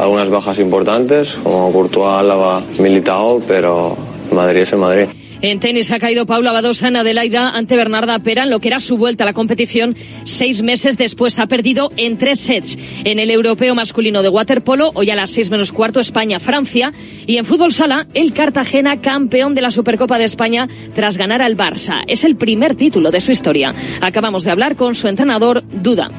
algunas 0.00 0.30
bajas 0.30 0.58
importantes, 0.58 1.38
como 1.42 1.72
Courtois, 1.72 2.20
Álava, 2.20 2.62
Militao, 2.78 3.40
pero 3.46 3.96
Madrid 4.32 4.62
es 4.62 4.72
el 4.72 4.78
Madrid. 4.78 5.06
En 5.42 5.58
tenis 5.58 5.90
ha 5.90 5.98
caído 5.98 6.26
Paula 6.26 6.52
Badosa 6.52 6.88
en 6.88 6.96
Adelaida 6.96 7.50
ante 7.56 7.74
Bernarda 7.74 8.18
Pera 8.18 8.44
lo 8.44 8.60
que 8.60 8.68
era 8.68 8.78
su 8.78 8.98
vuelta 8.98 9.24
a 9.24 9.26
la 9.26 9.32
competición 9.32 9.96
seis 10.24 10.62
meses 10.62 10.98
después. 10.98 11.38
Ha 11.38 11.46
perdido 11.46 11.90
en 11.96 12.18
tres 12.18 12.40
sets 12.40 12.78
en 13.04 13.18
el 13.18 13.30
europeo 13.30 13.74
masculino 13.74 14.22
de 14.22 14.28
waterpolo, 14.28 14.90
hoy 14.94 15.08
a 15.08 15.16
las 15.16 15.30
seis 15.30 15.50
menos 15.50 15.72
cuarto 15.72 15.98
España-Francia. 15.98 16.92
Y 17.26 17.38
en 17.38 17.46
fútbol 17.46 17.72
sala, 17.72 18.06
el 18.12 18.34
Cartagena 18.34 19.00
campeón 19.00 19.54
de 19.54 19.62
la 19.62 19.70
Supercopa 19.70 20.18
de 20.18 20.24
España 20.24 20.68
tras 20.94 21.16
ganar 21.16 21.40
al 21.40 21.56
Barça. 21.56 22.02
Es 22.06 22.24
el 22.24 22.36
primer 22.36 22.74
título 22.74 23.10
de 23.10 23.22
su 23.22 23.32
historia. 23.32 23.74
Acabamos 24.02 24.44
de 24.44 24.50
hablar 24.50 24.76
con 24.76 24.94
su 24.94 25.08
entrenador, 25.08 25.64
Duda. 25.72 26.10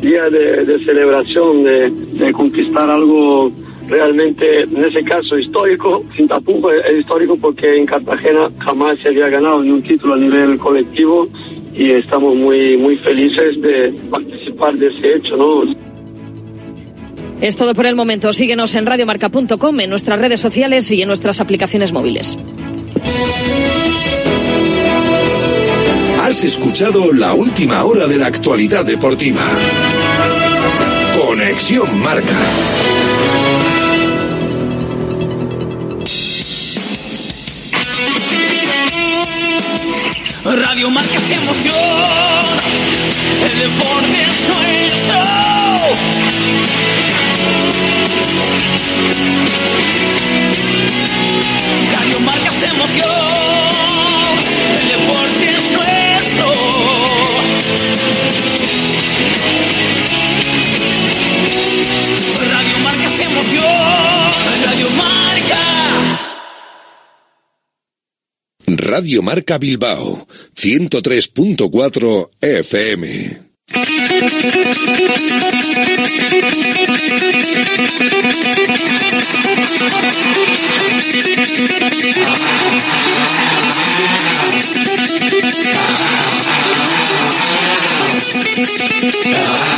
Día 0.00 0.30
de, 0.30 0.78
celebración, 0.84 1.64
de 1.64 2.32
conquistar 2.32 2.88
algo 2.88 3.52
realmente 3.88 4.62
en 4.62 4.84
ese 4.84 5.02
caso 5.02 5.38
histórico, 5.38 6.04
sin 6.16 6.28
tapujos 6.28 6.72
es 6.88 7.00
histórico 7.00 7.36
porque 7.36 7.76
en 7.76 7.86
Cartagena 7.86 8.50
jamás 8.58 8.98
se 9.00 9.08
había 9.08 9.28
ganado 9.28 9.62
ni 9.62 9.70
un 9.70 9.82
título 9.82 10.14
a 10.14 10.18
nivel 10.18 10.58
colectivo 10.58 11.28
y 11.74 11.90
estamos 11.92 12.36
muy, 12.36 12.76
muy 12.76 12.96
felices 12.98 13.60
de 13.60 13.94
participar 14.10 14.76
de 14.76 14.88
ese 14.88 15.16
hecho, 15.16 15.36
¿no? 15.36 15.62
Es 17.40 17.56
todo 17.56 17.74
por 17.74 17.86
el 17.86 17.94
momento. 17.94 18.32
Síguenos 18.32 18.74
en 18.74 18.84
radiomarca.com, 18.84 19.80
en 19.80 19.90
nuestras 19.90 20.20
redes 20.20 20.40
sociales 20.40 20.90
y 20.90 21.02
en 21.02 21.08
nuestras 21.08 21.40
aplicaciones 21.40 21.92
móviles. 21.92 22.36
Has 26.20 26.44
escuchado 26.44 27.12
la 27.12 27.32
última 27.32 27.84
hora 27.84 28.06
de 28.06 28.18
la 28.18 28.26
actualidad 28.26 28.84
deportiva. 28.84 29.40
Conexión 31.28 32.00
Marca. 32.00 32.38
Radio 40.42 40.90
Marca 40.90 41.20
se 41.20 41.34
el 41.34 41.42
deporte 43.58 44.22
es 44.22 44.38
nuestro. 44.48 45.18
Radio 51.92 52.20
Marca 52.20 52.52
se 52.52 52.68
el 54.80 54.88
deporte 54.88 55.44
es 55.58 55.70
nuestro. 55.72 55.98
Emoción, 63.38 64.32
Radio 64.64 64.90
Marca. 64.90 65.62
Radio 68.66 69.22
Marca 69.22 69.58
Bilbao, 69.58 70.26
103.4 70.56 72.30
FM. 72.40 73.48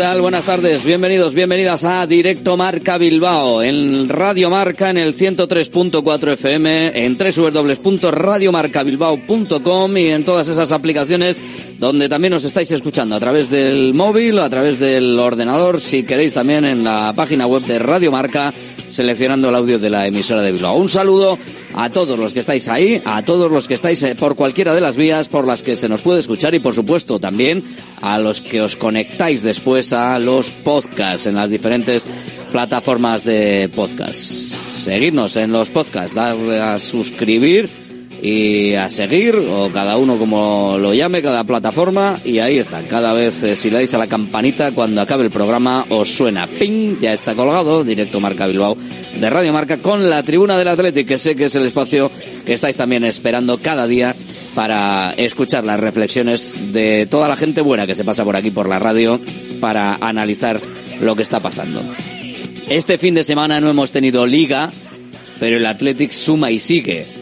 Buenas 0.00 0.46
tardes. 0.46 0.82
Bienvenidos, 0.82 1.34
bienvenidas 1.34 1.84
a 1.84 2.06
Directo 2.06 2.56
Marca 2.56 2.96
Bilbao, 2.96 3.62
en 3.62 4.08
Radio 4.08 4.48
Marca, 4.48 4.88
en 4.88 4.96
el 4.96 5.12
103.4 5.12 6.32
FM, 6.32 7.04
en 7.04 7.18
www.radiomarcabilbao.com 7.18 9.96
y 9.98 10.06
en 10.06 10.24
todas 10.24 10.48
esas 10.48 10.72
aplicaciones 10.72 11.38
donde 11.80 12.10
también 12.10 12.34
os 12.34 12.44
estáis 12.44 12.70
escuchando 12.72 13.16
a 13.16 13.20
través 13.20 13.48
del 13.48 13.94
móvil 13.94 14.38
a 14.38 14.50
través 14.50 14.78
del 14.78 15.18
ordenador, 15.18 15.80
si 15.80 16.02
queréis 16.02 16.34
también 16.34 16.66
en 16.66 16.84
la 16.84 17.14
página 17.16 17.46
web 17.46 17.62
de 17.62 17.78
Radio 17.78 18.12
Marca, 18.12 18.52
seleccionando 18.90 19.48
el 19.48 19.56
audio 19.56 19.78
de 19.78 19.88
la 19.88 20.06
emisora 20.06 20.42
de 20.42 20.52
Bilbao. 20.52 20.76
Un 20.76 20.90
saludo 20.90 21.38
a 21.74 21.88
todos 21.88 22.18
los 22.18 22.34
que 22.34 22.40
estáis 22.40 22.68
ahí, 22.68 23.00
a 23.06 23.22
todos 23.22 23.50
los 23.50 23.66
que 23.66 23.74
estáis 23.74 24.02
eh, 24.02 24.14
por 24.14 24.36
cualquiera 24.36 24.74
de 24.74 24.82
las 24.82 24.98
vías 24.98 25.28
por 25.28 25.46
las 25.46 25.62
que 25.62 25.74
se 25.74 25.88
nos 25.88 26.02
puede 26.02 26.20
escuchar 26.20 26.54
y 26.54 26.58
por 26.58 26.74
supuesto 26.74 27.18
también 27.18 27.64
a 28.02 28.18
los 28.18 28.42
que 28.42 28.60
os 28.60 28.76
conectáis 28.76 29.42
después 29.42 29.94
a 29.94 30.18
los 30.18 30.50
podcasts 30.50 31.28
en 31.28 31.36
las 31.36 31.48
diferentes 31.48 32.04
plataformas 32.52 33.24
de 33.24 33.70
podcast. 33.74 34.18
Seguidnos 34.84 35.34
en 35.36 35.50
los 35.50 35.70
podcasts, 35.70 36.14
darle 36.14 36.60
a 36.60 36.78
suscribir 36.78 37.89
y 38.22 38.74
a 38.74 38.88
seguir, 38.90 39.36
o 39.36 39.70
cada 39.72 39.96
uno 39.96 40.18
como 40.18 40.76
lo 40.78 40.92
llame, 40.92 41.22
cada 41.22 41.44
plataforma, 41.44 42.18
y 42.24 42.38
ahí 42.38 42.58
está. 42.58 42.82
Cada 42.82 43.12
vez 43.12 43.42
eh, 43.42 43.56
si 43.56 43.70
le 43.70 43.76
dais 43.76 43.94
a 43.94 43.98
la 43.98 44.06
campanita, 44.06 44.72
cuando 44.72 45.00
acabe 45.00 45.24
el 45.24 45.30
programa, 45.30 45.86
os 45.88 46.10
suena 46.10 46.46
ping, 46.46 47.00
ya 47.00 47.12
está 47.12 47.34
colgado, 47.34 47.82
directo 47.84 48.20
Marca 48.20 48.46
Bilbao 48.46 48.76
de 49.18 49.30
Radio 49.30 49.52
Marca, 49.52 49.78
con 49.78 50.08
la 50.08 50.22
tribuna 50.22 50.58
del 50.58 50.68
Atlético, 50.68 51.08
que 51.08 51.18
sé 51.18 51.34
que 51.34 51.46
es 51.46 51.54
el 51.54 51.64
espacio 51.64 52.10
que 52.44 52.52
estáis 52.52 52.76
también 52.76 53.04
esperando 53.04 53.58
cada 53.58 53.86
día 53.86 54.14
para 54.54 55.12
escuchar 55.16 55.64
las 55.64 55.80
reflexiones 55.80 56.72
de 56.72 57.06
toda 57.06 57.28
la 57.28 57.36
gente 57.36 57.60
buena 57.60 57.86
que 57.86 57.94
se 57.94 58.04
pasa 58.04 58.24
por 58.24 58.36
aquí 58.36 58.50
por 58.50 58.68
la 58.68 58.78
radio 58.78 59.20
para 59.60 59.94
analizar 59.94 60.60
lo 61.00 61.16
que 61.16 61.22
está 61.22 61.40
pasando. 61.40 61.82
Este 62.68 62.98
fin 62.98 63.14
de 63.14 63.24
semana 63.24 63.60
no 63.60 63.70
hemos 63.70 63.90
tenido 63.90 64.26
liga, 64.26 64.70
pero 65.38 65.56
el 65.56 65.66
Athletic 65.66 66.10
suma 66.10 66.50
y 66.50 66.58
sigue 66.58 67.19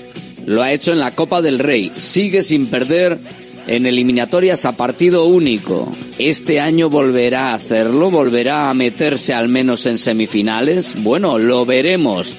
lo 0.49 0.63
ha 0.63 0.73
hecho 0.73 0.93
en 0.93 0.99
la 0.99 1.11
Copa 1.11 1.43
del 1.43 1.59
Rey. 1.59 1.93
Sigue 1.97 2.43
sin 2.43 2.69
perder 2.69 3.19
en 3.67 3.85
eliminatorias 3.85 4.65
a 4.65 4.73
partido 4.73 5.27
único. 5.27 5.95
Este 6.19 6.59
año 6.59 6.89
volverá 6.89 7.51
a 7.51 7.55
hacerlo, 7.55 8.11
volverá 8.11 8.71
a 8.71 8.75
meterse 8.75 9.35
al 9.35 9.49
menos 9.49 9.85
en 9.85 9.99
semifinales. 9.99 11.03
Bueno, 11.03 11.39
lo 11.39 11.67
veremos. 11.67 12.35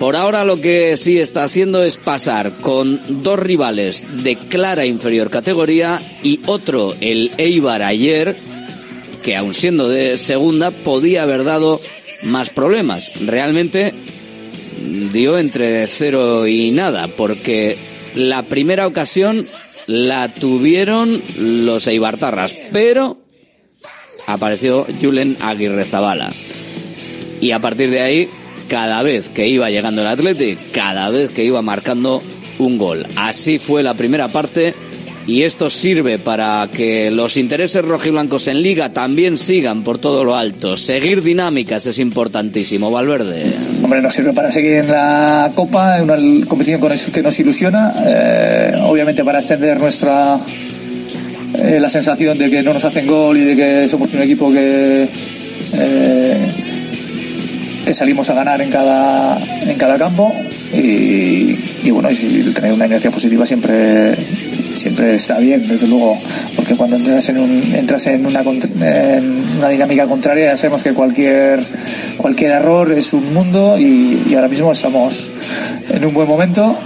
Por 0.00 0.16
ahora 0.16 0.44
lo 0.44 0.60
que 0.60 0.96
sí 0.96 1.18
está 1.18 1.44
haciendo 1.44 1.84
es 1.84 1.96
pasar 1.96 2.50
con 2.60 3.00
dos 3.22 3.38
rivales 3.38 4.24
de 4.24 4.34
clara 4.34 4.84
inferior 4.84 5.30
categoría 5.30 6.00
y 6.24 6.40
otro, 6.46 6.94
el 7.00 7.30
Eibar 7.36 7.82
ayer, 7.82 8.36
que 9.22 9.36
aun 9.36 9.54
siendo 9.54 9.88
de 9.88 10.18
segunda 10.18 10.72
podía 10.72 11.22
haber 11.22 11.44
dado 11.44 11.80
más 12.24 12.50
problemas. 12.50 13.12
Realmente 13.24 13.92
dio 15.12 15.38
entre 15.38 15.86
cero 15.86 16.46
y 16.46 16.70
nada, 16.70 17.08
porque 17.08 17.76
la 18.14 18.42
primera 18.42 18.86
ocasión 18.86 19.46
la 19.86 20.32
tuvieron 20.32 21.22
los 21.38 21.86
Eibartarras, 21.86 22.54
pero 22.72 23.18
apareció 24.26 24.86
Julen 25.00 25.36
Aguirre 25.40 25.84
Zabala. 25.84 26.30
Y 27.40 27.52
a 27.52 27.60
partir 27.60 27.90
de 27.90 28.00
ahí, 28.00 28.28
cada 28.68 29.02
vez 29.02 29.28
que 29.28 29.48
iba 29.48 29.70
llegando 29.70 30.02
el 30.02 30.08
Athletic, 30.08 30.58
cada 30.72 31.08
vez 31.10 31.30
que 31.30 31.44
iba 31.44 31.62
marcando 31.62 32.22
un 32.58 32.78
gol. 32.78 33.06
Así 33.16 33.58
fue 33.58 33.82
la 33.82 33.94
primera 33.94 34.28
parte 34.28 34.74
y 35.28 35.42
esto 35.42 35.68
sirve 35.68 36.18
para 36.18 36.66
que 36.72 37.10
los 37.10 37.36
intereses 37.36 37.84
rojiblancos 37.84 38.48
en 38.48 38.62
liga 38.62 38.94
también 38.94 39.36
sigan 39.36 39.84
por 39.84 39.98
todo 39.98 40.24
lo 40.24 40.34
alto. 40.34 40.78
Seguir 40.78 41.22
dinámicas 41.22 41.84
es 41.84 41.98
importantísimo, 41.98 42.90
Valverde. 42.90 43.42
Hombre, 43.82 44.00
nos 44.00 44.14
sirve 44.14 44.32
para 44.32 44.50
seguir 44.50 44.72
en 44.72 44.88
la 44.88 45.52
Copa, 45.54 45.98
en 45.98 46.04
una 46.04 46.46
competición 46.46 46.80
que 47.12 47.22
nos 47.22 47.38
ilusiona, 47.38 47.92
eh, 48.06 48.72
obviamente 48.82 49.22
para 49.22 49.40
extender 49.40 49.78
nuestra 49.78 50.40
eh, 51.58 51.78
la 51.78 51.90
sensación 51.90 52.38
de 52.38 52.50
que 52.50 52.62
no 52.62 52.72
nos 52.72 52.84
hacen 52.84 53.06
gol 53.06 53.36
y 53.36 53.44
de 53.44 53.56
que 53.56 53.88
somos 53.88 54.10
un 54.14 54.22
equipo 54.22 54.50
que 54.50 55.08
eh, 55.74 56.36
que 57.84 57.92
salimos 57.92 58.30
a 58.30 58.34
ganar 58.34 58.62
en 58.62 58.70
cada 58.70 59.38
en 59.66 59.76
cada 59.76 59.98
campo 59.98 60.34
y, 60.74 61.90
bueno, 61.90 62.10
y 62.10 62.14
si 62.14 62.42
tener 62.52 62.72
una 62.72 62.86
inercia 62.86 63.10
positiva 63.10 63.46
siempre 63.46 64.14
siempre 64.74 65.14
está 65.14 65.38
bien, 65.38 65.66
desde 65.68 65.86
luego, 65.86 66.18
porque 66.56 66.74
cuando 66.74 66.96
entras 66.96 67.28
en, 67.28 67.38
un, 67.38 67.74
entras 67.74 68.06
en, 68.06 68.26
una, 68.26 68.40
en 68.40 69.56
una 69.58 69.68
dinámica 69.68 70.06
contraria 70.06 70.50
ya 70.50 70.56
sabemos 70.56 70.82
que 70.82 70.92
cualquier 70.92 71.60
cualquier 72.16 72.52
error 72.52 72.92
es 72.92 73.12
un 73.12 73.32
mundo 73.32 73.78
y, 73.78 74.34
ahora 74.34 74.48
mismo 74.48 74.72
estamos 74.72 75.30
en 75.88 76.04
un 76.04 76.14
buen 76.14 76.28
momento, 76.28 76.76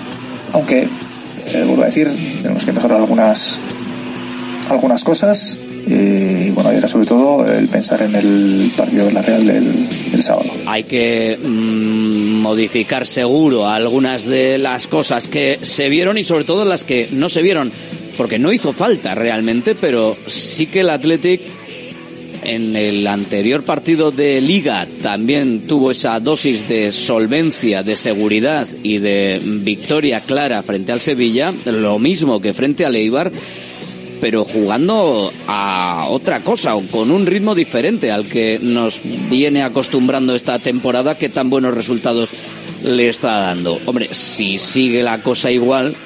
aunque 0.53 0.83
eh, 0.83 1.65
vuelvo 1.67 1.83
a 1.83 1.87
decir, 1.87 2.09
tenemos 2.43 2.65
que 2.65 2.73
mejorar 2.73 2.99
algunas 2.99 3.59
algunas 4.71 5.05
cosas 5.05 5.59
y 5.87 6.51
bueno, 6.51 6.71
era 6.71 6.87
sobre 6.87 7.07
todo 7.07 7.47
el 7.47 7.69
pensar 7.69 8.03
en 8.03 8.15
el 8.15 8.71
partido 8.77 9.07
de 9.07 9.13
la 9.13 9.23
Real 9.23 9.47
del, 9.47 9.89
del 10.11 10.23
sábado. 10.23 10.51
Hay 10.67 10.85
que 10.85 11.39
mm, 11.43 12.41
modificar 12.41 13.07
seguro 13.07 13.69
algunas 13.69 14.25
de 14.25 14.59
las 14.59 14.87
cosas 14.87 15.29
que 15.29 15.59
se 15.63 15.89
vieron 15.89 16.19
y 16.19 16.25
sobre 16.25 16.45
todo 16.45 16.65
las 16.65 16.85
que 16.85 17.09
no 17.13 17.29
se 17.29 17.43
vieron, 17.43 17.73
porque 18.17 18.39
no 18.39 18.53
hizo 18.53 18.73
falta 18.73 19.15
realmente, 19.15 19.75
pero 19.75 20.17
sí 20.27 20.67
que 20.67 20.81
el 20.81 20.91
Athletic 20.91 21.41
en 22.45 22.77
el 22.77 23.07
anterior 23.07 23.63
partido 23.63 24.11
de 24.11 24.41
liga 24.41 24.87
también 25.03 25.67
tuvo 25.67 25.91
esa 25.91 26.19
dosis 26.21 26.69
de 26.69 26.93
solvencia, 26.93 27.83
de 27.83 27.97
seguridad 27.97 28.67
y 28.83 28.99
de 28.99 29.41
victoria 29.43 30.21
clara 30.21 30.63
frente 30.63 30.93
al 30.93 31.01
Sevilla, 31.01 31.53
lo 31.65 31.99
mismo 31.99 32.41
que 32.41 32.53
frente 32.53 32.85
al 32.85 32.97
Eibar, 32.97 33.31
pero 34.23 34.45
jugando 34.45 35.33
a 35.49 36.07
otra 36.09 36.43
cosa 36.43 36.77
o 36.77 36.81
con 36.81 37.11
un 37.11 37.27
ritmo 37.27 37.57
diferente 37.57 38.13
al 38.13 38.29
que 38.29 38.61
nos 38.63 39.03
viene 39.29 39.65
acostumbrando 39.65 40.37
esta 40.37 40.61
temporada 40.61 41.19
que 41.19 41.29
tan 41.29 41.51
buenos 41.51 41.75
resultados 41.75 42.31
le 42.85 43.09
está 43.09 43.39
dando. 43.39 43.81
Hombre, 43.85 44.09
si 44.13 44.59
sigue 44.59 45.03
la 45.03 45.21
cosa 45.25 45.51
igual, 45.51 45.97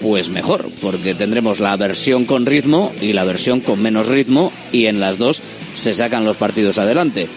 pues 0.00 0.30
mejor, 0.30 0.64
porque 0.80 1.14
tendremos 1.14 1.60
la 1.60 1.76
versión 1.76 2.24
con 2.24 2.46
ritmo 2.46 2.90
y 3.02 3.12
la 3.12 3.24
versión 3.24 3.60
con 3.60 3.82
menos 3.82 4.08
ritmo 4.08 4.50
y 4.72 4.86
en 4.86 4.98
las 4.98 5.18
dos 5.18 5.42
se 5.74 5.92
sacan 5.92 6.24
los 6.24 6.38
partidos 6.38 6.78
adelante. 6.78 7.28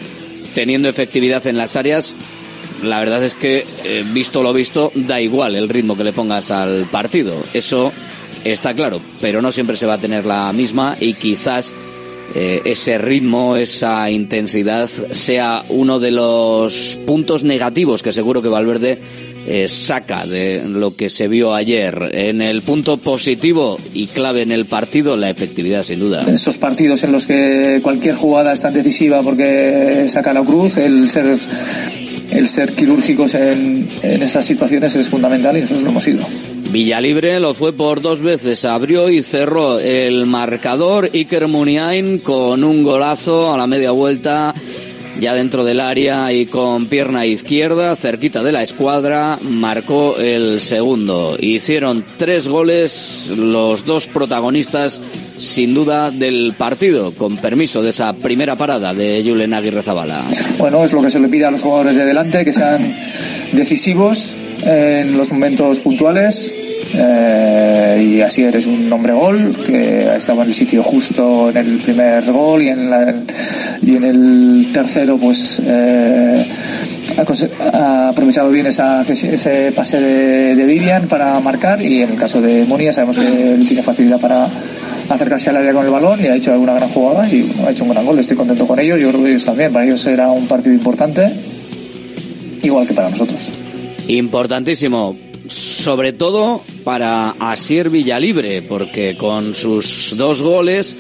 Teniendo 0.56 0.88
efectividad 0.88 1.46
en 1.48 1.58
las 1.58 1.76
áreas, 1.76 2.16
la 2.82 3.02
verdad 3.02 3.26
es 3.26 3.36
que, 3.36 3.66
eh, 3.84 4.06
visto 4.14 4.42
lo 4.42 4.54
visto, 4.54 4.90
da 4.96 5.20
igual 5.20 5.58
el 5.58 5.68
ritmo 5.68 5.98
que 5.98 6.06
le 6.06 6.14
pongas 6.14 6.50
al 6.52 6.86
partido. 6.90 7.36
Eso 7.54 7.92
está 8.52 8.74
claro, 8.74 9.02
pero 9.22 9.42
no 9.42 9.52
siempre 9.52 9.78
se 9.78 9.86
va 9.86 9.96
a 9.96 9.98
tener 9.98 10.26
la 10.26 10.52
misma 10.54 10.96
y 11.00 11.14
quizás 11.14 11.74
eh, 12.36 12.62
ese 12.66 12.98
ritmo, 12.98 13.56
esa 13.56 14.10
intensidad 14.12 14.88
sea 14.88 15.64
uno 15.70 16.00
de 16.00 16.12
los 16.12 17.00
puntos 17.06 17.44
negativos 17.44 18.04
que 18.04 18.12
seguro 18.12 18.42
que 18.42 18.50
Valverde 18.50 19.00
eh, 19.50 19.70
saca 19.70 20.26
de 20.26 20.64
lo 20.68 20.94
que 20.94 21.10
se 21.10 21.30
vio 21.30 21.54
ayer. 21.56 22.10
En 22.12 22.42
el 22.42 22.62
punto 22.64 22.98
positivo 22.98 23.80
y 23.94 24.08
clave 24.08 24.42
en 24.42 24.52
el 24.52 24.66
partido, 24.66 25.16
la 25.16 25.30
efectividad, 25.30 25.84
sin 25.84 26.00
duda. 26.00 26.26
Esos 26.30 26.58
partidos 26.58 27.06
en 27.06 27.14
los 27.14 27.26
que 27.26 27.80
cualquier 27.82 28.16
jugada 28.16 28.52
es 28.52 28.62
tan 28.62 28.74
decisiva 28.74 29.22
porque 29.22 30.08
saca 30.10 30.34
la 30.34 30.44
cruz, 30.44 30.76
el 30.76 31.08
ser, 31.08 31.38
el 32.32 32.48
ser 32.48 32.74
quirúrgicos 32.74 33.34
en, 33.36 33.88
en 34.02 34.22
esas 34.22 34.46
situaciones 34.46 34.96
es 34.96 35.10
fundamental 35.10 35.58
y 35.58 35.62
nosotros 35.62 35.84
lo 35.84 35.90
hemos 35.90 36.04
sido. 36.04 36.26
Villalibre 36.72 37.40
lo 37.40 37.54
fue 37.54 37.74
por 37.74 38.02
dos 38.02 38.22
veces, 38.22 38.66
abrió 38.66 39.10
y 39.10 39.24
cerró 39.24 39.80
el 39.80 40.26
marcador 40.26 41.10
Iker 41.14 41.48
Muniain 41.48 42.20
con 42.20 42.64
un 42.64 42.84
golazo 42.84 43.54
a 43.54 43.58
la 43.58 43.68
media 43.68 43.92
vuelta 43.92 44.54
ya 45.20 45.34
dentro 45.34 45.64
del 45.64 45.80
área 45.80 46.32
y 46.32 46.46
con 46.46 46.86
pierna 46.86 47.26
izquierda, 47.26 47.96
cerquita 47.96 48.44
de 48.44 48.52
la 48.52 48.62
escuadra, 48.62 49.40
marcó 49.42 50.16
el 50.18 50.62
segundo. 50.62 51.38
Hicieron 51.40 52.04
tres 52.18 52.48
goles 52.48 53.34
los 53.36 53.86
dos 53.86 54.08
protagonistas, 54.08 55.02
sin 55.38 55.74
duda, 55.74 56.12
del 56.12 56.54
partido, 56.58 57.12
con 57.12 57.38
permiso 57.38 57.82
de 57.82 57.92
esa 57.92 58.14
primera 58.14 58.56
parada 58.56 58.94
de 58.94 59.24
Julen 59.26 59.54
Aguirre 59.54 59.84
Zabala. 59.84 60.24
Bueno, 60.58 60.84
es 60.84 60.94
lo 60.94 61.02
que 61.02 61.12
se 61.12 61.20
le 61.20 61.28
pide 61.28 61.46
a 61.46 61.52
los 61.52 61.62
jugadores 61.62 61.96
de 61.96 62.06
delante, 62.06 62.44
que 62.44 62.54
sean 62.54 62.82
decisivos 63.52 64.36
en 64.64 65.18
los 65.18 65.32
momentos 65.32 65.80
puntuales. 65.80 66.54
Eh, 66.94 68.14
y 68.18 68.22
así 68.22 68.44
eres 68.44 68.66
un 68.66 68.92
hombre 68.94 69.12
gol 69.12 69.54
que 69.66 70.16
estaba 70.16 70.44
en 70.44 70.50
el 70.50 70.56
sitio 70.56 70.84
justo 70.84 71.50
en 71.50 71.58
el 71.58 71.78
primer 71.80 72.24
gol 72.32 72.64
y 72.64 72.70
en, 72.70 72.90
la, 72.90 73.14
y 73.82 73.96
en 73.98 74.04
el 74.06 74.68
tercero 74.72 75.18
pues 75.18 75.60
eh, 75.66 76.46
ha, 77.18 78.10
aprovechado 78.10 78.50
bien 78.50 78.68
ese 78.68 79.72
pase 79.76 80.00
de, 80.00 80.66
Vivian 80.66 81.08
para 81.08 81.40
marcar 81.40 81.82
y 81.82 82.02
en 82.02 82.12
el 82.12 82.18
caso 82.18 82.42
de 82.42 82.66
Monia 82.66 82.94
sabemos 82.94 83.18
que 83.18 83.54
él 83.54 83.66
tiene 83.68 83.82
facilidad 83.82 84.20
para 84.20 84.48
acercarse 85.10 85.50
al 85.50 85.58
área 85.58 85.74
con 85.74 85.86
el 85.86 85.92
balón 85.92 86.24
y 86.24 86.28
ha 86.28 86.36
hecho 86.36 86.52
alguna 86.52 86.74
gran 86.74 86.90
jugada 86.90 87.28
y 87.28 87.50
ha 87.66 87.72
hecho 87.72 87.84
un 87.84 87.92
gran 87.92 88.06
gol. 88.06 88.20
Estoy 88.20 88.38
contento 88.38 88.68
con 88.68 88.80
ellos, 88.80 89.00
yo 89.00 89.10
creo 89.10 89.24
que 89.24 89.30
ellos 89.30 89.46
también. 89.46 89.72
Para 89.72 89.86
ellos 89.86 90.06
era 90.08 90.30
un 90.30 90.48
partido 90.48 90.74
importante, 90.74 91.32
igual 92.64 92.86
que 92.88 92.94
para 92.94 93.10
nosotros. 93.10 93.50
Importantísimo, 94.08 95.16
sobre 95.48 96.14
todo 96.14 96.62
para 96.84 97.32
Asier 97.40 97.90
Villalibre, 97.90 98.62
porque 98.62 99.18
con 99.18 99.54
sus 99.54 100.16
dos 100.18 100.42
goles, 100.42 100.96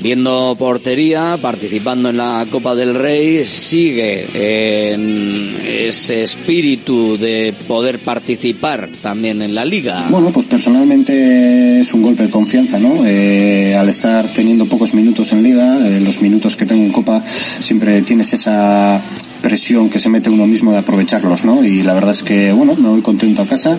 viendo 0.00 0.54
portería, 0.58 1.38
participando 1.40 2.10
en 2.10 2.18
la 2.18 2.46
Copa 2.50 2.74
del 2.74 2.94
Rey, 2.94 3.44
sigue 3.46 4.26
en 4.34 5.56
ese 5.66 6.22
espíritu 6.22 7.16
de 7.16 7.54
poder 7.66 7.98
participar 7.98 8.88
también 9.02 9.42
en 9.42 9.54
la 9.54 9.64
liga. 9.64 10.06
Bueno, 10.08 10.30
pues 10.30 10.46
personalmente 10.46 11.80
es 11.80 11.94
un 11.94 12.02
golpe 12.02 12.24
de 12.24 12.30
confianza, 12.30 12.78
¿no? 12.78 13.04
Eh, 13.04 13.74
al 13.74 13.88
estar 13.88 14.28
teniendo 14.28 14.66
pocos 14.66 14.94
minutos 14.94 15.32
en 15.32 15.42
liga, 15.42 15.78
eh, 15.86 16.00
los 16.00 16.20
minutos 16.20 16.56
que 16.56 16.66
tengo 16.66 16.84
en 16.84 16.92
Copa, 16.92 17.22
siempre 17.26 18.02
tienes 18.02 18.32
esa 18.32 19.00
presión 19.42 19.90
que 19.90 19.98
se 19.98 20.08
mete 20.08 20.30
uno 20.30 20.46
mismo 20.46 20.72
de 20.72 20.78
aprovecharlos, 20.78 21.44
¿no? 21.44 21.64
Y 21.64 21.82
la 21.82 21.94
verdad 21.94 22.12
es 22.12 22.22
que, 22.22 22.52
bueno, 22.52 22.74
me 22.76 22.88
voy 22.88 23.02
contento 23.02 23.42
a 23.42 23.46
casa. 23.46 23.78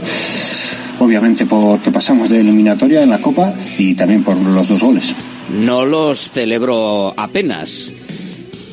Obviamente 1.00 1.46
porque 1.46 1.92
pasamos 1.92 2.30
de 2.30 2.40
eliminatoria 2.40 3.04
en 3.04 3.10
la 3.10 3.20
Copa 3.20 3.54
y 3.78 3.96
también 3.96 4.24
por 4.24 4.38
los 4.38 4.68
dos 4.70 4.82
goles. 4.82 5.14
No 5.50 5.86
los 5.86 6.32
celebró 6.32 7.14
apenas. 7.18 7.92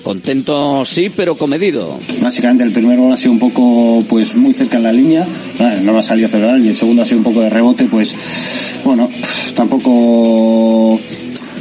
Contento 0.02 0.84
sí, 0.84 1.10
pero 1.14 1.36
comedido. 1.36 1.98
Básicamente 2.20 2.64
el 2.64 2.72
primer 2.72 2.98
gol 2.98 3.12
ha 3.12 3.16
sido 3.16 3.32
un 3.32 3.38
poco, 3.38 4.04
pues 4.08 4.34
muy 4.34 4.52
cerca 4.52 4.78
en 4.78 4.82
la 4.82 4.92
línea, 4.92 5.24
Ah, 5.60 5.76
no 5.80 5.92
me 5.92 6.00
ha 6.00 6.02
salido 6.02 6.26
a 6.26 6.30
celebrar 6.30 6.58
y 6.58 6.68
el 6.68 6.74
segundo 6.74 7.02
ha 7.02 7.04
sido 7.04 7.18
un 7.18 7.24
poco 7.24 7.40
de 7.40 7.50
rebote, 7.50 7.84
pues 7.84 8.14
bueno, 8.84 9.08
tampoco 9.54 10.98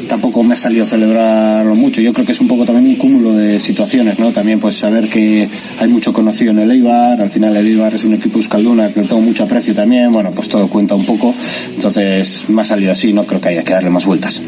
tampoco 0.08 0.44
me 0.44 0.56
ha 0.56 0.58
salido 0.58 0.84
a 0.84 0.88
celebrarlo 0.88 1.76
mucho. 1.76 2.02
Yo 2.02 2.12
creo 2.12 2.26
que 2.26 2.32
es 2.32 2.42
un 2.42 2.48
poco 2.48 2.66
también 2.66 2.88
un 2.88 2.96
cúmulo 2.96 3.34
de 3.34 3.60
situaciones, 3.60 4.20
¿no? 4.20 4.32
También 4.32 4.60
pues 4.60 4.76
saber 4.76 5.08
que 5.08 5.48
hay 5.80 5.88
mucho 5.88 6.12
conocido 6.12 6.52
en 6.52 6.60
el 6.60 6.72
Eibar, 6.72 7.22
al 7.22 7.30
final 7.30 7.56
el 7.56 7.68
Eibar 7.68 7.94
es 7.94 8.04
un 8.06 8.16
equipo 8.16 8.38
euskalduna 8.40 8.92
que 8.92 9.02
tengo 9.04 9.22
mucho 9.22 9.44
aprecio 9.44 9.74
también, 9.76 10.12
bueno, 10.12 10.32
pues 10.32 10.50
todo 10.50 10.68
cuenta 10.68 10.96
un 10.96 11.06
poco, 11.06 11.34
entonces 11.76 12.46
me 12.50 12.62
ha 12.64 12.66
salido 12.66 12.92
así, 12.92 13.14
no 13.14 13.24
creo 13.24 13.40
que 13.40 13.50
haya 13.50 13.64
que 13.64 13.74
darle 13.74 13.90
más 13.92 14.06
vueltas. 14.06 14.42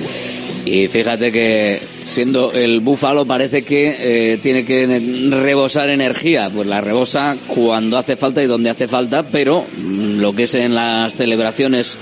Y 0.65 0.88
fíjate 0.88 1.32
que 1.32 1.82
siendo 2.05 2.53
el 2.53 2.79
búfalo 2.79 3.25
parece 3.25 3.63
que 3.63 3.96
eh, 4.34 4.38
tiene 4.41 4.63
que 4.63 4.88
rebosar 5.29 5.89
energía. 5.89 6.50
Pues 6.53 6.67
la 6.67 6.79
rebosa 6.82 7.36
cuando 7.48 7.98
hace 7.98 8.15
falta 8.15 8.41
y 8.41 8.48
donde 8.48 8.70
hace 8.70 8.88
falta, 8.88 9.24
pero 9.24 9.65
mm, 9.77 10.20
lo 10.20 10.34
que 10.34 10.43
es 10.43 10.55
en 10.55 10.74
las 10.75 11.15
celebraciones 11.15 11.98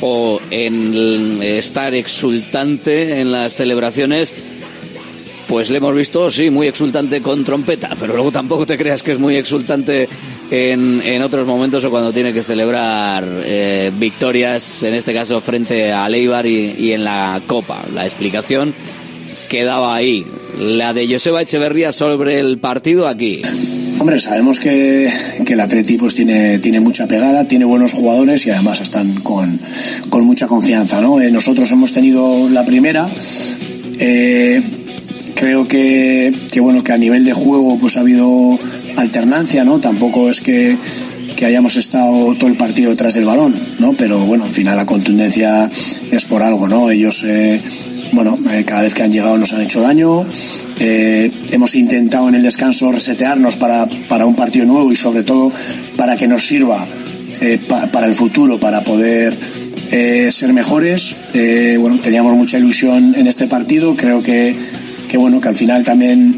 o 0.00 0.40
en 0.50 1.42
estar 1.42 1.94
exultante 1.94 3.20
en 3.20 3.32
las 3.32 3.54
celebraciones, 3.54 4.32
pues 5.48 5.70
le 5.70 5.78
hemos 5.78 5.94
visto, 5.94 6.30
sí, 6.30 6.50
muy 6.50 6.66
exultante 6.66 7.22
con 7.22 7.44
trompeta, 7.44 7.90
pero 7.98 8.14
luego 8.14 8.32
tampoco 8.32 8.66
te 8.66 8.76
creas 8.76 9.02
que 9.02 9.12
es 9.12 9.18
muy 9.18 9.36
exultante 9.36 10.08
en, 10.50 11.02
en 11.04 11.22
otros 11.22 11.46
momentos 11.46 11.84
o 11.84 11.90
cuando 11.90 12.12
tiene 12.12 12.32
que 12.32 12.42
celebrar 12.42 13.24
eh, 13.44 13.90
victorias, 13.98 14.82
en 14.82 14.94
este 14.94 15.12
caso 15.12 15.40
frente 15.40 15.92
a 15.92 16.08
Leibar 16.08 16.46
y, 16.46 16.74
y 16.78 16.92
en 16.92 17.04
la 17.04 17.40
Copa. 17.46 17.82
La 17.94 18.04
explicación 18.04 18.74
quedaba 19.48 19.94
ahí. 19.94 20.24
La 20.58 20.92
de 20.94 21.06
Joseba 21.06 21.42
Echeverría 21.42 21.92
sobre 21.92 22.40
el 22.40 22.58
partido 22.58 23.06
aquí. 23.06 23.42
Hombre, 23.98 24.20
sabemos 24.20 24.60
que, 24.60 25.10
que 25.44 25.54
el 25.54 25.60
Atleti 25.60 25.96
pues 25.96 26.14
tiene, 26.14 26.58
tiene 26.58 26.80
mucha 26.80 27.06
pegada, 27.06 27.48
tiene 27.48 27.64
buenos 27.64 27.92
jugadores 27.92 28.46
y 28.46 28.50
además 28.50 28.80
están 28.80 29.14
con, 29.22 29.58
con 30.10 30.24
mucha 30.24 30.46
confianza, 30.46 31.00
¿no? 31.00 31.20
Eh, 31.20 31.30
nosotros 31.30 31.70
hemos 31.72 31.92
tenido 31.92 32.48
la 32.50 32.64
primera, 32.64 33.08
eh, 33.98 34.62
creo 35.34 35.66
que, 35.66 36.32
que 36.52 36.60
bueno, 36.60 36.84
que 36.84 36.92
a 36.92 36.98
nivel 36.98 37.24
de 37.24 37.32
juego 37.32 37.78
pues 37.78 37.96
ha 37.96 38.00
habido 38.00 38.58
alternancia, 38.96 39.64
¿no? 39.64 39.78
Tampoco 39.80 40.30
es 40.30 40.40
que, 40.40 40.76
que 41.36 41.46
hayamos 41.46 41.76
estado 41.76 42.34
todo 42.34 42.48
el 42.48 42.56
partido 42.56 42.90
detrás 42.90 43.14
del 43.14 43.24
balón, 43.26 43.54
¿no? 43.78 43.92
Pero 43.92 44.18
bueno, 44.20 44.44
al 44.44 44.50
final 44.50 44.76
la 44.76 44.86
contundencia 44.86 45.70
es 46.10 46.24
por 46.24 46.42
algo, 46.42 46.68
¿no? 46.68 46.90
Ellos, 46.90 47.22
eh, 47.26 47.60
bueno, 48.12 48.38
eh, 48.50 48.64
cada 48.66 48.82
vez 48.82 48.94
que 48.94 49.02
han 49.02 49.12
llegado 49.12 49.36
nos 49.36 49.52
han 49.52 49.60
hecho 49.62 49.80
daño. 49.80 50.24
Eh, 50.78 51.30
hemos 51.50 51.74
intentado 51.74 52.28
en 52.28 52.34
el 52.36 52.42
descanso 52.42 52.90
resetearnos 52.92 53.56
para, 53.56 53.86
para 54.08 54.26
un 54.26 54.34
partido 54.36 54.64
nuevo 54.66 54.92
y 54.92 54.96
sobre 54.96 55.22
todo 55.22 55.52
para 55.96 56.16
que 56.16 56.26
nos 56.28 56.46
sirva 56.46 56.86
eh, 57.40 57.58
pa- 57.68 57.86
para 57.86 58.06
el 58.06 58.14
futuro, 58.14 58.58
para 58.58 58.82
poder 58.82 59.36
ser 60.30 60.52
mejores. 60.52 61.14
Bueno, 61.78 61.98
teníamos 62.02 62.34
mucha 62.34 62.58
ilusión 62.58 63.14
en 63.16 63.26
este 63.28 63.46
partido. 63.46 63.94
Creo 63.94 64.20
que, 64.20 64.54
que 65.08 65.16
bueno, 65.16 65.40
que 65.40 65.48
al 65.48 65.54
final 65.54 65.84
también 65.84 66.34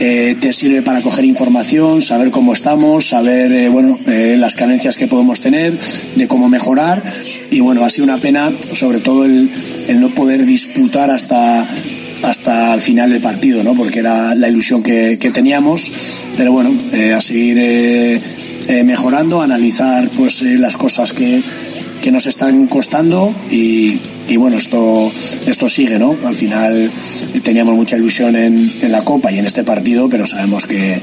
eh, 0.00 0.36
te 0.40 0.52
sirve 0.52 0.82
para 0.82 1.02
coger 1.02 1.24
información, 1.24 2.02
saber 2.02 2.30
cómo 2.30 2.52
estamos, 2.52 3.08
saber 3.08 3.52
eh, 3.52 3.68
bueno 3.68 3.98
eh, 4.06 4.36
las 4.38 4.56
carencias 4.56 4.96
que 4.96 5.06
podemos 5.06 5.40
tener, 5.40 5.78
de 6.16 6.28
cómo 6.28 6.48
mejorar. 6.48 7.02
Y 7.50 7.60
bueno, 7.60 7.84
ha 7.84 7.90
sido 7.90 8.04
una 8.04 8.18
pena, 8.18 8.52
sobre 8.72 9.00
todo 9.00 9.24
el, 9.24 9.50
el 9.88 10.00
no 10.00 10.10
poder 10.14 10.44
disputar 10.44 11.10
hasta 11.10 11.66
hasta 12.22 12.74
el 12.74 12.80
final 12.80 13.10
del 13.10 13.20
partido, 13.20 13.62
¿no? 13.62 13.74
Porque 13.74 14.00
era 14.00 14.34
la 14.34 14.48
ilusión 14.48 14.82
que, 14.82 15.18
que 15.18 15.30
teníamos. 15.30 15.90
Pero 16.36 16.52
bueno, 16.52 16.74
eh, 16.92 17.12
a 17.12 17.20
seguir 17.20 17.58
eh, 17.58 18.20
eh, 18.68 18.84
mejorando, 18.84 19.42
analizar 19.42 20.08
pues 20.10 20.42
las 20.42 20.76
cosas 20.76 21.12
que, 21.12 21.40
que 22.02 22.10
nos 22.10 22.26
están 22.26 22.66
costando 22.66 23.32
y, 23.50 23.98
y 24.28 24.36
bueno, 24.36 24.56
esto, 24.56 25.10
esto 25.46 25.68
sigue, 25.68 25.98
¿no? 25.98 26.16
Al 26.24 26.36
final 26.36 26.90
teníamos 27.42 27.74
mucha 27.74 27.96
ilusión 27.96 28.36
en, 28.36 28.72
en 28.82 28.92
la 28.92 29.02
Copa 29.02 29.30
y 29.32 29.38
en 29.38 29.46
este 29.46 29.64
partido, 29.64 30.08
pero 30.08 30.26
sabemos 30.26 30.66
que 30.66 31.00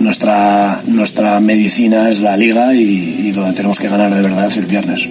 nuestra, 0.00 0.82
nuestra 0.86 1.40
medicina 1.40 2.08
es 2.08 2.20
la 2.20 2.36
Liga 2.36 2.74
y, 2.74 3.26
y 3.26 3.30
donde 3.32 3.54
tenemos 3.54 3.78
que 3.78 3.88
ganar 3.88 4.14
de 4.14 4.22
verdad 4.22 4.46
es 4.46 4.56
el 4.56 4.66
viernes. 4.66 5.08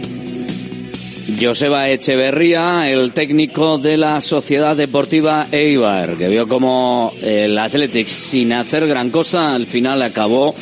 Joseba 1.39 1.89
Echeverría, 1.89 2.89
el 2.89 3.13
técnico 3.13 3.77
de 3.77 3.97
la 3.97 4.21
Sociedad 4.21 4.75
Deportiva 4.75 5.47
Eibar, 5.51 6.15
que 6.15 6.27
vio 6.27 6.47
como 6.47 7.13
el 7.21 7.57
Athletic, 7.57 8.07
sin 8.07 8.53
hacer 8.53 8.85
gran 8.85 9.09
cosa, 9.09 9.55
al 9.55 9.65
final 9.65 10.01
acabó, 10.01 10.53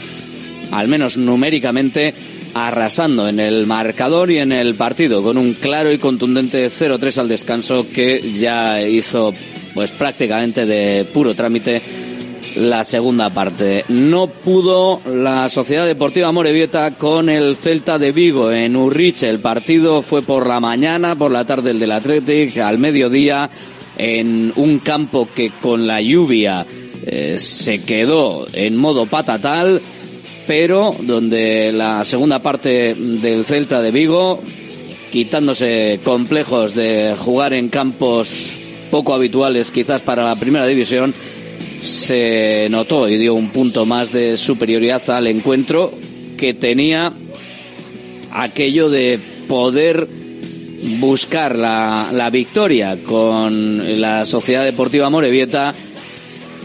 al 0.71 0.87
menos 0.87 1.17
numéricamente, 1.17 2.13
arrasando 2.53 3.27
en 3.27 3.39
el 3.39 3.65
marcador 3.65 4.31
y 4.31 4.37
en 4.37 4.51
el 4.51 4.75
partido, 4.75 5.23
con 5.23 5.37
un 5.37 5.53
claro 5.53 5.91
y 5.91 5.97
contundente 5.97 6.67
0-3 6.67 7.17
al 7.17 7.27
descanso 7.27 7.85
que 7.93 8.19
ya 8.39 8.81
hizo 8.81 9.33
pues 9.73 9.91
prácticamente 9.91 10.65
de 10.65 11.05
puro 11.05 11.33
trámite 11.35 11.81
la 12.55 12.83
segunda 12.83 13.29
parte. 13.29 13.85
No 13.89 14.27
pudo 14.27 15.01
la 15.05 15.49
Sociedad 15.49 15.85
Deportiva 15.85 16.31
Morevieta 16.31 16.91
con 16.91 17.29
el 17.29 17.55
Celta 17.55 17.97
de 17.97 18.11
Vigo 18.11 18.51
en 18.51 18.75
Urriche. 18.75 19.29
El 19.29 19.39
partido 19.39 20.01
fue 20.01 20.21
por 20.21 20.47
la 20.47 20.59
mañana, 20.59 21.15
por 21.15 21.31
la 21.31 21.45
tarde 21.45 21.71
el 21.71 21.79
del 21.79 21.91
Athletic, 21.91 22.57
al 22.57 22.79
mediodía 22.79 23.49
en 23.97 24.53
un 24.55 24.79
campo 24.79 25.27
que 25.33 25.51
con 25.61 25.85
la 25.85 26.01
lluvia 26.01 26.65
eh, 27.05 27.35
se 27.37 27.83
quedó 27.83 28.47
en 28.53 28.77
modo 28.77 29.05
patatal, 29.05 29.81
pero 30.49 30.95
donde 31.01 31.71
la 31.71 32.03
segunda 32.03 32.39
parte 32.39 32.95
del 32.95 33.45
Celta 33.45 33.83
de 33.83 33.91
Vigo, 33.91 34.41
quitándose 35.11 35.99
complejos 36.03 36.73
de 36.73 37.13
jugar 37.19 37.53
en 37.53 37.69
campos 37.69 38.57
poco 38.89 39.13
habituales 39.13 39.69
quizás 39.69 40.01
para 40.01 40.23
la 40.23 40.35
primera 40.35 40.65
división, 40.65 41.13
se 41.81 42.67
notó 42.71 43.07
y 43.07 43.17
dio 43.17 43.35
un 43.35 43.49
punto 43.49 43.85
más 43.85 44.11
de 44.11 44.37
superioridad 44.37 45.07
al 45.11 45.27
encuentro 45.27 45.93
que 46.35 46.55
tenía 46.55 47.13
aquello 48.31 48.89
de 48.89 49.19
poder 49.47 50.07
buscar 50.99 51.55
la, 51.55 52.09
la 52.11 52.31
victoria 52.31 52.97
con 53.05 54.01
la 54.01 54.25
Sociedad 54.25 54.63
Deportiva 54.63 55.11
Morevieta, 55.11 55.75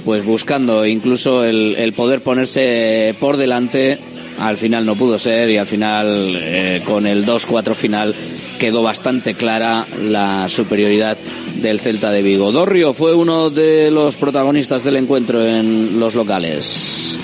pues 0.05 0.25
buscando 0.25 0.87
incluso 0.87 1.45
el, 1.45 1.75
el 1.79 1.93
poder 1.93 2.23
ponerse 2.23 3.15
por 3.19 3.37
delante. 3.37 3.99
Al 4.41 4.57
final 4.57 4.85
no 4.85 4.97
pudo 4.97 5.19
ser 5.19 5.49
y 5.49 5.59
al 5.59 5.67
final 5.67 6.37
eh, 6.37 6.83
con 6.85 7.07
el 7.07 7.25
2-4 7.25 7.75
final 7.75 8.15
quedó 8.59 8.83
bastante 8.83 9.35
clara 9.35 9.87
la 10.03 10.49
superioridad 10.49 11.17
del 11.63 11.79
Celta 11.79 12.11
de 12.11 12.23
Vigo. 12.23 12.51
Dorrio 12.51 12.93
fue 12.93 13.15
uno 13.15 13.51
de 13.51 13.91
los 13.93 14.17
protagonistas 14.17 14.83
del 14.83 14.97
encuentro 14.97 15.45
en 15.45 16.01
los 16.01 16.17
locales. 16.17 17.19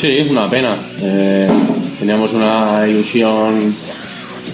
Sí, 0.00 0.26
una 0.30 0.48
pena. 0.48 0.74
Eh, 1.02 1.46
teníamos 1.98 2.32
una 2.32 2.88
ilusión 2.88 3.74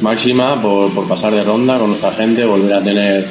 máxima 0.02 0.60
por, 0.60 0.92
por 0.92 1.06
pasar 1.06 1.32
de 1.32 1.44
ronda 1.44 1.78
con 1.78 1.90
nuestra 1.90 2.12
gente, 2.12 2.44
volver 2.44 2.74
a 2.74 2.82
tener 2.82 3.24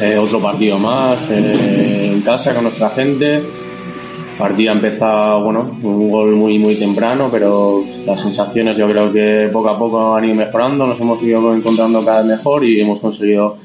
eh, 0.00 0.18
otro 0.18 0.40
partido 0.40 0.78
más 0.78 1.18
eh, 1.30 2.10
en 2.12 2.20
casa 2.22 2.54
con 2.54 2.64
nuestra 2.64 2.90
gente. 2.90 3.42
Partida 4.38 4.72
empezó, 4.72 5.40
bueno, 5.42 5.78
un 5.82 6.10
gol 6.10 6.34
muy 6.34 6.58
muy 6.58 6.74
temprano, 6.74 7.28
pero 7.30 7.84
las 8.06 8.20
sensaciones 8.20 8.76
yo 8.76 8.88
creo 8.88 9.12
que 9.12 9.48
poco 9.52 9.68
a 9.68 9.78
poco 9.78 10.16
han 10.16 10.24
ido 10.24 10.34
mejorando, 10.34 10.86
nos 10.86 11.00
hemos 11.00 11.22
ido 11.22 11.54
encontrando 11.54 12.04
cada 12.04 12.22
vez 12.22 12.38
mejor 12.38 12.64
y 12.64 12.80
hemos 12.80 13.00
conseguido 13.00 13.58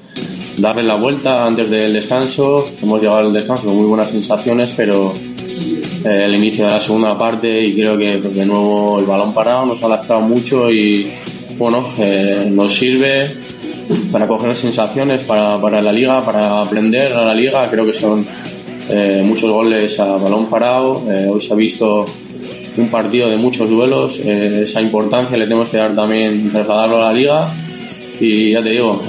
darle 0.57 0.83
la 0.83 0.95
vuelta 0.95 1.45
antes 1.45 1.69
del 1.69 1.93
descanso. 1.93 2.65
Hemos 2.81 3.01
llegado 3.01 3.19
al 3.19 3.33
descanso 3.33 3.63
con 3.63 3.75
muy 3.75 3.85
buenas 3.85 4.09
sensaciones, 4.09 4.73
pero 4.75 5.13
eh, 6.05 6.25
el 6.25 6.35
inicio 6.35 6.65
de 6.65 6.71
la 6.71 6.79
segunda 6.79 7.17
parte 7.17 7.65
y 7.65 7.73
creo 7.73 7.97
que 7.97 8.17
pues, 8.17 8.35
de 8.35 8.45
nuevo 8.45 8.99
el 8.99 9.05
balón 9.05 9.33
parado 9.33 9.65
nos 9.65 9.83
ha 9.83 9.87
lastrado 9.87 10.21
mucho 10.21 10.69
y 10.71 11.11
bueno, 11.57 11.87
eh, 11.97 12.47
nos 12.51 12.75
sirve 12.75 13.31
para 14.11 14.27
coger 14.27 14.55
sensaciones 14.55 15.23
para, 15.23 15.59
para 15.61 15.81
la 15.81 15.91
liga, 15.91 16.23
para 16.25 16.61
aprender 16.61 17.13
a 17.13 17.25
la 17.25 17.33
liga. 17.33 17.69
Creo 17.69 17.85
que 17.85 17.93
son 17.93 18.25
eh, 18.89 19.21
muchos 19.25 19.51
goles 19.51 19.99
a 19.99 20.17
balón 20.17 20.47
parado. 20.47 21.03
Eh, 21.09 21.27
hoy 21.29 21.41
se 21.41 21.53
ha 21.53 21.55
visto 21.55 22.05
un 22.77 22.87
partido 22.89 23.29
de 23.29 23.37
muchos 23.37 23.69
duelos. 23.69 24.19
Eh, 24.19 24.63
esa 24.65 24.81
importancia 24.81 25.37
le 25.37 25.45
tenemos 25.45 25.69
que 25.69 25.77
dar 25.77 25.95
también, 25.95 26.51
trasladarlo 26.51 26.97
a 26.97 27.11
la 27.11 27.13
liga. 27.13 27.47
Y 28.19 28.51
ya 28.51 28.63
te 28.63 28.69
digo, 28.71 28.99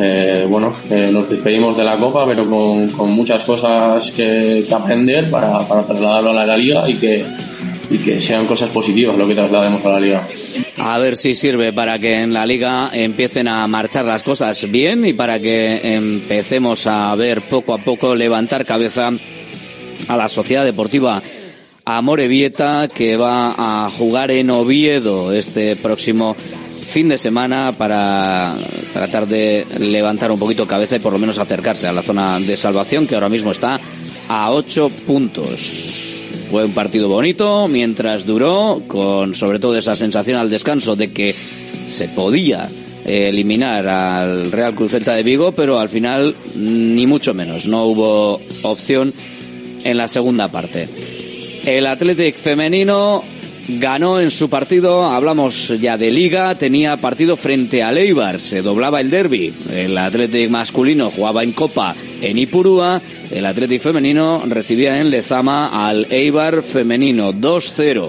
bueno, 0.51 0.75
nos 1.13 1.31
despedimos 1.31 1.75
de 1.79 1.83
la 1.83 1.97
Copa, 1.97 2.27
pero 2.27 2.45
con, 2.45 2.89
con 2.91 3.11
muchas 3.11 3.43
cosas 3.43 4.11
que, 4.11 4.63
aprender 4.71 5.31
para, 5.31 5.61
para 5.61 5.83
trasladarlo 5.83 6.33
a 6.33 6.45
la 6.45 6.57
liga 6.59 6.87
y 6.91 6.95
que, 6.97 7.25
y 7.91 7.99
que 7.99 8.21
sean 8.21 8.47
cosas 8.47 8.71
positivas 8.71 9.17
lo 9.17 9.27
que 9.27 9.35
traslademos 9.35 9.85
a 9.85 9.91
la 9.91 10.01
liga. 10.01 10.29
A 10.79 10.99
ver 10.99 11.17
si 11.17 11.35
sirve 11.35 11.73
para 11.73 11.99
que 11.99 12.23
en 12.23 12.33
la 12.33 12.47
liga 12.47 12.91
empiecen 12.93 13.49
a 13.49 13.67
marchar 13.67 14.05
las 14.05 14.23
cosas 14.23 14.71
bien 14.71 15.07
y 15.07 15.13
para 15.13 15.39
que 15.41 15.81
empecemos 15.95 16.87
a 16.87 17.15
ver 17.15 17.43
poco 17.43 17.75
a 17.75 17.79
poco 17.79 18.15
levantar 18.15 18.65
cabeza 18.65 19.11
a 20.09 20.17
la 20.17 20.29
Sociedad 20.29 20.65
Deportiva 20.65 21.23
Amorebieta 21.85 22.89
que 22.89 23.17
va 23.17 23.55
a 23.87 23.91
jugar 23.91 24.31
en 24.31 24.51
Oviedo 24.51 25.33
este 25.33 25.75
próximo 25.75 26.35
fin 26.35 27.09
de 27.09 27.17
semana 27.17 27.73
para 27.77 28.55
tratar 28.93 29.27
de 29.27 29.67
levantar 29.79 30.31
un 30.31 30.39
poquito 30.39 30.67
cabeza 30.67 30.97
y 30.97 31.01
por 31.01 31.13
lo 31.13 31.19
menos 31.19 31.39
acercarse 31.39 31.87
a 31.87 31.93
la 31.93 32.03
zona 32.03 32.39
de 32.41 32.57
salvación 32.57 33.07
que 33.07 33.15
ahora 33.15 33.29
mismo 33.29 33.53
está 33.53 33.81
a 34.29 34.51
ocho 34.51 34.91
puntos. 35.07 36.18
Fue 36.51 36.65
un 36.65 36.73
partido 36.73 37.09
bonito 37.09 37.69
mientras 37.69 38.25
duró, 38.25 38.81
con 38.87 39.35
sobre 39.35 39.59
todo 39.59 39.77
esa 39.77 39.95
sensación 39.95 40.39
al 40.39 40.49
descanso 40.49 40.97
de 40.97 41.13
que 41.13 41.35
se 41.35 42.09
podía 42.09 42.69
eh, 43.05 43.29
eliminar 43.29 43.87
al 43.87 44.51
Real 44.51 44.75
Cruz 44.75 44.93
de 44.93 45.23
Vigo, 45.23 45.53
pero 45.53 45.79
al 45.79 45.89
final 45.91 46.35
ni 46.57 47.07
mucho 47.07 47.35
menos, 47.35 47.67
no 47.67 47.85
hubo 47.85 48.41
opción 48.63 49.13
en 49.85 49.97
la 49.97 50.09
segunda 50.09 50.49
parte. 50.49 50.89
El 51.67 51.87
Athletic 51.87 52.35
femenino 52.35 53.23
ganó 53.69 54.19
en 54.19 54.31
su 54.31 54.49
partido, 54.49 55.05
hablamos 55.05 55.69
ya 55.81 55.99
de 55.99 56.11
liga, 56.11 56.55
tenía 56.55 56.97
partido 56.97 57.37
frente 57.37 57.83
al 57.83 57.99
Eibar, 57.99 58.41
se 58.41 58.63
doblaba 58.63 59.01
el 59.01 59.11
derby. 59.11 59.53
El 59.71 59.97
Athletic 59.99 60.49
masculino 60.49 61.11
jugaba 61.11 61.43
en 61.45 61.53
Copa 61.53 61.95
en 62.23 62.39
Ipurúa, 62.39 63.01
el 63.31 63.47
Athletic 63.47 63.83
femenino 63.83 64.43
recibía 64.47 65.01
en 65.01 65.11
Lezama 65.11 65.87
al 65.89 66.07
Eibar 66.11 66.63
femenino 66.63 67.33
2-0. 67.33 68.09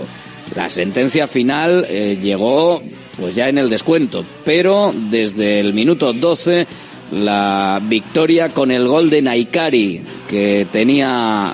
La 0.55 0.69
sentencia 0.69 1.27
final 1.27 1.85
eh, 1.89 2.17
llegó 2.21 2.81
pues 3.19 3.35
ya 3.35 3.49
en 3.49 3.57
el 3.57 3.69
descuento, 3.69 4.23
pero 4.45 4.93
desde 5.09 5.59
el 5.59 5.73
minuto 5.73 6.13
12 6.13 6.65
la 7.11 7.81
victoria 7.83 8.49
con 8.49 8.71
el 8.71 8.87
gol 8.87 9.09
de 9.09 9.21
Naikari, 9.21 10.01
que 10.27 10.67
tenía 10.71 11.53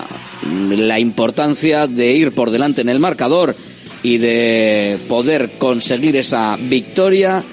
la 0.78 1.00
importancia 1.00 1.88
de 1.88 2.14
ir 2.14 2.32
por 2.34 2.52
delante 2.52 2.82
en 2.82 2.90
el 2.90 3.00
marcador 3.00 3.56
y 4.04 4.18
de 4.18 4.98
poder 5.08 5.52
conseguir 5.58 6.18
esa 6.18 6.58
victoria 6.60 7.44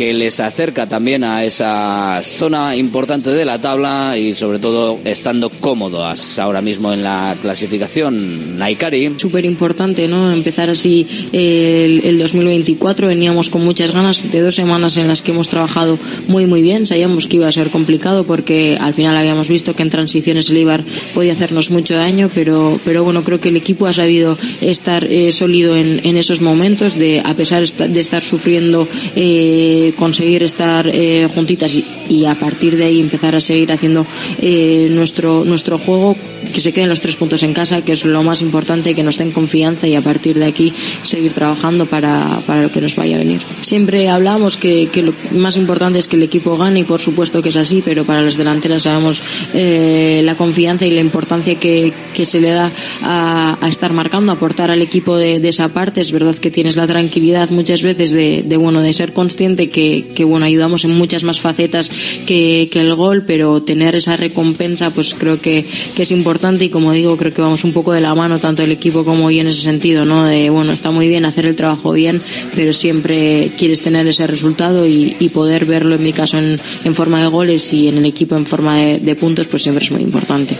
que 0.00 0.14
les 0.14 0.40
acerca 0.40 0.88
también 0.88 1.24
a 1.24 1.44
esa 1.44 2.22
zona 2.22 2.74
importante 2.74 3.30
de 3.32 3.44
la 3.44 3.58
tabla 3.58 4.16
y 4.16 4.32
sobre 4.32 4.58
todo 4.58 4.98
estando 5.04 5.50
cómodos 5.50 6.38
ahora 6.38 6.62
mismo 6.62 6.94
en 6.94 7.02
la 7.02 7.36
clasificación. 7.42 8.56
Naikari. 8.56 9.12
Súper 9.18 9.44
importante, 9.44 10.08
¿no? 10.08 10.32
Empezar 10.32 10.70
así 10.70 11.06
el, 11.32 12.00
el 12.02 12.18
2024. 12.18 13.08
Veníamos 13.08 13.50
con 13.50 13.62
muchas 13.62 13.90
ganas 13.90 14.32
de 14.32 14.40
dos 14.40 14.54
semanas 14.54 14.96
en 14.96 15.06
las 15.06 15.20
que 15.20 15.32
hemos 15.32 15.50
trabajado 15.50 15.98
muy, 16.28 16.46
muy 16.46 16.62
bien. 16.62 16.86
Sabíamos 16.86 17.26
que 17.26 17.36
iba 17.36 17.48
a 17.48 17.52
ser 17.52 17.68
complicado 17.68 18.24
porque 18.24 18.78
al 18.80 18.94
final 18.94 19.18
habíamos 19.18 19.48
visto 19.48 19.76
que 19.76 19.82
en 19.82 19.90
transiciones 19.90 20.48
el 20.48 20.56
Ibar 20.56 20.82
podía 21.12 21.34
hacernos 21.34 21.70
mucho 21.70 21.94
daño, 21.94 22.30
pero, 22.34 22.80
pero 22.86 23.04
bueno, 23.04 23.22
creo 23.22 23.38
que 23.38 23.50
el 23.50 23.56
equipo 23.56 23.86
ha 23.86 23.92
sabido 23.92 24.38
estar 24.62 25.04
eh, 25.04 25.30
sólido 25.30 25.76
en, 25.76 26.00
en, 26.06 26.16
esos 26.16 26.40
momentos 26.40 26.98
de, 26.98 27.20
a 27.22 27.34
pesar 27.34 27.68
de 27.68 28.00
estar 28.00 28.22
sufriendo, 28.22 28.88
eh, 29.14 29.89
conseguir 29.92 30.42
estar 30.42 30.86
eh, 30.86 31.28
juntitas 31.34 31.74
y, 32.08 32.24
a 32.26 32.34
partir 32.34 32.76
de 32.76 32.84
ahí 32.84 33.00
empezar 33.00 33.34
a 33.34 33.40
seguir 33.40 33.72
haciendo 33.72 34.04
eh, 34.40 34.88
nuestro, 34.90 35.44
nuestro 35.44 35.78
juego, 35.78 36.16
que 36.52 36.60
se 36.60 36.72
queden 36.72 36.88
los 36.88 37.00
tres 37.00 37.16
puntos 37.16 37.42
en 37.42 37.52
casa, 37.54 37.82
que 37.82 37.92
es 37.92 38.04
lo 38.04 38.22
más 38.22 38.42
importante, 38.42 38.94
que 38.94 39.02
nos 39.02 39.18
den 39.18 39.30
confianza 39.30 39.86
y 39.86 39.94
a 39.94 40.00
partir 40.00 40.38
de 40.38 40.46
aquí 40.46 40.72
seguir 41.02 41.32
trabajando 41.32 41.86
para, 41.86 42.40
para 42.46 42.62
lo 42.62 42.72
que 42.72 42.80
nos 42.80 42.96
vaya 42.96 43.16
a 43.16 43.18
venir. 43.18 43.40
Siempre 43.60 44.08
hablamos 44.08 44.56
que, 44.56 44.88
que 44.92 45.02
lo 45.02 45.14
más 45.32 45.56
importante 45.56 45.98
es 45.98 46.08
que 46.08 46.16
el 46.16 46.22
equipo 46.22 46.56
gane 46.56 46.80
y 46.80 46.84
por 46.84 47.00
supuesto 47.00 47.42
que 47.42 47.50
es 47.50 47.56
así, 47.56 47.82
pero 47.84 48.04
para 48.04 48.22
los 48.22 48.36
delanteras 48.36 48.84
sabemos 48.84 49.20
eh, 49.54 50.22
la 50.24 50.34
confianza 50.34 50.86
y 50.86 50.90
la 50.90 51.00
importancia 51.00 51.54
que, 51.54 51.92
que 52.14 52.26
se 52.26 52.40
le 52.40 52.50
da 52.50 52.70
a, 53.02 53.58
a, 53.60 53.68
estar 53.68 53.92
marcando, 53.92 54.32
aportar 54.32 54.70
al 54.70 54.82
equipo 54.82 55.16
de, 55.16 55.40
de, 55.40 55.48
esa 55.48 55.68
parte. 55.68 56.00
Es 56.00 56.12
verdad 56.12 56.34
que 56.36 56.50
tienes 56.50 56.76
la 56.76 56.86
tranquilidad 56.86 57.50
muchas 57.50 57.82
veces 57.82 58.12
de, 58.12 58.42
de 58.44 58.56
bueno, 58.56 58.82
de 58.82 58.92
ser 58.92 59.12
consciente 59.12 59.70
que, 59.70 59.79
que, 60.14 60.24
bueno, 60.24 60.46
ayudamos 60.46 60.84
en 60.84 60.92
muchas 60.96 61.24
más 61.24 61.40
facetas 61.40 61.90
que, 62.26 62.68
que, 62.72 62.80
el 62.80 62.94
gol, 62.94 63.24
pero 63.26 63.62
tener 63.62 63.94
esa 63.94 64.16
recompensa, 64.16 64.90
pues 64.90 65.14
creo 65.14 65.40
que, 65.40 65.64
que 65.94 66.02
es 66.02 66.10
importante 66.10 66.64
y 66.64 66.68
como 66.68 66.92
digo, 66.92 67.16
creo 67.16 67.32
que 67.32 67.42
vamos 67.42 67.64
un 67.64 67.72
poco 67.72 67.92
de 67.92 68.00
la 68.00 68.14
mano, 68.14 68.40
tanto 68.40 68.62
el 68.62 68.72
equipo 68.72 69.04
como 69.04 69.30
yo 69.30 69.40
en 69.40 69.48
ese 69.48 69.62
sentido, 69.62 70.04
¿no? 70.04 70.24
De, 70.24 70.50
bueno, 70.50 70.72
está 70.72 70.90
muy 70.90 71.08
bien 71.08 71.24
hacer 71.24 71.46
el 71.46 71.56
trabajo 71.56 71.92
bien, 71.92 72.22
pero 72.54 72.72
siempre 72.72 73.50
quieres 73.58 73.80
tener 73.80 74.06
ese 74.06 74.26
resultado 74.26 74.86
y, 74.86 75.16
y 75.18 75.28
poder 75.30 75.64
verlo 75.64 75.94
en 75.94 76.02
mi 76.02 76.12
caso 76.12 76.38
en, 76.38 76.58
en, 76.84 76.94
forma 76.94 77.20
de 77.20 77.28
goles 77.28 77.72
y 77.72 77.88
en 77.88 77.98
el 77.98 78.06
equipo 78.06 78.36
en 78.36 78.46
forma 78.46 78.76
de, 78.76 78.98
de 78.98 79.14
puntos, 79.14 79.46
pues 79.46 79.62
siempre 79.62 79.84
es 79.84 79.90
muy 79.90 80.02
importante. 80.02 80.56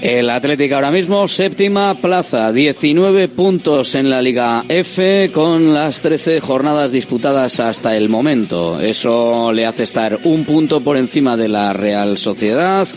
El 0.00 0.30
Atlético 0.30 0.76
ahora 0.76 0.90
mismo, 0.90 1.28
séptima 1.28 1.94
plaza, 1.94 2.52
19 2.52 3.28
puntos 3.28 3.94
en 3.94 4.08
la 4.08 4.22
Liga 4.22 4.64
F 4.66 5.30
con 5.30 5.74
las 5.74 6.00
13 6.00 6.40
jornadas 6.40 6.90
disputadas 6.90 7.60
hasta 7.60 7.94
el 7.94 8.08
momento. 8.08 8.80
Eso 8.80 9.52
le 9.52 9.66
hace 9.66 9.82
estar 9.82 10.18
un 10.24 10.46
punto 10.46 10.80
por 10.80 10.96
encima 10.96 11.36
de 11.36 11.48
la 11.48 11.74
Real 11.74 12.16
Sociedad 12.16 12.88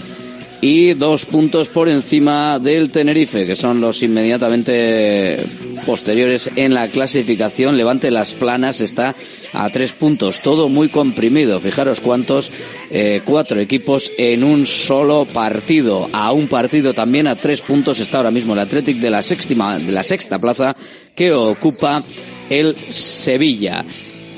y 0.63 0.93
dos 0.93 1.25
puntos 1.25 1.67
por 1.67 1.89
encima 1.89 2.58
del 2.58 2.89
Tenerife, 2.89 3.46
que 3.46 3.53
son 3.53 3.82
los 3.82 4.01
inmediatamente 4.01 5.38
posteriores 5.86 6.51
en 6.55 6.74
la 6.74 6.88
clasificación. 6.88 7.75
Levante 7.75 8.10
las 8.10 8.34
planas 8.34 8.79
está 8.79 9.13
a 9.51 9.70
tres 9.70 9.91
puntos, 9.91 10.39
todo 10.39 10.70
muy 10.70 10.88
comprimido. 10.88 11.60
Fijaros 11.60 12.00
cuántos, 12.00 12.50
eh, 12.91 13.20
cuatro 13.25 13.60
equipos 13.60 14.13
en 14.17 14.46
un 14.46 14.65
solo 14.65 15.25
partido. 15.25 16.08
A 16.13 16.32
un 16.32 16.48
partido 16.48 16.93
también 16.93 17.27
a 17.27 17.36
tres 17.36 17.60
puntos 17.60 18.00
está 18.00 18.20
ahora 18.20 18.32
mismo 18.32 18.53
el 18.53 18.60
Athletic 18.60 19.00
de 19.00 19.10
la 19.10 19.22
sexta, 19.22 19.77
de 19.79 19.91
la 19.91 20.03
sexta 20.05 20.39
plaza 20.39 20.77
que 21.13 21.34
ocupa 21.34 22.01
el 22.50 22.74
Sevilla. 22.89 23.84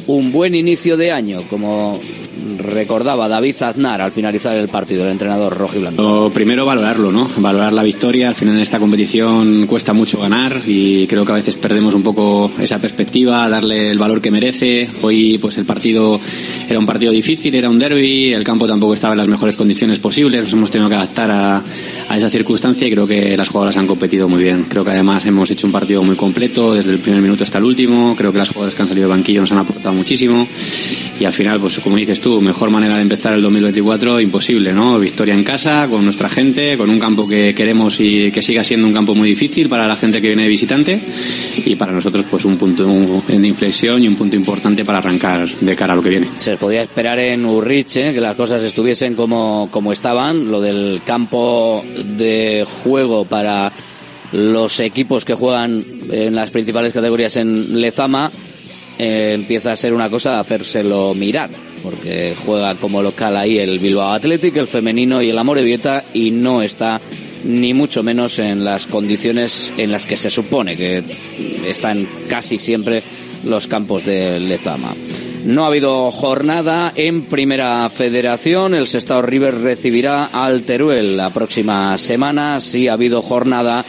Un 0.08 0.32
buen 0.32 0.56
inicio 0.56 0.98
de 0.98 1.12
año, 1.12 1.44
como 1.52 2.00
recordaba 2.58 3.28
David 3.28 3.56
Aznar 3.62 4.02
al 4.02 4.12
finalizar 4.12 4.56
el 4.56 4.68
partido, 4.68 5.04
el 5.06 5.12
entrenador 5.12 5.58
rojo 5.58 5.76
y 5.78 5.80
blanco. 5.80 6.02
Lo 6.02 6.30
primero 6.30 6.66
valorarlo, 6.66 7.12
¿no? 7.12 7.30
Valorar 7.38 7.74
la 7.74 7.84
victoria. 7.84 8.30
Al 8.30 8.36
final 8.36 8.56
en 8.56 8.62
esta 8.62 8.80
competición 8.80 9.68
cuesta 9.68 9.94
mucho 9.94 10.20
ganar 10.20 10.54
y 10.66 11.08
creo 11.08 11.26
que 11.26 11.32
a 11.32 11.36
veces 11.36 11.56
perdemos 11.56 11.94
un 11.94 12.04
poco 12.04 12.52
esa 12.60 12.80
perspectiva, 12.80 13.50
darle 13.50 13.90
el 13.90 13.98
valor 13.98 14.22
que 14.22 14.32
merece. 14.32 14.88
Hoy 15.02 15.38
pues 15.40 15.58
el 15.58 15.66
partido 15.66 16.20
era 16.70 16.80
un 16.80 16.86
partido 16.86 17.12
difícil, 17.12 17.56
era 17.56 17.70
un 17.70 17.80
derby, 17.80 18.34
el 18.34 18.44
campo 18.44 18.68
tampoco 18.68 18.94
estaba 18.94 19.14
en 19.14 19.20
las 19.20 19.28
mejores 19.28 19.56
condiciones 19.56 20.00
posibles, 20.00 20.44
nos 20.44 20.54
hemos 20.54 20.72
tenido 20.72 20.90
que 20.90 20.96
adaptar 20.96 21.32
a, 21.32 21.64
a 22.10 22.18
esa 22.18 22.30
circunstancia 22.30 22.88
y 22.88 22.92
creo 22.92 23.08
que 23.08 23.36
las 23.36 23.50
jugadoras 23.50 23.78
han 23.78 23.88
competido 23.88 24.28
muy 24.28 24.44
bien. 24.44 24.66
Creo 24.70 24.84
que 24.84 24.92
además 24.92 25.26
hemos 25.26 25.50
hecho 25.52 25.68
un 25.68 25.74
partido 25.74 26.04
muy 26.04 26.16
completo 26.16 26.74
desde 26.74 26.92
el 26.92 27.00
primer 27.00 27.22
minuto 27.22 27.44
hasta 27.44 27.58
el 27.58 27.64
último. 27.64 28.16
Creo 28.18 28.32
que 28.32 28.38
las 28.38 28.50
jugadoras 28.50 28.76
que 28.76 28.82
han 28.82 28.88
salido 28.88 29.08
de 29.08 29.16
banquillo 29.16 29.42
nos 29.42 29.52
han 29.52 29.58
aportado 29.58 29.94
muchísimo 29.94 30.48
y 31.20 31.26
al 31.26 31.34
final, 31.34 31.60
pues 31.60 31.80
como 31.80 31.96
dices 31.96 32.20
tú, 32.20 32.35
mejor 32.42 32.70
manera 32.70 32.96
de 32.96 33.02
empezar 33.02 33.34
el 33.34 33.42
2024 33.42 34.22
imposible, 34.22 34.74
¿no? 34.74 35.00
Victoria 35.00 35.34
en 35.34 35.44
casa, 35.44 35.88
con 35.90 36.04
nuestra 36.04 36.30
gente, 36.30 36.78
con 36.78 36.90
un 36.90 37.00
campo 37.00 37.28
que 37.28 37.54
queremos 37.56 38.00
y 38.00 38.32
que 38.32 38.42
siga 38.42 38.64
siendo 38.64 38.88
un 38.88 38.94
campo 38.94 39.16
muy 39.16 39.30
difícil 39.30 39.70
para 39.70 39.88
la 39.88 39.96
gente 39.96 40.22
que 40.22 40.28
viene 40.28 40.48
visitante 40.48 41.00
y 41.66 41.76
para 41.76 41.92
nosotros 41.92 42.26
pues 42.30 42.46
un 42.46 42.58
punto 42.58 43.24
de 43.28 43.48
inflexión 43.48 44.04
y 44.04 44.08
un 44.08 44.16
punto 44.16 44.36
importante 44.36 44.86
para 44.86 45.00
arrancar 45.00 45.50
de 45.50 45.76
cara 45.76 45.94
a 45.94 45.96
lo 45.96 46.02
que 46.02 46.10
viene. 46.10 46.28
Se 46.38 46.58
podía 46.58 46.82
esperar 46.82 47.20
en 47.20 47.46
Urriche 47.46 48.14
que 48.14 48.22
las 48.22 48.36
cosas 48.36 48.62
estuviesen 48.62 49.16
como, 49.16 49.70
como 49.72 49.92
estaban, 49.92 50.50
lo 50.52 50.62
del 50.62 51.02
campo 51.06 51.84
de 52.18 52.66
juego 52.84 53.26
para 53.26 53.72
los 54.32 54.80
equipos 54.80 55.24
que 55.24 55.34
juegan 55.34 55.84
en 56.12 56.36
las 56.36 56.52
principales 56.52 56.92
categorías 56.92 57.38
en 57.38 57.80
Lezama 57.80 58.32
eh, 58.98 59.34
empieza 59.36 59.72
a 59.72 59.78
ser 59.78 59.94
una 59.94 60.10
cosa 60.10 60.32
de 60.32 60.40
hacérselo 60.40 61.14
mirar, 61.14 61.50
porque 61.86 62.34
juega 62.46 62.74
como 62.76 63.04
local 63.04 63.38
ahí 63.38 63.60
el 63.60 63.78
Bilbao 63.78 64.12
Athletic, 64.12 64.58
el 64.58 64.68
femenino 64.68 65.22
y 65.22 65.30
el 65.30 65.38
Amorebieta 65.38 66.04
y 66.16 66.32
no 66.32 66.64
está 66.64 67.00
ni 67.44 67.76
mucho 67.76 68.02
menos 68.02 68.40
en 68.40 68.66
las 68.66 68.88
condiciones 68.88 69.72
en 69.78 69.92
las 69.92 70.08
que 70.08 70.18
se 70.18 70.32
supone 70.32 70.76
que 70.76 71.04
están 71.68 72.08
casi 72.28 72.58
siempre 72.58 73.04
los 73.46 73.68
campos 73.68 74.04
de 74.04 74.40
Lezama. 74.40 74.94
No 75.46 75.64
ha 75.64 75.68
habido 75.68 76.10
jornada 76.10 76.92
en 76.96 77.22
Primera 77.22 77.88
Federación. 77.92 78.74
El 78.74 78.88
Sestao 78.88 79.22
River 79.22 79.54
recibirá 79.62 80.26
al 80.26 80.64
Teruel 80.64 81.16
la 81.16 81.30
próxima 81.30 81.96
semana. 82.00 82.60
Sí 82.60 82.88
ha 82.88 82.94
habido 82.94 83.22
jornada 83.22 83.86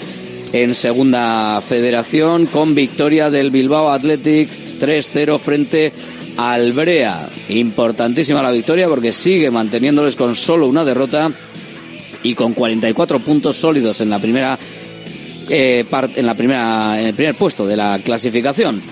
en 0.52 0.74
Segunda 0.74 1.62
Federación 1.66 2.44
con 2.46 2.74
victoria 2.74 3.30
del 3.30 3.50
Bilbao 3.50 3.90
Athletic 3.90 4.48
3-0 4.80 5.38
frente 5.38 5.92
al 6.36 6.72
Brea. 6.72 7.28
Importantísima 7.48 8.42
la 8.42 8.50
victoria 8.50 8.88
porque 8.88 9.12
sigue 9.12 9.50
manteniéndoles 9.50 10.16
con 10.16 10.36
solo 10.36 10.66
una 10.66 10.84
derrota 10.84 11.30
y 12.22 12.34
con 12.34 12.54
44 12.54 13.20
puntos 13.20 13.56
sólidos 13.56 14.00
en 14.00 14.10
la 14.10 14.18
primera 14.18 14.58
eh, 15.48 15.84
en 16.16 16.26
la 16.26 16.34
primera 16.34 17.00
en 17.00 17.06
el 17.06 17.14
primer 17.14 17.34
puesto 17.34 17.66
de 17.66 17.76
la 17.76 17.98
clasificación. 18.02 18.82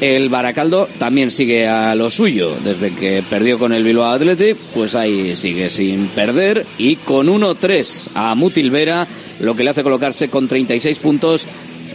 El 0.00 0.28
Baracaldo 0.28 0.88
también 0.98 1.30
sigue 1.30 1.66
a 1.66 1.94
lo 1.94 2.10
suyo. 2.10 2.54
Desde 2.62 2.92
que 2.92 3.22
perdió 3.28 3.58
con 3.58 3.72
el 3.72 3.82
Bilbao 3.82 4.12
Athletic, 4.12 4.56
pues 4.74 4.94
ahí 4.94 5.34
sigue 5.34 5.70
sin 5.70 6.08
perder. 6.08 6.66
Y 6.76 6.96
con 6.96 7.28
1-3 7.28 8.10
a 8.14 8.34
Mutilvera, 8.34 9.06
lo 9.40 9.56
que 9.56 9.64
le 9.64 9.70
hace 9.70 9.82
colocarse 9.82 10.28
con 10.28 10.48
36 10.48 10.98
puntos 10.98 11.46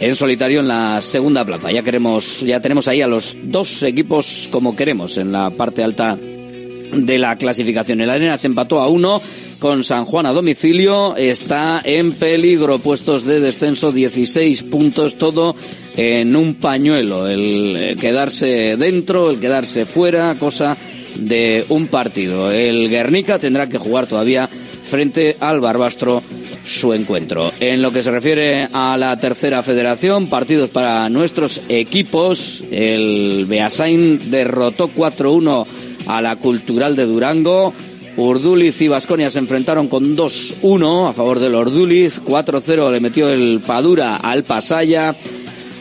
en 0.02 0.16
solitario 0.16 0.60
en 0.60 0.68
la 0.68 1.00
segunda 1.00 1.44
plaza. 1.44 1.70
Ya 1.70 1.82
queremos, 1.82 2.40
ya 2.40 2.60
tenemos 2.60 2.88
ahí 2.88 3.00
a 3.02 3.06
los 3.06 3.36
dos 3.44 3.84
equipos 3.84 4.48
como 4.50 4.74
queremos 4.74 5.16
en 5.16 5.30
la 5.30 5.50
parte 5.50 5.84
alta 5.84 6.18
de 6.18 7.18
la 7.18 7.36
clasificación. 7.36 8.00
El 8.00 8.10
Arena 8.10 8.36
se 8.36 8.48
empató 8.48 8.80
a 8.80 8.88
uno 8.88 9.22
con 9.60 9.84
San 9.84 10.04
Juan 10.04 10.26
a 10.26 10.32
domicilio. 10.32 11.14
Está 11.14 11.80
en 11.84 12.12
peligro, 12.14 12.80
puestos 12.80 13.24
de 13.24 13.38
descenso, 13.38 13.92
16 13.92 14.64
puntos, 14.64 15.14
todo 15.18 15.54
en 15.96 16.34
un 16.34 16.54
pañuelo. 16.54 17.28
El 17.28 17.96
quedarse 18.00 18.76
dentro, 18.76 19.30
el 19.30 19.38
quedarse 19.38 19.86
fuera, 19.86 20.34
cosa 20.34 20.76
de 21.14 21.64
un 21.68 21.86
partido. 21.86 22.50
El 22.50 22.90
Guernica 22.90 23.38
tendrá 23.38 23.68
que 23.68 23.78
jugar 23.78 24.08
todavía 24.08 24.48
frente 24.48 25.36
al 25.38 25.60
Barbastro 25.60 26.24
su 26.64 26.92
encuentro. 26.92 27.52
En 27.60 27.82
lo 27.82 27.92
que 27.92 28.02
se 28.02 28.10
refiere 28.10 28.68
a 28.72 28.96
la 28.96 29.16
tercera 29.18 29.62
federación, 29.62 30.28
partidos 30.28 30.70
para 30.70 31.08
nuestros 31.08 31.60
equipos. 31.68 32.64
El 32.70 33.46
Beasain 33.48 34.30
derrotó 34.30 34.88
4-1 34.88 35.66
a 36.06 36.22
la 36.22 36.36
Cultural 36.36 36.96
de 36.96 37.06
Durango. 37.06 37.72
Urduliz 38.16 38.80
y 38.82 38.88
Vasconia 38.88 39.30
se 39.30 39.38
enfrentaron 39.38 39.88
con 39.88 40.16
2-1 40.16 41.08
a 41.08 41.12
favor 41.12 41.38
del 41.38 41.54
Urduliz. 41.54 42.22
4-0 42.22 42.90
le 42.90 43.00
metió 43.00 43.28
el 43.30 43.60
Padura 43.64 44.16
al 44.16 44.44
Pasaya. 44.44 45.14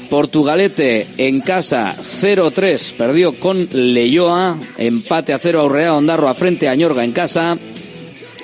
Portugalete 0.09 1.07
en 1.17 1.39
casa 1.39 1.95
0-3 1.97 2.93
perdió 2.93 3.33
con 3.33 3.67
Leyoa. 3.71 4.57
Empate 4.77 5.33
a 5.33 5.39
0 5.39 5.61
a 5.61 5.65
Urrea 5.65 5.95
Ondarroa 5.95 6.33
frente 6.33 6.67
a 6.67 6.75
Ñorga 6.75 7.03
en 7.03 7.11
casa. 7.11 7.57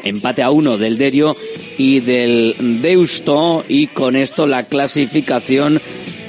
Empate 0.04 0.43
a 0.43 0.52
1 0.52 0.78
del 0.78 0.97
Derio 0.97 1.36
y 1.78 2.00
del 2.00 2.56
Deusto. 2.82 3.63
Y 3.68 3.88
con 3.88 4.16
esto 4.16 4.48
la 4.48 4.63
clasificación 4.63 5.82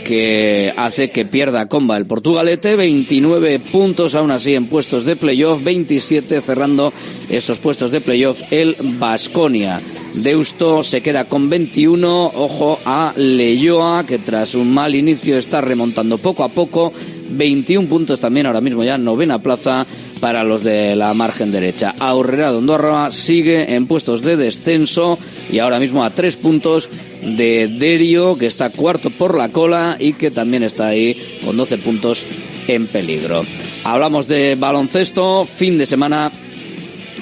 que 0.08 0.72
hace 0.78 1.10
que 1.10 1.26
pierda 1.26 1.68
comba 1.68 1.98
el 1.98 2.06
Portugalete, 2.06 2.76
29 2.76 3.58
puntos 3.58 4.14
aún 4.14 4.30
así 4.30 4.54
en 4.54 4.66
puestos 4.66 5.04
de 5.04 5.16
playoff, 5.16 5.62
27 5.62 6.40
cerrando 6.40 6.94
esos 7.28 7.58
puestos 7.58 7.90
de 7.90 8.00
playoff 8.00 8.50
el 8.50 8.74
Basconia. 8.98 9.82
Deusto 10.14 10.82
se 10.82 11.02
queda 11.02 11.26
con 11.26 11.50
21, 11.50 12.32
ojo 12.34 12.80
a 12.86 13.12
Leyoa 13.16 14.04
que 14.06 14.16
tras 14.16 14.54
un 14.54 14.72
mal 14.72 14.94
inicio 14.94 15.36
está 15.36 15.60
remontando 15.60 16.16
poco 16.16 16.42
a 16.42 16.48
poco, 16.48 16.94
21 17.28 17.86
puntos 17.86 18.18
también 18.18 18.46
ahora 18.46 18.62
mismo 18.62 18.82
ya 18.82 18.96
novena 18.96 19.42
plaza 19.42 19.86
para 20.20 20.44
los 20.44 20.64
de 20.64 20.96
la 20.96 21.14
margen 21.14 21.50
derecha. 21.52 21.94
Aurrera 21.98 22.52
de 22.52 22.58
Andorra 22.58 23.10
sigue 23.10 23.74
en 23.74 23.86
puestos 23.86 24.22
de 24.22 24.36
descenso 24.36 25.18
y 25.50 25.58
ahora 25.58 25.80
mismo 25.80 26.04
a 26.04 26.10
tres 26.10 26.36
puntos 26.36 26.88
de 27.22 27.68
Derio, 27.68 28.36
que 28.36 28.46
está 28.46 28.70
cuarto 28.70 29.10
por 29.10 29.36
la 29.36 29.50
cola 29.50 29.96
y 29.98 30.12
que 30.12 30.30
también 30.30 30.62
está 30.62 30.88
ahí 30.88 31.40
con 31.44 31.56
12 31.56 31.78
puntos 31.78 32.26
en 32.66 32.86
peligro. 32.86 33.44
Hablamos 33.84 34.28
de 34.28 34.54
baloncesto, 34.54 35.44
fin 35.44 35.78
de 35.78 35.86
semana 35.86 36.30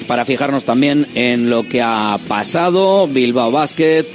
para 0.07 0.25
fijarnos 0.25 0.63
también 0.63 1.07
en 1.15 1.49
lo 1.49 1.63
que 1.63 1.81
ha 1.81 2.17
pasado. 2.27 3.07
Bilbao 3.07 3.51
Basket 3.51 4.05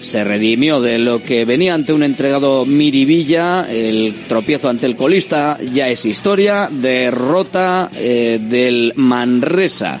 se 0.00 0.24
redimió 0.24 0.80
de 0.80 0.98
lo 0.98 1.22
que 1.22 1.44
venía 1.44 1.74
ante 1.74 1.92
un 1.92 2.02
entregado 2.02 2.64
Miribilla, 2.64 3.66
el 3.70 4.14
tropiezo 4.28 4.68
ante 4.68 4.86
el 4.86 4.96
colista 4.96 5.58
ya 5.72 5.88
es 5.88 6.04
historia, 6.06 6.68
derrota 6.70 7.90
eh, 7.94 8.38
del 8.40 8.92
Manresa. 8.96 10.00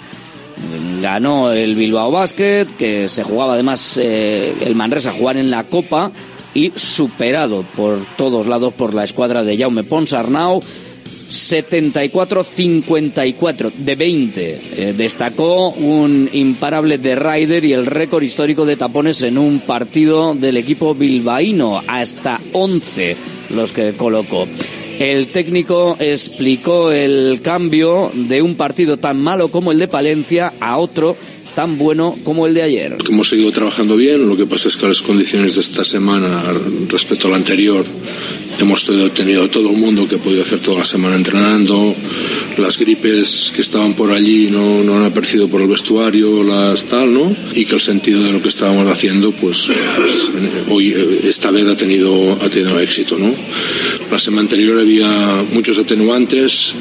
Ganó 1.00 1.52
el 1.52 1.74
Bilbao 1.74 2.10
Basket, 2.10 2.66
que 2.78 3.08
se 3.08 3.24
jugaba 3.24 3.54
además 3.54 3.96
eh, 3.96 4.54
el 4.60 4.74
Manresa 4.74 5.12
jugar 5.12 5.36
en 5.36 5.50
la 5.50 5.64
Copa 5.64 6.10
y 6.52 6.72
superado 6.74 7.64
por 7.76 7.98
todos 8.16 8.46
lados 8.46 8.74
por 8.74 8.92
la 8.92 9.04
escuadra 9.04 9.42
de 9.42 9.56
Jaume 9.56 9.84
Ponsarnau 9.84 10.60
74-54 11.30 13.72
de 13.72 13.94
20. 13.94 14.60
Eh, 14.76 14.94
destacó 14.96 15.68
un 15.70 16.28
imparable 16.32 16.98
de 16.98 17.14
Ryder 17.14 17.64
y 17.64 17.72
el 17.72 17.86
récord 17.86 18.22
histórico 18.22 18.66
de 18.66 18.76
tapones 18.76 19.22
en 19.22 19.38
un 19.38 19.60
partido 19.60 20.34
del 20.34 20.56
equipo 20.56 20.92
bilbaíno, 20.94 21.80
hasta 21.86 22.40
11 22.52 23.16
los 23.54 23.70
que 23.72 23.92
colocó. 23.92 24.48
El 24.98 25.28
técnico 25.28 25.96
explicó 25.98 26.92
el 26.92 27.40
cambio 27.42 28.10
de 28.12 28.42
un 28.42 28.56
partido 28.56 28.98
tan 28.98 29.18
malo 29.18 29.48
como 29.48 29.72
el 29.72 29.78
de 29.78 29.88
Palencia 29.88 30.52
a 30.60 30.76
otro 30.76 31.16
tan 31.54 31.78
bueno 31.78 32.16
como 32.22 32.46
el 32.46 32.54
de 32.54 32.62
ayer. 32.62 32.96
Hemos 33.08 33.28
seguido 33.28 33.50
trabajando 33.50 33.96
bien, 33.96 34.28
lo 34.28 34.36
que 34.36 34.46
pasa 34.46 34.68
es 34.68 34.76
que 34.76 34.86
las 34.86 35.02
condiciones 35.02 35.54
de 35.54 35.60
esta 35.60 35.84
semana 35.84 36.44
respecto 36.88 37.28
a 37.28 37.30
la 37.30 37.36
anterior 37.36 37.84
hemos 38.64 38.84
tenido 39.14 39.48
todo 39.48 39.70
el 39.70 39.76
mundo 39.76 40.06
que 40.06 40.16
ha 40.16 40.18
podido 40.18 40.42
hacer 40.42 40.58
toda 40.58 40.78
la 40.78 40.84
semana 40.84 41.16
entrenando, 41.16 41.94
las 42.58 42.78
gripes 42.78 43.52
que 43.54 43.62
estaban 43.62 43.94
por 43.94 44.10
allí 44.10 44.48
no, 44.50 44.80
han 44.96 45.04
aparecido 45.04 45.48
por 45.48 45.62
el 45.62 45.68
vestuario, 45.68 46.42
las 46.42 46.84
tal, 46.84 47.12
¿no? 47.12 47.34
Y 47.54 47.64
que 47.64 47.74
el 47.74 47.80
sentido 47.80 48.22
de 48.22 48.32
lo 48.32 48.42
que 48.42 48.48
estábamos 48.48 48.86
haciendo, 48.86 49.32
pues, 49.32 49.70
pues 49.96 50.30
hoy, 50.68 50.94
esta 51.24 51.50
vez 51.50 51.66
ha 51.66 51.76
tenido, 51.76 52.32
ha 52.32 52.48
tenido 52.48 52.78
éxito, 52.80 53.18
¿no? 53.18 53.32
La 54.10 54.18
semana 54.18 54.42
anterior 54.42 54.78
había 54.78 55.44
muchos 55.52 55.78
atenuantes, 55.78 56.74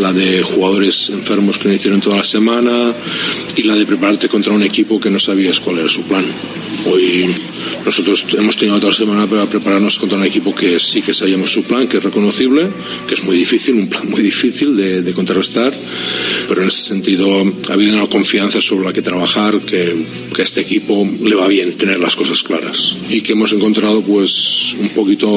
la 0.00 0.12
de 0.12 0.42
jugadores 0.42 1.10
enfermos 1.10 1.58
que 1.58 1.68
no 1.68 1.74
hicieron 1.74 2.00
toda 2.00 2.16
la 2.16 2.24
semana 2.24 2.92
y 3.56 3.62
la 3.62 3.74
de 3.74 3.86
prepararte 3.86 4.28
contra 4.28 4.52
un 4.52 4.62
equipo 4.62 4.98
que 4.98 5.10
no 5.10 5.18
sabías 5.18 5.60
cuál 5.60 5.78
era 5.78 5.88
su 5.88 6.02
plan. 6.02 6.24
Hoy 6.86 7.26
nosotros 7.84 8.24
hemos 8.38 8.56
tenido 8.56 8.76
otra 8.76 8.92
semana 8.92 9.26
para 9.26 9.46
prepararnos 9.46 9.98
contra 9.98 10.16
un 10.16 10.24
equipo 10.24 10.54
que 10.54 10.78
sí 10.78 11.02
que 11.02 11.12
sabíamos 11.12 11.52
su 11.52 11.62
plan, 11.64 11.86
que 11.86 11.98
es 11.98 12.02
reconocible, 12.02 12.68
que 13.06 13.14
es 13.14 13.22
muy 13.22 13.36
difícil, 13.36 13.74
un 13.74 13.88
plan 13.88 14.08
muy 14.08 14.22
difícil 14.22 14.76
de, 14.76 15.02
de 15.02 15.12
contrarrestar, 15.12 15.72
pero 16.48 16.62
en 16.62 16.68
ese 16.68 16.82
sentido 16.82 17.44
ha 17.68 17.72
habido 17.72 17.94
una 17.94 18.06
confianza 18.06 18.60
sobre 18.60 18.86
la 18.86 18.92
que 18.92 19.02
trabajar, 19.02 19.58
que, 19.60 19.94
que 20.34 20.42
a 20.42 20.44
este 20.44 20.62
equipo 20.62 21.06
le 21.22 21.34
va 21.34 21.46
bien 21.48 21.76
tener 21.76 22.00
las 22.00 22.16
cosas 22.16 22.42
claras 22.42 22.96
y 23.10 23.20
que 23.20 23.32
hemos 23.32 23.52
encontrado 23.52 24.00
pues 24.02 24.74
un 24.80 24.88
poquito 24.90 25.28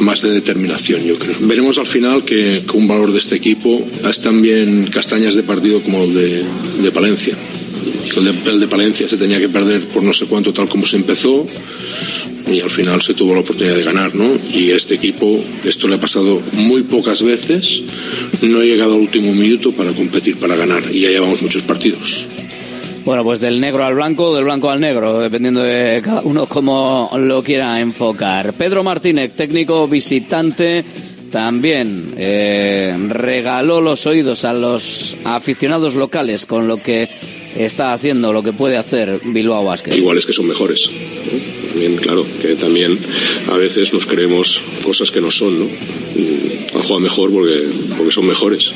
más 0.00 0.22
de 0.22 0.30
determinación, 0.30 1.04
yo 1.04 1.18
creo. 1.18 1.36
Veremos 1.40 1.78
al 1.78 1.86
final 1.86 2.24
que, 2.24 2.62
que 2.68 2.76
un 2.76 2.88
valor 2.88 3.12
de 3.12 3.18
este 3.18 3.36
equipo 3.36 3.86
es 4.08 4.20
también 4.20 4.86
castañas 4.86 5.34
de 5.34 5.42
partido 5.42 5.80
como 5.80 6.04
el 6.04 6.14
de, 6.14 6.44
de 6.82 6.92
Palencia. 6.92 7.34
El 8.16 8.24
de, 8.24 8.50
el 8.50 8.60
de 8.60 8.68
Palencia 8.68 9.08
se 9.08 9.16
tenía 9.16 9.38
que 9.38 9.48
perder 9.48 9.80
por 9.82 10.02
no 10.02 10.12
sé 10.12 10.26
cuánto 10.26 10.52
tal 10.52 10.68
como 10.68 10.86
se 10.86 10.96
empezó 10.96 11.46
y 12.50 12.60
al 12.60 12.70
final 12.70 13.02
se 13.02 13.14
tuvo 13.14 13.34
la 13.34 13.40
oportunidad 13.40 13.76
de 13.76 13.82
ganar, 13.82 14.14
¿no? 14.14 14.38
Y 14.52 14.70
este 14.70 14.94
equipo, 14.94 15.42
esto 15.64 15.88
le 15.88 15.96
ha 15.96 16.00
pasado 16.00 16.40
muy 16.52 16.82
pocas 16.82 17.22
veces, 17.22 17.82
no 18.42 18.60
ha 18.60 18.64
llegado 18.64 18.94
al 18.94 19.00
último 19.00 19.32
minuto 19.34 19.72
para 19.72 19.92
competir, 19.92 20.36
para 20.36 20.56
ganar, 20.56 20.84
y 20.92 21.00
ya 21.00 21.10
llevamos 21.10 21.42
muchos 21.42 21.62
partidos. 21.62 22.28
Bueno, 23.06 23.22
pues 23.22 23.38
del 23.38 23.60
negro 23.60 23.84
al 23.84 23.94
blanco, 23.94 24.34
del 24.34 24.42
blanco 24.42 24.68
al 24.68 24.80
negro, 24.80 25.20
dependiendo 25.20 25.62
de 25.62 26.02
cada 26.04 26.22
uno 26.22 26.46
cómo 26.46 27.08
lo 27.16 27.40
quiera 27.40 27.80
enfocar. 27.80 28.52
Pedro 28.54 28.82
Martínez, 28.82 29.30
técnico 29.36 29.86
visitante, 29.86 30.84
también 31.30 32.14
eh, 32.16 32.96
regaló 33.08 33.80
los 33.80 34.04
oídos 34.08 34.44
a 34.44 34.52
los 34.52 35.16
aficionados 35.22 35.94
locales 35.94 36.46
con 36.46 36.66
lo 36.66 36.78
que 36.78 37.08
está 37.58 37.92
haciendo, 37.92 38.32
lo 38.32 38.42
que 38.42 38.52
puede 38.52 38.76
hacer 38.76 39.20
Bilbao 39.24 39.64
Basket. 39.64 39.96
Igual 39.96 40.18
es 40.18 40.26
que 40.26 40.32
son 40.32 40.46
mejores. 40.46 40.88
También, 41.72 41.96
claro, 41.96 42.24
que 42.40 42.54
también 42.56 42.98
a 43.50 43.56
veces 43.56 43.92
nos 43.92 44.06
creemos 44.06 44.62
cosas 44.82 45.10
que 45.10 45.20
no 45.20 45.30
son, 45.30 45.58
¿no? 45.58 45.66
Han 46.74 46.82
jugado 46.82 47.00
mejor 47.00 47.30
porque, 47.30 47.64
porque 47.96 48.12
son 48.12 48.26
mejores. 48.26 48.72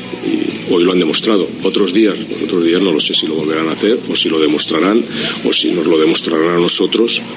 Hoy 0.69 0.83
lo 0.83 0.91
han 0.91 0.99
demostrado. 0.99 1.47
Otros 1.63 1.93
días, 1.93 2.15
otros 2.43 2.63
días 2.63 2.81
no 2.81 2.91
lo 2.91 2.99
sé 2.99 3.13
si 3.13 3.27
lo 3.27 3.35
volverán 3.35 3.67
a 3.69 3.71
hacer, 3.71 3.97
o 4.09 4.15
si 4.15 4.29
lo 4.29 4.39
demostrarán, 4.39 5.03
o 5.45 5.51
si 5.51 5.71
nos 5.71 5.85
lo 5.85 5.99
demostrarán 5.99 6.55
a 6.55 6.59
nosotros. 6.59 7.21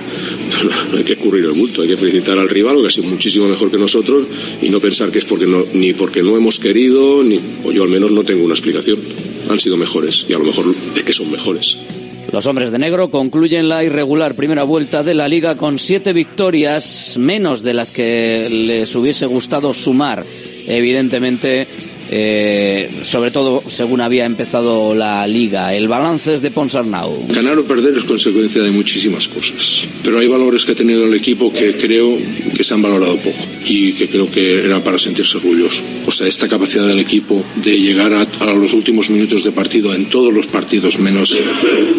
No 0.91 0.99
hay 0.99 1.05
que 1.05 1.17
currir 1.17 1.45
el 1.45 1.53
bulto, 1.53 1.83
hay 1.83 1.89
que 1.89 1.97
felicitar 1.97 2.39
al 2.39 2.49
rival, 2.49 2.81
que 2.81 2.87
ha 2.87 2.91
sido 2.91 3.09
muchísimo 3.09 3.49
mejor 3.49 3.71
que 3.71 3.79
nosotros, 3.79 4.27
y 4.63 4.69
no 4.69 4.81
pensar 4.81 5.11
que 5.11 5.19
es 5.19 5.25
porque 5.25 5.47
no, 5.47 5.65
ni 5.75 5.93
porque 5.93 6.23
no 6.23 6.37
hemos 6.37 6.59
querido, 6.59 7.23
ni, 7.23 7.41
o 7.65 7.73
yo 7.73 7.83
al 7.83 7.89
menos 7.89 8.13
no 8.13 8.23
tengo 8.23 8.45
una 8.45 8.55
explicación. 8.55 8.99
Han 9.49 9.61
sido 9.61 9.77
mejores, 9.77 10.27
y 10.29 10.35
a 10.35 10.39
lo 10.39 10.45
mejor 10.45 10.67
es 10.97 11.05
que 11.05 11.13
son 11.13 11.31
mejores. 11.31 11.77
Los 12.33 12.47
hombres 12.47 12.73
de 12.73 12.79
negro 12.79 13.11
concluyen 13.11 13.69
la 13.69 13.85
irregular 13.85 14.35
primera 14.35 14.65
vuelta 14.65 15.03
de 15.03 15.15
la 15.15 15.29
liga 15.29 15.57
con 15.57 15.79
siete 15.79 16.13
victorias, 16.13 17.17
menos 17.19 17.63
de 17.63 17.75
las 17.75 17.93
que 17.93 18.49
les 18.51 18.95
hubiese 18.97 19.27
gustado 19.27 19.73
sumar. 19.73 20.25
Evidentemente, 20.67 21.67
eh, 22.17 22.89
sobre 23.03 23.33
todo 23.33 23.61
según 23.67 24.01
había 24.01 24.25
empezado 24.25 24.95
la 24.95 25.27
liga. 25.27 25.75
El 25.75 25.89
balance 25.89 26.33
es 26.33 26.43
de 26.43 26.53
Ponsarnau. 26.53 27.27
Ganar 27.29 27.59
o 27.59 27.65
perder 27.65 27.99
es 27.99 28.05
consecuencia 28.05 28.63
de 28.63 28.71
muchísimas 28.71 29.27
cosas, 29.27 29.83
pero 30.05 30.21
hay 30.21 30.29
valores 30.29 30.65
que 30.65 30.73
ha 30.73 30.75
tenido 30.77 31.07
el 31.07 31.15
equipo 31.15 31.53
que 31.53 31.73
creo 31.73 32.17
que 32.57 32.63
se 32.63 32.73
han 32.73 32.83
valorado 32.83 33.17
poco 33.17 33.45
y 33.67 33.95
que 33.95 34.07
creo 34.07 34.31
que 34.31 34.65
eran 34.65 34.83
para 34.83 34.97
sentirse 34.97 35.39
orgulloso. 35.39 35.83
O 36.07 36.13
sea, 36.13 36.29
esta 36.29 36.47
capacidad 36.47 36.87
del 36.87 37.01
equipo 37.01 37.45
de 37.57 37.81
llegar 37.81 38.15
a, 38.15 38.25
los 38.55 38.75
últimos 38.75 39.11
minutos 39.11 39.43
de 39.43 39.51
partido 39.51 39.93
en 39.93 40.07
todos 40.07 40.33
los 40.33 40.47
partidos, 40.47 41.01
menos, 41.01 41.37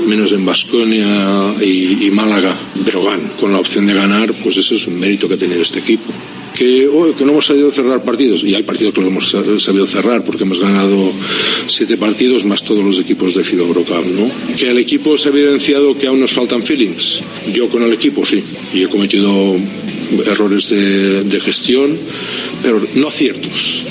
menos 0.08 0.32
en 0.32 0.45
Basconia 0.45 1.56
y, 1.60 2.08
y 2.08 2.12
Málaga, 2.12 2.56
pero 2.86 3.04
van 3.04 3.19
con 3.38 3.51
la 3.51 3.60
opción 3.60 3.86
de 3.86 3.93
ganar, 3.93 4.32
pues 4.41 4.56
eso 4.56 4.75
es 4.75 4.88
un 4.88 4.97
mérito 4.97 5.28
que 5.28 5.34
ha 5.34 5.38
tenido 5.38 5.62
este 5.62 5.80
equipo 5.80 6.13
que, 6.58 6.88
oh, 6.88 7.13
que 7.15 7.26
no 7.26 7.32
hemos 7.34 7.46
sabido 7.46 7.72
cerrar 7.72 8.04
partidos, 8.04 8.44
y 8.44 8.56
hay 8.56 8.63
partidos 8.63 8.94
que 8.94 9.02
lo 9.02 9.08
hemos 9.08 9.30
sabido 9.30 9.86
cerrar 9.86 10.24
porque 10.24 10.44
hemos 10.44 10.60
ganado 10.60 11.12
siete 11.68 11.98
partidos 11.98 12.46
más 12.46 12.63
todos 12.63 12.84
los 12.84 13.00
equipos 13.00 13.36
de 13.36 13.44
Fido 13.44 13.68
Brocal, 13.68 14.04
¿no? 14.15 14.56
Que 14.56 14.72
el 14.72 14.78
equipo 14.78 15.18
se 15.18 15.30
ha 15.30 15.32
evidenciado 15.32 15.98
que 15.98 16.08
aún 16.08 16.20
nos 16.20 16.32
faltan 16.32 16.63
feelings. 16.63 17.22
Yo 17.54 17.70
con 17.70 17.84
el 17.84 17.94
equipo 17.94 18.26
sí, 18.26 18.41
y 18.74 18.84
he 18.84 18.88
cometido 18.88 19.56
errores 20.26 20.70
de, 20.70 21.24
de 21.24 21.39
gestión, 21.39 21.96
pero 22.63 22.82
no 22.96 23.08
aciertos 23.08 23.86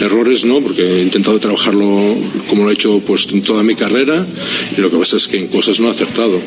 errores 0.00 0.44
no, 0.44 0.60
porque 0.60 0.82
he 0.82 1.02
intentado 1.02 1.38
trabajarlo 1.38 2.16
como 2.48 2.64
lo 2.64 2.70
he 2.70 2.74
hecho 2.74 3.02
pues 3.06 3.28
en 3.32 3.42
toda 3.42 3.62
mi 3.62 3.74
carrera 3.74 4.26
y 4.76 4.80
lo 4.80 4.90
que 4.90 4.96
pasa 4.96 5.16
es 5.16 5.28
que 5.28 5.38
en 5.38 5.48
cosas 5.48 5.78
no 5.78 5.88
he 5.88 5.90
acertado. 5.90 6.40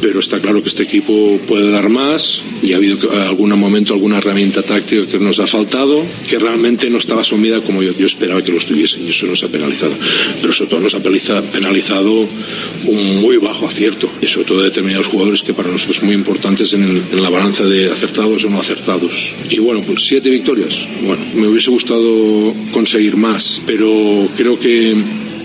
Pero 0.00 0.20
está 0.20 0.38
claro 0.38 0.62
que 0.62 0.68
este 0.68 0.82
equipo 0.82 1.38
puede 1.46 1.70
dar 1.70 1.88
más 1.88 2.42
y 2.62 2.72
ha 2.72 2.76
habido 2.76 3.10
algún 3.22 3.58
momento 3.58 3.94
alguna 3.94 4.18
herramienta 4.18 4.62
táctica 4.62 5.06
que 5.06 5.18
nos 5.18 5.38
ha 5.40 5.46
faltado, 5.46 6.04
que 6.28 6.38
realmente 6.38 6.90
no 6.90 6.98
estaba 6.98 7.24
sumida 7.24 7.60
como 7.60 7.82
yo, 7.82 7.92
yo 7.98 8.06
esperaba 8.06 8.42
que 8.42 8.52
lo 8.52 8.58
estuviese 8.58 9.00
y 9.00 9.08
eso 9.08 9.26
nos 9.26 9.42
ha 9.42 9.48
penalizado. 9.48 9.92
Pero 10.40 10.52
sobre 10.52 10.70
todo 10.70 10.80
nos 10.80 10.94
ha 10.94 11.00
penalizado 11.00 12.28
un 12.86 13.20
muy 13.20 13.38
bajo 13.38 13.66
acierto 13.66 14.08
y 14.20 14.26
sobre 14.26 14.46
todo 14.46 14.58
de 14.58 14.64
determinados 14.64 15.06
jugadores 15.06 15.42
que 15.42 15.54
para 15.54 15.70
nosotros 15.70 16.02
muy 16.02 16.14
importantes 16.14 16.72
en, 16.72 16.82
el, 16.82 17.02
en 17.12 17.22
la 17.22 17.30
balanza 17.30 17.64
de 17.64 17.90
acertados 17.90 18.44
o 18.44 18.50
no 18.50 18.60
acertados. 18.60 19.32
Y 19.50 19.58
bueno, 19.58 19.82
pues 19.82 20.06
siete 20.06 20.30
victorias. 20.30 20.78
Bueno, 21.02 21.24
me 21.34 21.48
hubiese 21.48 21.70
gustado 21.70 22.54
conseguir 22.72 23.16
más, 23.16 23.62
pero 23.66 24.28
creo 24.36 24.58
que 24.58 24.96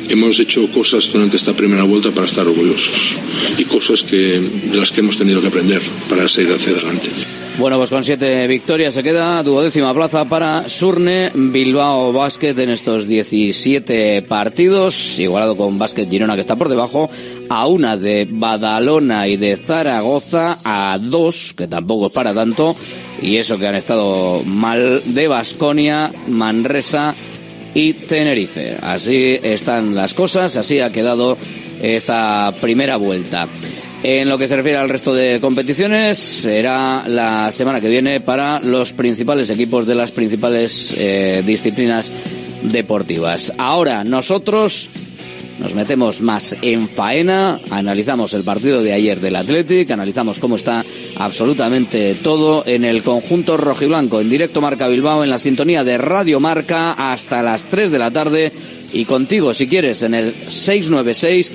hemos 0.10 0.40
hecho 0.40 0.68
cosas 0.72 1.12
durante 1.12 1.38
esta 1.38 1.54
primera 1.54 1.84
vuelta 1.84 2.12
para 2.12 2.28
estar 2.28 2.48
orgullosos 2.48 3.16
y 3.58 3.64
cosas 3.66 4.04
que, 4.04 4.40
de 4.40 4.78
las 4.78 4.92
que 4.92 5.02
hemos 5.02 5.18
tenido 5.18 5.42
que 5.42 5.48
aprender 5.48 5.82
para 6.10 6.28
seguir 6.28 6.54
hacia 6.54 6.74
adelante. 6.74 7.10
Bueno, 7.58 7.78
pues 7.78 7.90
con 7.90 8.04
siete 8.04 8.48
victorias 8.48 8.94
se 8.94 9.04
queda 9.04 9.44
duodécima 9.44 9.94
plaza 9.94 10.26
para 10.26 10.68
Surne 10.70 11.32
Bilbao 11.34 12.12
Basket 12.14 12.58
en 12.58 12.70
estos 12.72 13.08
17 13.08 14.24
partidos, 14.24 15.20
igualado 15.20 15.56
con 15.58 15.78
Basket 15.78 16.10
Girona 16.10 16.36
que 16.36 16.42
está 16.42 16.56
por 16.56 16.70
debajo, 16.70 17.10
a 17.50 17.68
una 17.68 17.98
de 17.98 18.28
Badalona 18.30 19.28
y 19.28 19.38
de 19.38 19.58
Zaragoza, 19.58 20.60
a 20.64 20.98
dos, 21.00 21.54
que 21.56 21.68
tampoco 21.68 22.08
es 22.08 22.14
para 22.14 22.34
tanto, 22.34 22.76
y 23.22 23.38
eso 23.38 23.60
que 23.60 23.68
han 23.68 23.76
estado 23.76 24.42
mal 24.44 25.02
de 25.06 25.28
Basconia, 25.28 26.10
Manresa 26.30 27.14
y 27.74 27.94
Tenerife. 27.94 28.78
Así 28.82 29.40
están 29.42 29.96
las 29.96 30.14
cosas, 30.14 30.58
así 30.58 30.80
ha 30.80 30.92
quedado 30.92 31.38
esta 31.82 32.54
primera 32.62 32.98
vuelta. 32.98 33.48
En 34.04 34.30
lo 34.30 34.38
que 34.38 34.48
se 34.48 34.56
refiere 34.56 34.80
al 34.80 34.90
resto 34.90 35.14
de 35.14 35.40
competiciones, 35.40 36.18
será 36.18 37.04
la 37.08 37.52
semana 37.52 37.80
que 37.80 37.88
viene 37.88 38.20
para 38.20 38.60
los 38.60 38.94
principales 38.94 39.52
equipos 39.52 39.86
de 39.86 39.94
las 39.94 40.12
principales 40.12 40.96
eh, 40.98 41.44
disciplinas 41.46 42.12
deportivas. 42.64 43.54
Ahora 43.60 44.04
nosotros 44.04 44.90
nos 45.62 45.76
metemos 45.76 46.22
más 46.22 46.56
en 46.64 46.90
faena, 46.90 47.60
analizamos 47.70 48.34
el 48.34 48.44
partido 48.44 48.82
de 48.82 48.94
ayer 48.94 49.20
del 49.20 49.36
Athletic, 49.36 49.92
analizamos 49.92 50.40
cómo 50.40 50.56
está 50.56 50.84
absolutamente 51.18 52.16
todo 52.16 52.64
en 52.66 52.84
el 52.84 53.04
conjunto 53.04 53.58
rojiblanco, 53.58 54.20
en 54.20 54.30
directo 54.30 54.60
Marca 54.60 54.88
Bilbao, 54.88 55.24
en 55.24 55.30
la 55.30 55.38
sintonía 55.38 55.84
de 55.84 56.00
Radio 56.00 56.40
Marca 56.40 56.94
hasta 56.94 57.44
las 57.44 57.68
3 57.68 57.92
de 57.92 58.00
la 58.00 58.10
tarde. 58.10 58.52
Y 58.92 59.06
contigo, 59.06 59.54
si 59.54 59.68
quieres, 59.68 60.02
en 60.02 60.16
el 60.16 60.34
696 60.34 61.54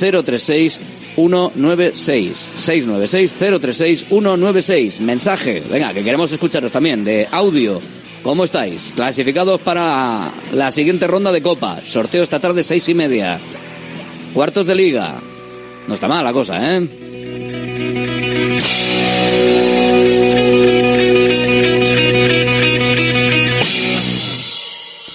036 0.00 0.80
196 1.16 2.50
696 2.54 3.34
036 3.34 4.04
196 4.08 5.00
mensaje. 5.00 5.64
Venga 5.68 5.92
que 5.92 6.04
queremos 6.04 6.30
escucharos 6.30 6.70
también 6.70 7.04
de 7.04 7.26
audio 7.32 7.80
¿Cómo 8.22 8.44
estáis? 8.44 8.92
Clasificados 8.94 9.60
para 9.60 10.30
la 10.52 10.70
siguiente 10.70 11.06
ronda 11.06 11.32
de 11.32 11.42
Copa. 11.42 11.80
Sorteo 11.82 12.22
esta 12.22 12.40
tarde 12.40 12.62
seis 12.62 12.88
y 12.88 12.94
media. 12.94 13.38
Cuartos 14.34 14.66
de 14.66 14.74
liga. 14.74 15.14
No 15.86 15.94
está 15.94 16.08
mal 16.08 16.24
la 16.24 16.32
cosa, 16.32 16.76
¿eh? 16.76 16.88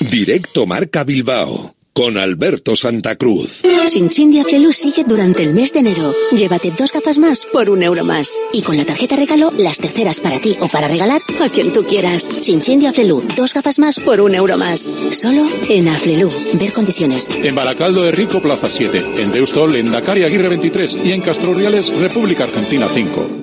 Directo 0.09 0.65
Marca 0.65 1.03
Bilbao 1.03 1.75
con 1.93 2.17
Alberto 2.17 2.75
Santa 2.75 3.15
Cruz. 3.15 3.61
Chin 4.09 4.31
de 4.31 4.41
Aflelu 4.41 4.73
sigue 4.73 5.03
durante 5.03 5.43
el 5.43 5.53
mes 5.53 5.73
de 5.73 5.79
enero. 5.79 6.11
Llévate 6.31 6.71
dos 6.71 6.91
gafas 6.91 7.17
más 7.19 7.45
por 7.45 7.69
un 7.69 7.83
euro 7.83 8.03
más. 8.03 8.31
Y 8.51 8.63
con 8.63 8.75
la 8.75 8.85
tarjeta 8.85 9.15
regalo, 9.15 9.51
las 9.57 9.77
terceras 9.77 10.19
para 10.19 10.39
ti 10.39 10.55
o 10.59 10.67
para 10.67 10.87
regalar 10.87 11.21
a 11.41 11.49
quien 11.49 11.71
tú 11.71 11.83
quieras. 11.85 12.41
Chin 12.41 12.79
de 12.79 12.87
Aflelu, 12.87 13.23
dos 13.37 13.53
gafas 13.53 13.79
más 13.79 13.99
por 13.99 14.19
un 14.21 14.33
euro 14.33 14.57
más. 14.57 14.81
Solo 14.81 15.45
en 15.69 15.87
Aflelu. 15.87 16.29
Ver 16.53 16.73
condiciones. 16.73 17.29
En 17.43 17.53
Baracaldo 17.55 18.03
de 18.03 18.11
Rico, 18.11 18.41
Plaza 18.41 18.67
7. 18.67 19.21
En 19.21 19.31
Deustol, 19.31 19.75
en 19.75 19.91
Dakar 19.91 20.17
y 20.17 20.23
Aguirre 20.23 20.49
23. 20.49 21.05
Y 21.05 21.11
en 21.11 21.21
Castro 21.21 21.53
Reales, 21.53 21.95
República 21.99 22.45
Argentina 22.45 22.89
5. 22.91 23.42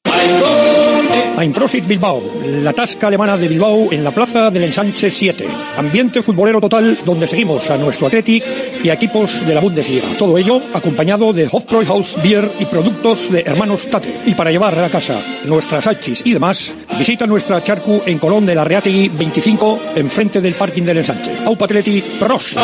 Einprosit 1.41 1.87
Bilbao, 1.87 2.21
la 2.61 2.71
tasca 2.71 3.07
alemana 3.07 3.35
de 3.35 3.47
Bilbao 3.47 3.91
en 3.91 4.03
la 4.03 4.11
plaza 4.11 4.51
del 4.51 4.65
Ensanche 4.65 5.09
7. 5.09 5.47
Ambiente 5.75 6.21
futbolero 6.21 6.61
total 6.61 6.99
donde 7.03 7.25
seguimos 7.25 7.67
a 7.71 7.77
nuestro 7.77 8.05
Athletic 8.05 8.43
y 8.83 8.89
a 8.89 8.93
equipos 8.93 9.43
de 9.45 9.55
la 9.55 9.61
Bundesliga. 9.61 10.07
Todo 10.19 10.37
ello 10.37 10.61
acompañado 10.71 11.33
de 11.33 11.49
Hofbräuhaus 11.51 12.21
Beer 12.21 12.51
y 12.59 12.65
productos 12.65 13.31
de 13.31 13.41
hermanos 13.41 13.87
Tate. 13.89 14.13
Y 14.27 14.35
para 14.35 14.51
llevar 14.51 14.77
a 14.77 14.83
la 14.83 14.89
casa 14.89 15.19
nuestras 15.45 15.87
hachis 15.87 16.21
y 16.23 16.33
demás, 16.33 16.75
visita 16.97 17.25
nuestra 17.25 17.63
charcu 17.63 18.03
en 18.05 18.19
Colón 18.19 18.45
de 18.45 18.53
la 18.53 18.63
Reategui 18.63 19.09
25, 19.09 19.79
enfrente 19.95 20.41
del 20.41 20.53
parking 20.53 20.83
del 20.83 20.97
Ensanche. 20.97 21.31
Aupa 21.45 21.65
Athletic, 21.65 22.05
pros. 22.19 22.55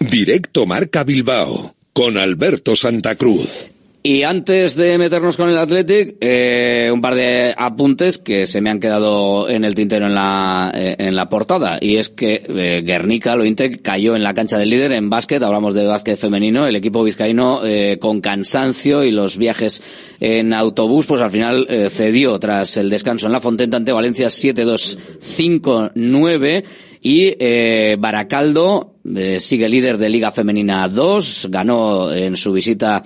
Directo 0.00 0.64
Marca 0.64 1.04
Bilbao 1.04 1.74
con 1.92 2.16
Alberto 2.16 2.74
Santa 2.74 3.16
Cruz. 3.16 3.70
Y 4.02 4.22
antes 4.22 4.76
de 4.76 4.96
meternos 4.96 5.36
con 5.36 5.50
el 5.50 5.58
Athletic, 5.58 6.16
eh, 6.22 6.88
un 6.90 7.02
par 7.02 7.14
de 7.14 7.54
apuntes 7.54 8.16
que 8.16 8.46
se 8.46 8.62
me 8.62 8.70
han 8.70 8.80
quedado 8.80 9.46
en 9.50 9.62
el 9.62 9.74
tintero 9.74 10.06
en 10.06 10.14
la, 10.14 10.72
eh, 10.74 10.96
en 10.98 11.14
la 11.14 11.28
portada. 11.28 11.76
Y 11.82 11.98
es 11.98 12.08
que 12.08 12.42
eh, 12.48 12.80
Guernica, 12.82 13.36
lo 13.36 13.44
Intec, 13.44 13.82
cayó 13.82 14.16
en 14.16 14.22
la 14.22 14.32
cancha 14.32 14.56
del 14.56 14.70
líder 14.70 14.92
en 14.92 15.10
básquet. 15.10 15.42
Hablamos 15.42 15.74
de 15.74 15.84
básquet 15.84 16.18
femenino. 16.18 16.66
El 16.66 16.76
equipo 16.76 17.04
vizcaíno, 17.04 17.60
eh, 17.62 17.98
con 18.00 18.22
cansancio 18.22 19.04
y 19.04 19.10
los 19.10 19.36
viajes 19.36 19.82
en 20.18 20.54
autobús, 20.54 21.04
pues 21.04 21.20
al 21.20 21.30
final 21.30 21.66
eh, 21.68 21.90
cedió 21.90 22.38
tras 22.38 22.78
el 22.78 22.88
descanso 22.88 23.26
en 23.26 23.32
la 23.32 23.42
Fontenta 23.42 23.76
ante 23.76 23.92
Valencia 23.92 24.28
7-2-5-9. 24.28 26.64
Y 27.02 27.34
eh, 27.38 27.96
Baracaldo 27.98 28.89
sigue 29.38 29.68
líder 29.68 29.98
de 29.98 30.08
Liga 30.08 30.30
Femenina 30.30 30.88
2, 30.88 31.48
ganó 31.50 32.12
en 32.12 32.36
su 32.36 32.52
visita 32.52 33.02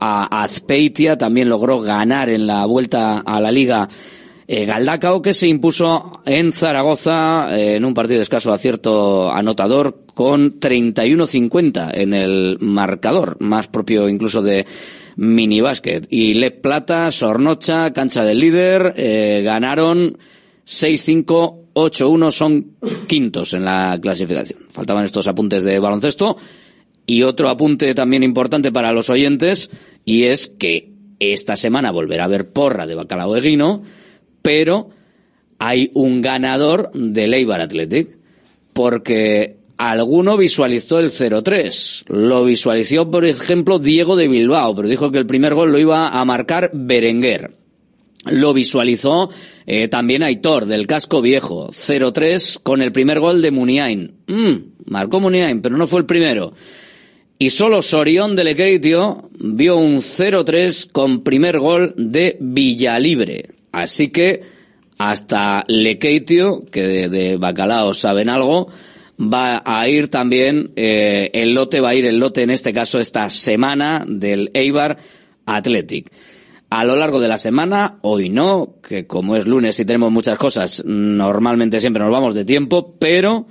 a 0.00 0.42
Azpeitia, 0.42 1.16
también 1.18 1.48
logró 1.48 1.80
ganar 1.80 2.30
en 2.30 2.46
la 2.46 2.64
vuelta 2.66 3.20
a 3.20 3.40
la 3.40 3.52
Liga 3.52 3.88
eh, 4.52 4.64
Galdacao, 4.64 5.22
que 5.22 5.32
se 5.32 5.46
impuso 5.46 6.22
en 6.26 6.52
Zaragoza 6.52 7.56
eh, 7.56 7.76
en 7.76 7.84
un 7.84 7.94
partido 7.94 8.16
de 8.16 8.24
escaso 8.24 8.52
acierto 8.52 9.30
anotador 9.30 10.00
con 10.12 10.58
31-50 10.58 11.90
en 11.94 12.14
el 12.14 12.56
marcador, 12.60 13.36
más 13.38 13.68
propio 13.68 14.08
incluso 14.08 14.42
de 14.42 14.66
minibásquet. 15.14 16.06
Y 16.10 16.34
Le 16.34 16.50
Plata, 16.50 17.12
Sornocha, 17.12 17.92
cancha 17.92 18.24
del 18.24 18.40
líder, 18.40 18.94
eh, 18.96 19.42
ganaron 19.44 20.18
6-5-8-1 20.66 22.30
son 22.30 22.72
quintos 23.06 23.54
en 23.54 23.64
la 23.64 23.98
clasificación. 24.00 24.60
Faltaban 24.68 25.04
estos 25.04 25.26
apuntes 25.26 25.64
de 25.64 25.78
baloncesto. 25.78 26.36
Y 27.06 27.22
otro 27.22 27.48
apunte 27.48 27.92
también 27.94 28.22
importante 28.22 28.70
para 28.70 28.92
los 28.92 29.10
oyentes, 29.10 29.70
y 30.04 30.24
es 30.24 30.46
que 30.46 30.92
esta 31.18 31.56
semana 31.56 31.90
volverá 31.90 32.24
a 32.24 32.26
haber 32.26 32.50
porra 32.50 32.86
de 32.86 32.94
Bacalao 32.94 33.34
de 33.34 33.40
Guino, 33.40 33.82
pero 34.42 34.90
hay 35.58 35.90
un 35.94 36.22
ganador 36.22 36.90
del 36.94 37.34
Eibar 37.34 37.60
Athletic, 37.60 38.16
porque 38.72 39.56
alguno 39.76 40.36
visualizó 40.36 40.98
el 40.98 41.10
0-3. 41.10 42.04
Lo 42.08 42.44
visualizó, 42.44 43.10
por 43.10 43.24
ejemplo, 43.24 43.78
Diego 43.78 44.14
de 44.14 44.28
Bilbao, 44.28 44.74
pero 44.76 44.88
dijo 44.88 45.10
que 45.10 45.18
el 45.18 45.26
primer 45.26 45.54
gol 45.54 45.72
lo 45.72 45.78
iba 45.78 46.08
a 46.08 46.24
marcar 46.24 46.70
Berenguer. 46.72 47.59
Lo 48.26 48.52
visualizó 48.52 49.30
eh, 49.66 49.88
también 49.88 50.22
Aitor, 50.22 50.66
del 50.66 50.86
casco 50.86 51.22
viejo, 51.22 51.68
0-3 51.68 52.60
con 52.62 52.82
el 52.82 52.92
primer 52.92 53.18
gol 53.18 53.40
de 53.40 53.50
Muniain. 53.50 54.12
Mm, 54.26 54.56
marcó 54.86 55.20
Muniain, 55.20 55.62
pero 55.62 55.76
no 55.76 55.86
fue 55.86 56.00
el 56.00 56.06
primero. 56.06 56.52
Y 57.38 57.48
solo 57.48 57.80
Sorión 57.80 58.36
de 58.36 58.44
Lequeitio 58.44 59.30
vio 59.38 59.78
un 59.78 59.98
0-3 59.98 60.90
con 60.92 61.22
primer 61.22 61.58
gol 61.58 61.94
de 61.96 62.36
Villalibre. 62.38 63.48
Así 63.72 64.08
que 64.08 64.42
hasta 64.98 65.64
Lequeitio, 65.66 66.60
que 66.70 66.86
de, 66.86 67.08
de 67.08 67.36
Bacalao 67.38 67.94
saben 67.94 68.28
algo, 68.28 68.68
va 69.20 69.62
a 69.64 69.88
ir 69.88 70.08
también 70.08 70.72
eh, 70.76 71.30
el 71.32 71.54
lote, 71.54 71.80
va 71.80 71.90
a 71.90 71.94
ir 71.94 72.06
el 72.06 72.18
lote 72.18 72.42
en 72.42 72.50
este 72.50 72.72
caso 72.72 72.98
esta 72.98 73.28
semana 73.30 74.04
del 74.06 74.50
Eibar 74.54 74.98
Athletic. 75.46 76.10
A 76.70 76.84
lo 76.84 76.94
largo 76.94 77.18
de 77.18 77.26
la 77.26 77.36
semana, 77.36 77.98
hoy 78.02 78.28
no, 78.28 78.76
que 78.80 79.04
como 79.04 79.34
es 79.34 79.44
lunes 79.44 79.80
y 79.80 79.84
tenemos 79.84 80.12
muchas 80.12 80.38
cosas, 80.38 80.84
normalmente 80.86 81.80
siempre 81.80 82.00
nos 82.00 82.12
vamos 82.12 82.32
de 82.32 82.44
tiempo, 82.44 82.94
pero 82.96 83.48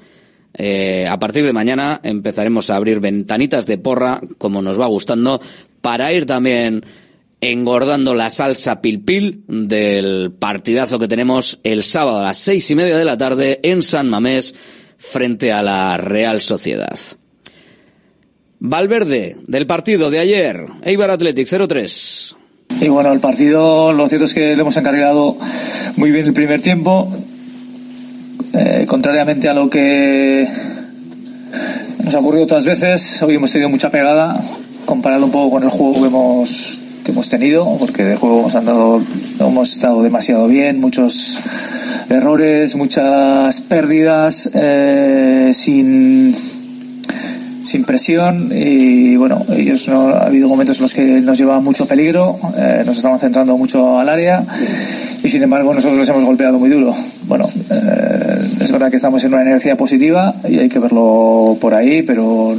eh, 0.53 1.05
a 1.05 1.19
partir 1.19 1.45
de 1.45 1.51
mañana 1.51 1.99
empezaremos 2.01 2.69
a 2.69 2.77
abrir 2.77 3.01
ventanitas 3.01 3.65
de 3.65 3.77
porra, 3.77 4.21
como 4.37 4.61
nos 4.61 4.79
va 4.79 4.87
gustando, 4.87 5.41
para 5.81 6.13
ir 6.13 6.25
también 6.25 6.85
engordando 7.41 8.15
la 8.15 8.29
salsa 8.29 8.81
pilpil 8.81 9.43
del 9.47 10.31
partidazo 10.31 10.97
que 10.97 11.09
tenemos 11.09 11.59
el 11.63 11.83
sábado 11.83 12.19
a 12.19 12.23
las 12.23 12.37
seis 12.37 12.71
y 12.71 12.75
media 12.75 12.97
de 12.97 13.05
la 13.05 13.17
tarde 13.17 13.59
en 13.63 13.83
San 13.83 14.09
Mamés 14.09 14.55
frente 14.97 15.51
a 15.51 15.61
la 15.61 15.97
Real 15.97 16.39
Sociedad. 16.41 16.97
Valverde, 18.59 19.35
del 19.45 19.67
partido 19.67 20.09
de 20.09 20.19
ayer, 20.19 20.65
Eibar 20.83 21.11
Athletic 21.11 21.47
0-3. 21.47 22.38
Y 22.81 22.87
bueno, 22.87 23.11
el 23.11 23.19
partido, 23.19 23.91
lo 23.91 24.07
cierto 24.07 24.25
es 24.25 24.33
que 24.33 24.55
le 24.55 24.61
hemos 24.61 24.77
encargado 24.77 25.35
muy 25.97 26.11
bien 26.11 26.25
el 26.25 26.33
primer 26.33 26.61
tiempo. 26.61 27.11
Eh, 28.53 28.85
contrariamente 28.87 29.49
a 29.49 29.53
lo 29.53 29.69
que 29.69 30.47
nos 32.03 32.15
ha 32.15 32.19
ocurrido 32.19 32.45
otras 32.45 32.65
veces, 32.65 33.21
hoy 33.21 33.35
hemos 33.35 33.51
tenido 33.51 33.69
mucha 33.69 33.89
pegada, 33.89 34.41
comparado 34.85 35.25
un 35.25 35.31
poco 35.31 35.51
con 35.51 35.63
el 35.63 35.69
juego 35.69 36.01
que 36.01 36.07
hemos, 36.07 36.79
que 37.03 37.11
hemos 37.11 37.29
tenido, 37.29 37.77
porque 37.77 38.03
de 38.03 38.15
juego 38.15 38.39
hemos 38.39 38.55
andado, 38.55 39.01
hemos 39.39 39.73
estado 39.73 40.01
demasiado 40.01 40.47
bien, 40.47 40.79
muchos 40.79 41.41
errores, 42.09 42.75
muchas 42.75 43.61
pérdidas, 43.61 44.49
eh, 44.53 45.51
sin 45.53 46.33
sin 47.65 47.83
presión 47.83 48.51
y 48.53 49.15
bueno, 49.15 49.45
ellos 49.49 49.87
no, 49.87 50.09
ha 50.09 50.25
habido 50.25 50.47
momentos 50.47 50.77
en 50.77 50.83
los 50.83 50.93
que 50.93 51.21
nos 51.21 51.37
llevaban 51.37 51.63
mucho 51.63 51.87
peligro, 51.87 52.37
eh, 52.57 52.83
nos 52.85 52.97
estaban 52.97 53.19
centrando 53.19 53.57
mucho 53.57 53.99
al 53.99 54.09
área 54.09 54.43
y 55.23 55.29
sin 55.29 55.43
embargo 55.43 55.73
nosotros 55.73 55.99
les 55.99 56.09
hemos 56.09 56.23
golpeado 56.23 56.59
muy 56.59 56.69
duro. 56.69 56.93
Bueno, 57.27 57.49
eh, 57.69 58.49
es 58.61 58.71
verdad 58.71 58.89
que 58.89 58.97
estamos 58.97 59.23
en 59.23 59.33
una 59.33 59.43
energía 59.43 59.75
positiva 59.75 60.33
y 60.47 60.59
hay 60.59 60.69
que 60.69 60.79
verlo 60.79 61.57
por 61.59 61.73
ahí, 61.73 62.01
pero 62.01 62.55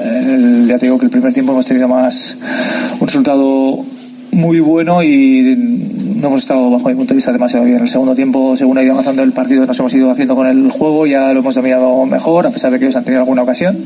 eh, 0.00 0.64
ya 0.68 0.78
te 0.78 0.86
digo 0.86 0.98
que 0.98 1.06
el 1.06 1.10
primer 1.10 1.32
tiempo 1.32 1.52
hemos 1.52 1.66
tenido 1.66 1.88
más 1.88 2.36
un 3.00 3.06
resultado 3.06 3.84
muy 4.30 4.60
bueno 4.60 5.02
y 5.02 5.56
no 6.20 6.28
hemos 6.28 6.42
estado 6.42 6.68
bajo 6.70 6.88
mi 6.88 6.94
punto 6.94 7.14
de 7.14 7.16
vista 7.16 7.32
demasiado 7.32 7.64
bien. 7.64 7.80
El 7.80 7.88
segundo 7.88 8.14
tiempo, 8.14 8.56
según 8.56 8.76
ha 8.78 8.82
ido 8.82 8.92
avanzando 8.92 9.22
el 9.22 9.32
partido, 9.32 9.64
nos 9.66 9.78
hemos 9.78 9.94
ido 9.94 10.10
haciendo 10.10 10.34
con 10.34 10.46
el 10.46 10.70
juego, 10.70 11.06
ya 11.06 11.32
lo 11.32 11.40
hemos 11.40 11.54
dominado 11.54 12.04
mejor, 12.06 12.46
a 12.46 12.50
pesar 12.50 12.72
de 12.72 12.78
que 12.78 12.86
ellos 12.86 12.96
han 12.96 13.04
tenido 13.04 13.22
alguna 13.22 13.42
ocasión. 13.42 13.76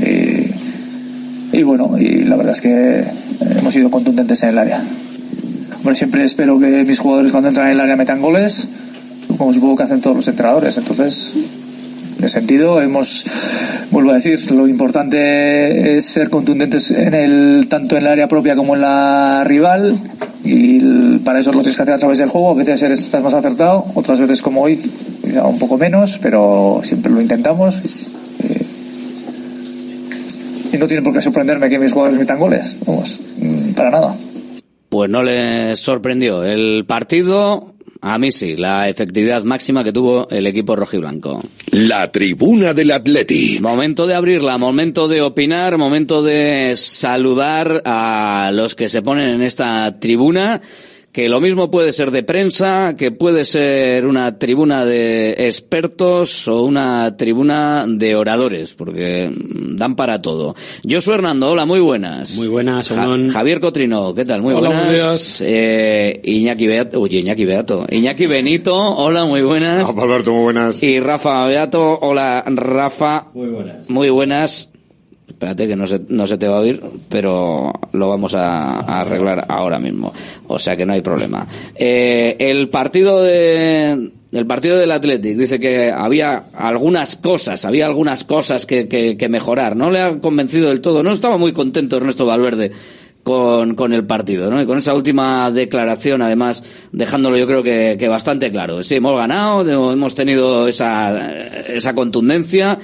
Y, 0.00 1.56
y 1.56 1.62
bueno, 1.62 1.96
y 1.98 2.24
la 2.24 2.36
verdad 2.36 2.52
es 2.52 2.60
que 2.60 3.04
hemos 3.58 3.72
sido 3.72 3.90
contundentes 3.90 4.42
en 4.42 4.48
el 4.50 4.58
área. 4.58 4.82
Hombre, 5.78 5.94
siempre 5.94 6.24
espero 6.24 6.58
que 6.58 6.84
mis 6.84 6.98
jugadores 6.98 7.30
cuando 7.30 7.48
entran 7.48 7.68
en 7.68 7.74
el 7.74 7.80
área 7.80 7.96
metan 7.96 8.20
goles, 8.20 8.68
como 9.38 9.52
supongo 9.52 9.76
que 9.76 9.82
hacen 9.84 10.00
todos 10.00 10.16
los 10.16 10.28
entrenadores. 10.28 10.76
Entonces, 10.78 11.36
ese 12.24 12.40
sentido. 12.40 12.80
Hemos 12.80 13.26
vuelvo 13.90 14.10
a 14.10 14.14
decir 14.14 14.50
lo 14.52 14.68
importante 14.68 15.96
es 15.96 16.06
ser 16.06 16.30
contundentes 16.30 16.90
en 16.90 17.14
el 17.14 17.66
tanto 17.68 17.96
en 17.96 18.02
el 18.02 18.08
área 18.08 18.28
propia 18.28 18.56
como 18.56 18.74
en 18.74 18.82
la 18.82 19.44
rival. 19.44 19.98
Y 20.44 21.18
para 21.18 21.40
eso 21.40 21.52
lo 21.52 21.60
tienes 21.60 21.76
que 21.76 21.82
hacer 21.82 21.94
a 21.94 21.98
través 21.98 22.18
del 22.18 22.28
juego. 22.28 22.50
A 22.50 22.54
veces 22.54 22.82
estás 22.82 23.22
más 23.22 23.34
acertado 23.34 23.84
otras 23.94 24.20
veces 24.20 24.42
como 24.42 24.62
hoy 24.62 24.80
un 25.44 25.58
poco 25.58 25.78
menos 25.78 26.18
pero 26.18 26.80
siempre 26.82 27.12
lo 27.12 27.20
intentamos. 27.20 27.82
Y 30.72 30.78
no 30.78 30.86
tiene 30.86 31.02
por 31.02 31.12
qué 31.12 31.20
sorprenderme 31.20 31.68
que 31.68 31.78
mis 31.78 31.92
jugadores 31.92 32.18
metan 32.18 32.38
goles 32.38 32.76
vamos 32.86 33.20
para 33.76 33.90
nada. 33.90 34.14
Pues 34.88 35.10
no 35.10 35.22
les 35.22 35.80
sorprendió 35.80 36.44
el 36.44 36.84
partido 36.86 37.71
a 38.04 38.18
mí 38.18 38.32
sí, 38.32 38.56
la 38.56 38.88
efectividad 38.88 39.44
máxima 39.44 39.84
que 39.84 39.92
tuvo 39.92 40.28
el 40.28 40.46
equipo 40.48 40.74
rojiblanco. 40.74 41.40
La 41.70 42.10
tribuna 42.10 42.74
del 42.74 42.90
Atleti. 42.90 43.58
Momento 43.60 44.08
de 44.08 44.16
abrirla, 44.16 44.58
momento 44.58 45.06
de 45.06 45.22
opinar, 45.22 45.78
momento 45.78 46.20
de 46.20 46.74
saludar 46.74 47.80
a 47.84 48.50
los 48.52 48.74
que 48.74 48.88
se 48.88 49.02
ponen 49.02 49.30
en 49.30 49.42
esta 49.42 50.00
tribuna 50.00 50.60
que 51.12 51.28
lo 51.28 51.42
mismo 51.42 51.70
puede 51.70 51.92
ser 51.92 52.10
de 52.10 52.22
prensa, 52.22 52.94
que 52.96 53.10
puede 53.10 53.44
ser 53.44 54.06
una 54.06 54.38
tribuna 54.38 54.86
de 54.86 55.32
expertos 55.46 56.48
o 56.48 56.62
una 56.62 57.18
tribuna 57.18 57.84
de 57.86 58.16
oradores, 58.16 58.72
porque 58.72 59.30
dan 59.30 59.94
para 59.94 60.22
todo. 60.22 60.54
Josu 60.88 61.12
Hernando, 61.12 61.50
hola, 61.50 61.66
muy 61.66 61.80
buenas. 61.80 62.36
Muy 62.38 62.48
buenas, 62.48 62.88
Ja- 62.88 63.06
Javier 63.30 63.60
Cotrino, 63.60 64.14
¿qué 64.14 64.24
tal? 64.24 64.40
Muy 64.40 64.54
Hola, 64.54 64.70
buenas. 64.70 64.86
buenos 64.86 64.94
días. 65.12 65.42
Eh, 65.46 66.20
Iñaki 66.24 66.66
Beato, 66.66 67.00
oye, 67.02 67.18
Iñaki 67.18 67.44
Beato. 67.44 67.86
Iñaki 67.90 68.26
Benito, 68.26 68.74
hola, 68.74 69.26
muy 69.26 69.42
buenas. 69.42 69.86
Alberto, 69.88 70.32
muy 70.32 70.44
buenas. 70.44 70.82
Y 70.82 70.98
Rafa 70.98 71.46
Beato, 71.46 71.98
hola, 72.00 72.42
Rafa. 72.46 73.26
Muy 73.34 73.48
buenas. 73.48 73.90
Muy 73.90 74.08
buenas. 74.08 74.71
Espérate 75.28 75.66
que 75.66 75.76
no 75.76 75.86
se, 75.86 76.00
no 76.08 76.26
se 76.26 76.36
te 76.36 76.48
va 76.48 76.56
a 76.58 76.60
oír, 76.60 76.80
pero 77.08 77.72
lo 77.92 78.08
vamos 78.08 78.34
a, 78.34 78.80
arreglar 78.80 79.46
ahora 79.48 79.78
mismo. 79.78 80.12
O 80.48 80.58
sea 80.58 80.76
que 80.76 80.84
no 80.84 80.92
hay 80.92 81.00
problema. 81.00 81.46
Eh, 81.74 82.36
el 82.38 82.68
partido 82.68 83.22
de, 83.22 84.12
el 84.32 84.46
partido 84.46 84.78
del 84.78 84.90
Athletic 84.90 85.36
dice 85.36 85.58
que 85.58 85.90
había 85.90 86.44
algunas 86.54 87.16
cosas, 87.16 87.64
había 87.64 87.86
algunas 87.86 88.24
cosas 88.24 88.66
que, 88.66 88.88
que, 88.88 89.16
que 89.16 89.28
mejorar. 89.28 89.76
No 89.76 89.90
le 89.90 90.00
ha 90.00 90.18
convencido 90.20 90.68
del 90.68 90.80
todo. 90.80 91.02
No 91.02 91.12
estaba 91.12 91.38
muy 91.38 91.52
contento 91.52 91.96
Ernesto 91.96 92.26
Valverde 92.26 92.72
con, 93.22 93.74
con 93.74 93.92
el 93.92 94.04
partido, 94.04 94.50
¿no? 94.50 94.60
Y 94.60 94.66
con 94.66 94.78
esa 94.78 94.94
última 94.94 95.50
declaración, 95.50 96.22
además, 96.22 96.64
dejándolo 96.92 97.36
yo 97.36 97.46
creo 97.46 97.62
que, 97.62 97.96
que 97.98 98.08
bastante 98.08 98.50
claro. 98.50 98.82
Sí, 98.82 98.96
hemos 98.96 99.16
ganado, 99.16 99.92
hemos 99.92 100.14
tenido 100.14 100.66
esa, 100.66 101.32
esa 101.66 101.94
contundencia, 101.94 102.78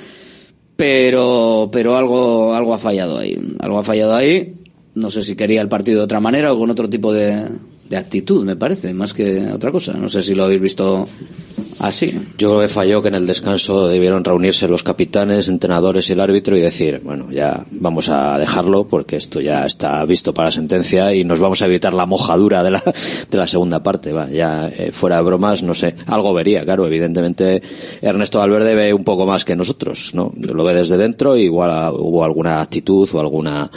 pero, 0.79 1.69
pero 1.73 1.97
algo, 1.97 2.55
algo 2.55 2.73
ha 2.73 2.79
fallado 2.79 3.19
ahí. 3.19 3.37
Algo 3.59 3.81
ha 3.81 3.83
fallado 3.83 4.15
ahí. 4.15 4.55
No 4.95 5.11
sé 5.11 5.25
si 5.25 5.35
quería 5.35 5.61
el 5.61 5.69
partido 5.69 5.99
de 5.99 6.05
otra 6.05 6.21
manera 6.21 6.53
o 6.53 6.59
con 6.59 6.71
otro 6.71 6.89
tipo 6.89 7.13
de, 7.13 7.49
de 7.89 7.97
actitud, 7.97 8.45
me 8.45 8.57
parece, 8.57 8.93
más 8.93 9.15
que 9.15 9.51
otra 9.53 9.73
cosa. 9.73 9.95
No 9.95 10.09
sé 10.09 10.23
si 10.23 10.35
lo 10.35 10.45
habéis 10.45 10.61
visto 10.61 11.09
así. 11.81 12.13
Yo 12.37 12.51
creo 12.51 12.61
que 12.61 12.69
falló 12.69 13.03
que 13.03 13.09
en 13.09 13.15
el 13.15 13.27
descanso 13.27 13.89
debieron 13.89 14.25
reunirse 14.25 14.69
los 14.69 14.83
capitanes, 14.83 15.49
entrenadores 15.49 16.09
y 16.09 16.13
el 16.13 16.21
árbitro 16.21 16.57
y 16.57 16.61
decir, 16.61 17.01
bueno, 17.05 17.31
ya 17.31 17.65
vamos 17.71 18.09
a 18.09 18.39
dejarlo 18.39 18.87
porque 18.87 19.17
esto 19.17 19.41
ya 19.41 19.65
está 19.65 20.05
visto 20.05 20.33
para 20.33 20.51
sentencia 20.51 21.15
y 21.15 21.25
nos 21.25 21.41
vamos 21.41 21.63
a 21.63 21.67
evitar 21.67 21.95
la 21.95 22.07
mojadura 22.07 22.63
de 22.63 22.73
la, 22.73 22.83
de 23.31 23.39
la 23.39 23.47
segunda 23.47 23.83
parte. 23.83 24.13
Va, 24.13 24.29
ya 24.29 24.69
eh, 24.69 24.91
fuera 24.93 25.17
de 25.17 25.23
bromas, 25.23 25.63
no 25.63 25.75
sé, 25.75 25.95
algo 26.07 26.35
vería, 26.35 26.65
claro, 26.65 26.87
evidentemente 26.87 27.63
Ernesto 28.03 28.39
Valverde 28.39 28.75
ve 28.75 28.93
un 28.93 29.05
poco 29.05 29.27
más 29.27 29.45
que 29.45 29.57
nosotros, 29.57 30.11
¿no? 30.15 30.33
Lo 30.37 30.65
ve 30.65 30.75
desde 30.75 30.97
dentro, 30.97 31.37
igual 31.37 31.71
ah, 31.71 31.93
hubo 31.93 32.25
alguna 32.25 32.61
actitud 32.61 33.09
o 33.13 33.21
alguna 33.21 33.71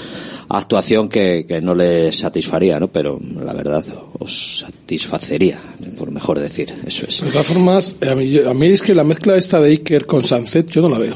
actuación 0.58 1.10
que, 1.10 1.46
que 1.48 1.62
no 1.62 1.76
le 1.76 2.12
satisfaría, 2.12 2.80
¿no? 2.80 2.88
Pero 2.88 3.20
la 3.44 3.54
verdad 3.54 3.84
os 4.20 4.60
satisfacería, 4.60 5.60
por 5.98 6.12
mejor 6.12 6.40
decir, 6.40 6.74
eso 6.86 7.06
es. 7.08 7.22
De 7.22 7.32
todas 7.32 7.48
formas, 7.48 7.96
a 8.10 8.16
mí, 8.16 8.38
a 8.38 8.54
mí 8.54 8.68
es 8.68 8.82
que 8.82 8.94
la 8.94 9.04
mezcla 9.04 9.36
esta 9.36 9.60
de 9.60 9.70
Iker 9.70 10.06
con 10.06 10.24
Sanzet 10.24 10.70
yo 10.70 10.82
no 10.82 10.90
la 10.90 10.98
veo. 10.98 11.16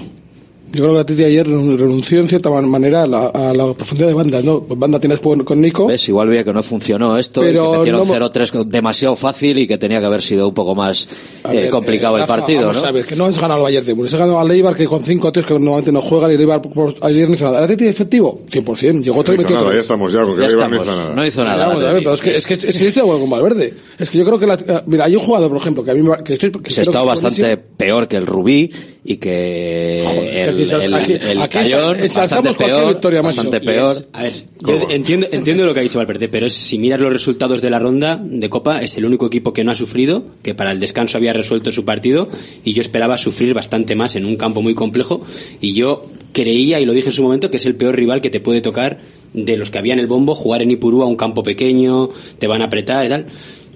Yo 0.75 0.83
creo 0.83 0.89
que 0.93 0.97
la 0.97 1.05
Titi 1.05 1.23
ayer 1.23 1.47
renunció 1.47 2.19
en 2.19 2.27
cierta 2.27 2.49
manera 2.49 3.03
a 3.03 3.07
la, 3.07 3.27
a 3.27 3.53
la 3.53 3.73
profundidad 3.73 4.09
de 4.09 4.13
banda, 4.13 4.41
¿no? 4.41 4.59
Banda 4.61 4.99
tienes 4.99 5.19
con, 5.19 5.43
con 5.45 5.61
Nico. 5.61 5.87
¿Ves? 5.87 6.09
Igual 6.09 6.27
veía 6.27 6.43
que 6.43 6.51
no 6.53 6.61
funcionó 6.61 7.17
esto 7.17 7.41
Pero 7.41 7.69
y 7.69 7.71
que 7.71 7.77
metieron 7.93 8.07
no- 8.07 8.29
0-3 8.29 8.65
demasiado 8.65 9.15
fácil 9.15 9.57
y 9.57 9.67
que 9.67 9.77
tenía 9.77 9.99
que 9.99 10.05
haber 10.05 10.21
sido 10.21 10.47
un 10.49 10.53
poco 10.53 10.75
más 10.75 11.07
eh, 11.45 11.53
ver, 11.55 11.69
complicado 11.69 12.17
eh, 12.17 12.21
el 12.21 12.27
partido, 12.27 12.61
vamos 12.67 12.81
¿no? 12.81 12.87
a 12.89 12.91
ver, 12.91 13.05
que 13.05 13.15
no 13.15 13.25
has 13.25 13.39
ganado 13.39 13.59
al 13.59 13.63
Bayern 13.63 13.85
de 13.85 13.95
Múnich, 13.95 14.13
has 14.13 14.19
ganado 14.19 14.39
al 14.39 14.51
Eibar 14.51 14.75
que 14.75 14.85
con 14.85 14.99
cinco 14.99 15.31
tíos 15.31 15.45
que 15.45 15.53
normalmente 15.53 15.91
no 15.93 16.01
juegan 16.01 16.31
y 16.31 16.33
el 16.35 16.41
Eibar 16.41 16.61
por- 16.61 16.93
ayer 17.01 17.29
no 17.29 17.35
hizo 17.35 17.45
nada. 17.45 17.59
¿El 17.59 17.63
Atleti 17.63 17.85
efectivo? 17.87 18.41
100%. 18.51 19.01
Llegó 19.01 19.15
No 19.15 19.21
otro 19.21 19.33
y 19.33 19.37
hizo 19.37 19.43
metió 19.43 19.55
nada, 19.55 19.67
otro. 19.67 19.73
ya 19.75 19.81
estamos 19.81 20.11
ya, 20.11 20.23
con 20.23 20.35
que 20.35 20.41
Ya 20.41 20.47
el 20.47 20.51
Eibar 20.53 20.69
no 20.69 20.75
estamos, 20.75 20.87
hizo 20.97 21.03
nada. 21.03 21.15
no 21.15 21.25
hizo 21.25 21.41
Sí, 21.43 21.47
nada. 21.49 21.67
vamos 21.67 21.83
a 21.83 21.93
ver, 21.93 22.03
pero 22.03 22.13
es 22.15 22.21
que, 22.21 22.33
es, 22.35 22.45
que, 22.45 22.53
es 22.53 22.59
que 22.61 22.71
yo 22.83 22.87
estoy 22.87 22.91
de 22.93 22.99
acuerdo 23.01 23.21
con 23.21 23.29
Valverde. 23.29 23.73
Es 23.97 24.09
que 24.09 24.17
yo 24.17 24.25
creo 24.25 24.39
que 24.39 24.45
la, 24.47 24.83
mira, 24.87 25.05
hay 25.05 25.15
un 25.15 25.21
jugador, 25.23 25.49
por 25.49 25.57
ejemplo, 25.61 25.83
que 25.85 25.91
a 25.91 25.93
mí 25.93 26.01
me, 26.01 26.17
que 26.23 26.33
estoy, 26.33 26.51
que 26.51 26.69
se 26.71 26.81
ha 26.81 26.83
estado 26.83 27.05
que 27.05 27.13
es 27.13 27.21
bastante 27.21 27.41
buenísimo. 27.41 27.75
peor 27.77 28.07
que 28.09 28.17
el 28.17 28.25
Rubí 28.25 28.71
y 29.07 29.17
que 29.17 30.03
Joder, 30.03 30.49
el, 30.49 30.59
el, 30.81 30.93
aquí- 30.95 31.13
el 31.13 31.39
aquí 31.41 31.53
Cayón 31.59 31.97
se- 32.07 32.19
bastante 32.19 32.53
peor, 32.53 32.87
victoria, 32.93 33.21
bastante 33.21 33.61
peor. 33.61 33.95
A 34.13 34.23
ver, 34.23 34.31
yo 34.65 34.87
entiendo, 34.89 35.27
entiendo 35.31 35.63
lo 35.65 35.73
que 35.75 35.81
ha 35.81 35.83
dicho 35.83 35.99
Valverde, 35.99 36.27
pero 36.27 36.47
es- 36.47 36.55
si 36.55 36.79
miras 36.79 36.99
los 36.99 37.13
resultados 37.13 37.61
de 37.61 37.69
la 37.69 37.77
ronda 37.77 38.19
de 38.23 38.49
Copa, 38.49 38.81
es 38.81 38.97
el 38.97 39.05
único 39.05 39.27
equipo 39.27 39.53
que 39.53 39.63
no 39.63 39.71
ha 39.71 39.75
sufrido, 39.75 40.23
que 40.41 40.55
para 40.55 40.71
el 40.71 40.79
descanso 40.79 41.17
había 41.17 41.33
resuelto 41.33 41.71
su 41.71 41.85
partido, 41.85 42.27
y 42.63 42.73
yo 42.73 42.81
esperaba 42.81 43.17
sufrir 43.19 43.53
bastante 43.53 43.93
más 43.95 44.15
en 44.15 44.25
un 44.25 44.37
campo 44.37 44.63
muy 44.63 44.73
complejo, 44.73 45.21
y 45.61 45.73
yo 45.73 46.05
creía, 46.33 46.79
y 46.79 46.85
lo 46.85 46.93
dije 46.93 47.09
en 47.09 47.13
su 47.13 47.21
momento, 47.23 47.51
que 47.51 47.57
es 47.57 47.65
el 47.67 47.75
peor 47.75 47.95
rival 47.95 48.21
que 48.21 48.31
te 48.31 48.39
puede 48.39 48.61
tocar 48.61 48.99
de 49.33 49.57
los 49.57 49.69
que 49.69 49.77
había 49.77 49.93
en 49.93 49.99
el 49.99 50.07
bombo, 50.07 50.33
jugar 50.33 50.61
en 50.63 50.71
Ipurú 50.71 51.03
a 51.03 51.05
un 51.05 51.15
campo 51.15 51.43
pequeño, 51.43 52.09
te 52.39 52.47
van 52.47 52.61
a 52.61 52.65
apretar 52.65 53.05
y 53.05 53.09
tal. 53.09 53.25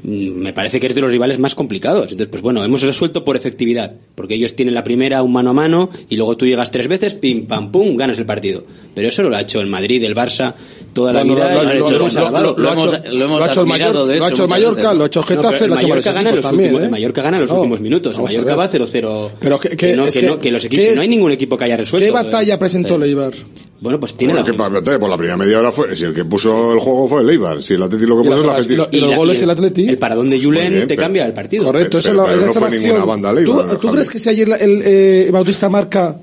Mm, 0.03 0.41
Me 0.41 0.53
parece 0.53 0.79
que 0.79 0.87
es 0.87 0.95
de 0.95 1.01
los 1.01 1.11
rivales 1.11 1.39
más 1.39 1.55
complicados. 1.55 2.03
Entonces, 2.03 2.27
pues 2.29 2.41
bueno, 2.41 2.63
hemos 2.63 2.81
resuelto 2.81 3.23
por 3.23 3.35
efectividad. 3.35 3.93
Porque 4.15 4.35
ellos 4.35 4.55
tienen 4.55 4.73
la 4.75 4.83
primera 4.83 5.21
un 5.23 5.33
mano 5.33 5.51
a 5.51 5.53
mano 5.53 5.89
y 6.09 6.15
luego 6.17 6.35
tú 6.37 6.45
llegas 6.45 6.71
tres 6.71 6.87
veces, 6.87 7.13
pim, 7.15 7.45
pam, 7.45 7.71
pum, 7.71 7.95
ganas 7.95 8.17
el 8.17 8.25
partido. 8.25 8.63
Pero 8.93 9.07
eso 9.07 9.23
lo 9.23 9.35
ha 9.35 9.41
hecho 9.41 9.59
el 9.61 9.67
Madrid, 9.67 10.03
el 10.03 10.15
Barça, 10.15 10.53
toda 10.93 11.13
la 11.13 11.23
vida. 11.23 11.53
lo- 11.53 11.59
ha 11.59 11.73
hecho- 11.73 11.89
lo 11.89 11.95
hemos 11.95 12.59
lo 12.59 12.69
ha 12.69 13.47
hecho 13.47 13.61
el 13.61 13.67
de 14.07 14.17
Lo 14.19 14.25
ha 14.25 14.29
hecho, 14.29 14.43
el 14.43 14.49
Mallorca, 14.49 14.93
lo 14.93 15.03
ha 15.03 15.07
hecho 15.07 15.23
Getafe, 15.23 15.63
el 15.65 15.69
lo 15.69 15.75
ha 15.75 15.79
hecho 15.79 15.87
Mallorca 15.87 16.11
gana 16.11 16.29
equipos 16.29 16.35
los 16.35 16.43
también, 16.51 16.65
últimos, 16.69 16.81
¿eh? 16.81 16.85
el 16.85 16.91
Mallorca 16.91 17.21
gana 17.21 17.39
los 17.39 17.49
No, 17.49 17.55
últimos 17.57 17.79
minutos. 17.81 18.17
El 18.17 18.23
Mallorca 18.23 18.55
va 18.55 18.67
0-0. 18.69 19.31
Pero 19.39 19.59
que, 19.59 19.69
que- 19.69 19.77
Que 19.77 19.95
no, 19.95 20.05
que 20.05 20.21
no, 20.21 20.37
los 20.51 20.65
equipos, 20.65 20.83
¿qué- 20.83 20.89
que 20.91 20.95
no 20.95 21.01
hay 21.01 21.07
ningún 21.07 21.31
equipo 21.31 21.57
que 21.57 21.63
haya 21.65 21.77
resuelto. 21.77 22.05
¿Qué 22.05 22.11
batalla 22.11 22.57
presentó 22.59 22.95
el 22.95 23.03
Eibar? 23.03 23.33
Bueno, 23.81 23.97
pues 23.99 24.13
tiene 24.15 24.33
Bueno, 24.33 24.45
la 24.45 24.51
que 24.51 24.57
pa- 24.57 24.67
batalla, 24.67 24.99
por 24.99 25.09
la 25.09 25.15
primera 25.17 25.37
media 25.37 25.59
hora 25.59 25.71
fue, 25.71 25.95
si 25.95 26.03
el 26.03 26.13
que 26.13 26.25
puso 26.25 26.73
el 26.73 26.79
juego 26.79 27.07
fue 27.07 27.21
el 27.21 27.29
Eibar, 27.29 27.63
si 27.63 27.75
el 27.75 27.83
Atleti 27.83 28.05
lo 28.05 28.17
que 28.17 28.23
Y 28.23 28.25
puso 28.27 28.39
es 28.41 28.45
la 28.45 28.51
Atleti. 28.55 28.73
y 28.73 28.75
lo- 28.75 28.87
y 28.91 28.99
los 28.99 29.09
la- 29.11 29.17
goles 29.17 29.35
el- 29.35 29.39
del 29.41 29.49
Atleti. 29.51 29.87
El 29.89 29.97
paradón 29.97 30.29
de 30.29 30.35
Muy 30.35 30.45
Julen 30.45 30.69
bien, 30.73 30.81
te 30.81 30.87
pero- 30.95 31.01
cambia 31.01 31.25
el 31.25 31.33
partido. 31.33 31.63
Correcto, 31.63 31.89
Pero- 31.91 31.99
esa 31.99 32.09
es 32.09 32.15
la, 32.15 32.23
pero 32.25 32.35
esa 32.35 32.43
no 32.45 32.49
es 32.49 32.55
la 32.55 32.59
fue 32.59 32.67
acción. 32.69 32.83
ninguna 32.93 33.05
banda 33.05 33.31
¿Tú, 33.31 33.37
Eibar, 33.39 33.65
tú 33.77 33.77
Javi. 33.87 33.93
crees 33.93 34.09
que 34.09 34.19
si 34.19 34.29
ayer 34.29 34.49
el 34.59 34.81
eh, 34.83 35.29
Bautista 35.31 35.69
marca 35.69 36.17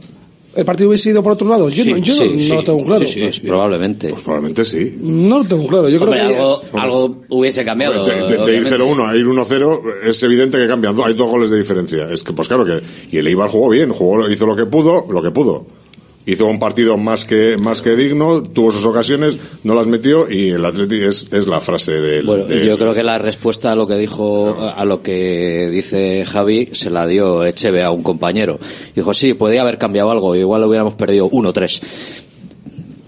el 0.55 0.65
partido 0.67 0.89
hubiese 0.91 1.09
ido 1.11 1.23
por 1.23 1.33
otro 1.33 1.49
lado? 1.49 1.69
Yo, 1.71 1.83
Sí, 1.83 1.91
no, 1.93 1.97
yo 1.99 2.15
sí, 2.15 2.29
no, 2.31 2.39
sí. 2.41 2.49
lo 2.49 2.63
tengo 2.65 2.85
claro. 2.85 3.05
Pues 3.15 3.41
probablemente. 3.41 4.09
Pues 4.11 4.23
probablemente 4.23 4.65
sí. 4.67 4.95
No 5.01 5.39
lo 5.39 5.45
tengo 5.45 5.67
claro. 5.67 5.89
Yo 5.89 5.99
Hombre, 6.03 6.19
creo 6.21 6.29
que 6.29 6.35
algo, 6.37 6.61
algo 6.75 7.23
hubiese 7.31 7.65
cambiado. 7.65 8.05
De, 8.05 8.15
de- 8.15 8.23
de 8.23 8.35
ir 8.35 8.41
obviamente. 8.43 8.69
0-1 8.71 9.07
a 9.07 9.17
ir 9.17 9.27
1-0 9.27 9.83
es 10.05 10.23
evidente 10.23 10.59
que 10.59 10.67
cambian. 10.69 10.95
Hay 11.03 11.15
dos 11.15 11.31
goles 11.31 11.49
de 11.49 11.57
diferencia. 11.59 12.11
Es 12.13 12.23
que, 12.23 12.35
pues 12.35 12.49
claro 12.49 12.67
que. 12.67 12.81
Y 13.11 13.17
el 13.17 13.27
Eibar 13.29 13.49
jugó 13.49 13.71
bien, 13.71 13.93
jugó, 13.93 14.29
hizo 14.29 14.45
lo 14.45 14.55
que 14.55 14.67
pudo, 14.67 15.07
lo 15.11 15.23
que 15.23 15.31
pudo. 15.31 15.67
Hizo 16.29 16.47
un 16.47 16.59
partido 16.59 16.97
más 16.97 17.25
que 17.25 17.57
más 17.63 17.83
que 17.83 17.95
digno, 17.95 18.43
tuvo 18.43 18.73
sus 18.73 18.85
ocasiones, 18.85 19.39
no 19.63 19.77
las 19.77 19.87
metió 19.87 20.29
y 20.29 20.51
el 20.51 20.65
Atleti 20.65 21.01
es, 21.01 21.29
es 21.31 21.47
la 21.47 21.61
frase 21.61 21.93
del. 21.93 22.27
Bueno, 22.27 22.45
del- 22.47 22.67
yo 22.67 22.77
creo 22.77 22.93
que 22.93 23.05
la 23.05 23.17
respuesta 23.19 23.71
a 23.71 23.77
lo 23.77 23.87
que 23.87 23.97
dijo, 23.97 24.57
a 24.61 24.85
lo 24.85 25.03
que 25.03 25.69
dice 25.71 26.25
Javi, 26.27 26.71
se 26.73 26.91
la 26.91 27.07
dio 27.07 27.45
Echeve 27.45 27.85
a 27.85 27.93
un 27.93 28.03
compañero. 28.03 28.59
Dijo, 28.97 29.15
sí, 29.15 29.35
podía 29.35 29.63
haber 29.63 29.79
cambiado 29.79 30.11
algo, 30.11 30.35
igual 30.35 30.63
lo 30.63 30.67
hubiéramos 30.69 30.95
perdido 30.95 31.31
1-3. 31.31 31.81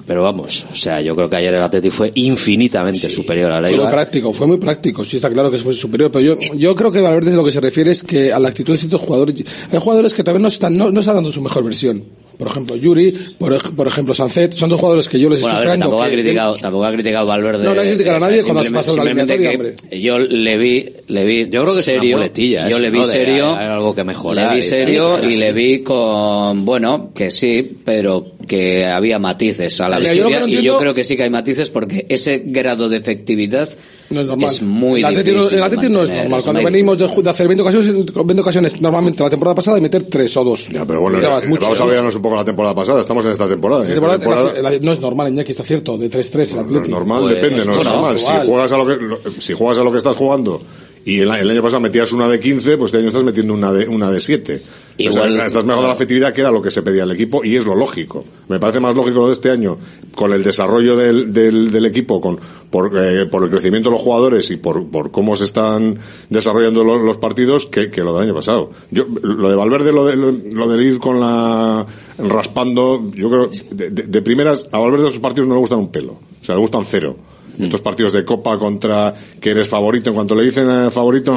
Pero 0.06 0.22
vamos, 0.22 0.64
o 0.72 0.74
sea, 0.74 1.02
yo 1.02 1.14
creo 1.14 1.28
que 1.28 1.36
ayer 1.36 1.52
el 1.52 1.62
Atleti 1.62 1.90
fue 1.90 2.12
infinitamente 2.14 3.10
superior 3.10 3.52
al 3.52 3.66
Fue 3.66 3.76
muy 3.76 3.86
práctico, 3.90 4.32
fue 4.32 4.46
muy 4.46 4.56
práctico, 4.56 5.04
sí 5.04 5.16
está 5.16 5.28
claro 5.28 5.50
que 5.50 5.56
es 5.58 5.64
muy 5.66 5.74
superior, 5.74 6.10
pero 6.10 6.34
yo, 6.34 6.40
yo 6.54 6.74
creo 6.74 6.90
que 6.90 7.00
Valverde 7.02 7.34
lo 7.36 7.44
que 7.44 7.50
se 7.50 7.60
refiere 7.60 7.90
es 7.90 8.02
que 8.02 8.32
a 8.32 8.38
la 8.38 8.48
actitud 8.48 8.72
de 8.72 8.78
ciertos 8.78 9.02
jugadores, 9.02 9.34
hay 9.70 9.78
jugadores 9.78 10.14
que 10.14 10.22
todavía 10.22 10.40
no 10.40 10.48
están, 10.48 10.76
no, 10.78 10.90
no 10.90 11.00
están 11.00 11.16
dando 11.16 11.30
su 11.30 11.42
mejor 11.42 11.62
versión. 11.64 12.04
Por 12.38 12.46
ejemplo, 12.48 12.76
Yuri, 12.76 13.12
por, 13.36 13.74
por 13.74 13.88
ejemplo, 13.88 14.14
Sancet, 14.14 14.52
son 14.54 14.70
dos 14.70 14.78
jugadores 14.78 15.08
que 15.08 15.18
yo 15.18 15.28
les 15.28 15.40
Bueno, 15.40 15.54
estoy 15.56 15.64
esperando. 15.66 15.84
tampoco 15.86 16.02
ha 16.04 16.08
que- 16.08 16.12
criticado, 16.14 16.56
tampoco 16.56 16.84
ha 16.84 16.92
criticado 16.92 17.26
Valverde. 17.26 17.64
No, 17.64 17.74
no 17.74 17.80
hay 17.80 17.86
que 17.88 17.94
criticar 17.94 18.16
a 18.16 18.20
nadie 18.20 18.42
cuando 18.44 18.60
has 18.60 18.66
simplemente- 18.66 18.86
pasado 18.90 18.96
la 18.96 19.02
eliminatoria, 19.10 19.74
que 19.90 20.00
Yo 20.00 20.18
le 20.20 20.56
vi, 20.56 20.88
le 21.08 21.24
vi 21.24 21.44
Yo 21.50 21.62
creo 21.62 21.64
que 21.64 21.70
es 21.70 21.74
una 21.76 21.82
serio. 21.82 22.16
muletilla 22.16 22.68
Yo 22.68 22.78
le 22.78 22.90
vi 22.90 22.98
¿no? 23.00 23.06
De- 23.06 23.12
serio. 23.12 23.56
hay 23.56 23.66
algo 23.66 23.94
que 23.94 24.04
mejorar 24.04 24.48
Le 24.50 24.52
vi 24.54 24.58
y 24.60 24.62
serio 24.62 25.20
que 25.20 25.26
y 25.26 25.28
así. 25.30 25.38
le 25.38 25.52
vi 25.52 25.78
con, 25.82 26.64
bueno, 26.64 27.10
que 27.14 27.30
sí, 27.32 27.78
pero 27.84 28.24
que 28.46 28.86
había 28.86 29.18
matices 29.18 29.78
a 29.80 29.88
la 29.88 29.98
Mira, 29.98 30.14
yo 30.14 30.22
que 30.24 30.28
victoria. 30.30 30.54
no 30.56 30.60
y 30.60 30.64
yo 30.64 30.78
creo 30.78 30.94
que 30.94 31.04
sí 31.04 31.16
que 31.16 31.24
hay 31.24 31.30
matices 31.30 31.68
porque 31.68 32.06
ese 32.08 32.42
grado 32.46 32.88
de 32.88 32.96
efectividad 32.96 33.68
No 34.10 34.20
es 34.46 34.52
es 34.52 34.62
muy 34.62 35.00
el 35.00 35.06
Atleti, 35.06 35.32
no- 35.32 35.36
difícil. 35.40 35.58
el 35.58 35.64
Atleti 35.64 35.88
no 35.90 36.02
es 36.04 36.08
normal. 36.10 36.38
es 36.38 36.44
Cuando 36.44 36.62
venimos 36.62 36.96
de, 36.98 37.08
de 37.22 37.30
hacer 37.30 37.46
20 37.48 37.62
ocasiones, 37.62 37.92
20 38.14 38.40
ocasiones 38.40 38.80
normalmente 38.80 39.22
la 39.22 39.28
temporada 39.30 39.54
pasada 39.54 39.76
y 39.76 39.80
meter 39.82 40.04
3 40.04 40.34
o 40.38 40.44
2. 40.44 40.68
Ya, 40.70 40.86
pero 40.86 41.00
bueno, 41.02 41.18
Y 41.18 41.24
eh, 41.24 41.48
mucho. 41.48 41.62
vamos 41.62 41.80
a 41.80 41.84
vernos 41.84 42.14
un 42.14 42.22
poco 42.22 42.27
la 42.36 42.44
temporada 42.44 42.74
pasada. 42.74 43.00
Estamos 43.00 43.24
en 43.26 43.32
esta 43.32 43.48
temporada. 43.48 43.82
En 43.84 43.88
La 43.88 43.94
esta 43.94 44.08
temporada- 44.18 44.42
temporada- 44.44 44.62
la- 44.62 44.70
la- 44.78 44.84
no 44.84 44.92
es 44.92 45.00
normal, 45.00 45.32
Iñaki, 45.32 45.50
está 45.52 45.64
cierto, 45.64 45.96
de 45.96 46.08
3-3 46.10 46.52
el 46.52 46.66
No 46.72 46.82
es 46.82 46.88
normal, 46.88 47.22
Pues, 47.22 47.34
depende, 47.34 47.64
no 47.64 47.72
es 47.72 47.76
bueno, 47.78 47.92
normal. 47.92 48.18
Si 48.18 48.26
juegas, 48.46 48.72
a 48.72 48.76
lo 48.76 48.86
que, 48.86 48.96
lo- 48.96 49.18
si 49.30 49.54
juegas 49.54 49.78
a 49.78 49.84
lo 49.84 49.90
que 49.90 49.98
estás 49.98 50.16
jugando 50.16 50.60
y 51.04 51.20
el, 51.20 51.30
el 51.30 51.50
año 51.50 51.62
pasado 51.62 51.80
metías 51.80 52.12
una 52.12 52.28
de 52.28 52.38
15, 52.40 52.76
pues 52.76 52.88
este 52.88 52.98
año 52.98 53.08
estás 53.08 53.24
metiendo 53.24 53.54
una 53.54 53.72
de, 53.72 53.88
una 53.88 54.10
de 54.10 54.20
7. 54.20 54.62
Igual- 55.00 55.28
estás 55.40 55.64
mejorando 55.64 55.86
la 55.86 55.94
efectividad, 55.94 56.32
que 56.32 56.40
era 56.40 56.50
lo 56.50 56.60
que 56.60 56.72
se 56.72 56.82
pedía 56.82 57.04
al 57.04 57.10
equipo, 57.12 57.44
y 57.44 57.54
es 57.54 57.64
lo 57.64 57.76
lógico. 57.76 58.24
Me 58.48 58.58
parece 58.58 58.80
más 58.80 58.96
lógico 58.96 59.20
lo 59.20 59.26
de 59.28 59.32
este 59.32 59.48
año, 59.52 59.78
con 60.16 60.32
el 60.32 60.42
desarrollo 60.42 60.96
del, 60.96 61.32
del, 61.32 61.70
del 61.70 61.86
equipo, 61.86 62.20
con, 62.20 62.36
por, 62.68 62.90
eh, 62.98 63.26
por 63.30 63.44
el 63.44 63.48
crecimiento 63.48 63.90
de 63.90 63.94
los 63.94 64.02
jugadores 64.02 64.50
y 64.50 64.56
por, 64.56 64.88
por 64.88 65.12
cómo 65.12 65.36
se 65.36 65.44
están 65.44 65.96
desarrollando 66.30 66.82
lo- 66.82 66.98
los, 66.98 67.16
partidos, 67.16 67.66
que, 67.66 67.90
que 67.90 68.02
lo 68.02 68.12
del 68.14 68.24
año 68.24 68.34
pasado. 68.34 68.70
Yo, 68.90 69.06
lo 69.22 69.48
de 69.48 69.54
Valverde, 69.54 69.92
lo 69.92 70.04
de, 70.04 70.16
lo, 70.16 70.32
lo 70.32 70.68
de 70.68 70.84
ir 70.84 70.98
con 70.98 71.20
la, 71.20 71.86
raspando, 72.18 73.10
yo 73.14 73.28
creo, 73.30 73.50
de, 73.70 73.90
de- 73.90 74.02
de 74.04 74.22
primeras, 74.22 74.66
a 74.72 74.78
Valverde 74.78 75.08
esos 75.08 75.20
partidos 75.20 75.48
no 75.48 75.54
le 75.54 75.60
gustan 75.60 75.78
un 75.78 75.88
pelo. 75.88 76.12
O 76.40 76.44
sea, 76.44 76.54
le 76.54 76.60
gustan 76.60 76.84
cero. 76.84 77.16
Estos 77.58 77.80
partidos 77.80 78.12
de 78.12 78.24
Copa 78.24 78.56
contra 78.56 79.12
que 79.40 79.50
eres 79.50 79.66
favorito, 79.66 80.10
en 80.10 80.14
cuanto 80.14 80.36
le 80.36 80.44
dicen 80.44 80.68
eh, 80.70 80.90
favorito, 80.90 81.36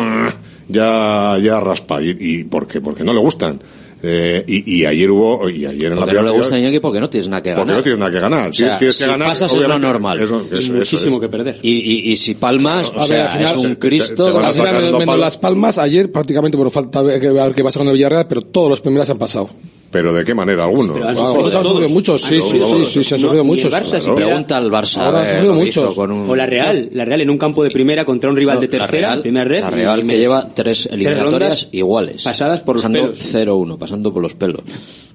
ya, 0.68 1.38
ya 1.42 1.60
raspa. 1.60 2.02
¿Y, 2.02 2.16
y 2.20 2.44
por 2.44 2.68
qué? 2.68 2.80
Porque 2.80 3.04
no 3.04 3.12
le 3.12 3.20
gustan. 3.20 3.60
Eh, 4.04 4.44
y, 4.48 4.78
y 4.82 4.86
ayer 4.86 5.10
hubo, 5.12 5.48
y 5.50 5.66
ayer 5.66 5.92
en 5.92 6.00
la 6.00 6.06
no 6.08 6.22
le 6.24 6.30
gusta 6.32 6.58
Iñaki 6.60 6.80
porque 6.80 7.00
no 7.00 7.08
tienes 7.10 7.28
nada 7.30 7.42
que 7.44 7.50
ganar. 7.52 7.64
porque 7.66 7.78
no 7.78 7.84
tienes 7.84 8.00
nada 8.00 8.12
que 8.12 8.20
ganar. 8.20 8.50
O 8.50 8.54
sea, 8.54 8.78
tienes 8.78 8.98
que 8.98 9.04
si 9.04 9.10
ganar. 9.10 9.28
pasas 9.30 9.54
es 9.54 9.62
lo 9.68 9.80
normal. 9.80 10.20
eso- 10.20 10.46
Y 10.52 10.58
eso- 10.58 10.74
muchísimo 10.74 11.12
eso 11.14 11.20
que 11.22 11.30
perder. 11.30 11.60
Y, 11.64 11.72
y, 11.72 12.12
y 12.12 12.16
si 12.16 12.36
palmas, 12.36 12.92
o 12.96 12.98
A 12.98 13.00
ver, 13.00 13.08
sea, 13.08 13.26
al 13.26 13.38
final 13.40 13.56
es 13.60 13.66
un 13.66 13.72
te- 13.76 13.80
Cristo. 13.80 14.32
te 14.32 14.38
a 14.44 14.48
Al 14.48 14.54
final, 14.54 14.76
menos, 14.84 15.00
menos. 15.00 15.20
Las 15.20 15.38
Palmas, 15.38 15.78
ayer 15.80 16.12
prácticamente 16.12 16.58
por 16.58 16.70
falta 16.72 17.04
que 17.20 17.30
ver 17.32 17.54
qué 17.56 17.64
pasa 17.64 17.80
con 17.80 17.88
el 17.88 17.94
Villarreal, 17.94 18.28
pero 18.28 18.42
todos 18.42 18.70
los 18.70 18.82
primeras 18.82 19.10
han 19.12 19.18
pasado. 19.20 19.50
Pero 19.92 20.14
de 20.14 20.24
qué 20.24 20.34
manera, 20.34 20.64
algunos. 20.64 20.94
Pero 20.98 21.10
han 21.10 21.16
sufrido 21.16 21.50
todos. 21.52 21.66
sufrido 21.68 21.90
muchos, 21.90 22.22
sí, 22.22 22.42
sí, 22.42 22.60
sí, 22.64 22.86
sí, 22.86 23.04
se 23.04 23.16
han 23.16 23.22
No, 23.22 23.28
sufrido 23.28 23.42
el 23.42 23.48
muchos. 23.48 23.74
Barça, 23.74 23.84
si 23.84 24.06
Claro. 24.06 24.08
da- 24.12 24.16
Pregunta 24.16 24.58
al 24.58 24.72
Barça. 24.72 24.98
Ahora 25.02 25.20
han 25.20 25.26
ver 25.26 25.34
sufrido 25.36 25.54
muchos. 25.54 25.94
con 25.96 26.12
un-. 26.14 26.30
O 26.30 26.36
la 26.36 26.46
Real, 26.46 26.90
la 26.94 27.04
Real 27.06 27.22
en 27.22 27.30
un 27.30 27.38
campo 27.38 27.62
de 27.64 27.72
primera 27.72 28.06
contra 28.06 28.30
un 28.30 28.36
rival 28.38 28.60
de 28.62 28.68
La 28.68 28.72
tercera, 28.72 29.08
Real- 29.10 29.22
primera 29.22 29.44
red. 29.46 29.62
La 29.62 29.70
Real 29.70 29.98
y 30.00 30.02
que 30.02 30.08
me- 30.08 30.18
lleva 30.18 30.48
tres 30.54 30.86
eliminatorias 30.92 31.68
iguales. 31.74 32.24
pasadas 32.24 32.62
por 32.62 32.76
los 32.78 32.84
pasando 32.84 33.02
pelos. 33.12 33.20
0-1, 33.20 33.78
pasando 33.78 34.14
por 34.14 34.22
los 34.24 34.34
pelos. 34.34 34.62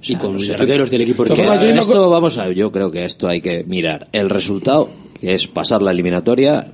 Y 0.06 0.14
con 0.16 0.36
o 0.36 0.38
sea, 0.38 0.54
herederos 0.56 0.90
del 0.90 1.00
equipo 1.00 1.24
que 1.24 1.42
no- 1.42 1.54
esto 1.80 2.10
vamos 2.10 2.36
a 2.38 2.50
yo 2.50 2.70
creo 2.70 2.90
que 2.90 3.04
esto 3.04 3.28
hay 3.28 3.40
que 3.40 3.64
mirar 3.64 4.08
el 4.12 4.28
resultado 4.30 4.88
que 5.20 5.32
es 5.32 5.46
pasar 5.48 5.80
la 5.82 5.90
eliminatoria 5.92 6.70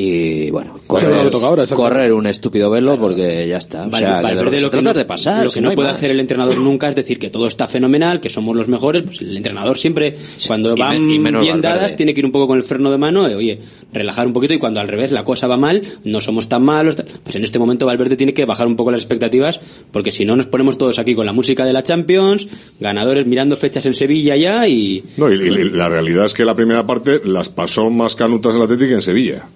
y 0.00 0.48
bueno 0.50 0.78
correr, 0.86 1.10
lo 1.10 1.24
que 1.24 1.30
toca 1.30 1.46
ahora, 1.48 1.62
exacto. 1.64 1.82
correr 1.82 2.12
un 2.12 2.26
estúpido 2.26 2.70
velo 2.70 2.96
porque 3.00 3.48
ya 3.48 3.56
está 3.56 3.86
o 3.86 3.90
Vale, 3.90 4.06
que 4.06 4.10
de 4.56 4.60
lo 4.60 4.70
que 4.70 4.76
lo 4.76 4.82
no, 4.82 4.90
es 4.90 4.96
de 4.96 5.04
pasar 5.04 5.42
lo 5.44 5.50
si 5.50 5.56
que 5.56 5.60
no, 5.62 5.70
hay 5.70 5.74
puede 5.74 5.88
más. 5.88 5.96
hacer 5.98 6.12
el 6.12 6.20
entrenador 6.20 6.56
nunca 6.58 6.88
es 6.88 6.94
decir 6.94 7.18
que 7.18 7.30
todo 7.30 7.48
está 7.48 7.66
fenomenal, 7.66 8.20
que 8.20 8.30
somos 8.30 8.54
los 8.54 8.68
mejores. 8.68 9.02
Pues 9.02 9.20
el 9.20 9.36
entrenador 9.36 9.76
siempre, 9.76 10.16
cuando 10.46 10.76
y 10.76 10.78
van 10.78 11.04
me- 11.04 11.14
y 11.14 11.18
menos 11.18 11.42
bien 11.42 11.56
Valverde. 11.60 11.76
dadas, 11.78 11.96
tiene 11.96 12.14
que 12.14 12.20
ir 12.20 12.26
un 12.26 12.30
poco 12.32 12.46
con 12.46 12.58
el 12.58 12.62
freno 12.64 12.92
de 12.92 12.98
mano, 12.98 13.26
eh, 13.28 13.34
oye, 13.34 13.58
relajar 13.92 14.26
un 14.28 14.32
poquito 14.32 14.54
y 14.54 14.58
cuando 14.58 14.78
al 14.78 14.86
revés 14.86 15.10
la 15.10 15.24
cosa 15.24 15.48
va 15.48 15.56
mal, 15.56 15.82
no 16.04 16.20
somos 16.20 16.48
tan 16.48 16.62
malos. 16.62 16.96
Pues 17.24 17.34
en 17.34 17.42
este 17.42 17.58
momento 17.58 17.84
Valverde 17.86 18.16
tiene 18.16 18.32
que 18.34 18.44
bajar 18.44 18.68
un 18.68 18.76
poco 18.76 18.92
las 18.92 19.00
expectativas, 19.00 19.58
porque 19.90 20.12
si 20.12 20.24
no 20.24 20.36
nos 20.36 20.46
ponemos 20.46 20.78
todos 20.78 21.00
aquí 21.00 21.16
con 21.16 21.26
la 21.26 21.32
música 21.32 21.64
de 21.64 21.72
la 21.72 21.82
Champions, 21.82 22.46
ganadores 22.78 23.26
mirando 23.26 23.56
fechas 23.56 23.84
en 23.86 23.94
Sevilla 23.94 24.36
ya 24.36 24.68
y 24.68 25.02
No, 25.16 25.28
y, 25.32 25.34
y 25.34 25.70
la 25.70 25.88
realidad 25.88 26.24
es 26.26 26.34
que 26.34 26.44
la 26.44 26.54
primera 26.54 26.86
parte 26.86 27.20
las 27.24 27.48
pasó 27.48 27.90
más 27.90 28.14
canutas 28.14 28.54
el 28.54 28.62
Atlético 28.62 28.90
que 28.90 28.94
en 28.94 29.02
Sevilla. 29.02 29.48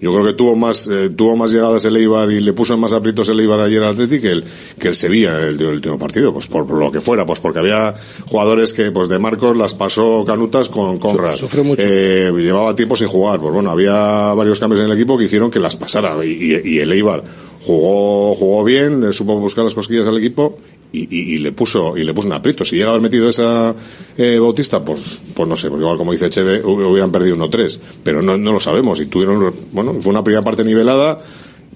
Yo 0.00 0.12
creo 0.14 0.24
que 0.24 0.32
tuvo 0.32 0.56
más 0.56 0.88
eh, 0.90 1.10
tuvo 1.10 1.36
más 1.36 1.52
llegadas 1.52 1.84
el 1.84 1.96
Eibar 1.96 2.30
y 2.30 2.40
le 2.40 2.52
puso 2.54 2.76
más 2.78 2.92
aprietos 2.94 3.28
el 3.28 3.38
Eibar 3.40 3.60
ayer 3.60 3.82
al 3.82 3.90
Atlético 3.90 4.22
que 4.22 4.32
el, 4.32 4.44
que 4.78 4.88
el 4.88 4.94
Sevilla 4.94 5.38
en 5.40 5.46
el, 5.48 5.60
el 5.60 5.66
último 5.74 5.98
partido, 5.98 6.32
pues 6.32 6.46
por, 6.46 6.70
lo 6.70 6.90
que 6.90 7.00
fuera, 7.02 7.26
pues 7.26 7.40
porque 7.40 7.58
había 7.58 7.94
jugadores 8.26 8.72
que 8.72 8.90
pues 8.92 9.08
de 9.08 9.18
Marcos 9.18 9.56
las 9.56 9.74
pasó 9.74 10.24
canutas 10.24 10.68
con 10.70 10.98
Conrad. 10.98 11.34
sufrió 11.34 11.64
mucho. 11.64 11.82
Eh, 11.84 12.32
llevaba 12.38 12.74
tiempo 12.74 12.96
sin 12.96 13.08
jugar, 13.08 13.40
pues 13.40 13.52
bueno, 13.52 13.70
había 13.70 14.32
varios 14.32 14.58
cambios 14.58 14.80
en 14.80 14.86
el 14.86 14.92
equipo 14.92 15.18
que 15.18 15.24
hicieron 15.24 15.50
que 15.50 15.58
las 15.60 15.76
pasara 15.76 16.24
y, 16.24 16.30
y- 16.30 16.76
y 16.76 16.78
el 16.78 16.90
Eibar 16.92 17.22
jugó, 17.62 18.34
jugó 18.34 18.64
bien, 18.64 19.00
le 19.00 19.12
supo 19.12 19.36
buscar 19.38 19.64
las 19.64 19.74
cosquillas 19.74 20.06
al 20.06 20.18
equipo 20.18 20.58
y, 20.92 21.02
y- 21.02 21.34
y 21.34 21.38
le 21.38 21.52
puso 21.52 21.96
y 21.96 22.02
le 22.04 22.12
puso 22.14 22.26
un 22.28 22.34
aprieto. 22.34 22.64
Si 22.64 22.76
llega 22.76 22.88
a 22.88 22.90
haber 22.90 23.02
metido 23.02 23.28
esa 23.28 23.74
eh, 24.16 24.38
Bautista, 24.40 24.84
pues, 24.84 25.22
pues 25.34 25.48
no 25.48 25.54
sé, 25.56 25.68
pues 25.70 25.80
igual 25.80 25.96
como 25.96 26.12
dice 26.12 26.28
Cheve, 26.30 26.62
hu- 26.64 26.90
hubieran 26.90 27.12
perdido 27.12 27.36
1-3, 27.36 27.78
pero 28.02 28.22
no, 28.22 28.36
no 28.36 28.52
lo 28.52 28.60
sabemos. 28.60 29.00
Y 29.00 29.06
tuvieron, 29.06 29.54
bueno, 29.72 29.94
fue 30.00 30.10
una 30.10 30.24
primera 30.24 30.42
parte 30.42 30.64
nivelada, 30.64 31.20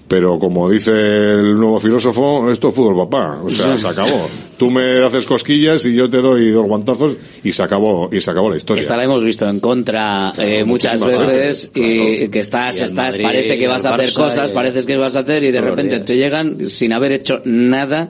pero 0.07 0.37
como 0.37 0.69
dice 0.69 0.91
el 0.91 1.55
nuevo 1.55 1.79
filósofo, 1.79 2.51
esto 2.51 2.67
es 2.69 2.75
fútbol 2.75 3.07
papá, 3.09 3.39
o 3.43 3.49
sea, 3.49 3.77
se 3.77 3.87
acabó. 3.87 4.29
Tú 4.57 4.69
me 4.71 5.03
haces 5.03 5.25
cosquillas 5.25 5.85
y 5.85 5.95
yo 5.95 6.09
te 6.09 6.17
doy 6.17 6.51
dos 6.51 6.65
guantazos 6.65 7.17
y 7.43 7.51
se 7.51 7.63
acabó 7.63 8.09
y 8.11 8.21
se 8.21 8.29
acabó 8.31 8.49
la 8.49 8.57
historia. 8.57 8.81
Esta 8.81 8.95
la 8.97 9.03
hemos 9.03 9.23
visto 9.23 9.47
en 9.49 9.59
contra 9.59 10.31
eh, 10.37 10.63
muchas 10.63 11.03
veces 11.05 11.71
y 11.73 12.27
que 12.29 12.39
estás, 12.39 12.79
Y 12.79 12.83
estás, 12.83 13.15
Madrid, 13.17 13.23
parece 13.23 13.57
que 13.57 13.67
vas 13.67 13.85
a 13.85 13.95
hacer 13.95 14.05
Barça, 14.09 14.15
cosas, 14.15 14.51
y- 14.51 14.53
parece 14.53 14.85
que 14.85 14.95
vas 14.97 15.15
a 15.15 15.19
hacer 15.19 15.43
y 15.43 15.51
de 15.51 15.61
repente 15.61 15.95
días. 15.95 16.05
te 16.05 16.15
llegan 16.17 16.69
sin 16.69 16.93
haber 16.93 17.11
hecho 17.13 17.41
nada 17.45 18.07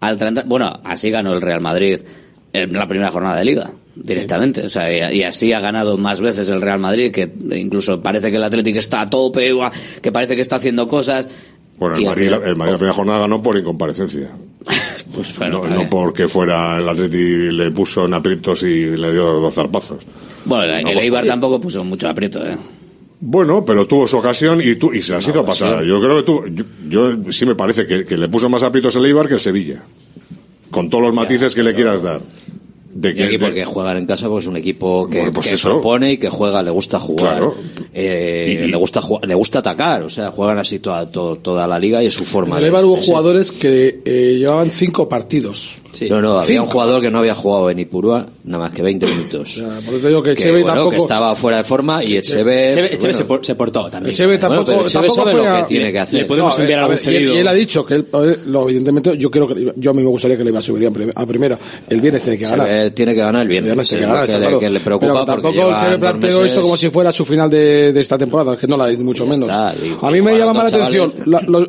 al 0.00 0.16
30 0.18 0.44
Bueno, 0.46 0.72
así 0.84 1.10
ganó 1.10 1.32
el 1.32 1.40
Real 1.40 1.60
Madrid 1.60 2.00
en 2.52 2.72
la 2.72 2.86
primera 2.86 3.10
jornada 3.10 3.38
de 3.38 3.44
Liga 3.44 3.70
directamente, 4.02 4.62
o 4.64 4.68
sea, 4.68 5.12
y, 5.12 5.22
así 5.22 5.52
ha 5.52 5.60
ganado 5.60 5.96
más 5.98 6.20
veces 6.20 6.48
el 6.48 6.60
Real 6.60 6.78
Madrid 6.78 7.12
que 7.12 7.30
incluso 7.52 8.00
parece 8.02 8.30
que 8.30 8.36
el 8.38 8.44
Atlético 8.44 8.78
está 8.78 9.02
a 9.02 9.06
tope, 9.10 9.52
que 10.02 10.10
parece 10.12 10.34
que 10.34 10.40
está 10.42 10.56
haciendo 10.56 10.88
cosas. 10.88 11.26
Bueno, 11.78 11.96
el 11.96 12.04
Madrid, 12.04 12.24
final- 12.26 12.42
el 12.44 12.56
Madrid 12.56 12.72
la 12.72 12.78
primera 12.78 12.94
jornada 12.94 13.18
ganó 13.20 13.42
por 13.42 13.56
incomparecencia. 13.56 14.28
Pues 15.14 15.36
bueno, 15.38 15.62
no, 15.66 15.88
porque 15.90 16.28
fuera 16.28 16.78
el 16.78 16.88
Atleti 16.88 17.50
le 17.50 17.72
puso 17.72 18.04
en 18.04 18.14
aprietos 18.14 18.62
y 18.62 18.90
le 18.96 19.10
dio 19.12 19.24
dos 19.40 19.52
zarpazos. 19.54 20.04
Bueno, 20.44 20.72
el, 20.72 20.84
No, 20.84 20.90
el 20.90 20.98
Eibar 20.98 21.22
sí. 21.24 21.28
tampoco 21.28 21.60
puso 21.60 21.82
mucho 21.82 22.08
aprieto, 22.08 22.46
¿eh? 22.46 22.56
Bueno, 23.18 23.64
pero 23.64 23.86
tuvo 23.86 24.06
su 24.06 24.18
ocasión 24.18 24.60
y, 24.62 24.76
tu- 24.76 24.92
y 24.92 25.00
se 25.02 25.14
las 25.14 25.26
hizo 25.26 25.44
pasar. 25.44 25.82
Yo 25.84 26.00
creo 26.00 26.16
que 26.16 26.22
tú, 26.22 26.42
yo, 26.48 26.64
yo 26.88 27.32
sí 27.32 27.44
me 27.44 27.56
parece 27.56 27.86
que, 27.86 28.04
que 28.06 28.16
le 28.16 28.28
puso 28.28 28.48
más 28.48 28.62
aprietos 28.62 28.94
el 28.94 29.04
Eibar 29.06 29.26
que 29.26 29.34
el 29.34 29.40
Sevilla. 29.40 29.82
Con 30.70 30.88
todos 30.88 31.02
los 31.04 31.14
matices 31.14 31.54
que 31.56 31.64
le 31.64 31.74
quieras 31.74 32.02
dar. 32.02 32.20
De 33.00 33.14
Y 33.16 33.22
aquí 33.22 33.32
de- 33.32 33.38
porque 33.38 33.64
juegan 33.64 33.96
en 33.96 34.04
casa 34.04 34.28
pues 34.28 34.46
un 34.46 34.58
equipo 34.58 35.08
que, 35.08 35.18
Bueno, 35.18 35.32
pues 35.32 35.48
que 35.48 35.54
eso. 35.54 35.70
propone 35.70 36.12
y 36.12 36.18
que 36.18 36.28
juega, 36.28 36.62
le 36.62 36.70
gusta 36.70 37.00
jugar. 37.00 37.38
Claro. 37.38 37.54
Eh, 37.94 38.66
le 38.68 38.76
gusta 38.76 39.00
le 39.26 39.34
gusta 39.34 39.60
atacar, 39.60 40.02
o 40.02 40.10
sea, 40.10 40.30
juegan 40.30 40.58
así 40.58 40.80
toda, 40.80 41.10
to- 41.10 41.36
toda 41.36 41.66
la 41.66 41.78
liga 41.78 42.02
y 42.02 42.06
es 42.06 42.14
su 42.14 42.24
forma 42.24 42.58
En 42.58 42.62
de 42.64 42.68
hubo 42.84 42.96
jugadores 42.96 43.52
que 43.52 44.00
eh, 44.04 44.36
llevaban 44.38 44.70
cinco 44.70 45.08
partidos. 45.08 45.76
No, 46.08 46.20
no, 46.22 46.32
había 46.34 46.42
Cinco. 46.46 46.62
un 46.64 46.68
jugador 46.70 47.02
que 47.02 47.10
no 47.10 47.18
había 47.18 47.34
jugado 47.34 47.68
en 47.70 47.78
Ipurúa 47.80 48.26
nada 48.44 48.64
más 48.64 48.72
que 48.72 48.82
20 48.82 49.06
minutos. 49.06 49.60
Por 49.84 49.94
eso 49.94 50.00
te 50.02 50.08
digo 50.08 50.22
que 50.22 50.34
que, 50.34 50.40
Echeve 50.40 50.60
bueno, 50.62 50.66
tampoco... 50.74 50.90
que 50.90 50.96
estaba 50.98 51.34
fuera 51.34 51.58
de 51.58 51.64
forma 51.64 52.02
y 52.04 52.16
Echeve... 52.16 52.72
Echeve- 52.72 52.86
Echeve 52.86 52.98
bueno, 53.00 53.14
se, 53.18 53.24
por- 53.24 53.44
se 53.46 53.54
portó 53.54 53.90
también. 53.90 54.12
Echeve 54.14 54.38
tampoco, 54.38 54.64
pero 54.66 54.86
Echeve 54.86 55.08
tampoco 55.08 55.14
sabe 55.30 55.34
lo 55.42 55.48
a- 55.50 55.56
que 55.58 55.62
tiene 55.68 55.92
que 55.92 55.98
hacer. 55.98 56.20
Le 56.20 56.24
podemos 56.26 56.56
No, 56.56 56.62
enviar 56.62 56.80
a 56.80 56.82
algún 56.84 56.96
ver, 57.04 57.12
y, 57.12 57.16
él- 57.16 57.28
y 57.32 57.36
él 57.38 57.48
ha 57.48 57.52
dicho 57.52 57.84
que 57.84 57.94
él, 57.94 58.06
a 58.12 58.18
ver, 58.18 58.38
lo, 58.46 58.62
evidentemente 58.68 59.16
yo 59.18 59.30
creo 59.30 59.48
que 59.48 59.72
yo 59.76 59.90
a 59.90 59.94
mí 59.94 60.00
me 60.02 60.08
gustaría 60.08 60.36
que 60.36 60.44
le 60.44 60.50
iba 60.50 60.58
a 60.58 60.62
subir 60.62 60.86
a 60.86 60.90
prim- 60.90 61.10
a 61.14 61.26
primera. 61.26 61.58
El 61.88 62.00
viernes 62.00 62.22
tiene 62.22 62.38
que 62.38 62.44
ganar. 62.44 62.66
Echeve 62.66 62.90
tiene 62.92 63.14
que 63.14 63.20
ganar 63.20 63.42
el 63.42 63.48
viernes. 63.48 63.66
viernes 63.66 63.88
tiene 63.88 64.02
es 64.02 64.06
que 64.06 64.12
ganar, 64.12 64.26
que, 64.26 64.32
le, 64.32 64.38
claro. 64.40 64.58
que 64.60 64.70
le 64.70 64.80
preocupa 64.80 65.12
Pero 65.12 65.24
tampoco 65.24 65.54
dos 65.70 65.82
planteó 65.98 66.30
meses- 66.38 66.50
esto 66.50 66.62
como 66.62 66.76
si 66.76 66.88
fuera 66.90 67.12
su 67.12 67.24
final 67.24 67.50
de, 67.50 67.92
de 67.92 68.00
esta 68.00 68.16
temporada, 68.16 68.56
que 68.56 68.66
no 68.66 68.76
la 68.76 68.84
hay 68.84 68.96
ni 68.96 69.04
mucho 69.04 69.26
menos. 69.26 69.50
a 69.50 69.72
mí 70.10 70.20
me 70.22 70.38
llama 70.38 70.52
la 70.62 70.68
atención 70.68 71.12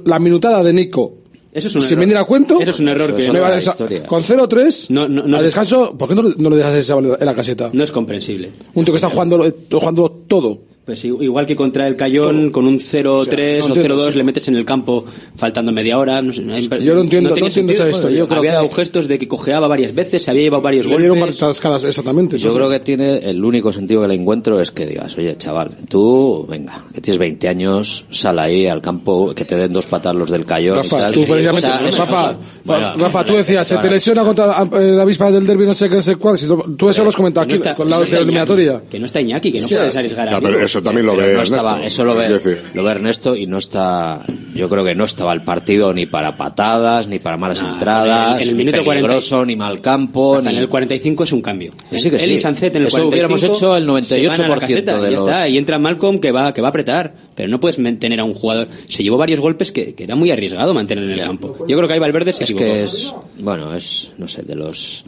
la 0.06 0.20
minutada 0.20 0.64
de 0.64 0.74
Nico. 0.74 1.18
Eso 1.54 1.68
es 1.68 1.76
un 1.76 1.82
Sin 1.82 2.02
error. 2.02 2.18
a 2.18 2.24
cuento. 2.24 2.62
Eso 2.62 2.72
es 2.72 2.80
un 2.80 2.88
error 2.90 3.14
que- 3.16 3.28
me 3.28 3.34
no 3.34 3.42
vale 3.42 3.58
es 3.60 3.66
la 3.66 3.72
esa- 3.72 3.84
historia. 3.84 4.08
con 4.08 4.24
0-3 4.24 4.90
No, 4.90 5.08
no, 5.08 5.24
no 5.28 5.36
al 5.36 5.42
se- 5.42 5.46
descanso, 5.48 5.98
¿por 5.98 6.08
qué 6.10 6.16
no, 6.16 6.24
no 6.38 6.50
le 6.50 6.56
dejas 6.56 6.76
esa 6.76 6.98
en 6.98 7.26
la 7.26 7.36
caseta? 7.36 7.70
No 7.74 7.84
es 7.84 7.92
comprensible. 7.92 8.52
Un 8.74 8.86
tío 8.86 8.94
que 8.94 8.98
está 8.98 9.10
jugando, 9.10 9.44
jugando 9.72 10.10
todo. 10.28 10.60
Pues 10.84 11.06
igual 11.06 11.46
que 11.46 11.56
contra 11.56 11.88
el 11.88 11.96
Cayón, 11.96 12.50
con 12.50 12.66
un 12.66 12.80
0-3 12.80 13.60
no 13.60 13.66
o 13.66 13.68
entiendo, 13.68 14.04
0-2 14.04 14.12
sí. 14.14 14.18
le 14.18 14.24
metes 14.24 14.48
en 14.48 14.56
el 14.56 14.66
campo 14.66 15.06
faltando 15.36 15.72
media 15.72 16.00
hora. 16.00 16.24
No 16.24 16.32
sé, 16.32 16.42
no 16.42 16.58
Yo 16.58 16.96
no 16.96 17.02
entiendo- 17.02 17.30
no 17.30 17.36
tiene 17.36 17.48
entiendo 17.50 17.52
sentido. 17.52 17.86
esa 17.88 17.90
historia. 17.96 18.18
Yo 18.18 18.24
Yo 18.24 18.28
creo 18.28 18.40
había 18.40 18.52
que- 18.52 18.56
dado 18.56 18.70
gestos 18.70 19.08
de 19.08 19.20
que 19.20 19.28
cojeaba 19.28 19.68
varias 19.68 19.94
veces, 19.94 20.24
se 20.24 20.32
había 20.32 20.42
llevado 20.44 20.64
varios 20.64 20.88
Le 20.88 20.94
golpes. 20.94 21.40
varias 21.40 21.60
caras, 21.60 21.84
exactamente. 21.84 22.40
Yo 22.40 22.52
creo 22.56 22.68
que 22.68 22.80
tiene 22.80 23.20
el 23.20 23.46
único 23.46 23.72
sentido 23.72 24.02
que 24.02 24.08
le 24.08 24.16
encuentro 24.16 24.60
es 24.60 24.72
que 24.72 24.88
digas, 24.88 25.16
oye, 25.20 25.38
chaval, 25.38 25.70
tú, 25.88 26.48
venga, 26.50 26.84
que 26.92 27.00
tienes 27.00 27.20
20 27.20 27.48
años, 27.48 28.06
sal 28.10 28.40
ahí 28.40 28.66
al 28.66 28.82
campo, 28.82 29.34
que 29.36 29.46
te 29.46 29.56
den 29.56 29.72
dos 29.72 29.86
patas 29.86 30.16
los 30.16 30.32
del 30.32 30.46
cayón. 30.48 30.80
y 30.80 30.82
Rafa, 30.82 30.98
tal. 30.98 31.14
tú 31.14 31.22
O 31.22 31.26
sea, 31.62 31.82
Rafa, 32.06 32.38
bueno, 32.66 32.96
Rafa, 32.98 33.24
tú 33.26 33.36
decías, 33.36 33.68
se 33.68 33.78
te 33.78 33.88
lesiona 33.90 34.24
contra 34.24 34.64
eh, 34.64 34.94
la 34.94 35.06
víspera 35.06 35.30
del 35.32 35.46
derbi, 35.46 35.66
no 35.66 35.76
sé 35.76 35.88
qué, 35.90 35.98
no 35.98 36.02
sé 36.02 36.16
cuál. 36.16 36.40
Si 36.40 36.48
tú- 36.48 36.90
eso 36.90 37.04
lo 37.04 37.10
has 37.10 37.16
comentado 37.16 37.44
aquí, 37.44 37.54
no 37.64 37.76
con 37.76 37.88
la 37.88 37.98
no 37.98 38.04
eliminatoria. 38.04 38.82
Que 38.90 39.00
no 39.00 39.06
está 39.06 39.22
Iñaki, 39.22 39.52
que 39.52 39.62
no 39.62 39.68
puedes 39.68 39.96
arriesgar 39.96 40.28
a. 40.30 40.72
eso 40.82 40.84
también 40.84 41.06
lo 41.06 41.16
ve 41.16 41.24
no 41.24 41.30
Ernesto. 41.30 41.56
estaba, 41.56 41.86
eso 41.86 42.04
lo 42.04 42.16
ve, 42.16 42.30
decir, 42.30 42.62
lo 42.74 42.84
ve 42.84 42.92
Ernesto 42.92 43.36
y 43.36 43.48
no 43.48 43.58
está, 43.58 44.26
yo 44.54 44.70
creo 44.70 44.84
que 44.84 44.96
no 44.96 45.06
estaba 45.06 45.34
el 45.34 45.44
partido 45.44 45.94
ni 45.94 46.06
para 46.06 46.36
patadas, 46.38 47.08
ni 47.08 47.20
para 47.20 47.38
malas 47.38 47.62
Nah, 47.62 47.74
entradas, 47.74 48.36
en 48.42 48.50
el 48.50 48.58
ni 48.58 48.64
minuto 48.66 48.84
40. 48.84 49.08
peligroso, 49.08 49.46
ni 49.46 49.56
mal 49.56 49.82
campo, 49.82 50.40
ni... 50.42 50.50
En 50.50 50.56
el 50.58 50.68
45 50.70 51.24
es 51.24 51.32
un 51.34 51.42
cambio. 51.42 51.74
Que 51.90 51.98
sí, 52.00 52.10
que 52.10 52.18
sí. 52.20 52.26
Él 52.26 52.32
y 52.34 52.38
Sancet 52.38 52.76
en 52.76 52.82
el 52.84 52.88
Eso 52.88 52.98
45 52.98 53.10
hubiéramos 53.14 53.44
hecho 53.44 53.76
el 53.78 53.84
se 54.06 54.28
van 54.28 54.42
a 54.42 54.48
la 54.48 54.56
98% 54.56 54.60
caseta, 54.60 54.94
de 55.02 55.08
y 55.08 55.12
ya 55.14 55.18
los- 55.20 55.30
está, 55.30 55.50
y 55.50 55.58
entra 55.58 55.80
Malcolm 55.80 56.20
que 56.20 56.32
va, 56.32 56.54
que 56.54 56.62
va 56.62 56.68
a 56.68 56.70
apretar. 56.70 57.14
Pero 57.36 57.50
no 57.50 57.60
puedes 57.60 57.80
mantener 57.80 58.20
a 58.20 58.24
un 58.24 58.34
jugador. 58.34 58.68
Se 58.90 59.04
llevó 59.04 59.18
varios 59.18 59.40
golpes 59.40 59.72
que, 59.72 59.94
que 59.94 60.04
era 60.04 60.16
muy 60.16 60.32
arriesgado 60.32 60.74
mantener 60.74 61.04
en 61.06 61.12
el 61.12 61.20
campo. 61.22 61.56
Yo 61.68 61.78
creo 61.78 61.88
que 61.88 61.94
ahí 61.94 62.00
Valverde 62.00 62.34
se 62.34 62.44
es 62.44 62.50
equivocó. 62.52 62.66
que 62.74 62.84
es 62.84 63.16
bueno 63.40 63.76
es 63.76 64.12
no 64.18 64.28
sé 64.28 64.44
de 64.44 64.56
los 64.56 65.04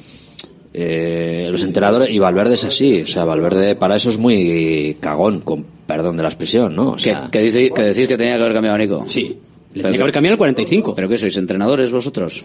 eh, 0.74 1.48
los 1.52 1.64
entrenadores 1.64 2.10
y 2.10 2.18
Valverde 2.20 2.56
es 2.56 2.66
así 2.66 3.02
o 3.02 3.08
sea 3.08 3.26
Valverde 3.26 3.76
para 3.76 3.96
eso 3.96 4.10
es 4.10 4.18
muy 4.18 4.98
cagón 5.00 5.42
con 5.42 5.64
perdón 5.86 6.18
de 6.18 6.24
la 6.24 6.30
expresión 6.30 6.76
no 6.76 6.92
o 6.92 6.96
Que, 6.96 7.02
sea 7.04 7.30
que, 7.32 7.40
dice- 7.42 7.72
que 7.72 7.82
decís 7.84 8.08
que 8.08 8.18
tenía 8.18 8.36
que 8.38 8.42
haber 8.42 8.54
cambiado 8.54 8.76
a 8.76 8.80
Nico. 8.80 9.04
Sí. 9.08 9.38
Le 9.76 9.82
tenía 9.82 9.98
que 9.98 10.04
haber 10.04 10.14
cambiado 10.14 10.34
el 10.34 10.38
45. 10.38 10.94
¿Pero 10.94 11.10
qué 11.10 11.18
sois, 11.18 11.36
entrenadores 11.36 11.92
vosotros? 11.92 12.44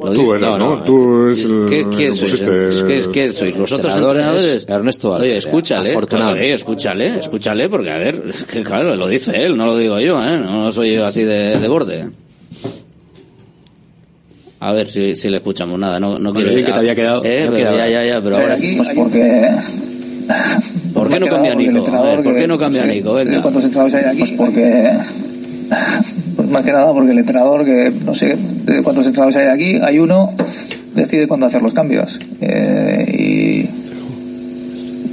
Lo 0.00 0.12
Tú 0.12 0.12
digo- 0.18 0.34
eres, 0.34 0.56
¿no? 0.56 0.82
Tú 0.82 1.28
es 1.28 1.44
el- 1.44 1.66
¿Qué, 1.68 1.86
qué 1.94 2.08
lo 2.08 2.14
sois? 2.14 2.40
¿Qué, 2.40 3.04
qué 3.12 3.32
sois? 3.34 3.58
¿Vosotros 3.58 3.92
Entrenadores? 3.94 4.64
Ernesto 4.66 5.08
Oye, 5.08 5.12
Valverde, 5.18 5.36
escúchale. 5.36 5.90
afortunado. 5.90 6.32
Oye, 6.32 6.52
escúchale, 6.54 7.18
escúchale, 7.18 7.68
porque 7.68 7.90
a 7.90 7.98
ver, 7.98 8.22
es 8.30 8.44
que 8.44 8.62
claro, 8.62 8.96
lo 8.96 9.06
dice 9.06 9.32
él, 9.44 9.58
no 9.58 9.66
lo 9.66 9.76
digo 9.76 10.00
yo, 10.00 10.24
¿eh? 10.24 10.38
No 10.38 10.72
soy 10.72 10.94
yo 10.94 11.04
así 11.04 11.22
de, 11.24 11.58
de 11.58 11.68
borde. 11.68 12.06
A 14.64 14.72
ver 14.72 14.88
si, 14.88 15.14
si 15.14 15.28
le 15.28 15.36
escuchamos 15.36 15.78
nada, 15.78 16.00
no, 16.00 16.14
no 16.14 16.32
quiero... 16.32 16.54
que 16.54 16.62
te 16.64 16.72
había 16.72 16.94
quedado. 16.94 17.22
Eh, 17.22 17.50
pero 17.52 17.76
ya, 17.76 17.86
ya, 17.86 18.02
ya, 18.02 18.22
pero 18.22 18.38
ahora 18.38 18.56
sí. 18.56 18.72
Pues 18.78 18.88
porque... 18.96 19.50
¿Por 20.94 21.10
qué 21.10 21.20
no 21.20 21.26
cambia 21.26 21.52
a 21.52 21.54
Nico? 21.54 21.86
A 21.94 22.00
ver, 22.00 22.22
¿Por 22.22 22.34
qué 22.34 22.46
no 22.46 22.58
cambia 22.58 22.84
a 22.84 22.86
Nico? 22.86 23.12
Venga. 23.12 23.42
¿Cuántos 23.42 23.62
entrenadores 23.64 23.94
hay 23.94 24.04
aquí? 24.04 24.20
Pues 24.20 24.32
porque... 24.32 24.90
Pues 26.36 26.48
más 26.48 26.64
que 26.64 26.72
nada 26.72 26.94
porque 26.94 27.12
el 27.12 27.18
entrenador, 27.18 27.66
que 27.66 27.92
no 28.06 28.14
sé 28.14 28.38
de 28.38 28.82
cuántos 28.82 29.06
entrenadores 29.06 29.36
hay 29.36 29.48
aquí, 29.48 29.78
hay 29.82 29.98
uno, 29.98 30.32
decide 30.94 31.28
cuándo 31.28 31.44
hacer 31.44 31.60
los 31.60 31.74
cambios. 31.74 32.18
Eh, 32.40 33.68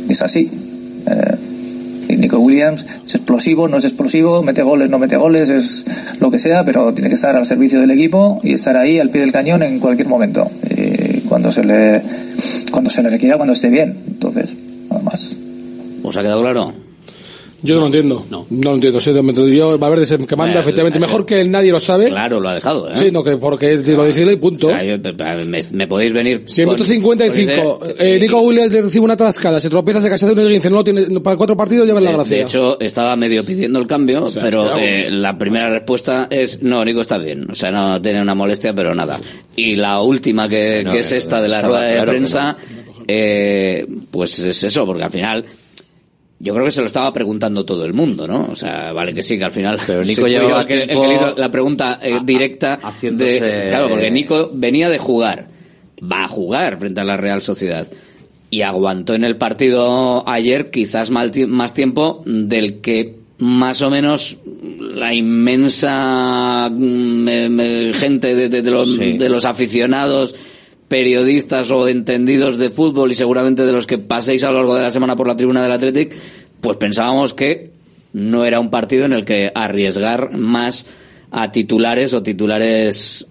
y 0.07 0.11
es 0.11 0.21
así. 0.21 0.49
Eh, 1.07 1.35
Nico 2.21 2.37
Williams 2.39 2.85
es 3.05 3.15
explosivo, 3.15 3.67
no 3.67 3.77
es 3.77 3.85
explosivo, 3.85 4.43
mete 4.43 4.61
goles, 4.61 4.89
no 4.89 4.99
mete 4.99 5.17
goles, 5.17 5.49
es 5.49 5.85
lo 6.19 6.29
que 6.29 6.39
sea, 6.39 6.63
pero 6.63 6.93
tiene 6.93 7.09
que 7.09 7.15
estar 7.15 7.35
al 7.35 7.45
servicio 7.45 7.81
del 7.81 7.91
equipo 7.91 8.39
y 8.43 8.53
estar 8.53 8.77
ahí 8.77 8.99
al 8.99 9.09
pie 9.09 9.21
del 9.21 9.31
cañón 9.31 9.63
en 9.63 9.79
cualquier 9.79 10.07
momento. 10.07 10.49
Y 10.69 11.21
cuando 11.21 11.51
se 11.51 11.63
le, 11.63 12.01
cuando 12.71 12.89
se 12.89 13.01
le 13.01 13.09
requiera, 13.09 13.37
cuando 13.37 13.53
esté 13.53 13.69
bien. 13.69 13.97
Entonces, 14.07 14.51
nada 14.89 15.01
más. 15.01 15.35
¿Os 16.03 16.15
ha 16.15 16.21
quedado 16.21 16.41
claro? 16.41 16.90
Yo 17.63 17.75
no 17.75 17.81
lo 17.81 17.85
entiendo. 17.87 18.25
No. 18.29 18.45
lo 18.49 18.73
entiendo. 18.75 18.99
Sí, 18.99 19.11
yo, 19.55 19.77
Valverde 19.77 20.03
es 20.03 20.11
el 20.11 20.25
que 20.25 20.35
manda, 20.35 20.59
efectivamente. 20.59 20.99
Mejor 20.99 21.25
que 21.25 21.41
él 21.41 21.51
nadie 21.51 21.71
lo 21.71 21.79
sabe. 21.79 22.05
Claro, 22.05 22.39
lo 22.39 22.49
ha 22.49 22.55
dejado, 22.55 22.89
¿eh? 22.89 22.95
Sí, 22.95 23.11
no, 23.11 23.23
que 23.23 23.37
porque 23.37 23.75
lo 23.75 24.03
decirle 24.03 24.33
y 24.33 24.37
punto. 24.37 24.67
O 24.67 24.69
sea, 24.71 24.83
yo- 24.83 24.97
me, 25.45 25.59
me 25.73 25.87
podéis 25.87 26.11
venir... 26.13 26.43
Si 26.47 26.61
en 26.61 26.67
con- 26.67 26.75
minuto 26.75 26.89
55 26.91 27.79
porque 27.79 28.15
eh, 28.15 28.19
Nico 28.19 28.41
Williams 28.41 28.73
le 28.73 28.81
recibe 28.81 29.05
una 29.05 29.15
trascada, 29.15 29.59
se 29.59 29.69
tropieza, 29.69 30.01
se 30.01 30.09
casa 30.09 30.25
de 30.27 30.33
un 30.33 30.39
esguince, 30.39 30.69
no 30.69 30.77
lo 30.77 30.83
tiene, 30.83 31.19
para 31.21 31.37
cuatro 31.37 31.55
partidos 31.55 31.85
lleva 31.85 32.01
la 32.01 32.09
De, 32.09 32.15
gracia. 32.15 32.37
de 32.37 32.43
hecho, 32.43 32.79
estaba 32.79 33.15
medio 33.15 33.43
pidiendo 33.45 33.79
el 33.79 33.87
cambio, 33.87 34.29
sea, 34.29 34.41
pero 34.41 34.77
eh, 34.77 35.09
la 35.11 35.37
primera 35.37 35.69
respuesta 35.69 36.27
es 36.29 36.61
no, 36.63 36.83
Nico 36.83 37.01
está 37.01 37.17
bien. 37.17 37.45
O 37.51 37.55
sea, 37.55 37.71
no 37.71 38.01
tiene 38.01 38.21
una 38.21 38.33
molestia, 38.35 38.73
pero 38.73 38.95
nada. 38.95 39.19
Y 39.55 39.75
la 39.75 40.01
última, 40.01 40.49
que, 40.49 40.81
No, 40.83 40.91
que 40.91 40.99
es 40.99 41.11
esta 41.11 41.41
de 41.41 41.49
la 41.49 41.61
rueda 41.61 41.81
de 41.83 41.93
claro 41.93 42.11
prensa, 42.11 42.57
eh, 43.07 43.85
pues 44.09 44.39
es 44.39 44.63
eso, 44.63 44.85
porque 44.85 45.03
al 45.03 45.11
final. 45.11 45.45
Yo 46.43 46.53
creo 46.53 46.65
que 46.65 46.71
se 46.71 46.81
lo 46.81 46.87
estaba 46.87 47.13
preguntando 47.13 47.63
todo 47.65 47.85
el 47.85 47.93
mundo, 47.93 48.27
¿no? 48.27 48.47
O 48.51 48.55
sea, 48.55 48.93
vale 48.93 49.13
que 49.13 49.21
sí, 49.21 49.37
que 49.37 49.43
al 49.45 49.51
final. 49.51 49.79
Pero 49.85 50.03
Nico 50.05 50.27
llevaba 50.27 50.61
el 50.61 50.67
que- 50.67 50.73
el 50.73 50.79
que 50.81 50.87
tiempo 50.87 51.07
le 51.07 51.15
hizo 51.15 51.35
la 51.37 51.51
pregunta 51.51 51.99
eh, 52.01 52.19
directa. 52.23 52.79
haciéndose- 52.81 53.39
de- 53.39 53.67
claro, 53.69 53.89
porque 53.89 54.09
Nico 54.09 54.49
venía 54.53 54.89
de 54.89 54.97
jugar. 54.97 55.47
Va 56.03 56.23
a 56.23 56.27
jugar 56.27 56.79
frente 56.79 56.99
a 57.01 57.03
la 57.03 57.15
Real 57.17 57.41
Sociedad 57.43 57.87
y 58.49 58.63
aguantó 58.63 59.13
en 59.13 59.23
el 59.23 59.35
partido 59.37 60.27
ayer 60.27 60.71
quizás 60.71 61.11
más 61.11 61.73
tiempo 61.73 62.23
del 62.25 62.81
que 62.81 63.17
más 63.37 63.81
o 63.83 63.89
menos 63.89 64.37
la 64.79 65.13
inmensa 65.13 66.69
mm, 66.71 67.27
eh, 67.29 67.49
eh, 67.59 67.93
gente 67.93 68.35
de, 68.35 68.49
de- 68.49 68.61
de 68.61 68.71
los, 68.71 68.95
Sí. 68.95 69.17
de 69.17 69.29
los 69.29 69.45
aficionados 69.45 70.35
periodistas 70.91 71.71
o 71.71 71.87
entendidos 71.87 72.57
de 72.57 72.69
fútbol 72.69 73.13
y 73.13 73.15
seguramente 73.15 73.63
de 73.63 73.71
los 73.71 73.87
que 73.87 73.97
paséis 73.97 74.43
a 74.43 74.51
lo 74.51 74.57
largo 74.57 74.75
de 74.75 74.81
la 74.81 74.91
semana 74.91 75.15
por 75.15 75.25
la 75.25 75.37
tribuna 75.37 75.63
del 75.63 75.71
Athletic, 75.71 76.13
pues 76.59 76.75
pensábamos 76.75 77.33
que 77.33 77.71
no 78.11 78.43
era 78.43 78.59
un 78.59 78.69
partido 78.69 79.05
en 79.05 79.13
el 79.13 79.23
que 79.23 79.53
arriesgar 79.55 80.37
más 80.37 80.85
a 81.31 81.49
titulares 81.49 82.13
o 82.13 82.21
titulares 82.21 83.25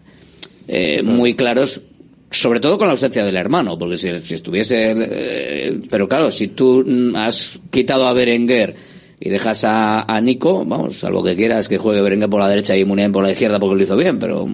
eh, 0.69 1.03
muy 1.03 1.35
claros 1.35 1.83
sobre 2.31 2.61
todo 2.61 2.79
con 2.79 2.87
la 2.87 2.93
ausencia 2.93 3.25
del 3.25 3.37
hermano, 3.37 3.77
porque 3.77 3.99
si, 3.99 4.19
si 4.21 4.35
estuviese... 4.37 4.95
eh, 4.97 5.81
pero 5.91 6.09
claro, 6.09 6.31
si 6.31 6.49
tú 6.49 6.83
has 7.15 7.61
quitado 7.71 8.07
a 8.07 8.15
Berenguer 8.15 8.75
y 9.21 9.29
dejas 9.29 9.65
a, 9.65 10.03
a 10.11 10.21
Nico, 10.23 10.65
vamos, 10.65 11.01
salvo 11.01 11.23
que 11.23 11.37
quieras 11.37 11.69
que 11.69 11.77
juegue 11.77 12.01
Berenguer 12.01 12.31
por 12.31 12.41
la 12.41 12.49
derecha 12.49 12.75
y 12.75 12.87
Muniain 12.87 13.13
por 13.13 13.23
la 13.23 13.33
izquierda 13.33 13.59
porque 13.59 13.77
lo 13.77 13.83
hizo 13.83 13.97
bien, 13.97 14.19
pero... 14.19 14.49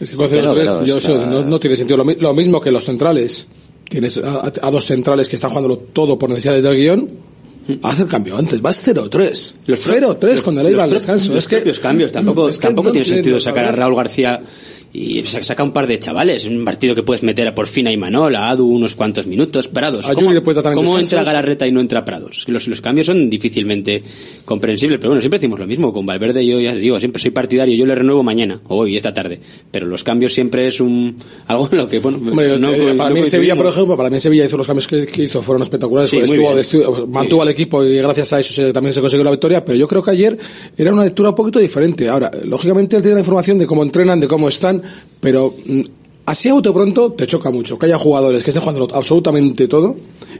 Es 0.00 0.10
que 0.10 0.16
con 0.16 0.28
Pero, 0.30 0.52
0-3, 0.52 0.56
pero 0.56 0.84
yo 0.86 0.96
está- 0.98 1.08
sé, 1.08 1.26
no, 1.26 1.44
no 1.44 1.60
tiene 1.60 1.76
sentido. 1.76 1.96
Lo, 1.98 2.04
lo 2.04 2.34
mismo 2.34 2.60
que 2.60 2.70
los 2.70 2.84
centrales. 2.84 3.46
Tienes 3.88 4.18
a, 4.18 4.40
a- 4.46 4.52
a 4.62 4.70
dos 4.70 4.86
centrales 4.86 5.28
que 5.28 5.34
están 5.36 5.50
jugando 5.50 5.76
todo 5.76 6.16
por 6.18 6.28
necesidades 6.30 6.62
del 6.62 6.76
guion. 6.76 7.10
Haz 7.82 8.00
el 8.00 8.06
cambio 8.08 8.36
antes, 8.36 8.60
vas 8.60 8.84
0-3. 8.86 9.54
0-3 9.66 10.40
cuando 10.42 10.62
le 10.62 10.70
iba 10.70 10.82
al 10.84 10.90
descanso. 10.90 11.28
los 11.32 11.38
Es 11.40 11.48
que 11.48 11.56
propios 11.56 11.78
cambios 11.78 12.10
tampoco, 12.12 12.48
es 12.48 12.58
que 12.58 12.62
tampoco 12.68 12.88
no 12.88 12.92
tiene 12.92 13.04
sentido 13.06 13.38
sacar 13.38 13.66
a. 13.66 13.72
Raúl 13.72 13.94
García 13.94 14.40
y 14.92 15.22
sa- 15.22 15.42
saca 15.44 15.62
un 15.62 15.70
par 15.72 15.86
de 15.86 15.98
chavales, 15.98 16.46
un 16.46 16.64
partido 16.64 16.94
que 16.94 17.02
puedes 17.02 17.22
meter 17.22 17.46
a 17.46 17.54
por 17.54 17.66
fin 17.68 17.86
a 17.86 17.92
Imanol, 17.92 18.34
a 18.34 18.50
Adu 18.50 18.66
unos 18.66 18.96
cuantos 18.96 19.26
minutos, 19.26 19.68
Prados. 19.68 20.06
¿Cómo, 20.74 20.98
entra 20.98 21.22
Galarreta 21.24 21.66
y 21.66 21.72
no 21.72 21.80
entra 21.80 22.04
Prados? 22.04 22.44
Los, 22.48 22.66
los 22.66 22.80
cambios 22.80 23.06
son 23.06 23.30
difícilmente 23.30 24.02
comprensibles, 24.44 24.98
pero 24.98 25.10
bueno, 25.10 25.20
siempre 25.20 25.38
decimos 25.38 25.58
lo 25.60 25.66
mismo. 25.66 25.92
Con 25.92 26.06
Valverde 26.06 26.44
yo 26.44 26.58
ya 26.60 26.74
digo, 26.74 26.98
siempre 26.98 27.20
soy 27.22 27.30
partidario, 27.30 27.74
yo 27.76 27.86
le 27.86 27.94
renuevo 27.94 28.22
mañana, 28.22 28.60
o 28.68 28.78
hoy, 28.78 28.96
esta 28.96 29.14
tarde. 29.14 29.40
Pero 29.70 29.86
los 29.86 30.02
cambios 30.04 30.32
siempre 30.34 30.66
es 30.66 30.80
un 30.80 31.16
algo 31.46 31.68
en 31.70 31.78
lo 31.78 31.88
que, 31.88 31.98
bueno, 32.00 32.18
Hombre, 32.18 32.58
no- 32.58 32.72
eh, 32.72 32.90
no 32.92 32.96
para 32.96 33.10
mí 33.14 33.20
en 33.20 33.26
Sevilla, 33.26 33.56
por 33.56 33.66
ejemplo, 33.66 33.96
para 33.96 34.10
mí 34.10 34.16
en 34.16 34.20
Sevilla 34.20 34.44
hizo 34.44 34.56
los 34.56 34.66
cambios 34.66 34.86
que, 34.88 35.06
que 35.06 35.22
hizo, 35.22 35.42
fueron 35.42 35.62
espectaculares. 35.62 36.10
Sí, 36.10 36.18
estuvo- 36.18 36.48
bien. 36.48 36.58
estuvo- 36.58 37.06
mantuvo 37.06 37.42
al 37.42 37.48
equipo 37.48 37.84
y 37.84 37.96
gracias 37.96 38.32
a 38.32 38.40
eso 38.40 38.52
se- 38.54 38.72
también 38.72 38.92
se 38.92 39.00
consiguió 39.00 39.24
la 39.24 39.30
victoria, 39.30 39.64
pero 39.64 39.78
yo 39.78 39.86
creo 39.86 40.02
que 40.02 40.10
ayer 40.10 40.36
era 40.76 40.92
una 40.92 41.04
lectura 41.04 41.28
un 41.30 41.34
poquito 41.34 41.58
diferente. 41.58 42.08
Ahora, 42.08 42.30
lógicamente 42.44 42.96
él 42.96 43.02
tiene 43.02 43.14
la 43.14 43.20
información 43.20 43.56
de 43.58 43.66
cómo 43.66 43.82
entrenan, 43.82 44.18
de 44.20 44.26
cómo 44.28 44.48
están, 44.48 44.79
pero 45.20 45.54
mm, 45.66 45.80
así 46.26 46.48
a 46.48 46.54
bote 46.54 46.70
pronto 46.72 47.12
te 47.12 47.26
choca 47.26 47.50
mucho 47.50 47.78
que 47.78 47.86
haya 47.86 47.98
jugadores 47.98 48.44
que 48.44 48.50
estén 48.50 48.62
jugando 48.62 48.88
absolutamente 48.94 49.66
todo 49.68 49.96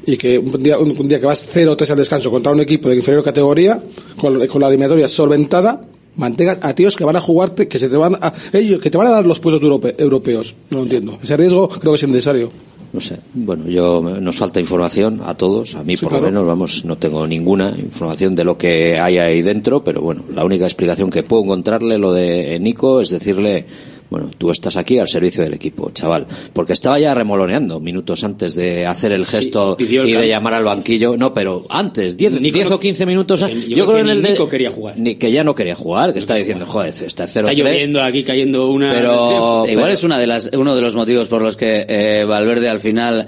y 0.07 0.17
que 0.17 0.39
un 0.39 0.63
día, 0.63 0.79
un, 0.79 0.95
un 0.99 1.09
día 1.09 1.21
que 1.21 1.27
vas 1.27 1.49
0-3 1.55 1.91
al 1.91 1.97
descanso 1.99 2.31
contra 2.31 2.53
un 2.53 2.61
equipo 2.61 2.89
de 2.89 2.97
inferior 2.97 3.23
categoría, 3.23 3.83
con, 4.19 4.47
con 4.47 4.61
la 4.63 4.69
eliminatoria 4.69 5.09
solventada, 5.09 5.83
mantengas 6.17 6.59
a 6.63 6.75
tíos 6.75 6.97
que 6.97 7.05
van 7.05 7.17
a 7.17 7.21
jugarte, 7.21 7.69
que 7.69 7.79
se 7.79 7.89
te 7.89 7.97
van 7.97 8.17
a, 8.21 8.33
ellos, 8.53 8.81
que 8.81 8.91
te 8.91 8.99
van 8.99 9.09
a 9.09 9.11
dar 9.11 9.27
los 9.27 9.41
puestos 9.41 9.63
europe- 9.63 9.95
europeos. 9.99 10.55
No 10.71 10.79
lo 10.79 10.83
entiendo. 10.85 11.19
Ese 11.23 11.37
riesgo 11.37 11.69
creo 11.69 11.93
que 11.93 11.97
es 11.97 12.03
innecesario. 12.03 12.51
No 12.93 13.01
sé, 13.01 13.19
bueno, 13.35 13.69
yo 13.69 14.01
nos 14.21 14.37
falta 14.37 14.59
información 14.59 15.21
a 15.25 15.37
todos, 15.37 15.77
a 15.77 15.85
mí 15.85 15.97
por 15.97 16.09
claro. 16.09 16.25
lo 16.25 16.31
menos, 16.33 16.47
vamos, 16.47 16.85
no 16.85 16.99
tengo 16.99 17.25
ninguna 17.25 17.73
información 17.79 18.35
de 18.35 18.43
lo 18.43 18.59
que 18.59 18.99
hay 18.99 19.19
ahí 19.19 19.43
dentro, 19.43 19.85
pero 19.85 20.01
bueno, 20.01 20.25
la 20.35 20.45
única 20.45 20.65
explicación 20.65 21.09
que 21.09 21.23
puedo 21.23 21.45
encontrarle 21.45 21.99
lo 21.99 22.13
de 22.13 22.59
Nico 22.59 23.01
es 23.01 23.11
decirle, 23.11 23.65
bueno, 24.11 24.31
tú 24.37 24.51
estás 24.51 24.77
aquí 24.77 24.99
al 24.99 25.09
servicio 25.09 25.43
del 25.43 25.55
equipo, 25.55 25.91
chaval, 25.93 26.27
porque 26.53 26.73
estaba 26.73 26.99
ya 26.99 27.15
remoloneando 27.15 27.81
minutos 27.81 28.25
antes 28.25 28.55
de 28.55 28.85
hacer 28.87 29.13
el 29.13 29.25
gesto 29.25 29.77
y 29.79 29.87
de 29.87 30.29
llamar 30.29 30.55
al 30.55 30.65
banquillo, 30.65 31.17
no, 31.17 31.33
pero 31.33 31.65
antes, 31.69 32.17
10 32.17 32.41
Nico 32.41 32.55
10 32.59 32.69
no- 32.71 32.75
o 32.77 32.81
15 32.81 33.07
minutos, 33.07 33.43
que- 33.45 33.55
yo, 33.69 33.77
yo 33.77 33.85
creo 33.87 33.97
que 33.97 34.01
en 34.03 34.09
el 34.11 34.23
de, 34.23 34.31
Nico 34.33 34.49
quería 34.49 34.71
jugar. 34.71 34.95
ni 34.99 35.15
que 35.15 35.31
ya 35.33 35.45
no 35.45 35.55
quería 35.55 35.77
jugar, 35.77 36.13
que 36.13 36.19
está 36.19 36.35
diciendo, 36.35 36.67
joder, 36.67 36.93
está 37.05 37.27
0 37.27 37.49
Está 37.49 37.53
lloviendo 37.63 38.03
aquí 38.03 38.23
cayendo 38.25 38.69
una... 38.71 38.93
Pero- 38.93 39.65
Igual 39.69 39.85
pero- 39.85 39.87
es 39.95 40.05
una 40.05 40.19
de 40.19 40.27
las, 40.27 40.51
uno 40.53 40.75
de 40.75 40.83
los 40.83 40.95
motivos 40.97 41.29
por 41.29 41.43
los 41.43 41.57
que 41.57 41.87
eh, 41.89 42.25
Valverde 42.25 42.69
al 42.69 42.81
final 42.81 43.27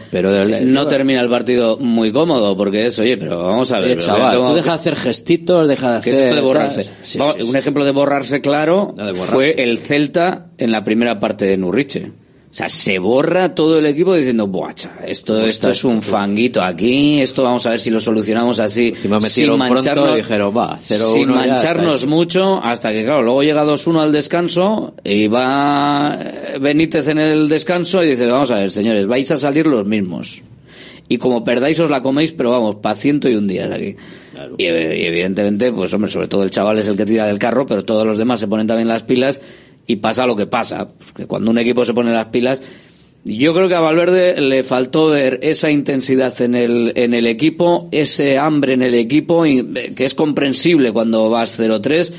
no 0.65 0.87
termina 0.89 1.21
el 1.21 1.29
partido 1.29 1.77
muy 1.79 2.13
cómodo, 2.13 2.57
porque 2.57 2.87
es, 2.87 2.99
oye, 2.99 3.17
pero 3.17 3.43
vamos 3.45 3.71
a 3.73 3.77
ver. 3.79 3.85
Oye, 3.87 3.95
pero 3.97 4.07
chaval, 4.07 4.37
¿cómo- 4.37 4.49
tú 4.51 4.55
deja 4.57 4.71
de 4.71 4.75
hacer 4.77 4.97
gestitos, 4.97 5.69
deja 5.69 5.97
de 5.97 6.01
¿Qué 6.03 6.11
hacer... 6.11 6.23
es 6.23 6.27
esto 6.29 6.35
de 6.37 6.41
borrarse? 6.43 6.85
tal. 6.85 6.95
Sí, 7.03 7.19
Vamos, 7.19 7.37
sí, 7.37 7.43
un 7.43 7.57
ejemplo 7.57 7.85
de 7.85 7.91
borrarse 7.93 8.41
claro 8.41 8.95
de 8.97 9.03
borrarse. 9.13 9.33
fue 9.33 9.55
el 9.59 9.79
Celta 9.79 10.49
en 10.63 10.73
la 10.73 10.85
primera 10.85 11.19
parte 11.19 11.45
de 11.47 11.57
Nurriche. 11.57 12.11
O 12.53 12.55
sea, 12.55 12.69
se 12.69 12.99
borra 12.99 13.55
todo 13.55 13.79
el 13.79 13.87
equipo 13.87 14.15
diciendo, 14.15 14.47
buah, 14.47 14.75
cha, 14.75 14.99
esto, 15.07 15.33
¿Cómo 15.37 15.47
esto 15.47 15.71
es 15.71 15.85
un 15.85 16.03
fanguito 16.03 16.63
aquí, 16.63 17.19
esto 17.19 17.45
vamos 17.45 17.65
a 17.65 17.71
ver 17.71 17.79
si 17.79 17.91
lo 17.91 17.99
solucionamos 17.99 18.61
así. 18.61 18.93
me 19.09 19.21
sin 19.23 19.57
mancharnos, 19.57 20.17
dijeron, 20.17 20.55
va, 20.55 20.79
0-1 20.79 21.15
sin 21.15 21.31
mancharnos 21.31 22.07
mucho, 22.07 22.63
hasta 22.63 22.93
que, 22.93 23.05
claro, 23.05 23.23
luego 23.23 23.43
llega 23.43 23.65
2-1 23.65 24.03
al 24.03 24.13
descanso 24.13 24.93
y 25.03 25.29
va 25.29 26.19
eh, 26.21 26.59
Benítez 26.61 27.09
en 27.09 27.21
el 27.21 27.49
descanso 27.49 28.05
y 28.05 28.11
dice, 28.11 28.27
vamos 28.27 28.51
a 28.51 28.57
ver, 28.57 28.71
señores, 28.71 29.07
vais 29.07 29.31
a 29.31 29.39
salir 29.39 29.67
los 29.67 29.87
mismos. 29.87 30.43
Y 31.09 31.17
como 31.17 31.45
perdáis 31.45 31.81
os 31.81 31.89
la 31.89 32.03
coméis, 32.03 32.33
pero 32.33 32.51
vamos, 32.51 32.77
pa' 32.77 32.95
ciento 32.95 33.31
y 33.31 33.35
un 33.35 33.49
día 33.49 33.65
aquí. 33.75 33.97
Y, 34.59 34.65
eh, 34.67 35.01
y 35.01 35.07
evidentemente, 35.07 35.73
pues 35.73 35.93
hombre, 35.95 36.11
sobre 36.11 36.29
todo 36.29 36.43
el 36.43 36.51
chaval 36.51 36.79
es 36.79 36.89
el 36.89 36.99
que 36.99 37.07
tira 37.07 37.27
del 37.27 37.39
carro, 37.39 37.65
pero 37.65 37.83
todos 37.83 38.07
los 38.07 38.19
demás 38.19 38.41
se 38.41 38.47
ponen 38.47 38.67
también 38.67 38.89
las 38.89 39.05
pilas 39.05 39.41
y 39.87 39.97
pasa 39.97 40.27
lo 40.27 40.37
que 40.37 40.47
pasa. 40.47 40.89
Pues 40.89 41.13
que 41.13 41.27
cuando 41.27 41.51
un 41.51 41.59
equipo 41.59 41.85
se 41.85 41.95
pone 41.95 42.13
las 42.13 42.27
pilas, 42.27 42.63
yo 43.25 43.55
creo 43.55 43.69
que 43.69 43.75
a 43.77 43.81
Valverde 43.81 44.41
le 44.41 44.65
faltó 44.65 45.09
ver 45.09 45.39
esa 45.43 45.71
intensidad 45.71 46.41
en 46.43 46.57
el, 46.57 46.93
en 46.97 47.15
el 47.15 47.27
equipo, 47.27 47.89
ese 47.93 48.37
hambre 48.37 48.75
en 48.75 48.83
el 48.83 48.95
equipo, 48.95 49.47
eh, 49.47 49.93
que 49.95 50.05
es 50.05 50.15
comprensible 50.15 50.93
cuando 50.93 51.31
vas 51.31 51.59
0-3, 51.61 52.13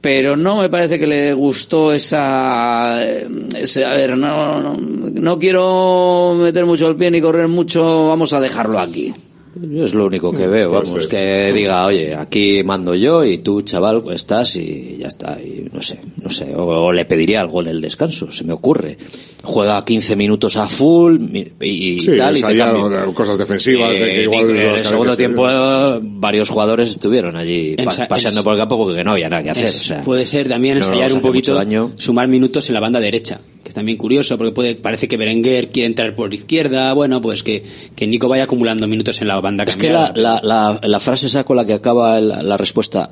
pero 0.00 0.36
no 0.36 0.58
me 0.58 0.68
parece 0.68 1.00
que 1.00 1.06
le 1.08 1.34
gustó 1.34 1.92
esa, 1.92 3.04
eh, 3.04 3.26
ese, 3.56 3.84
a 3.84 3.92
ver, 3.94 4.16
no, 4.16 4.62
no, 4.62 4.76
no 4.76 5.38
quiero 5.38 6.36
meter 6.40 6.64
mucho 6.64 6.86
el 6.86 6.94
pie 6.94 7.10
ni 7.10 7.20
correr 7.20 7.48
mucho, 7.48 8.06
vamos 8.06 8.32
a 8.32 8.40
dejarlo 8.40 8.78
aquí. 8.78 9.12
Yo 9.60 9.84
es 9.84 9.94
lo 9.94 10.06
único 10.06 10.32
que 10.32 10.46
veo, 10.46 10.70
vamos, 10.70 11.06
que 11.08 11.52
diga, 11.52 11.84
oye, 11.86 12.14
aquí 12.14 12.62
mando 12.62 12.94
yo 12.94 13.24
y 13.24 13.38
tú, 13.38 13.62
chaval, 13.62 14.04
estás 14.12 14.54
y 14.56 14.98
ya 15.00 15.08
está. 15.08 15.38
Y 15.40 15.68
no 15.72 15.80
sé, 15.80 16.00
no 16.28 16.34
sé, 16.34 16.54
o, 16.54 16.62
o 16.64 16.92
le 16.92 17.04
pediría 17.06 17.40
algo 17.40 17.62
en 17.62 17.68
el 17.68 17.80
descanso, 17.80 18.30
se 18.30 18.44
me 18.44 18.52
ocurre. 18.52 18.96
Juega 19.42 19.82
15 19.84 20.14
minutos 20.16 20.56
a 20.56 20.68
full 20.68 21.18
mi- 21.20 21.46
y, 21.60 22.00
Sí, 22.00 22.16
tal. 22.16 22.36
Y 22.36 22.42
te 22.42 23.12
cosas 23.14 23.38
defensivas, 23.38 23.90
de 23.90 23.96
que 23.98 24.20
Eh, 24.20 24.22
igual 24.24 24.50
en 24.50 24.56
el 24.74 24.78
segundo 24.84 25.16
tiempo 25.16 25.48
eh, 25.48 25.98
varios 26.02 26.48
jugadores 26.50 26.90
estuvieron 26.90 27.36
allí 27.36 27.74
Ensa- 27.76 28.06
paseando 28.08 28.44
por 28.44 28.52
el 28.54 28.58
campo 28.58 28.76
porque 28.76 29.02
no 29.04 29.12
había 29.12 29.28
nada 29.30 29.42
que 29.42 29.50
hacer. 29.50 29.66
Es- 29.66 29.80
o 29.80 29.84
sea, 29.84 30.02
puede 30.02 30.24
ser 30.24 30.48
también 30.48 30.76
ensayar 30.76 31.12
un 31.12 31.20
poquito, 31.22 31.54
daño. 31.54 31.92
sumar 31.96 32.28
minutos 32.28 32.68
en 32.68 32.74
la 32.74 32.80
banda 32.80 33.00
derecha, 33.00 33.40
que 33.62 33.70
es 33.70 33.74
también 33.74 33.96
curioso 33.96 34.36
porque 34.36 34.52
puede, 34.52 34.74
parece 34.74 35.08
que 35.08 35.16
Berenguer 35.16 35.70
quiere 35.70 35.86
entrar 35.86 36.14
por 36.14 36.32
izquierda, 36.34 36.92
bueno, 36.92 37.20
pues 37.22 37.42
que, 37.42 37.62
que 37.96 38.06
Nico 38.06 38.28
vaya 38.28 38.44
acumulando 38.44 38.86
minutos 38.86 39.20
en 39.22 39.28
la 39.28 39.40
banda 39.40 39.64
Es 39.64 39.76
que 39.76 39.90
la, 39.90 40.06
cambiada. 40.06 40.40
la, 40.42 40.80
la, 40.80 40.80
la 40.86 41.00
frase 41.00 41.26
esa 41.26 41.44
con 41.44 41.56
la 41.56 41.64
que 41.64 41.74
acaba 41.74 42.18
el- 42.18 42.28
la 42.28 42.56
respuesta 42.56 43.10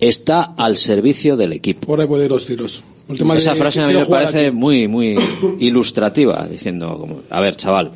está 0.00 0.54
al 0.56 0.76
servicio 0.76 1.36
del 1.36 1.52
equipo. 1.52 1.86
Por 1.86 2.00
ahí 2.00 2.06
puede 2.06 2.24
ir 2.24 2.30
los 2.30 2.44
tiros. 2.44 2.82
El 3.08 3.18
tema 3.18 3.34
de 3.34 3.40
Esa 3.40 3.54
frase 3.54 3.80
a 3.80 3.86
mí 3.86 3.94
me 3.94 4.06
parece 4.06 4.46
aquí. 4.46 4.56
muy, 4.56 4.88
muy 4.88 5.16
ilustrativa, 5.58 6.46
diciendo, 6.48 6.96
como, 6.98 7.22
a 7.28 7.40
ver, 7.40 7.56
chaval, 7.56 7.92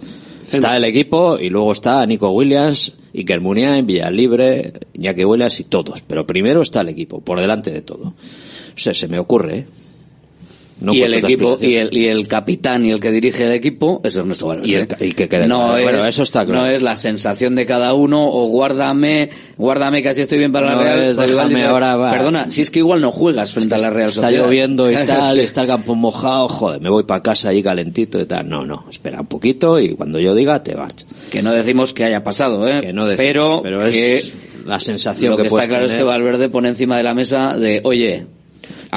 está 0.50 0.76
el 0.76 0.84
equipo 0.84 1.38
y 1.38 1.50
luego 1.50 1.72
está 1.72 2.04
Nico 2.06 2.30
Williams, 2.30 2.94
Iker 3.14 3.40
Muniain, 3.40 3.86
Villalibre, 3.86 4.72
Iñaki 4.94 5.24
Williams 5.24 5.60
y 5.60 5.64
todos. 5.64 6.02
Pero 6.02 6.26
primero 6.26 6.62
está 6.62 6.80
el 6.80 6.88
equipo, 6.88 7.20
por 7.20 7.40
delante 7.40 7.70
de 7.70 7.82
todo. 7.82 8.08
O 8.08 8.78
sea, 8.78 8.92
se 8.92 9.06
me 9.06 9.18
ocurre, 9.18 9.58
¿eh? 9.58 9.66
No 10.84 10.94
y 10.94 11.02
el 11.02 11.14
equipo 11.14 11.58
y 11.60 11.74
el, 11.74 11.96
y 11.96 12.06
el 12.06 12.28
capitán 12.28 12.84
y 12.84 12.90
el 12.92 13.00
que 13.00 13.10
dirige 13.10 13.44
el 13.44 13.52
equipo 13.52 14.00
es 14.04 14.16
Ernesto 14.16 14.46
Valverde. 14.46 14.68
Y 14.68 14.74
el 14.74 14.86
ca- 14.86 14.96
y 15.04 15.12
que 15.12 15.28
quede 15.28 15.48
no 15.48 15.58
claro. 15.58 15.78
es, 15.78 15.84
Bueno, 15.84 16.04
eso 16.06 16.22
está 16.22 16.44
claro. 16.44 16.60
No 16.60 16.66
es 16.66 16.82
la 16.82 16.96
sensación 16.96 17.54
de 17.54 17.66
cada 17.66 17.94
uno 17.94 18.22
o 18.28 18.46
guárdame, 18.48 19.30
guárdame 19.56 20.02
que 20.02 20.10
así 20.10 20.22
estoy 20.22 20.38
bien 20.38 20.52
para 20.52 20.66
la 20.70 20.74
No 20.76 20.82
Real. 20.82 21.02
es, 21.04 21.16
igual 21.16 21.48
déjame 21.48 21.64
ahora, 21.64 21.96
va. 21.96 22.10
Perdona, 22.12 22.50
si 22.50 22.62
es 22.62 22.70
que 22.70 22.78
igual 22.80 23.00
no 23.00 23.10
juegas 23.10 23.52
frente 23.52 23.74
a 23.74 23.78
la 23.78 23.90
Real 23.90 24.08
Está 24.08 24.22
Sociedad. 24.22 24.44
lloviendo 24.44 24.90
y 24.90 24.94
tal, 25.06 25.38
está 25.40 25.62
el 25.62 25.66
campo 25.68 25.94
mojado, 25.94 26.48
joder, 26.48 26.80
me 26.80 26.90
voy 26.90 27.04
para 27.04 27.22
casa 27.22 27.48
ahí 27.48 27.62
calentito 27.62 28.20
y 28.20 28.26
tal. 28.26 28.48
No, 28.48 28.64
no, 28.64 28.86
espera 28.90 29.20
un 29.20 29.26
poquito 29.26 29.78
y 29.80 29.90
cuando 29.90 30.18
yo 30.20 30.34
diga 30.34 30.62
te 30.62 30.74
vas. 30.74 31.06
Que 31.30 31.42
no 31.42 31.52
decimos 31.52 31.92
que 31.92 32.04
haya 32.04 32.22
pasado, 32.22 32.68
¿eh? 32.68 32.80
Que 32.80 32.92
no 32.92 33.06
decimos, 33.06 33.26
pero, 33.26 33.60
pero 33.62 33.86
es 33.86 33.94
que 33.94 34.22
la 34.66 34.80
sensación 34.80 35.30
lo 35.32 35.36
que, 35.36 35.42
que 35.42 35.48
está 35.48 35.66
claro 35.66 35.86
es 35.86 35.94
que. 35.94 36.02
Valverde 36.02 36.48
pone 36.48 36.68
encima 36.68 36.96
de 36.96 37.02
la 37.02 37.14
mesa 37.14 37.56
de, 37.56 37.80
oye, 37.84 38.26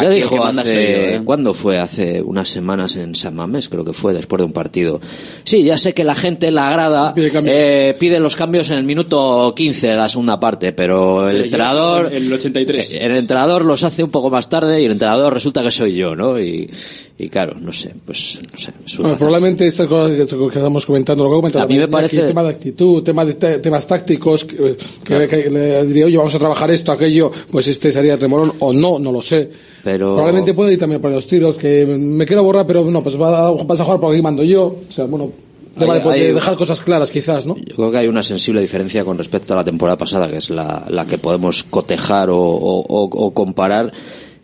Ya 0.02 0.08
aquí 0.08 0.16
dijo 0.18 0.36
que 0.36 0.40
manda 0.40 0.64
soy 0.64 0.74
yo, 0.74 0.80
hace, 0.80 1.16
¿eh? 1.16 1.22
¿cuándo 1.24 1.54
fue? 1.54 1.80
Hace 1.80 2.22
unas 2.22 2.48
semanas 2.48 2.96
en 2.96 3.16
San 3.16 3.36
Mamés, 3.36 3.70
creo 3.70 3.84
que 3.84 3.94
fue, 3.94 4.14
después 4.14 4.40
de 4.40 4.46
un 4.46 4.54
partido. 4.54 5.00
Sí, 5.44 5.64
ya 5.64 5.78
sé 5.78 5.94
que 5.94 6.04
la 6.04 6.16
gente 6.16 6.48
en 6.48 6.56
la 6.56 6.72
grada 6.72 7.14
eh, 7.18 7.96
pide 8.00 8.20
los 8.20 8.36
cambios 8.36 8.70
en 8.72 8.78
el 8.78 8.84
minuto 8.84 9.54
15 9.56 9.88
de 9.88 9.96
la 9.96 10.10
segunda 10.10 10.40
parte, 10.40 10.74
pero 10.74 11.30
el 11.30 11.46
entrenador... 11.46 12.08
en 12.14 12.24
el 12.24 12.34
83. 12.34 12.94
El 12.94 13.16
entrenador 13.16 13.66
los 13.66 13.84
hace 13.84 14.04
un 14.04 14.12
poco 14.12 14.30
más 14.30 14.50
tarde 14.50 14.82
y 14.82 14.86
el 14.86 14.92
entrenador 14.92 15.34
resulta 15.34 15.64
que 15.64 15.72
soy 15.72 15.96
yo, 15.96 16.16
¿no? 16.16 16.40
Y, 16.40 16.70
y 17.20 17.30
claro, 17.30 17.56
no 17.60 17.74
sé, 17.74 17.94
pues, 18.06 18.40
no 18.52 18.58
sé. 18.60 18.72
Bueno, 19.02 19.18
probablemente 19.18 19.66
estas 19.66 19.88
cosas 19.88 20.12
que, 20.12 20.18
que 20.38 20.60
estamos 20.60 20.86
comentando, 20.86 21.24
lo 21.24 21.30
que 21.32 21.36
comentado 21.38 21.66
A 21.66 21.68
mí 21.68 21.78
me 21.78 21.88
parece- 21.88 22.22
tema 22.24 22.44
de 22.44 22.50
actitud, 22.50 23.02
tema 23.04 23.26
de 23.26 23.34
te- 23.34 23.58
temas 23.60 23.88
tácticos, 23.88 24.46
que, 24.46 25.50
le 25.50 25.86
diría, 25.86 26.06
oye, 26.06 26.18
vamos 26.18 26.36
a 26.36 26.40
trabajar 26.40 26.70
esto, 26.72 26.92
aquello, 26.92 27.32
pues 27.52 27.68
este 27.68 27.92
sería 27.92 28.14
el 28.14 28.20
remolón, 28.20 28.54
o 28.60 28.72
no, 28.72 29.00
no 29.00 29.12
lo 29.12 29.22
sé. 29.22 29.50
Pero... 29.84 30.14
Probablemente 30.14 30.54
puede 30.54 30.74
ir 30.74 30.80
también 30.80 31.02
por 31.02 31.12
los 31.12 31.26
tiros, 31.26 31.58
que 31.58 31.86
me 31.88 32.26
quiero 32.26 32.44
borrar, 32.44 32.68
pero 32.68 32.84
no, 32.86 33.02
pues 33.02 33.20
va- 33.20 33.52
vas 33.52 33.80
a 33.80 33.84
jugar 33.84 34.00
por 34.00 34.14
aquí 34.14 34.22
mando 34.22 34.44
yo. 34.44 34.66
O 34.88 34.92
sea, 34.92 35.06
bueno, 35.06 35.32
tema 35.78 35.94
Hay- 35.96 36.02
de, 36.02 36.10
hay- 36.12 36.34
dejar 36.34 36.56
cosas 36.56 36.82
claras 36.82 37.10
quizás, 37.10 37.46
¿no? 37.48 37.56
Yo 37.58 37.76
creo 37.76 37.92
que 37.92 37.98
hay 37.98 38.08
una 38.08 38.22
sensible 38.24 38.62
diferencia 38.62 39.04
con 39.04 39.18
respecto 39.18 39.54
a 39.54 39.58
la 39.58 39.64
temporada 39.64 39.98
pasada, 39.98 40.28
que 40.30 40.38
es 40.38 40.50
la, 40.52 40.86
la 40.90 41.06
que 41.08 41.18
podemos 41.18 41.64
cotejar 41.64 42.30
o- 42.30 42.38
o 42.38 43.34
comparar, 43.34 43.92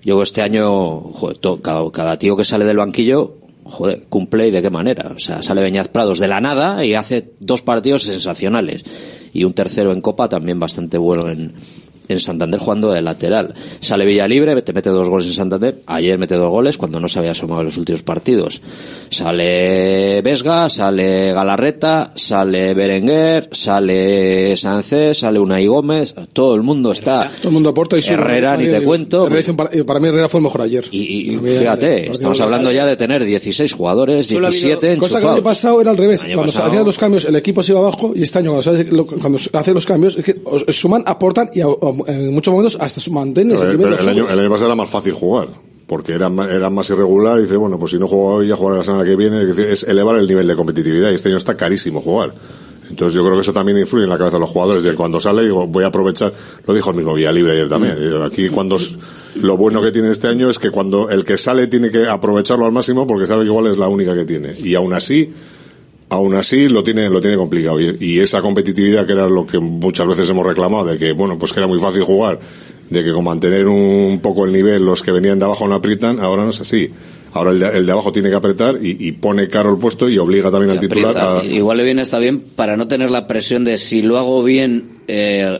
Yo 0.04 0.22
este 0.22 0.42
año, 0.42 1.00
joder, 1.14 1.40
cada, 1.62 1.92
cada 1.92 2.20
tío 2.20 2.36
que 2.36 2.44
sale 2.44 2.66
del 2.66 2.78
banquillo, 2.78 3.38
joder, 3.64 4.04
cumple 4.10 4.50
y 4.50 4.52
de 4.52 4.62
qué 4.62 4.70
manera. 4.70 5.12
O 5.16 5.20
sea, 5.20 5.42
sale 5.42 5.62
Beñaz 5.62 5.88
Prados 5.88 6.20
de 6.20 6.28
la 6.28 6.42
nada 6.42 6.86
y 6.86 6.94
hace 6.94 7.32
dos 7.40 7.62
partidos 7.62 8.04
sensacionales. 8.04 8.84
Y 9.34 9.46
un 9.46 9.54
tercero 9.54 9.94
en 9.94 10.02
Copa 10.02 10.30
también 10.30 10.60
bastante 10.60 10.98
bueno 10.98 11.30
en, 11.30 11.54
en 12.08 12.20
Santander 12.20 12.60
jugando 12.60 12.92
de 12.92 13.02
lateral. 13.02 13.54
Sale 13.80 14.06
Villalibre, 14.06 14.62
te 14.62 14.74
mete 14.74 14.90
dos 14.90 15.10
goles 15.10 15.28
en 15.28 15.34
Santander. 15.34 15.82
Ayer 15.88 16.18
mete 16.18 16.36
dos 16.36 16.50
goles 16.50 16.78
cuando 16.78 17.00
no 17.00 17.08
se 17.08 17.20
había 17.20 17.32
asomado 17.32 17.62
en 17.62 17.68
los 17.68 17.78
últimos 17.78 18.04
partidos. 18.04 18.62
Sale 19.10 20.22
Vesga, 20.22 20.70
sale 20.70 21.32
Galarreta, 21.34 22.12
sale 22.16 22.74
Berenguer, 22.74 23.48
sale 23.52 24.58
Sánchez, 24.58 25.18
sale 25.20 25.40
Unai 25.40 25.66
Gómez. 25.68 26.16
Todo 26.34 26.56
el 26.56 26.64
mundo 26.64 26.92
está. 26.92 27.30
Todo 27.38 27.50
el 27.50 27.54
mundo 27.54 27.70
aporta 27.70 27.98
y. 27.98 28.02
Herrera, 28.06 28.58
ni 28.58 28.68
te 28.68 28.82
cuento. 28.84 29.30
Para 29.86 30.00
mí 30.00 30.08
Herrera 30.08 30.28
fue 30.30 30.40
el 30.40 30.44
mejor 30.44 30.62
ayer. 30.62 30.84
Y 30.92 31.38
fíjate, 31.38 32.12
estamos 32.12 32.40
hablando 32.42 32.72
ya 32.72 32.86
de 32.86 32.96
tener 32.98 33.24
16 33.24 33.72
jugadores, 33.74 34.28
Solo 34.28 34.48
ha 34.48 34.50
habido- 34.50 34.62
17 34.80 34.98
Cosa 34.98 35.20
que 35.20 35.26
el 35.26 35.32
año 35.32 35.44
pasado 35.44 35.80
era 35.82 35.92
al 35.92 35.98
revés. 35.98 36.24
Cuando 36.26 36.48
se 36.48 36.58
pasado- 36.58 36.68
hacían 36.70 36.86
los 36.86 36.98
cambios, 36.98 37.26
el 37.26 37.36
equipo 37.36 37.64
se 37.64 37.72
iba 37.72 37.80
abajo 37.82 38.12
y 38.16 38.24
este 38.24 38.40
año 38.40 38.52
cuando 38.52 38.64
se 38.64 38.70
hace, 38.72 38.84
lo- 38.92 39.06
cuando 39.06 39.38
se 39.40 39.50
hace 39.54 39.74
los 39.74 39.86
cambios, 39.86 40.18
es 40.18 40.26
que 40.26 40.36
suman, 40.74 41.04
aportan 41.06 41.50
y 41.54 41.62
en 42.08 42.34
muchos 42.34 42.52
momentos 42.52 42.78
hasta 42.80 43.00
su 43.02 43.12
el 44.04 44.10
año, 44.10 44.26
el 44.34 44.40
año 44.40 44.50
pasado 44.50 44.68
era 44.68 44.76
más 44.76 44.90
fácil 44.90 45.14
jugar, 45.14 45.50
porque 45.88 46.14
era, 46.14 46.30
ma- 46.30 46.50
era 46.52 46.70
más 46.70 46.90
irregular 46.90 47.40
y 47.40 47.44
dice, 47.44 47.56
bueno, 47.58 47.78
pues 47.80 47.92
si 47.92 48.00
no 48.00 48.08
juego 48.08 48.36
hoy, 48.36 48.48
ya 48.50 48.56
jugaré 48.56 48.78
la 48.80 48.84
semana 48.84 49.04
que 49.04 49.16
viene, 49.16 49.44
es 49.50 49.84
elevar 49.84 50.18
el 50.18 50.28
nivel 50.28 50.48
de 50.48 50.56
competitividad 50.56 51.12
y 51.12 51.16
este 51.16 51.30
año 51.30 51.38
está 51.38 51.56
carísimo 51.56 52.02
jugar. 52.02 52.34
Entonces 52.90 53.16
yo 53.16 53.22
creo 53.24 53.36
que 53.36 53.42
eso 53.42 53.54
también 53.54 53.78
influye 53.78 54.04
en 54.04 54.10
la 54.10 54.18
cabeza 54.18 54.36
de 54.38 54.42
los 54.42 54.50
jugadores, 54.50 54.84
de 54.84 54.94
cuando 54.94 55.20
sale, 55.20 55.44
digo, 55.44 55.66
voy 55.66 55.84
a 55.84 55.88
aprovechar, 55.88 56.32
lo 56.68 56.74
dijo 56.74 56.90
el 56.92 56.98
mismo 56.98 57.14
Vía 57.16 57.32
Libre 57.32 57.54
ayer 57.54 57.70
también, 57.70 57.96
y 58.00 58.24
aquí 58.24 58.50
cuando, 58.50 58.76
s- 58.76 58.96
lo 59.42 59.58
bueno 59.58 59.82
que 59.82 59.92
tiene 59.92 60.10
este 60.12 60.28
año 60.28 60.50
es 60.50 60.60
que 60.60 60.70
cuando 60.70 61.10
el 61.10 61.24
que 61.24 61.38
sale 61.38 61.66
tiene 61.68 61.90
que 61.90 62.08
aprovecharlo 62.08 62.66
al 62.66 62.72
máximo 62.72 63.08
porque 63.08 63.26
sabe 63.26 63.42
que 63.44 63.48
igual 63.48 63.68
es 63.68 63.78
la 63.78 63.88
única 63.88 64.14
que 64.14 64.26
tiene. 64.26 64.54
Y 64.60 64.76
aún 64.76 64.94
así, 64.94 65.34
aún 66.14 66.34
así 66.36 66.70
lo 66.70 66.84
tiene 66.84 67.10
lo 67.10 67.20
tiene 67.22 67.38
complicado. 67.38 67.80
Y, 67.80 67.98
y 68.00 68.20
esa 68.20 68.42
competitividad 68.42 69.06
que 69.06 69.14
era 69.14 69.28
lo 69.28 69.46
que 69.46 69.60
muchas 69.60 70.08
veces 70.08 70.30
hemos 70.30 70.46
reclamado 70.46 70.86
de 70.86 70.98
que 70.98 71.12
bueno 71.14 71.38
pues 71.38 71.54
que 71.54 71.60
era 71.60 71.68
muy 71.68 71.80
fácil 71.80 72.04
jugar 72.04 72.40
de 72.90 73.04
que 73.04 73.12
con 73.12 73.24
mantener 73.24 73.68
un 73.68 74.20
poco 74.22 74.46
el 74.46 74.52
nivel 74.52 74.86
los 74.86 75.02
que 75.02 75.12
venían 75.12 75.40
de 75.40 75.46
abajo 75.46 75.68
no 75.68 75.76
aprietan 75.76 76.20
ahora 76.20 76.44
no 76.44 76.50
es 76.52 76.62
así. 76.62 76.90
Ahora 77.36 77.50
el 77.50 77.60
de, 77.60 77.68
el 77.80 77.86
de 77.88 77.92
abajo 77.92 78.12
tiene 78.12 78.30
que 78.30 78.36
apretar 78.36 78.78
y, 78.80 79.08
y 79.08 79.12
pone 79.14 79.48
caro 79.48 79.72
el 79.72 79.80
puesto 79.80 80.08
y 80.08 80.20
obliga 80.20 80.52
también 80.52 80.70
al 80.70 80.80
titular 80.80 81.18
a, 81.18 81.44
Igual 81.44 81.78
le 81.78 81.84
viene 81.84 82.04
está 82.04 82.20
bien 82.20 82.40
para 82.42 82.78
no 82.78 82.88
tener 82.88 83.10
la 83.10 83.26
presión 83.26 83.64
de 83.64 83.80
si 83.80 84.04
lo 84.04 84.20
hago 84.20 84.44
bien 84.44 85.00
eh, 85.08 85.60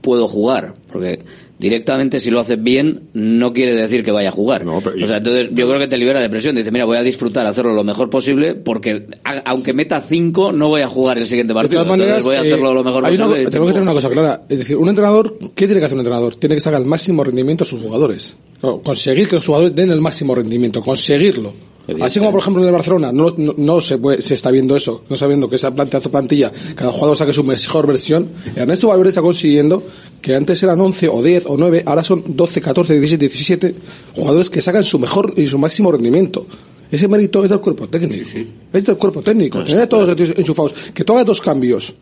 puedo 0.00 0.26
jugar, 0.26 0.74
porque 0.90 1.20
directamente 1.60 2.18
si 2.18 2.30
lo 2.30 2.40
haces 2.40 2.60
bien 2.60 3.00
no 3.12 3.52
quiere 3.52 3.74
decir 3.76 4.02
que 4.02 4.10
vaya 4.10 4.30
a 4.30 4.32
jugar. 4.32 4.66
o 4.66 4.80
sea, 5.06 5.18
entonces 5.18 5.50
yo 5.52 5.66
creo 5.68 5.78
que 5.78 5.86
te 5.86 5.98
libera 5.98 6.20
de 6.20 6.28
presión. 6.30 6.56
Dice, 6.56 6.70
mira, 6.72 6.84
voy 6.86 6.96
a 6.96 7.02
disfrutar, 7.02 7.46
hacerlo 7.46 7.74
lo 7.74 7.84
mejor 7.84 8.08
posible, 8.10 8.54
porque 8.54 9.06
a- 9.24 9.42
aunque 9.44 9.72
meta 9.72 10.00
cinco 10.00 10.50
no 10.52 10.68
voy 10.68 10.80
a 10.80 10.88
jugar 10.88 11.18
el 11.18 11.26
siguiente 11.26 11.52
De 11.52 11.54
partido. 11.54 11.82
todas 11.82 11.90
maneras, 11.98 12.18
entonces 12.18 12.26
voy 12.26 12.36
a 12.36 12.38
eh, 12.50 12.52
hacerlo 12.52 12.74
lo 12.74 12.82
mejor 12.82 13.02
una- 13.02 13.10
posible. 13.10 13.44
tenemos 13.50 13.66
que 13.68 13.72
tener 13.74 13.82
una 13.82 13.92
cosa 13.92 14.08
clara. 14.08 14.42
Es 14.48 14.58
decir, 14.58 14.76
un 14.76 14.88
entrenador, 14.88 15.36
¿qué 15.54 15.66
tiene 15.66 15.80
que 15.80 15.84
hacer 15.86 15.94
un 15.96 16.00
entrenador? 16.00 16.34
Tiene 16.36 16.54
que 16.56 16.60
sacar 16.60 16.80
el 16.80 16.86
máximo 16.86 17.22
rendimiento 17.22 17.64
a 17.64 17.66
sus 17.66 17.80
jugadores. 17.82 18.36
Conseguir 18.82 19.28
que 19.28 19.36
los 19.36 19.46
jugadores 19.46 19.74
den 19.74 19.90
el 19.90 20.00
máximo 20.00 20.34
rendimiento, 20.34 20.82
conseguirlo. 20.82 21.52
Así 22.00 22.18
como, 22.18 22.30
por 22.32 22.40
ejemplo, 22.40 22.62
en 22.62 22.68
el 22.68 22.74
Barcelona 22.74 23.12
no, 23.12 23.32
no, 23.36 23.54
no 23.56 23.80
se, 23.80 23.98
puede- 23.98 24.20
se 24.22 24.34
está 24.34 24.50
viendo 24.50 24.76
eso, 24.76 25.02
no 25.08 25.14
está 25.14 25.26
viendo 25.26 25.48
que 25.48 25.56
esa 25.56 25.74
plantilla, 25.74 26.00
plantilla, 26.00 26.52
cada 26.74 26.92
jugador 26.92 27.16
saque 27.16 27.32
su 27.32 27.44
mejor 27.44 27.86
versión. 27.86 28.28
Ernesto 28.54 28.88
Valverde 28.88 29.10
está 29.10 29.22
consiguiendo 29.22 29.82
que 30.20 30.34
antes 30.34 30.62
eran 30.62 30.80
11 30.80 31.08
o 31.08 31.22
10 31.22 31.46
o 31.46 31.56
9, 31.56 31.82
ahora 31.86 32.02
son 32.02 32.22
12, 32.26 32.60
14, 32.60 32.94
17, 32.94 33.28
17 33.28 33.74
jugadores 34.14 34.50
que 34.50 34.60
sacan 34.60 34.82
su 34.82 34.98
mejor 34.98 35.32
y 35.36 35.46
su 35.46 35.58
máximo 35.58 35.90
rendimiento. 35.92 36.46
Ese 36.90 37.06
mérito 37.06 37.44
es 37.44 37.50
del 37.50 37.60
cuerpo 37.60 37.88
técnico. 37.88 38.26
Es 38.72 38.84
del 38.84 38.96
cuerpo 38.96 39.22
técnico. 39.22 39.62
Tener 39.62 39.82
a 39.82 39.88
todos 39.88 40.16
tíos 40.16 40.32
enchufados. 40.36 40.74
Que 40.92 41.04
hagas 41.04 41.24
dos 41.26 41.40
cambios 41.40 41.94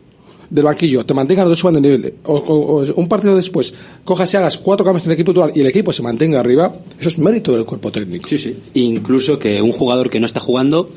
del 0.49 0.63
banquillo, 0.65 1.05
te 1.05 1.13
mantengan 1.13 1.45
los 1.45 1.51
dos 1.51 1.59
suban 1.59 1.75
de 1.75 1.81
nivel, 1.81 2.13
o, 2.25 2.33
o- 2.35 2.81
o 2.83 2.93
un 2.95 3.07
partido 3.07 3.35
después, 3.35 3.73
cojas 4.03 4.33
y 4.33 4.37
hagas 4.37 4.57
cuatro 4.57 4.83
cambios 4.85 5.05
en 5.05 5.11
el 5.11 5.13
equipo 5.15 5.31
titular 5.31 5.51
y 5.55 5.59
el 5.61 5.67
equipo 5.67 5.93
se 5.93 6.01
mantenga 6.01 6.39
arriba, 6.39 6.73
eso 6.99 7.09
es 7.09 7.19
mérito 7.19 7.53
del 7.55 7.65
cuerpo 7.65 7.91
técnico. 7.91 8.27
Sí, 8.27 8.37
sí. 8.37 8.55
Incluso 8.73 9.37
que 9.37 9.61
un 9.61 9.71
jugador 9.71 10.09
que 10.09 10.19
no 10.19 10.25
está 10.25 10.39
jugando 10.39 10.89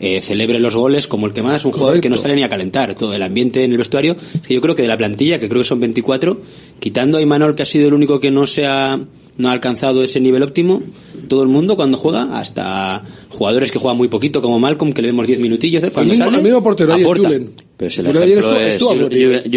eh, 0.00 0.20
celebre 0.20 0.60
los 0.60 0.76
goles 0.76 1.06
como 1.08 1.26
el 1.26 1.32
que 1.32 1.42
más, 1.42 1.64
un 1.64 1.72
jugador 1.72 2.00
que 2.00 2.08
no 2.08 2.16
sale 2.16 2.36
ni 2.36 2.42
a 2.44 2.48
calentar. 2.48 2.94
Todo 2.94 3.14
el 3.14 3.22
ambiente 3.22 3.64
en 3.64 3.72
el 3.72 3.78
vestuario. 3.78 4.16
que 4.46 4.54
yo 4.54 4.60
creo 4.60 4.74
que 4.76 4.82
de 4.82 4.88
la 4.88 4.96
plantilla, 4.96 5.40
que 5.40 5.48
creo 5.48 5.62
que 5.62 5.66
son 5.68 5.80
24, 5.80 6.40
quitando 6.78 7.18
a 7.18 7.20
Imanol, 7.20 7.54
que 7.56 7.62
ha 7.62 7.66
sido 7.66 7.88
el 7.88 7.94
único 7.94 8.20
que 8.20 8.30
no 8.30 8.46
se 8.46 8.64
ha, 8.66 9.00
no 9.38 9.48
ha 9.48 9.52
alcanzado 9.52 10.04
ese 10.04 10.20
nivel 10.20 10.42
óptimo, 10.44 10.82
todo 11.26 11.42
el 11.42 11.48
mundo 11.48 11.74
cuando 11.74 11.96
juega, 11.96 12.38
hasta 12.38 13.02
jugadores 13.30 13.72
que 13.72 13.78
juegan 13.80 13.96
muy 13.96 14.06
poquito, 14.08 14.40
como 14.40 14.60
Malcolm, 14.60 14.92
que 14.92 15.02
le 15.02 15.08
vemos 15.08 15.26
10 15.26 15.40
minutillos, 15.40 15.82
¿eh? 15.82 15.86
El 15.88 15.92
cuando 15.92 16.10
mismo, 16.10 16.24
sale, 16.26 16.36
el 16.38 16.44
mismo 16.44 16.62
portero 16.62 16.92
ayer, 16.92 17.04
aporta. 17.04 17.28
Julen. 17.28 17.50
Pero 17.78 17.90
si 17.92 18.00
el 18.00 18.08
ejemplo 18.08 18.24
estuvo- 18.40 18.54
es 18.56 18.74
estuvo 18.74 18.92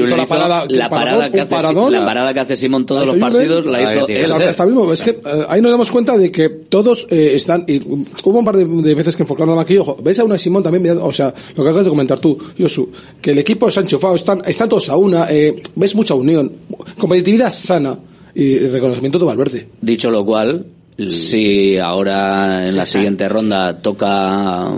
Hizo 0.06 0.16
la 0.16 0.24
hizo 0.24 0.30
parada- 0.30 0.66
la 0.70 0.90
parada 0.92 1.32
que 1.32 1.42
hace 1.42 1.56
la 1.90 2.06
parada 2.06 2.34
que 2.36 2.40
hace 2.40 2.56
Simón 2.56 2.86
todos 2.86 3.08
los 3.08 3.18
hizo 3.18 3.26
partidos 3.26 3.66
la 3.66 3.82
hizo 3.96 4.06
O 4.06 4.08
él. 4.08 4.32
hasta 4.32 4.66
mismo, 4.68 4.94
es 4.94 5.02
que 5.02 5.10
eh, 5.10 5.46
ahí 5.50 5.60
nos 5.60 5.72
damos 5.72 5.90
cuenta 5.92 6.16
de 6.16 6.32
que 6.32 6.48
todos 6.50 7.08
eh, 7.10 7.32
están. 7.34 7.66
Y, 7.68 7.80
hubo 7.80 8.38
un 8.40 8.46
par 8.46 8.56
de, 8.58 8.66
de 8.66 8.94
veces 8.94 9.16
que 9.16 9.24
enfocaron 9.24 9.56
banquillo. 9.56 9.82
ojo, 9.82 9.98
ves 10.04 10.20
a 10.20 10.24
una 10.24 10.38
Simón 10.38 10.62
también, 10.62 10.84
mirando- 10.84 11.04
o 11.04 11.12
sea, 11.12 11.34
lo 11.56 11.64
que 11.64 11.70
acabas 11.70 11.86
de 11.86 11.90
comentar 11.90 12.20
tú, 12.20 12.38
Yosu, 12.60 12.90
que 13.20 13.32
el 13.32 13.40
equipo 13.40 13.68
está 13.68 13.82
enchufado, 13.82 14.14
están, 14.14 14.40
están 14.46 14.70
todos 14.70 14.88
a 14.90 14.98
una, 14.98 15.26
eh, 15.32 15.60
ves 15.76 15.96
mucha 15.96 16.14
unión, 16.14 16.52
competitividad 17.00 17.50
sana 17.52 17.98
y 18.36 18.60
reconocimiento 18.60 19.18
de 19.18 19.26
Valverde. 19.26 19.68
Dicho 19.82 20.12
lo 20.12 20.24
cual, 20.24 20.64
si 21.10 21.78
ahora 21.78 22.68
en 22.68 22.76
la 22.76 22.86
siguiente 22.86 23.28
ronda 23.30 23.78
toca 23.82 24.78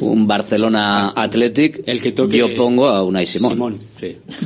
un 0.00 0.26
Barcelona 0.26 1.10
Athletic, 1.10 1.82
el 1.86 2.00
que 2.00 2.12
yo 2.36 2.54
pongo 2.54 2.88
a 2.88 3.02
Unai 3.04 3.26
Simón. 3.26 3.78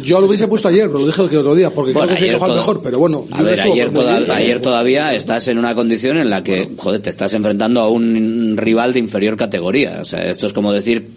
Yo 0.02 0.20
lo 0.20 0.26
hubiese 0.26 0.46
puesto 0.48 0.68
ayer, 0.68 0.86
pero 0.86 0.98
lo 1.00 1.06
dije 1.06 1.22
el 1.22 1.36
otro 1.38 1.54
día, 1.54 1.70
porque 1.70 1.92
Bueno, 1.92 2.08
creo 2.08 2.18
que 2.18 2.24
ayer 2.30 2.38
toda- 2.38 2.56
mejor, 2.56 2.82
pero 2.82 2.98
bueno. 2.98 3.24
A 3.30 3.42
ver, 3.42 3.60
ayer, 3.60 3.86
muy 3.90 3.94
toda- 4.02 4.18
bien. 4.20 4.30
ayer 4.30 4.60
todavía 4.60 5.14
estás 5.14 5.48
en 5.48 5.58
una 5.58 5.74
condición 5.74 6.18
en 6.18 6.30
la 6.30 6.42
que, 6.42 6.68
joder, 6.76 7.00
te 7.00 7.10
estás 7.10 7.34
enfrentando 7.34 7.80
a 7.80 7.88
un 7.88 8.56
rival 8.56 8.92
de 8.92 8.98
inferior 8.98 9.36
categoría. 9.36 9.98
O 10.00 10.04
sea, 10.04 10.24
esto 10.28 10.46
es 10.46 10.52
como 10.52 10.72
decir 10.72 11.08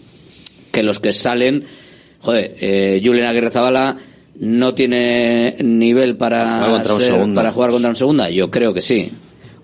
que 0.71 0.83
los 0.83 0.99
que 0.99 1.11
salen, 1.13 1.63
joder, 2.19 2.55
eh, 2.61 3.01
Julen 3.03 3.25
Aguirre 3.25 3.49
Zabala 3.49 3.97
no 4.39 4.75
tiene 4.75 5.55
nivel 5.63 6.15
para, 6.15 6.57
Jugar 6.59 6.71
contra 6.71 6.93
un 6.93 7.01
ser- 7.01 7.11
segunda. 7.13 7.41
para 7.41 7.51
jugar 7.51 7.71
contra 7.71 7.89
un 7.89 7.95
segunda. 7.95 8.29
Yo 8.29 8.51
creo 8.51 8.71
que 8.73 8.81
sí. 8.81 9.11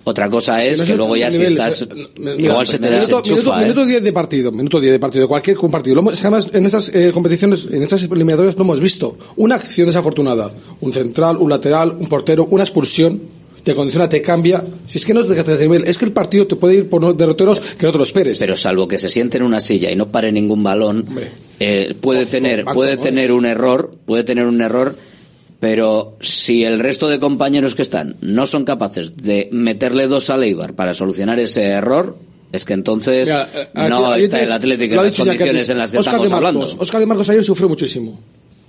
Otra 0.05 0.29
cosa 0.29 0.59
Si 0.59 0.67
es 0.67 0.79
no 0.79 0.85
que 0.85 0.95
luego 0.95 1.15
ya 1.15 1.31
si 1.31 1.43
estás... 1.43 1.83
eh, 1.83 1.87
mira, 2.17 2.35
igual 2.35 2.67
se 2.67 2.79
te 2.79 2.89
minuto, 2.89 3.21
desenchufa, 3.21 3.35
minuto, 3.35 3.55
¿eh? 3.55 3.61
minuto 3.61 3.85
10 3.85 4.03
de 4.03 4.13
partido, 4.13 4.51
minuto 4.51 4.79
10 4.79 4.91
de 4.93 4.99
partido, 4.99 5.27
cualquier 5.27 5.57
partido. 5.57 6.01
Lo 6.01 6.09
además, 6.09 6.49
en 6.53 6.65
estas 6.65 6.89
eh, 6.93 7.11
competiciones, 7.13 7.67
en 7.71 7.81
estas 7.81 8.03
eliminatorias 8.03 8.57
lo 8.57 8.63
hemos 8.63 8.79
visto. 8.79 9.17
Una 9.37 9.55
acción 9.55 9.87
desafortunada, 9.87 10.51
un 10.81 10.93
central, 10.93 11.37
un 11.37 11.49
lateral, 11.49 11.91
un 11.91 12.07
portero, 12.07 12.47
una 12.49 12.63
expulsión, 12.63 13.21
te 13.63 13.73
condiciona, 13.73 14.09
te 14.09 14.21
cambia. 14.21 14.63
Si 14.85 14.97
es 14.97 15.05
que 15.05 15.13
no 15.13 15.23
te 15.23 15.41
de 15.41 15.59
nivel, 15.59 15.85
es 15.85 15.97
que 15.97 16.05
el 16.05 16.11
partido 16.11 16.45
te 16.47 16.55
puede 16.55 16.75
ir 16.75 16.89
por 16.89 17.15
derroteros 17.15 17.59
que 17.59 17.85
no 17.85 17.91
te 17.91 17.97
lo 17.97 18.03
esperes. 18.03 18.39
Pero 18.39 18.55
salvo 18.55 18.87
que 18.87 18.97
se 18.97 19.09
siente 19.09 19.37
en 19.37 19.43
una 19.43 19.59
silla 19.59 19.89
y 19.89 19.95
no 19.95 20.09
pare 20.09 20.31
ningún 20.31 20.63
balón, 20.63 21.05
eh, 21.59 21.95
puede 21.99 22.25
tener, 22.25 22.65
puede 22.65 22.97
¿no? 22.97 23.01
tener 23.01 23.31
un 23.31 23.45
error, 23.45 23.91
puede 24.05 24.23
tener 24.23 24.45
un 24.45 24.61
error, 24.61 24.95
pero 25.63 26.17
si 26.19 26.65
el 26.65 26.77
resto 26.77 27.07
de 27.07 27.19
compañeros 27.19 27.73
que 27.73 27.83
están 27.83 28.17
no 28.19 28.45
son 28.45 28.65
capaces 28.65 29.15
de 29.15 29.47
meterle 29.53 30.09
dos 30.09 30.29
a 30.29 30.35
Leibar 30.35 30.73
para 30.73 30.93
solucionar 30.93 31.39
ese 31.39 31.63
error, 31.63 32.17
es 32.51 32.65
que 32.65 32.73
entonces 32.73 33.29
Mira, 33.29 33.47
eh, 33.55 33.67
aquí- 33.73 33.89
no 33.89 34.13
está 34.13 34.41
el 34.41 34.51
Atlético 34.51 34.95
en 34.95 35.03
las 35.05 35.15
condiciones 35.15 35.69
en 35.69 35.77
las 35.77 35.93
que 35.93 35.99
estamos 35.99 36.23
de 36.23 36.29
Marcos, 36.31 36.63
hablando. 36.63 36.81
Óscar 36.83 36.99
de 36.99 37.07
Marcos 37.07 37.29
ayer 37.29 37.45
sufrió 37.45 37.69
muchísimo. 37.69 38.19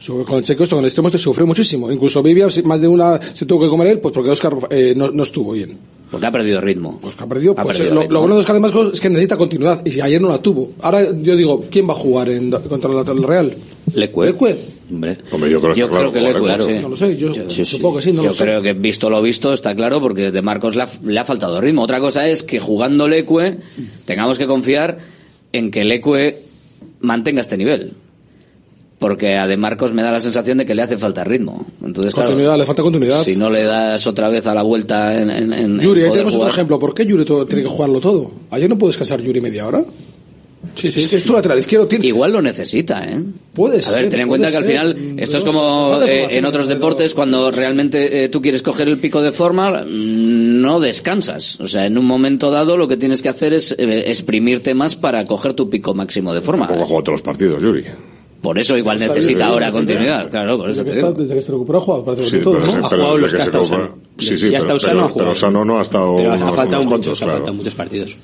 Con 0.07 0.39
el 0.39 0.45
checo 0.45 0.63
esto, 0.63 0.77
con 0.77 0.85
el 0.85 0.89
extremo 0.89 1.09
este 1.09 1.19
sufrió 1.19 1.49
muchísimo. 1.49 1.91
Incluso 1.91 2.23
si 2.51 2.63
más 2.63 2.81
de 2.81 2.87
una 2.87 3.19
se 3.33 3.45
tuvo 3.45 3.63
que 3.65 3.69
comer 3.69 3.89
él, 3.89 3.99
pues 3.99 4.15
porque 4.15 4.31
Óscar 4.31 4.57
eh, 4.71 4.95
no, 4.97 5.11
no 5.11 5.25
estuvo 5.25 5.51
bien. 5.51 5.77
Porque 6.15 6.27
ha 6.27 6.33
perdido 6.33 6.61
ritmo. 6.61 6.99
Pues 7.01 7.15
que 7.17 7.25
ha 7.25 7.27
perdido, 7.27 7.55
Ha 7.57 7.63
pues, 7.63 7.77
perdido 7.77 7.93
eh, 7.93 7.95
lo, 7.95 8.01
ritmo. 8.03 8.13
lo 8.15 8.21
bueno 8.21 8.35
de 8.35 8.41
Óscar 8.41 8.55
de 8.55 8.61
Marcos 8.61 8.91
es 8.95 9.01
que 9.01 9.09
necesita 9.09 9.37
continuidad. 9.37 9.85
Y 9.87 10.01
ayer 10.01 10.21
no 10.21 10.29
la 10.29 10.39
tuvo. 10.39 10.73
Ahora 10.81 11.03
yo 11.21 11.37
digo, 11.37 11.65
¿quién 11.71 11.89
va 11.89 11.93
a 11.93 11.97
jugar 11.97 12.29
en, 12.31 12.51
contra 12.51 12.91
el, 13.13 13.23
Real? 13.23 13.55
Lecue. 13.95 14.27
Lecue. 14.27 14.57
Hombre. 14.91 15.19
Hombre, 15.33 15.51
yo 15.51 15.61
creo 15.61 15.75
que 15.75 15.81
Yo 15.81 15.87
está 15.87 15.99
creo 15.99 16.11
claro 16.11 16.13
que 16.13 16.19
que 16.19 16.25
Lecue, 16.25 16.43
claro. 16.47 16.67
sí. 16.67 16.73
No 16.81 16.89
lo 16.91 16.97
sé, 16.97 17.17
yo 17.17 17.33
sí. 17.49 17.65
supongo 17.65 17.97
que 17.97 18.03
sí, 18.03 18.13
no 18.13 18.23
Yo 18.23 18.29
lo 18.29 18.35
sé. 18.35 18.45
creo 18.45 18.63
que 18.63 18.73
visto 18.75 19.09
lo 19.11 19.23
visto 19.23 19.53
está 19.53 19.75
claro 19.75 20.01
porque 20.01 20.31
de 20.31 20.43
Marcos 20.43 20.77
le 20.77 20.83
ha, 20.83 20.89
le 21.05 21.19
ha 21.19 21.25
faltado 21.25 21.61
ritmo. 21.61 21.83
Otra 21.83 22.01
cosa 22.01 22.29
es 22.29 22.43
que 22.43 22.59
jugando 22.61 23.09
Lecue 23.09 23.59
tengamos 24.05 24.39
que 24.39 24.47
confiar 24.47 24.99
en 25.53 25.71
que 25.71 25.85
Lecue 25.85 26.39
mantenga 27.01 27.41
este 27.41 27.57
nivel. 27.57 27.95
Porque 29.05 29.37
a 29.37 29.47
De 29.47 29.59
Marcos 29.59 29.93
me 29.93 30.01
da 30.03 30.11
la 30.11 30.19
sensación 30.21 30.57
de 30.57 30.65
que 30.65 30.75
le 30.75 30.81
hace 30.81 30.97
falta 30.97 31.25
ritmo. 31.25 31.67
Entonces, 31.85 32.15
claro, 32.15 32.31
Continuidad, 32.31 32.57
le 32.57 32.65
falta 32.65 32.83
continuidad. 32.83 33.23
si 33.23 33.37
no 33.37 33.51
le 33.51 33.65
das 33.65 34.07
otra 34.07 34.31
vez 34.31 34.47
a 34.47 34.55
la 34.55 34.63
vuelta 34.63 35.21
en, 35.21 35.29
en, 35.29 35.53
en- 35.53 35.53
en 35.53 35.81
Yuri, 35.81 36.05
ahí 36.05 36.11
tenemos 36.11 36.33
jugar- 36.33 36.49
otro 36.49 36.57
ejemplo. 36.59 36.79
¿Por 36.79 36.95
qué 36.95 37.05
Yuri 37.05 37.27
todo- 37.27 37.45
tiene 37.45 37.65
que 37.65 37.69
jugarlo 37.69 38.01
todo? 38.01 38.31
Ayer 38.51 38.71
no 38.71 38.79
puede 38.79 38.93
descansar 38.93 39.21
Yuri 39.21 39.43
media 39.43 39.67
hora. 39.67 39.85
Sí, 40.77 40.91
sí, 40.91 41.01
es 41.01 41.09
que 41.09 41.17
es 41.17 41.25
tu 41.25 41.35
lateral 41.35 41.59
izquierdo. 41.59 41.87
Tiene... 41.87 42.07
Igual 42.07 42.33
lo 42.33 42.41
necesita, 42.41 43.05
¿eh? 43.05 43.23
Puede 43.53 43.81
A 43.81 43.83
ser. 43.83 44.01
ver, 44.05 44.11
ten 44.11 44.21
en 44.21 44.29
cuenta 44.29 44.51
que 44.51 44.57
al 44.57 44.65
final 44.65 44.97
esto 45.19 45.37
es 45.37 45.45
como 45.45 46.01
eh, 46.03 46.27
en 46.39 46.47
otros 46.47 46.65
pero- 46.67 46.75
deportes 46.79 47.15
cuando 47.15 47.51
realmente 47.51 48.25
eh, 48.25 48.29
tú 48.31 48.41
quieres 48.41 48.63
coger 48.63 48.89
el 48.89 48.97
pico 48.97 49.21
de 49.21 49.33
forma 49.33 49.85
mm, 49.85 50.61
no 50.63 50.81
descansas. 50.81 51.61
O 51.61 51.69
sea, 51.69 51.85
en 51.85 51.99
un 51.99 52.07
momento 52.07 52.51
dado 52.51 52.79
lo 52.79 52.89
que 52.89 52.97
tienes 52.97 53.21
que 53.21 53.29
hacer 53.29 53.53
es 53.53 53.73
eh, 53.79 54.05
exprimirte 54.07 54.73
más 54.73 54.97
para 54.97 55.25
coger 55.27 55.53
tu 55.53 55.69
pico 55.69 55.93
máximo 55.93 56.33
de 56.33 56.41
forma. 56.41 56.67
Tampoco 56.67 56.85
ha 56.85 56.87
jugado 56.87 57.05
todos 57.05 57.15
los 57.21 57.23
partidos, 57.23 57.63
Yuri. 57.63 57.85
Por 58.45 58.59
eso 58.59 58.77
igual 58.77 58.99
necesita 59.01 59.47
ahora 59.47 59.71
continuidad. 59.73 60.31
Claro, 60.31 60.59
por 60.59 60.69
eso 60.71 60.85
Desde 60.85 60.85
te 60.85 60.91
que, 60.91 60.97
digo. 60.99 61.09
está- 61.09 61.23
desde 61.23 61.35
que 61.35 61.41
se 61.41 61.53
recuperó, 61.53 61.79
ha 61.79 61.81
jugado, 61.81 62.05
parece 62.05 62.25
Sí, 62.25 62.37
que 62.39 62.45
todo, 62.45 62.59
¿no? 62.59 62.67
Ha 62.67 62.89
jugado 62.91 63.17
los 63.19 63.33
que 63.35 63.41
ha 63.41 63.45
estado 63.45 63.65
sano. 63.65 63.89
Sí, 64.19 64.39
sí, 64.39 64.53
pero, 65.17 65.35
sano 65.35 65.65
no 65.65 65.79
ha 65.79 65.83
estado 65.83 66.17
Pero 66.17 66.33
ha 66.35 66.39
faltado 66.39 66.53
unos 66.53 66.69
muchos, 66.71 66.89
cuantos, 66.89 67.23
ha 67.23 67.25
claro. 67.25 67.39
faltado 67.39 67.55
muchos 67.57 67.75
partidos. 67.75 68.17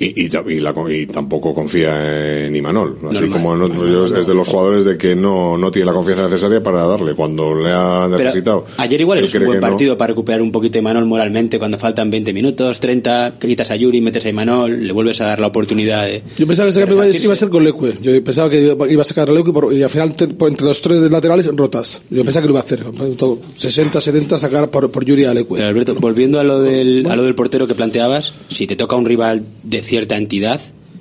Y, 0.00 0.24
y, 0.24 0.28
ta- 0.30 0.42
y 0.48 0.58
la- 0.60 0.74
y 0.90 1.06
tampoco 1.06 1.54
confía 1.54 2.46
en 2.46 2.56
Imanol. 2.56 2.96
Así 3.10 3.20
Normal. 3.20 3.30
como 3.32 3.54
en 3.54 3.62
otros- 3.62 4.10
es 4.12 4.26
de 4.26 4.34
los 4.34 4.48
jugadores 4.48 4.84
de 4.86 4.96
que 4.96 5.14
no, 5.14 5.58
no 5.58 5.70
tiene 5.70 5.86
la 5.86 5.92
confianza 5.92 6.24
necesaria 6.24 6.62
para 6.62 6.84
darle 6.86 7.14
cuando 7.14 7.54
le 7.54 7.70
ha 7.70 8.06
Pero 8.10 8.18
necesitado. 8.18 8.64
ayer 8.78 9.00
igual 9.00 9.18
es 9.22 9.34
un 9.34 9.44
buen 9.44 9.60
partido 9.60 9.96
para 9.98 10.08
recuperar 10.08 10.40
un 10.42 10.50
poquito 10.50 10.78
a 10.78 10.80
Imanol 10.80 11.04
moralmente 11.06 11.58
cuando 11.58 11.76
faltan 11.78 12.10
20 12.10 12.32
minutos, 12.32 12.80
30, 12.80 13.34
que 13.38 13.46
quitas 13.46 13.70
a 13.70 13.76
Yuri, 13.76 14.00
metes 14.00 14.24
a 14.24 14.30
Imanol, 14.30 14.86
le 14.86 14.92
vuelves 14.92 15.20
a 15.20 15.26
dar 15.26 15.38
la 15.40 15.48
oportunidad 15.48 16.06
de... 16.06 16.22
Yo 16.38 16.46
pensaba 16.46 16.66
que 16.66 16.70
ese 16.70 16.80
cambio 16.80 17.04
iba, 17.04 17.16
iba 17.16 17.32
a 17.32 17.36
ser 17.36 17.48
con 17.50 17.62
Leque. 17.62 17.94
Yo 18.00 18.24
pensaba 18.24 18.48
que 18.48 18.74
iba 18.88 19.00
a 19.02 19.04
sacar 19.04 19.28
a 19.28 19.32
Leque 19.32 19.52
por- 19.52 19.72
y 19.74 19.82
al 19.82 19.90
final 19.90 20.14
por 20.38 20.48
entre 20.48 20.66
los 20.66 20.80
tres 20.80 20.98
laterales 21.10 21.46
rotas. 21.54 22.00
Yo 22.08 22.24
pensaba 22.24 22.42
que 22.42 22.48
lo 22.48 22.52
iba 22.52 22.60
a 22.60 22.62
hacer. 22.62 22.84
Todo, 23.18 23.38
60, 23.56 24.00
70 24.00 24.38
sacar 24.38 24.70
por, 24.70 24.90
por 24.90 25.04
Yuri 25.04 25.24
a 25.24 25.34
Leque. 25.34 25.54
Pero 25.56 25.68
Alberto, 25.68 25.94
volviendo 26.00 26.40
a 26.40 26.44
lo 26.44 26.60
del, 26.60 27.06
a 27.10 27.16
lo 27.16 27.22
del 27.24 27.34
portero 27.34 27.66
que 27.66 27.74
planteabas, 27.74 28.32
si 28.48 28.66
te 28.66 28.76
toca 28.76 28.96
un 28.96 29.04
rival 29.04 29.42
de 29.62 29.82
cierta 29.90 30.16
entidad, 30.16 30.60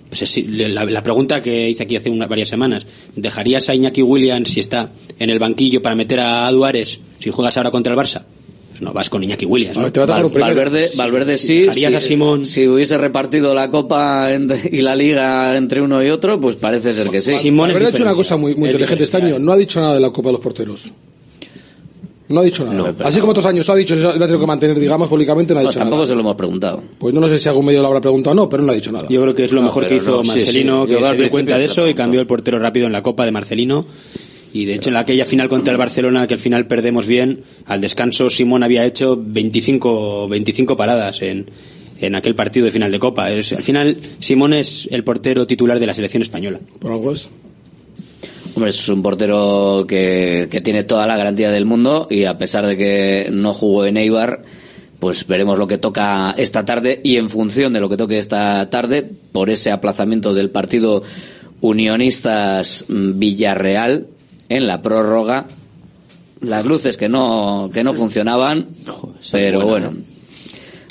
pues 0.10 0.24
es- 0.24 0.44
la, 0.50 0.84
la 0.86 1.04
pregunta 1.04 1.42
que 1.42 1.70
hice 1.70 1.84
aquí 1.84 1.96
hace 1.96 2.10
una- 2.10 2.28
varias 2.28 2.50
semanas, 2.50 2.86
¿dejarías 3.16 3.70
a 3.70 3.76
Iñaki 3.76 4.02
Williams 4.02 4.50
si 4.50 4.60
está 4.60 4.90
en 5.20 5.30
el 5.30 5.40
banquillo 5.40 5.82
para 5.82 5.96
meter 5.96 6.20
a 6.20 6.52
Duárez 6.52 7.00
si 7.20 7.30
juegas 7.30 7.56
ahora 7.58 7.72
contra 7.72 7.94
el 7.94 8.00
Barça? 8.00 8.24
Pues 8.72 8.82
no, 8.82 8.92
vas 8.94 9.10
con 9.10 9.24
Iñaki 9.24 9.46
Williams. 9.46 9.76
¿no? 9.78 9.84
Val- 10.08 10.30
Valverde, 10.42 10.90
Valverde 10.96 11.38
sí. 11.38 11.62
Dejarías 11.62 11.92
si, 11.92 11.96
a 11.98 12.02
Simón. 12.02 12.46
si 12.46 12.68
hubiese 12.68 12.98
repartido 12.98 13.54
la 13.54 13.70
Copa 13.70 14.34
en- 14.34 14.50
y 14.72 14.82
la 14.82 14.96
Liga 14.96 15.56
entre 15.58 15.82
uno 15.82 16.04
y 16.04 16.10
otro, 16.10 16.40
pues 16.40 16.56
parece 16.56 16.94
ser 16.94 17.08
que 17.10 17.22
sí. 17.22 17.34
Valverde 17.74 17.86
ha 17.88 17.90
hecho 17.90 18.04
una 18.04 18.16
cosa 18.16 18.36
muy, 18.38 18.56
muy 18.56 18.70
inteligente 18.70 19.04
este 19.04 19.18
año. 19.18 19.38
No 19.40 19.52
ha 19.54 19.58
dicho 19.58 19.80
nada 19.80 19.94
de 19.94 20.00
la 20.00 20.10
Copa 20.12 20.30
de 20.30 20.34
los 20.34 20.42
Porteros. 20.42 20.92
No 22.30 22.42
ha 22.42 22.44
dicho 22.44 22.64
nada. 22.66 22.94
Así 23.04 23.20
como 23.20 23.32
otros 23.32 23.46
años 23.48 23.68
ha 23.70 23.76
dicho, 23.76 23.96
lo 23.96 24.10
ha 24.10 24.14
tenido 24.14 24.40
que 24.40 24.46
mantener, 24.46 24.80
digamos, 24.80 25.10
públicamente, 25.10 25.54
no 25.54 25.60
ha 25.60 25.64
No, 25.64 25.70
dicho 25.70 25.80
tampoco 25.80 25.98
nada. 26.04 26.08
se 26.10 26.14
lo 26.16 26.22
hemos 26.22 26.36
preguntado. 26.36 26.84
Pues 27.00 27.14
no, 27.14 27.28
sé 27.28 27.38
si 27.40 27.50
algún 27.50 27.66
medio 27.66 27.82
lo 27.82 27.88
habrá 27.88 28.02
preguntado 28.02 28.32
o 28.34 28.36
no, 28.36 28.48
pero 28.48 28.62
no 28.64 28.72
ha 28.72 28.76
dicho 28.76 28.92
nada. 28.92 29.08
Yo 29.10 29.22
creo 29.22 29.34
que 29.36 29.46
es 29.46 29.52
lo 29.52 29.62
No, 29.62 29.68
mejor 29.68 29.88
que 29.88 29.96
hizo 29.96 30.18
no, 30.18 30.22
sí, 30.24 30.28
Marcelino, 30.40 30.86
sí. 30.86 30.92
Yo 30.92 31.00
que 31.00 31.06
se 31.10 31.16
dio 31.16 31.30
cuenta 31.32 31.58
de 31.58 31.66
eso 31.66 31.88
y 31.88 31.94
cambió 31.96 32.22
el 32.22 32.28
portero 32.28 32.60
rápido 32.60 32.86
en 32.88 32.94
la 32.94 33.02
Copa 33.02 33.26
de 33.26 33.32
Marcelino. 33.32 33.86
Y 34.54 34.66
de 34.66 34.76
hecho 34.76 34.90
en 34.90 34.96
la 34.96 35.02
aquella 35.02 35.26
final 35.26 35.48
contra 35.50 35.72
el 35.72 35.78
Barcelona, 35.78 36.26
que 36.28 36.34
al 36.36 36.40
final 36.40 36.66
perdemos 36.68 37.06
bien, 37.06 37.42
al 37.66 37.82
descanso 37.82 38.30
Simón 38.32 38.64
había 38.64 38.84
hecho 38.86 39.16
25, 39.20 40.28
25 40.28 40.76
paradas 40.76 41.22
en, 41.22 41.46
en 42.00 42.16
aquel 42.16 42.34
partido 42.36 42.66
de 42.66 42.72
final 42.72 42.92
de 42.92 42.98
Copa. 43.00 43.32
Es- 43.32 43.54
al 43.54 43.62
final 43.64 43.98
Simón 44.20 44.54
es 44.54 44.88
el 44.92 45.04
portero 45.04 45.46
titular 45.46 45.80
de 45.80 45.86
la 45.88 45.94
selección 45.94 46.24
española. 46.24 46.60
Por 46.80 46.92
algo 46.92 47.12
es. 47.12 47.30
Hombre, 48.60 48.72
es 48.72 48.90
un 48.90 49.02
portero 49.02 49.86
que, 49.88 50.50
que 50.52 50.60
tiene 50.60 50.84
toda 50.84 51.08
la 51.08 51.16
garantía 51.16 51.50
del 51.50 51.64
mundo 51.64 52.08
y 52.10 52.26
a 52.26 52.38
pesar 52.38 52.68
de 52.68 52.76
que 52.76 53.30
no 53.32 53.54
jugó 53.54 53.86
en 53.86 53.96
Eibar, 53.96 54.44
pues 55.00 55.26
veremos 55.28 55.58
lo 55.58 55.66
que 55.66 55.78
toca 55.78 56.36
esta 56.38 56.66
tarde 56.66 57.00
y 57.02 57.16
en 57.16 57.30
función 57.30 57.72
de 57.72 57.80
lo 57.80 57.88
que 57.88 57.96
toque 57.96 58.18
esta 58.18 58.70
tarde, 58.70 59.10
por 59.32 59.50
ese 59.50 59.72
aplazamiento 59.72 60.34
del 60.34 60.50
partido 60.50 61.04
Unionistas 61.62 62.84
Villarreal 62.90 64.08
en 64.50 64.68
la 64.68 64.82
prórroga, 64.82 65.46
las 66.42 66.66
luces 66.66 66.98
que 66.98 67.08
no, 67.08 67.70
que 67.74 67.86
no 67.86 67.94
funcionaban, 67.94 68.68
pero 69.32 69.66
buena, 69.66 69.88
bueno. 69.88 70.04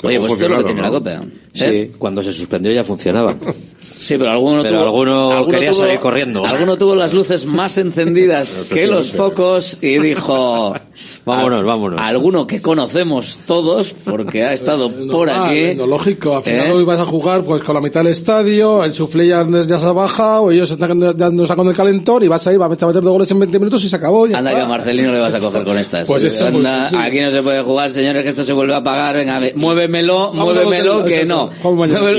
Oye, 0.01 0.19
pues 0.19 0.31
esto 0.31 0.45
es 0.45 0.51
lo 0.51 0.57
que 0.57 0.63
tiene 0.63 0.81
la 0.81 0.89
Copa. 0.89 1.11
¿eh? 1.11 1.19
Sí, 1.53 1.91
cuando 1.99 2.23
se 2.23 2.33
suspendió 2.33 2.71
ya 2.71 2.83
funcionaba. 2.83 3.37
Sí, 4.01 4.17
pero 4.17 4.29
alguno 4.31 4.63
Pero 4.63 4.77
tuvo, 4.79 4.85
alguno 5.33 5.47
quería 5.49 5.71
tuvo- 5.71 5.79
salir 5.79 5.99
corriendo. 5.99 6.45
Alguno 6.45 6.77
tuvo 6.77 6.95
las 6.95 7.13
luces 7.13 7.45
más 7.45 7.77
encendidas 7.77 8.67
que 8.73 8.87
los 8.87 9.11
focos 9.11 9.77
y 9.81 9.99
dijo, 9.99 10.73
Vámonos, 11.29 11.59
"Al- 11.59 11.65
vámonos". 11.65 11.99
Alguno 12.01 12.45
que 12.47 12.61
conocemos 12.61 13.39
todos 13.45 13.93
porque 14.05 14.43
ha 14.43 14.53
estado 14.53 14.89
por 15.11 15.29
aquí. 15.29 15.73
lo 15.75 15.87
lógico, 15.87 16.37
al 16.37 16.43
final 16.43 16.67
¿Eh? 16.67 16.71
hoy 16.71 16.83
vas 16.83 16.99
a 16.99 17.05
jugar 17.05 17.41
pues 17.43 17.61
con 17.63 17.75
la 17.75 17.81
mitad 17.81 18.01
del 18.01 18.11
estadio, 18.11 18.83
el 18.83 18.93
suflé 18.93 19.27
ya, 19.27 19.45
ya 19.67 19.79
se 19.79 19.85
ha 19.85 19.91
bajado, 19.91 20.51
ellos 20.51 20.69
están 20.71 20.97
dando 21.17 21.45
sacando 21.47 21.71
el 21.71 21.77
calentón 21.77 22.23
y 22.23 22.27
vas 22.27 22.45
a 22.47 22.51
ir, 22.53 22.57
vas 22.59 22.67
a 22.67 22.69
meter 22.87 23.01
dos 23.01 23.03
goles 23.11 23.31
en 23.31 23.39
20 23.39 23.59
minutos 23.59 23.83
y 23.83 23.89
se 23.89 23.95
acabó. 23.95 24.27
ya 24.27 24.37
Anda 24.37 24.51
está. 24.51 24.59
que 24.61 24.65
a 24.65 24.69
Marcelino 24.69 25.11
le 25.13 25.19
vas 25.19 25.33
a 25.35 25.39
coger 25.39 25.63
con 25.63 25.77
estas. 25.77 26.07
Pues 26.07 26.23
eso, 26.23 26.47
Anda, 26.47 26.87
pues, 26.89 26.91
sí. 26.91 27.07
Aquí 27.07 27.19
no 27.21 27.31
se 27.31 27.41
puede 27.43 27.61
jugar, 27.61 27.91
señores, 27.91 28.23
que 28.23 28.29
esto 28.29 28.43
se 28.43 28.53
vuelve 28.53 28.73
a 28.75 28.83
pagar. 28.83 29.15
Venga, 29.15 29.39
ve- 29.39 29.53
muévemelo, 29.55 30.31
muévemelo, 30.33 31.03
que 31.05 31.25
no. 31.25 31.49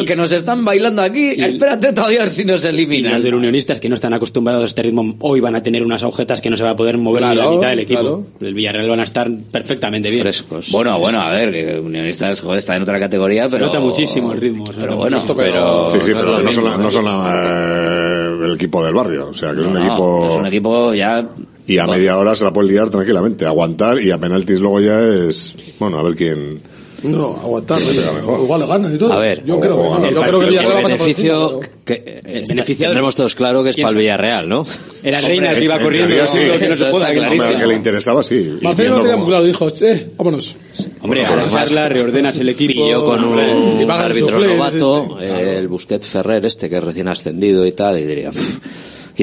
Que 0.07 0.17
nos 0.17 0.33
están 0.33 0.65
bailando 0.65 1.03
aquí. 1.03 1.31
Espérate 1.37 1.93
todavía 1.93 2.21
a 2.21 2.23
ver 2.25 2.33
si 2.33 2.45
nos 2.45 2.65
Y 2.65 2.69
eliminan. 2.69 3.13
los 3.15 3.23
del 3.23 3.35
Unionistas 3.35 3.81
que 3.81 3.89
no 3.89 3.95
están 3.95 4.13
acostumbrados 4.15 4.63
a 4.65 4.67
este 4.67 4.83
ritmo 4.83 5.17
hoy 5.21 5.41
van 5.41 5.55
a 5.55 5.63
tener 5.63 5.83
unas 5.83 6.03
agujetas 6.03 6.41
que 6.41 6.51
no 6.51 6.57
se 6.57 6.65
va 6.65 6.71
a 6.71 6.77
poder 6.77 6.99
mover 6.99 7.23
ni 7.23 7.29
la 7.29 7.35
Claro, 7.35 7.53
mitad 7.57 7.71
del 7.71 7.79
equipo. 7.81 8.01
claro. 8.01 8.27
El 8.41 8.55
Villarreal 8.55 8.89
van 8.89 9.00
a 9.01 9.05
estar 9.05 9.31
perfectamente 9.51 10.11
bien. 10.11 10.23
Frescos. 10.23 10.71
Bueno, 10.73 10.99
bueno, 10.99 11.21
a 11.21 11.31
ver, 11.33 11.51
que 11.53 11.81
Unionistas, 11.81 12.41
joder, 12.41 12.59
está 12.59 12.77
en 12.77 12.83
otra 12.83 12.99
categoría, 13.01 13.49
Se 13.49 13.57
pero... 13.57 13.67
nota 13.67 13.81
muchísimo 13.81 14.33
el 14.33 14.41
ritmo. 14.41 14.67
se 14.67 14.73
Pero 14.81 14.97
bueno, 14.97 15.17
muchísimo. 15.17 15.37
pero... 15.39 15.91
Sí, 15.91 15.99
sí, 16.03 16.13
pero 16.15 16.27
no 16.43 16.53
son, 16.53 16.65
mismo, 16.65 16.69
la- 16.69 16.77
no 16.77 16.91
son 16.91 17.05
la- 17.05 17.43
eh, 18.43 18.45
el 18.47 18.55
equipo 18.55 18.85
del 18.85 18.95
barrio. 18.95 19.29
O 19.29 19.35
sea, 19.35 19.53
que 19.55 19.61
es 19.63 19.67
un 19.67 19.77
equipo. 19.79 20.27
Es 20.29 20.33
un 20.39 20.47
equipo 20.47 20.95
ya... 20.95 21.27
Y 21.67 21.79
a 21.79 21.87
media 21.87 22.19
hora 22.19 22.35
se 22.35 22.45
la 22.45 22.53
puede 22.53 22.69
liar 22.69 22.91
tranquilamente. 22.91 23.47
Aguantar 23.47 24.01
y 24.01 24.11
a 24.11 24.19
penaltis 24.19 24.59
luego 24.59 24.81
ya 24.81 25.01
es. 25.01 25.57
Bueno, 25.79 25.99
a 25.99 26.03
ver 26.03 26.17
quién. 26.17 26.61
No, 27.03 27.37
aguantar, 27.43 27.81
igual 28.43 28.61
lo 28.61 28.67
ganan 28.67 28.95
y 28.95 28.99
todo. 28.99 29.13
A 29.13 29.19
ver, 29.19 29.43
yo 29.45 29.59
creo 29.59 29.77
que 29.79 29.83
no, 30.01 30.05
el 30.07 30.15
yo 30.15 30.21
creo 30.21 30.39
que 30.41 30.45
el 30.45 30.51
Villarreal 30.51 30.73
va 30.75 30.79
a 30.79 30.83
pasar 30.83 30.99
por 30.99 31.07
beneficio 31.07 31.61
que 31.85 31.93
eh, 32.07 32.45
beneficiado- 32.47 32.91
tendremos 32.93 33.15
todos 33.15 33.35
claro 33.35 33.63
que 33.65 33.71
es 33.71 33.75
¿Quién 33.75 33.87
para 33.87 33.93
el? 33.93 33.99
Villarreal, 34.01 34.49
¿no? 34.49 34.67
Era 35.03 35.21
Reina 35.23 35.51
el 35.53 35.57
que 35.59 35.65
iba 35.65 35.77
En 35.77 35.83
corriendo. 35.83 36.27
sí. 36.27 36.39
que 36.59 36.69
no 36.69 36.77
se. 36.77 36.85
Hombre, 36.91 37.07
al 37.07 37.59
que 37.59 37.67
le 37.67 37.75
interesaba, 37.75 38.23
sí. 38.23 38.59
Y 38.61 38.65
Marcelo 38.65 38.97
no 38.97 39.03
tenía 39.03 39.17
muy 39.17 39.27
claro, 39.29 39.45
dijo, 39.45 39.71
che, 39.71 40.09
vámonos. 40.17 40.57
Hombre, 41.01 41.21
Bueno, 41.21 41.33
a 41.35 41.37
la 41.37 41.43
además, 41.45 41.53
charla 41.69 41.89
reordenas 41.89 42.37
el 42.37 42.49
equipo. 42.51 42.85
Pilló 42.85 43.05
con 43.05 43.25
hombre, 43.25 43.55
un 43.55 43.81
y 43.81 43.91
árbitro 43.91 44.39
novato, 44.39 45.19
eh, 45.23 45.57
el 45.59 45.69
Busquets 45.69 46.07
Ferrer, 46.07 46.45
este 46.45 46.69
que 46.69 46.77
es 46.77 46.85
recién 46.85 47.09
ascendido 47.09 47.65
y 47.67 47.73
tal, 47.73 47.99
y 47.99 48.03
diría, 48.05 48.31
"Pff, 48.31 48.59
Y 48.59 48.61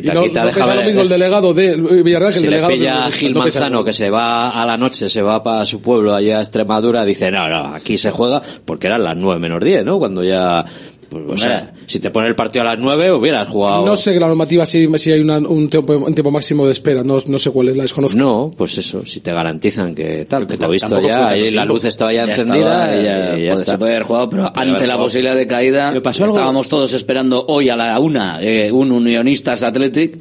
quita, 0.01 0.13
no, 0.13 0.23
quita, 0.23 0.43
no 0.43 0.49
pesa 0.51 0.75
lo 0.75 0.81
mismo 0.83 1.01
el 1.01 1.09
delegado 1.09 1.53
de 1.53 1.75
Villarreal 1.75 2.31
que 2.31 2.37
el 2.37 2.41
si 2.43 2.47
le 2.47 2.49
delegado 2.61 2.71
de- 2.71 2.77
pilla 2.77 3.05
de- 3.07 3.11
Gil 3.11 3.33
no 3.33 3.39
Manzano 3.41 3.83
que 3.83 3.93
se 3.93 4.09
va 4.09 4.49
a 4.49 4.65
la 4.65 4.77
noche, 4.77 5.09
se 5.09 5.21
va 5.21 5.41
para 5.43 5.65
su 5.65 5.81
pueblo 5.81 6.15
allá 6.15 6.37
a 6.39 6.41
Extremadura, 6.41 7.05
dice, 7.05 7.31
no, 7.31 7.47
no, 7.49 7.73
aquí 7.75 7.97
se 7.97 8.11
juega, 8.11 8.41
porque 8.65 8.87
eran 8.87 9.03
las 9.03 9.15
9 9.17 9.39
menos 9.39 9.63
10, 9.63 9.83
¿no? 9.85 9.99
Cuando 9.99 10.23
ya, 10.23 10.63
pues, 11.09 11.23
o 11.27 11.37
sea, 11.37 11.73
si 11.85 11.99
te 11.99 12.09
pone 12.09 12.27
el 12.27 12.35
partido 12.35 12.63
a 12.63 12.69
las 12.69 12.79
9 12.79 13.11
hubieras 13.13 13.47
jugado. 13.47 13.85
No 13.85 13.95
sé 13.95 14.13
que 14.13 14.19
la 14.19 14.27
normativa 14.27 14.65
si, 14.65 14.87
si 14.97 15.11
hay 15.11 15.19
una- 15.21 15.37
un, 15.37 15.69
tiempo, 15.69 15.93
un 15.97 16.13
tiempo 16.13 16.31
máximo 16.31 16.65
de 16.65 16.71
espera, 16.73 17.03
no, 17.03 17.21
no 17.25 17.39
sé 17.39 17.49
cuál 17.51 17.69
es, 17.69 17.77
la 17.77 17.83
desconozco. 17.83 18.17
No, 18.17 18.51
pues 18.55 18.77
eso, 18.77 19.05
si 19.05 19.21
te 19.21 19.31
garantizan 19.31 19.95
que 19.95 20.25
tal, 20.25 20.45
que 20.47 20.57
lo 20.57 20.67
tam- 20.67 20.71
visto 20.71 21.01
ya, 21.01 21.27
ahí 21.27 21.51
la 21.51 21.65
luz 21.65 21.85
estaba 21.85 22.11
ya, 22.13 22.25
Ya 22.25 22.31
encendida 22.33 22.85
estaba, 22.85 22.95
y 23.01 23.03
ya 23.03 23.29
ya, 23.37 23.37
ya 23.45 23.53
está. 23.53 23.71
se 23.73 23.77
puede 23.77 23.91
haber 23.95 24.03
jugado, 24.03 24.29
pero 24.29 24.53
Puede 24.53 24.69
ante 24.71 24.85
la 24.87 24.93
jugado. 24.93 25.03
posibilidad 25.03 25.35
de 25.35 25.47
caída, 25.47 25.91
¿Le 25.91 26.01
pasó 26.01 26.23
algo? 26.25 26.35
estábamos 26.37 26.67
todos 26.69 26.93
esperando 26.93 27.45
hoy 27.47 27.69
a 27.69 27.75
la 27.75 27.99
una 27.99 28.39
eh, 28.41 28.71
un 28.71 28.91
Unionistas 28.91 29.63
Athletic 29.63 30.17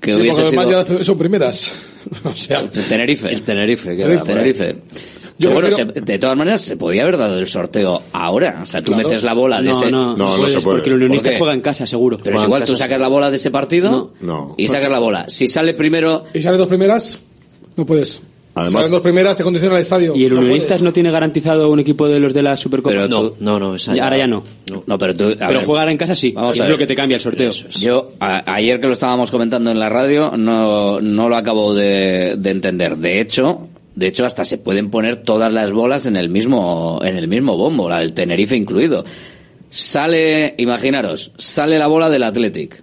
que 0.00 0.12
Sí, 0.12 0.20
hubiese 0.20 0.44
sido 0.44 1.04
son 1.04 1.18
primeras. 1.18 1.72
o 2.24 2.34
sea, 2.34 2.60
el 2.60 2.68
Tenerife. 2.70 3.28
El 3.32 3.42
Tenerife, 3.42 3.96
que 3.96 4.04
ahí. 4.04 4.18
Tenerife. 4.24 4.76
Yo 5.38 5.50
Pero 5.50 5.54
bueno, 5.54 5.68
prefiero- 5.68 5.92
se- 5.94 6.00
de 6.00 6.18
todas 6.18 6.36
maneras, 6.36 6.62
se 6.62 6.76
podía 6.76 7.02
haber 7.02 7.18
dado 7.18 7.38
el 7.38 7.46
sorteo 7.46 8.02
ahora. 8.12 8.60
O 8.62 8.66
sea, 8.66 8.80
tú 8.82 8.92
Claro. 8.92 9.08
metes 9.08 9.22
la 9.22 9.34
bola 9.34 9.60
de 9.60 9.68
No, 9.70 9.78
ese. 9.78 9.90
no, 9.90 10.16
No, 10.16 10.28
no 10.30 10.36
puedes, 10.36 10.52
se 10.52 10.60
puede. 10.60 10.76
porque 10.78 10.88
el 10.90 10.96
unionista 10.96 11.30
juega 11.36 11.52
en 11.52 11.60
casa, 11.60 11.86
seguro. 11.86 12.18
Pero 12.22 12.38
es 12.38 12.44
igual, 12.44 12.64
tú 12.64 12.74
sacas 12.74 12.98
la 13.00 13.08
bola 13.08 13.30
de 13.30 13.36
ese 13.36 13.50
partido 13.50 14.12
No. 14.20 14.54
y 14.56 14.68
sacas 14.68 14.90
la 14.90 14.98
bola. 14.98 15.28
Si 15.28 15.46
sale 15.48 15.74
primero, 15.74 16.24
y 16.32 16.40
sales 16.40 16.58
dos 16.58 16.68
primeras, 16.68 17.20
no 17.76 17.84
puedes. 17.84 18.22
Además- 18.58 18.72
Salen 18.72 18.90
dos 18.92 19.02
primeras, 19.02 19.36
te 19.36 19.44
condiciona 19.44 19.74
el 19.74 19.82
estadio. 19.82 20.16
¿Y 20.16 20.24
el 20.24 20.32
No 20.32 20.40
Unionistas 20.40 20.68
puedes. 20.78 20.82
no 20.84 20.90
tiene 20.94 21.10
garantizado 21.10 21.70
un 21.70 21.78
equipo 21.78 22.08
de 22.08 22.18
los 22.20 22.32
de 22.32 22.42
la 22.42 22.56
Supercopa? 22.56 22.88
Pero 22.94 23.06
No, 23.06 23.20
tú- 23.28 23.34
no, 23.40 23.58
no, 23.60 23.74
esa 23.74 23.94
Ya, 23.94 24.04
ahora 24.04 24.16
ya 24.16 24.26
no. 24.26 24.42
no, 24.86 24.96
pero 24.96 25.14
tú, 25.14 25.34
Pero 25.38 25.48
ver, 25.58 25.64
jugar 25.66 25.90
en 25.90 25.98
casa 25.98 26.14
sí. 26.14 26.30
Vamos 26.30 26.54
es 26.54 26.62
a 26.62 26.64
ver. 26.64 26.72
lo 26.72 26.78
que 26.78 26.86
te 26.86 26.94
cambia 26.94 27.16
el 27.16 27.20
sorteo. 27.20 27.50
Yo, 27.50 28.12
a- 28.18 28.50
ayer 28.54 28.80
que 28.80 28.86
lo 28.86 28.94
estábamos 28.94 29.30
comentando 29.30 29.70
en 29.70 29.78
la 29.78 29.90
radio, 29.90 30.32
no, 30.38 31.02
no 31.02 31.28
lo 31.28 31.36
acabo 31.36 31.74
de, 31.74 32.36
de 32.38 32.50
entender. 32.50 32.96
De 32.96 33.20
hecho, 33.20 33.68
de 33.96 34.06
hecho, 34.06 34.26
hasta 34.26 34.44
se 34.44 34.58
pueden 34.58 34.90
poner 34.90 35.16
todas 35.16 35.50
las 35.50 35.72
bolas 35.72 36.04
en 36.04 36.16
el 36.16 36.28
mismo, 36.28 37.00
en 37.02 37.16
el 37.16 37.28
mismo 37.28 37.56
bombo, 37.56 37.88
la 37.88 38.00
del 38.00 38.12
Tenerife 38.12 38.54
incluido. 38.54 39.04
Sale, 39.70 40.54
imaginaros, 40.58 41.32
sale 41.38 41.78
la 41.78 41.86
bola 41.86 42.10
del 42.10 42.22
Athletic. 42.22 42.82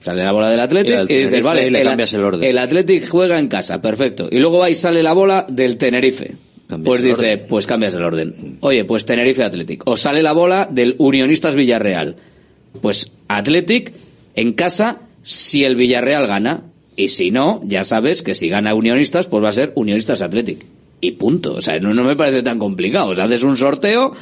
Sale 0.00 0.24
la 0.24 0.32
bola 0.32 0.48
del 0.48 0.60
Athletic 0.60 1.10
y, 1.10 1.14
dices, 1.14 1.30
Tenerife 1.30 1.42
vale, 1.42 1.66
y 1.66 1.70
le 1.70 1.82
cambias 1.82 2.14
el 2.14 2.24
orden. 2.24 2.44
el 2.44 2.56
Athletic 2.56 3.06
juega 3.06 3.38
en 3.38 3.48
casa, 3.48 3.82
perfecto. 3.82 4.28
Y 4.30 4.38
luego 4.38 4.58
va 4.58 4.70
y 4.70 4.74
sale 4.74 5.02
la 5.02 5.12
bola 5.12 5.46
del 5.46 5.76
Tenerife. 5.76 6.34
Cambias 6.66 6.86
pues 6.86 7.00
el 7.00 7.06
dice, 7.06 7.32
orden. 7.32 7.46
pues 7.48 7.66
cambias 7.66 7.94
el 7.94 8.02
orden. 8.02 8.58
Oye, 8.60 8.84
pues 8.86 9.04
Tenerife 9.04 9.44
Athletic. 9.44 9.82
O 9.86 9.96
sale 9.96 10.22
la 10.22 10.32
bola 10.32 10.66
del 10.70 10.94
Unionistas 10.96 11.54
Villarreal. 11.54 12.16
Pues 12.80 13.12
Athletic 13.28 13.92
en 14.34 14.54
casa 14.54 15.00
si 15.22 15.64
el 15.64 15.76
Villarreal 15.76 16.26
gana. 16.26 16.62
Y 16.96 17.08
si 17.08 17.30
no, 17.30 17.60
ya 17.64 17.84
sabes 17.84 18.22
que 18.22 18.34
si 18.34 18.48
gana 18.48 18.74
Unionistas, 18.74 19.26
pues 19.26 19.44
va 19.44 19.50
a 19.50 19.52
ser 19.52 19.72
Unionistas 19.74 20.22
Athletic. 20.22 20.64
Y 21.00 21.12
punto. 21.12 21.54
O 21.54 21.62
sea, 21.62 21.78
no, 21.78 21.92
no 21.92 22.04
me 22.04 22.16
parece 22.16 22.42
tan 22.42 22.58
complicado. 22.58 23.10
O 23.10 23.14
sea, 23.14 23.24
haces 23.24 23.42
un 23.42 23.56
sorteo. 23.56 24.12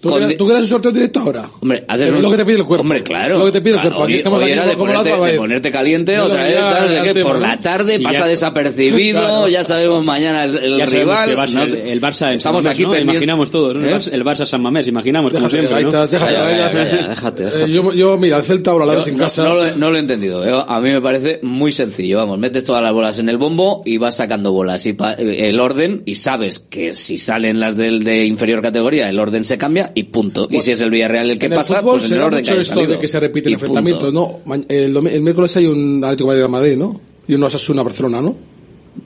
¿Tú, 0.00 0.08
con- 0.08 0.18
quieres, 0.18 0.36
¿Tú 0.38 0.44
quieres 0.46 0.62
un 0.62 0.68
sorteo 0.68 0.92
directo 0.92 1.20
ahora? 1.20 1.48
Hombre, 1.60 1.84
haces 1.86 2.08
Es 2.08 2.14
un- 2.14 2.22
lo 2.22 2.30
que 2.30 2.36
te 2.38 2.44
pide 2.46 2.56
el 2.58 2.64
cuerpo. 2.64 2.80
Hombre, 2.82 3.02
claro. 3.02 3.38
Lo 3.38 3.44
que 3.46 3.52
te 3.52 3.60
pide 3.60 3.74
el 3.74 3.80
cuerpo. 3.82 4.02
Aquí 4.04 4.12
hoy- 4.12 4.16
estamos 4.18 4.42
hoy 4.42 4.50
era 4.50 4.62
como- 4.62 4.70
de 4.70 4.76
como 4.78 4.92
la 4.92 4.98
ponerte, 5.02 5.32
de 5.32 5.38
ponerte 5.38 5.70
caliente 5.70 6.16
No, 6.16 6.24
otra 6.24 6.42
vez, 6.44 6.58
tal, 6.58 6.88
de 6.88 7.02
que 7.02 7.14
tema, 7.14 7.28
por 7.28 7.38
¿no? 7.38 7.46
la 7.46 7.56
tarde 7.58 7.96
Sí, 7.98 8.02
pasa 8.02 8.26
desapercibido, 8.26 9.20
Claro. 9.20 9.48
ya 9.48 9.64
sabemos 9.64 10.04
mañana 10.04 10.44
el, 10.44 10.56
el 10.56 10.86
rival. 10.90 11.36
¿no? 11.54 11.62
el, 11.64 11.74
el 11.74 12.00
Barça 12.00 12.28
en 12.28 12.34
Estamos 12.34 12.40
San 12.40 12.52
Mamés, 12.52 12.66
aquí 12.68 12.82
¿no? 12.84 12.98
Imaginamos 12.98 13.50
todos, 13.50 13.74
¿no? 13.76 13.82
El 13.84 13.88
¿Eh? 13.90 13.94
Barça- 13.96 14.10
El 14.12 14.24
Barça 14.24 14.46
San 14.46 14.62
Mamés, 14.62 14.88
imaginamos, 14.88 15.32
como 15.32 15.48
Déjate, 15.48 15.66
siempre, 15.66 15.82
¿no? 15.82 15.88
estás, 15.88 16.10
déjate, 16.10 16.32
déjate, 16.32 17.08
déjate. 17.08 17.64
Eh, 17.64 17.70
yo, 17.70 17.92
yo, 17.92 18.16
mira, 18.16 18.36
el 18.38 18.42
Celta 18.42 18.70
ahora 18.70 18.86
la 18.86 18.94
ves 18.94 19.08
en 19.08 19.18
casa. 19.18 19.44
no 19.44 19.54
lo, 19.54 19.76
no 19.76 19.90
lo 19.90 19.96
he 19.96 20.00
entendido. 20.00 20.44
Yo- 20.44 20.68
a 20.68 20.80
mí 20.80 20.90
me 20.90 21.00
parece 21.00 21.40
muy 21.42 21.72
sencillo. 21.72 22.18
Vamos, 22.18 22.38
metes 22.38 22.64
todas 22.64 22.82
las 22.82 22.92
bolas 22.92 23.18
en 23.18 23.28
el 23.28 23.36
bombo 23.36 23.82
y 23.84 23.98
vas 23.98 24.16
sacando 24.16 24.52
bolas. 24.52 24.84
Y 24.86 24.90
eh, 24.90 25.48
el 25.48 25.60
orden, 25.60 26.02
y 26.06 26.14
sabes 26.14 26.58
que 26.58 26.94
si 26.94 27.18
salen 27.18 27.60
las 27.60 27.76
del 27.76 28.02
de 28.04 28.24
inferior 28.24 28.62
categoría, 28.62 29.08
el 29.08 29.18
orden 29.18 29.44
se 29.44 29.58
cambia 29.58 29.89
y 29.94 30.04
punto. 30.04 30.48
y 30.50 30.60
si 30.60 30.72
es 30.72 30.80
el 30.80 30.90
Villarreal 30.90 31.30
el 31.30 31.38
que 31.38 31.46
en 31.46 31.52
el 31.52 31.58
pasa, 31.58 31.82
pues 31.82 32.04
en 32.10 32.12
el 32.16 32.22
orden 32.22 32.38
que 32.38 32.42
mucho 32.42 32.52
haya 32.52 32.62
esto 32.62 32.74
salido. 32.74 32.92
de 32.92 32.98
que 32.98 33.08
se 33.08 33.16
enfrentamientos, 33.54 34.12
punto. 34.12 34.40
¿no? 34.46 34.54
El, 34.68 34.96
el 34.96 35.20
miércoles 35.22 35.56
hay 35.56 35.66
un 35.66 36.02
Atlético 36.04 36.32
de 36.34 36.48
Madrid, 36.48 36.76
¿no? 36.76 37.00
Y 37.28 37.34
uno 37.34 37.46
Asasuna 37.46 37.82
Barcelona, 37.82 38.20
¿no? 38.20 38.34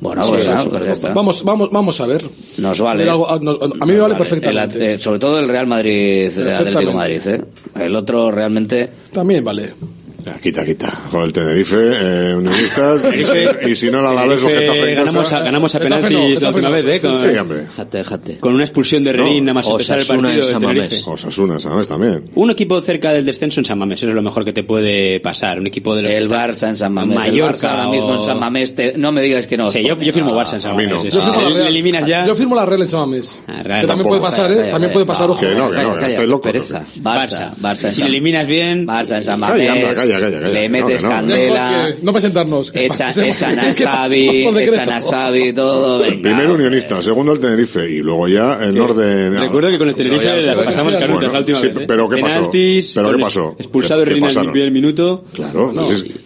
Bueno, 0.00 0.22
Sí, 0.22 0.30
pues, 0.32 0.48
ah, 0.48 0.64
pues 0.70 0.84
ya 0.84 0.92
está. 0.92 1.12
Vamos, 1.12 1.44
vamos, 1.44 1.68
vamos 1.70 2.00
a 2.00 2.06
ver. 2.06 2.24
Nos 2.58 2.80
vale. 2.80 3.04
Algo- 3.08 3.28
a, 3.28 3.38
mí 3.38 3.92
me 3.92 3.98
vale 3.98 4.14
perfectamente. 4.14 4.76
El 4.76 4.82
eh, 4.94 4.98
sobre 4.98 5.18
todo 5.18 5.38
el 5.38 5.46
Real 5.46 5.66
Madrid, 5.66 6.22
el 6.36 6.48
Atlético 6.48 6.80
de 6.80 6.86
Perfectamente. 6.86 6.94
Madrid. 6.94 7.20
¿eh? 7.28 7.84
El 7.84 7.96
otro 7.96 8.30
realmente. 8.30 8.88
También 9.12 9.44
vale. 9.44 9.72
Quita, 10.42 10.64
quita. 10.64 10.92
Con 11.10 11.22
el 11.22 11.32
Tenerife, 11.32 11.76
eh, 11.78 12.34
unionistas, 12.34 13.04
Tenerife- 13.06 13.68
y 13.70 13.76
si 13.76 13.90
no, 13.90 14.02
la 14.02 14.10
Alavés 14.10 14.42
o 14.42 14.48
Getafe 14.48 14.90
en 14.90 14.94
ganamos 14.96 15.24
casa. 15.24 15.36
a, 15.38 15.42
ganamos 15.42 15.74
a 15.74 15.78
Getafe 15.78 16.02
penaltis 16.08 16.40
la 16.42 16.48
última 16.48 16.68
no. 16.68 16.74
vez, 16.74 16.86
¿eh? 16.86 17.00
Con, 17.00 17.16
Sí, 17.16 17.28
hombre. 17.38 17.64
Con 18.40 18.54
una 18.54 18.64
expulsión 18.64 19.04
de 19.04 19.12
Renín 19.12 19.44
No, 19.44 19.52
nada 19.52 19.54
más 19.54 19.68
empezar 19.68 19.98
el 19.98 20.06
partido 20.06 20.30
en 20.30 20.36
de 20.36 20.42
San 20.44 20.60
Tenerife. 20.60 20.86
Mamés. 20.88 21.08
Osasuna, 21.08 21.58
¿sabes? 21.60 21.88
También. 21.88 22.24
Un 22.34 22.50
equipo 22.50 22.80
cerca 22.80 23.12
del 23.12 23.24
descenso 23.24 23.60
en 23.60 23.64
San 23.66 23.78
Mamés, 23.78 23.98
eso 24.00 24.08
es 24.08 24.14
lo 24.14 24.22
mejor 24.22 24.44
que 24.44 24.52
te 24.52 24.64
puede 24.64 25.20
pasar. 25.20 25.58
Un 25.60 25.66
equipo 25.66 25.94
de 25.96 26.02
los 26.02 26.10
El 26.12 26.28
Barça 26.28 26.68
en 26.68 26.76
San 26.76 26.92
Mamés. 26.92 27.16
Mallorca 27.16 27.70
ahora 27.70 27.88
mismo 27.88 28.14
en 28.14 28.22
San 28.22 28.38
Mamés. 28.38 28.74
te- 28.74 28.96
no 28.96 29.12
me 29.12 29.22
digas 29.22 29.46
que 29.46 29.56
no. 29.56 29.70
Sí, 29.70 29.82
yo, 29.82 29.96
yo 30.00 30.12
firmo 30.12 30.30
Barça 30.32 30.54
en 30.54 30.62
San 30.62 30.72
Mamés. 30.76 31.02
Yo 31.04 31.20
firmo 31.20 31.40
la 31.42 31.48
Real. 31.50 31.66
eliminas 31.68 32.06
ya. 32.08 32.26
Yo 32.26 32.34
firmo 32.34 32.54
la 32.54 32.66
Real 32.66 32.82
en 32.82 32.88
San 32.88 33.00
Mamés. 33.00 33.38
Ah, 33.48 33.62
que 33.80 33.86
también 33.86 34.08
puede 34.08 34.20
pasar, 34.20 34.50
¿eh? 34.52 34.64
También 34.70 34.92
puede 34.92 35.06
pasar, 35.06 35.30
ojo. 35.30 35.40
Que 35.40 35.54
no, 35.54 35.70
que 35.70 35.76
no, 35.76 35.82
Calla, 35.82 35.88
que 35.88 35.94
calla, 35.96 36.08
estáis 36.08 36.28
locos. 36.28 36.52
pereza. 36.52 36.78
¿o 36.78 36.92
qué? 36.94 37.00
Barça, 37.02 37.50
Barça 37.60 37.88
Si 37.90 38.02
eliminas 38.02 38.46
bien, 38.46 38.86
Barça 38.86 39.16
en 39.16 39.22
San 39.22 39.40
Mamés. 39.40 39.70
Calla, 40.20 40.26
calla, 40.30 40.40
calla, 40.48 40.60
le 40.60 40.68
metes 40.68 41.02
no. 41.02 41.08
candela. 41.08 41.88
No 42.02 42.12
presentarnos. 42.12 42.72
Echa- 42.74 43.10
echan 43.24 43.58
a 43.58 43.72
Xavi, 43.72 44.46
echan 44.46 44.90
a 44.90 45.00
Xavi, 45.00 45.52
todo. 45.52 45.98
venga, 46.00 46.22
Primero 46.22 46.54
unionista, 46.54 47.00
segundo 47.02 47.32
el 47.32 47.40
Tenerife, 47.40 47.88
y 47.90 47.98
luego 48.02 48.28
ya 48.28 48.58
en 48.64 48.78
orden. 48.80 49.38
Recuerdo 49.38 49.70
que 49.70 49.78
con 49.78 49.88
el 49.88 49.94
Tenerife 49.94 50.24
Luego 50.24 50.40
ya- 50.40 50.54
la 50.54 50.64
pasamos 50.64 50.94
canutas 50.94 51.14
Bueno, 51.18 51.32
la 51.32 51.38
última 51.40 51.58
sí, 51.58 51.66
vez. 51.68 51.76
¿eh? 51.76 51.84
pero 51.86 52.08
¿qué 52.08 52.16
pasó? 52.20 52.34
Penaltis, 52.34 52.92
¿Pero 52.94 53.08
qué 53.08 53.14
el- 53.16 53.20
pasó? 53.20 53.56
Expulsado 53.58 54.00
¿Qué- 54.02 54.08
qué 54.08 54.14
Reina 54.14 54.30
en 54.30 54.38
el 54.38 54.50
primer 54.52 54.70
minuto. 54.70 55.24
Claro, 55.32 55.72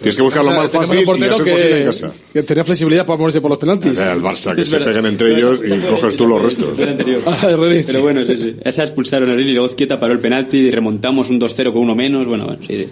tienes 0.00 0.16
que 0.16 0.22
buscar 0.22 0.44
lo 0.44 0.52
más 0.52 0.70
fácil 0.70 0.98
y 0.98 1.02
hacer 1.24 1.30
posible 1.30 1.78
en 1.80 1.84
casa. 1.86 2.12
que 2.32 2.42
tenía 2.42 2.64
flexibilidad 2.64 3.06
para 3.06 3.18
ponerse 3.18 3.40
por 3.40 3.50
los 3.50 3.58
penaltis. 3.58 3.98
El 3.98 4.22
Barça, 4.22 4.54
que 4.54 4.64
se 4.64 4.78
peguen 4.80 5.06
entre 5.06 5.34
ellos 5.36 5.60
y 5.64 5.70
coges 5.88 6.16
tú 6.16 6.26
los 6.26 6.42
restos. 6.42 6.78
El. 6.78 6.98
Ah. 7.26 7.36
Pero 7.40 8.02
bueno, 8.02 8.24
sí, 8.26 8.36
sí. 8.40 8.56
Esa 8.64 8.82
expulsaron 8.84 9.30
a 9.30 9.34
Riley 9.34 9.50
y 9.50 9.54
luego 9.54 9.68
Zquieta 9.68 9.98
paró 10.00 10.12
el 10.12 10.18
penalti 10.20 10.58
y 10.58 10.70
remontamos 10.70 11.28
un 11.30 11.38
2-0 11.40 11.72
con 11.72 11.82
uno 11.82 11.94
menos. 11.94 12.26
Bueno, 12.26 12.46
bueno, 12.46 12.60
sí, 12.66 12.76
sí. 12.76 12.88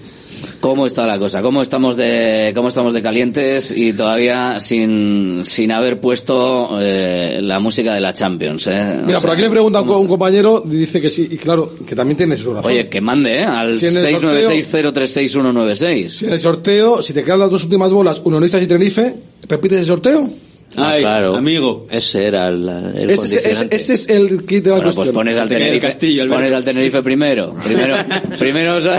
¿Cómo 0.60 0.86
está 0.86 1.06
la 1.06 1.18
cosa? 1.18 1.42
¿Cómo 1.42 1.62
estamos 1.62 1.96
de, 1.96 2.52
cómo 2.54 2.68
estamos 2.68 2.92
de 2.94 3.02
calientes 3.02 3.70
y 3.76 3.92
todavía 3.92 4.58
sin, 4.60 5.42
sin 5.44 5.72
haber 5.72 6.00
puesto 6.00 6.78
eh, 6.80 7.38
la 7.42 7.58
música 7.60 7.94
de 7.94 8.00
la 8.00 8.12
Champions? 8.14 8.66
¿eh? 8.68 9.00
Mira, 9.04 9.20
por 9.20 9.30
aquí 9.30 9.42
le 9.42 9.50
pregunta 9.50 9.78
a 9.78 9.82
un, 9.82 9.90
un 9.90 10.08
compañero, 10.08 10.62
dice 10.64 11.00
que 11.00 11.10
sí, 11.10 11.28
y 11.30 11.36
claro, 11.36 11.72
que 11.86 11.94
también 11.94 12.16
tiene 12.16 12.36
su 12.36 12.52
razón. 12.54 12.70
Oye, 12.72 12.88
que 12.88 13.00
mande, 13.00 13.40
¿eh? 13.40 13.44
Al 13.44 13.78
Si 13.78 13.86
en 13.86 13.96
el 13.96 14.06
sorteo- 14.08 14.50
696036196. 14.50 16.08
Si 16.08 16.26
en 16.26 16.32
el 16.32 16.38
sorteo, 16.38 17.02
si 17.02 17.12
te 17.12 17.22
quedan 17.24 17.40
las 17.40 17.50
dos 17.50 17.64
últimas 17.64 17.90
bolas, 17.92 18.20
Unionistas 18.24 18.62
y 18.62 18.66
Tenerife, 18.66 19.14
¿repites 19.48 19.78
ese 19.78 19.88
sorteo? 19.88 20.28
Ay, 20.76 21.00
claro. 21.02 21.36
amigo. 21.36 21.86
Ese 21.90 22.26
era 22.26 22.48
el, 22.48 22.68
el 22.68 23.10
Ese, 23.10 23.12
ese- 23.12 23.16
condicionante. 23.36 23.76
ese 23.76 23.94
es 23.94 24.08
el 24.08 24.44
kit 24.44 24.64
de 24.64 24.70
la 24.70 24.76
Bueno, 24.76 24.92
pues 24.94 25.08
pones 25.10 25.38
al 25.38 25.48
Tenerife, 25.48 25.86
Castillo, 25.86 26.22
Alberto. 26.24 26.38
pones 26.40 26.52
al 26.52 26.64
Tenerife 26.64 27.02
primero. 27.02 27.54
Primero, 27.64 27.96
primero, 28.38 28.80
sa- 28.80 28.98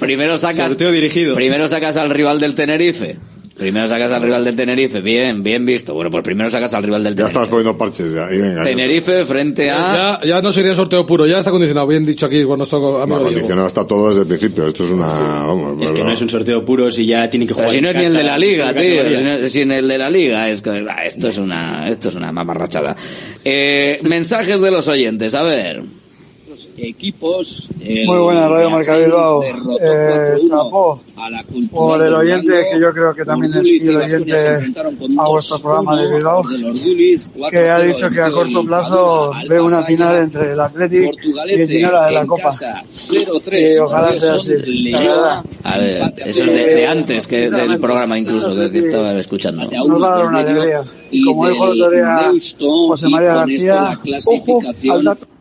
primero 0.00 0.38
sacas, 0.38 0.68
Sorteo 0.72 0.90
dirigido. 0.90 1.34
primero 1.34 1.68
sacas 1.68 1.96
al 1.96 2.10
rival 2.10 2.40
del 2.40 2.54
Tenerife. 2.54 3.18
Primero 3.62 3.86
sacas 3.86 4.10
al 4.10 4.22
rival 4.22 4.44
del 4.44 4.56
Tenerife. 4.56 5.00
Bien, 5.00 5.42
bien 5.42 5.64
visto. 5.64 5.94
Bueno, 5.94 6.10
pues 6.10 6.24
primero 6.24 6.50
sacas 6.50 6.74
al 6.74 6.82
rival 6.82 7.04
del 7.04 7.12
Ya 7.12 7.16
Tenerife. 7.16 7.28
estabas 7.30 7.48
poniendo 7.48 7.78
parches 7.78 8.12
ya. 8.12 8.26
Y 8.32 8.38
venga. 8.40 8.62
Tenerife 8.62 9.24
frente 9.24 9.70
a... 9.70 10.18
Ya, 10.20 10.26
ya 10.26 10.42
no 10.42 10.50
sería 10.52 10.74
sorteo 10.74 11.06
puro, 11.06 11.26
ya 11.26 11.38
está 11.38 11.50
condicionado, 11.52 11.86
bien 11.86 12.04
dicho 12.04 12.26
aquí 12.26 12.44
por 12.44 12.58
nuestro 12.58 13.00
amigo 13.02 13.22
condicionado 13.22 13.68
está 13.68 13.86
todo 13.86 14.08
desde 14.08 14.22
el 14.22 14.26
principio. 14.26 14.66
Esto 14.66 14.84
es 14.84 14.90
una. 14.90 15.06
Vamos, 15.06 15.80
Es 15.80 15.90
que 15.90 15.94
pero- 15.94 16.06
no 16.08 16.12
es 16.12 16.20
un 16.20 16.28
sorteo 16.28 16.64
puro 16.64 16.90
si 16.90 17.06
ya 17.06 17.30
tienen 17.30 17.46
que 17.46 17.54
Pero 17.54 17.68
jugar. 17.68 17.74
si 17.76 17.80
no 17.80 17.90
es 17.90 17.96
ni 17.96 18.04
el 18.04 18.12
de 18.14 18.22
la 18.24 18.36
liga, 18.38 18.74
tío. 18.74 19.08
Si, 19.08 19.22
no- 19.24 19.46
si 19.46 19.60
en 19.60 19.72
el 19.72 19.86
de 19.88 19.98
la 19.98 20.10
liga 20.10 20.50
es 20.50 20.60
que, 20.60 20.84
esto 21.06 21.28
es 21.28 21.38
una, 21.38 21.88
esto 21.88 22.08
es 22.08 22.14
una 22.16 22.32
mamarrachada. 22.32 22.96
Eh, 23.44 24.00
mensajes 24.02 24.60
de 24.60 24.70
los 24.70 24.88
oyentes, 24.88 25.34
a 25.34 25.42
ver. 25.44 25.82
Equipos. 26.76 27.70
el 27.80 28.06
Muy 28.06 28.18
buena 28.18 28.48
Radio 28.48 28.70
Marca 28.70 28.96
Bilbao. 28.96 29.42
Eh, 29.42 30.36
4-1 30.40 30.48
chapó 30.48 31.00
a 31.16 31.30
la 31.30 31.44
por 31.70 32.02
el 32.02 32.14
oyente, 32.14 32.66
que 32.72 32.80
yo 32.80 32.92
creo 32.92 33.14
que 33.14 33.24
también 33.24 33.54
es 33.54 33.84
se 33.84 33.96
oyente 33.96 34.32
a 34.34 35.28
vuestro 35.28 35.56
2-1 35.56 35.62
programa 35.62 36.00
de 36.00 36.14
Bilbao, 36.14 36.42
que 37.50 37.70
ha 37.70 37.78
4-0 37.78 37.86
dicho 37.86 38.10
que 38.10 38.20
a 38.20 38.30
corto 38.30 38.60
el 38.60 38.66
plazo 38.66 39.32
ve 39.48 39.60
una 39.60 39.84
final 39.84 40.16
entre 40.16 40.52
el 40.52 40.60
Athletic 40.60 41.14
y 41.24 41.60
el 41.60 41.68
Ginola 41.68 42.06
de 42.06 42.12
la 42.12 42.26
Copa. 42.26 42.42
casa 42.44 42.82
0-3 42.90 43.74
Y 43.74 43.78
ojalá 43.78 44.20
sea 44.20 44.34
así. 44.34 44.54
A 45.64 45.78
ver, 45.78 46.12
eso 46.24 46.44
es 46.44 46.52
de, 46.52 46.74
de 46.74 46.86
antes 46.86 47.26
que 47.26 47.50
del 47.50 47.78
programa 47.78 48.18
incluso 48.18 48.54
que, 48.54 48.70
que 48.70 48.78
estaba 48.78 49.12
escuchando. 49.18 49.68
Nos 49.86 50.02
va 50.02 50.14
a 50.14 50.18
dar 50.18 50.26
una 50.26 50.38
alegría. 50.38 50.82
Como 51.24 51.48
dijo 51.48 51.64
el 51.70 51.82
otro 51.82 51.90
día 51.90 52.32
José 52.58 53.08
María 53.08 53.34
García, 53.34 53.98
ojo 54.26 54.60
al 54.90 55.04
dato. 55.04 55.31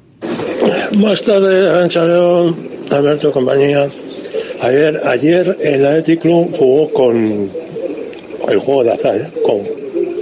Buenas 0.62 1.24
tardes, 1.24 1.68
Arancha 1.68 2.06
León, 2.06 2.56
Alberto 2.92 3.32
compañía. 3.32 3.90
Ayer, 4.60 5.02
ayer 5.06 5.58
el 5.60 5.86
Athletic 5.86 6.22
Club 6.22 6.56
jugó 6.56 6.90
con 6.94 7.50
el 8.48 8.60
juego 8.60 8.84
de 8.84 8.92
azar, 8.92 9.16
¿eh? 9.16 9.28
con, 9.42 9.60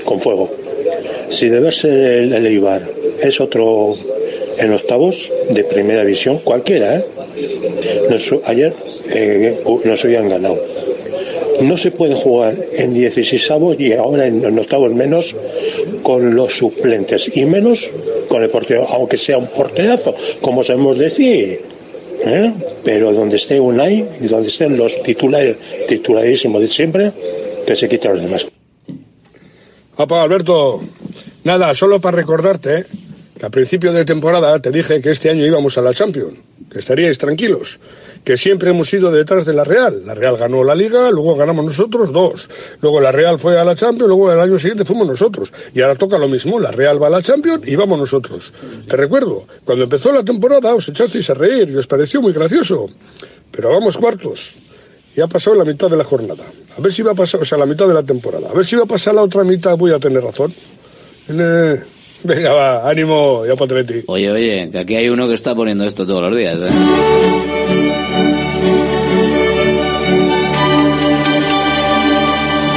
con 0.05 0.19
fuego. 0.19 0.49
Si 1.27 1.49
debe 1.49 1.73
ser 1.73 1.91
el, 1.91 2.33
el 2.33 2.45
Eibar, 2.45 2.83
es 3.21 3.41
otro 3.41 3.95
en 4.57 4.73
octavos 4.73 5.29
de 5.49 5.63
primera 5.65 6.03
división, 6.03 6.39
cualquiera, 6.39 6.97
¿eh? 6.97 7.05
Ayer 8.45 8.73
eh, 9.09 9.61
nos 9.83 10.05
habían 10.05 10.29
ganado. 10.29 10.57
No 11.61 11.77
se 11.77 11.91
puede 11.91 12.15
jugar 12.15 12.55
en 12.77 12.91
16 12.91 13.51
y 13.77 13.91
ahora 13.91 14.25
en 14.25 14.57
octavos 14.57 14.93
menos 14.93 15.35
con 16.09 16.33
los 16.33 16.57
suplentes 16.57 17.29
y 17.37 17.45
menos 17.45 17.91
con 18.29 18.41
el 18.41 18.49
portero, 18.49 18.87
aunque 18.89 19.15
sea 19.15 19.37
un 19.37 19.45
porterazo, 19.45 20.15
como 20.41 20.63
sabemos 20.63 20.97
decir. 20.97 21.61
¿eh? 22.25 22.51
Pero 22.83 23.13
donde 23.13 23.35
esté 23.35 23.59
Unai 23.59 24.03
y 24.19 24.25
donde 24.25 24.47
estén 24.47 24.75
los 24.75 25.03
titulares, 25.03 25.57
titularísimos 25.87 26.61
de 26.61 26.67
siempre, 26.67 27.11
que 27.63 27.75
se 27.75 27.87
quiten 27.87 28.13
los 28.13 28.23
demás. 28.23 28.47
Apa, 29.97 30.23
Alberto, 30.23 30.81
nada, 31.43 31.75
solo 31.75 32.01
para 32.01 32.17
recordarte 32.17 32.79
¿eh? 32.79 32.85
Que 33.39 33.45
a 33.45 33.49
principio 33.49 33.93
de 33.93 34.03
temporada 34.03 34.59
te 34.59 34.69
dije 34.69 34.99
que 34.99 35.11
este 35.11 35.29
año 35.29 35.45
íbamos 35.45 35.77
a 35.77 35.81
la 35.81 35.93
Champions, 35.93 36.35
que 36.69 36.79
estaríais 36.79 37.17
tranquilos, 37.17 37.79
que 38.21 38.35
siempre 38.35 38.71
hemos 38.71 38.93
ido 38.93 39.09
detrás 39.11 39.45
de 39.45 39.53
la 39.53 39.63
Real. 39.63 40.03
La 40.05 40.13
Real 40.13 40.35
ganó 40.35 40.61
la 40.61 40.75
Liga, 40.75 41.09
luego 41.09 41.37
ganamos 41.37 41.63
nosotros 41.63 42.11
dos. 42.11 42.49
Luego 42.81 42.99
la 42.99 43.13
Real 43.13 43.39
fue 43.39 43.57
a 43.57 43.63
la 43.63 43.75
Champions, 43.75 44.09
luego 44.09 44.29
el 44.29 44.41
año 44.41 44.59
siguiente 44.59 44.83
fuimos 44.83 45.07
nosotros. 45.07 45.53
Y 45.73 45.79
ahora 45.79 45.95
toca 45.95 46.17
lo 46.17 46.27
mismo, 46.27 46.59
la 46.59 46.71
Real 46.71 47.01
va 47.01 47.07
a 47.07 47.11
la 47.11 47.21
Champions 47.21 47.65
y 47.65 47.77
vamos 47.77 47.97
nosotros. 47.97 48.51
Te 48.89 48.97
recuerdo, 48.97 49.45
cuando 49.63 49.85
empezó 49.85 50.11
la 50.11 50.23
temporada 50.23 50.75
os 50.75 50.89
echasteis 50.89 51.29
a 51.29 51.33
reír 51.33 51.69
y 51.69 51.77
os 51.77 51.87
pareció 51.87 52.21
muy 52.21 52.33
gracioso. 52.33 52.89
Pero 53.51 53.71
vamos 53.71 53.97
cuartos. 53.97 54.53
Ya 55.15 55.23
ha 55.23 55.27
pasado 55.27 55.55
la 55.55 55.63
mitad 55.63 55.89
de 55.89 55.95
la 55.95 56.03
jornada. 56.03 56.43
A 56.77 56.81
ver 56.81 56.91
si 56.91 57.03
va 57.03 57.13
a 57.13 57.15
pasar, 57.15 57.41
o 57.41 57.45
sea, 57.45 57.57
la 57.57 57.65
mitad 57.65 57.87
de 57.87 57.93
la 57.93 58.03
temporada. 58.03 58.49
A 58.49 58.53
ver 58.53 58.65
si 58.65 58.75
va 58.75 58.83
a 58.83 58.85
pasar 58.85 59.15
la 59.15 59.23
otra 59.23 59.45
mitad, 59.45 59.77
voy 59.77 59.91
a 59.91 59.99
tener 59.99 60.21
razón. 60.21 60.53
Venga, 62.23 62.53
va, 62.53 62.89
ánimo, 62.89 63.45
ya 63.45 63.55
Patreti. 63.55 64.03
Oye, 64.07 64.31
oye, 64.31 64.69
que 64.71 64.79
aquí 64.79 64.95
hay 64.95 65.09
uno 65.09 65.27
que 65.27 65.33
está 65.33 65.55
poniendo 65.55 65.85
esto 65.85 66.05
todos 66.05 66.23
los 66.23 66.35
días. 66.35 66.59
¿eh? 66.61 66.69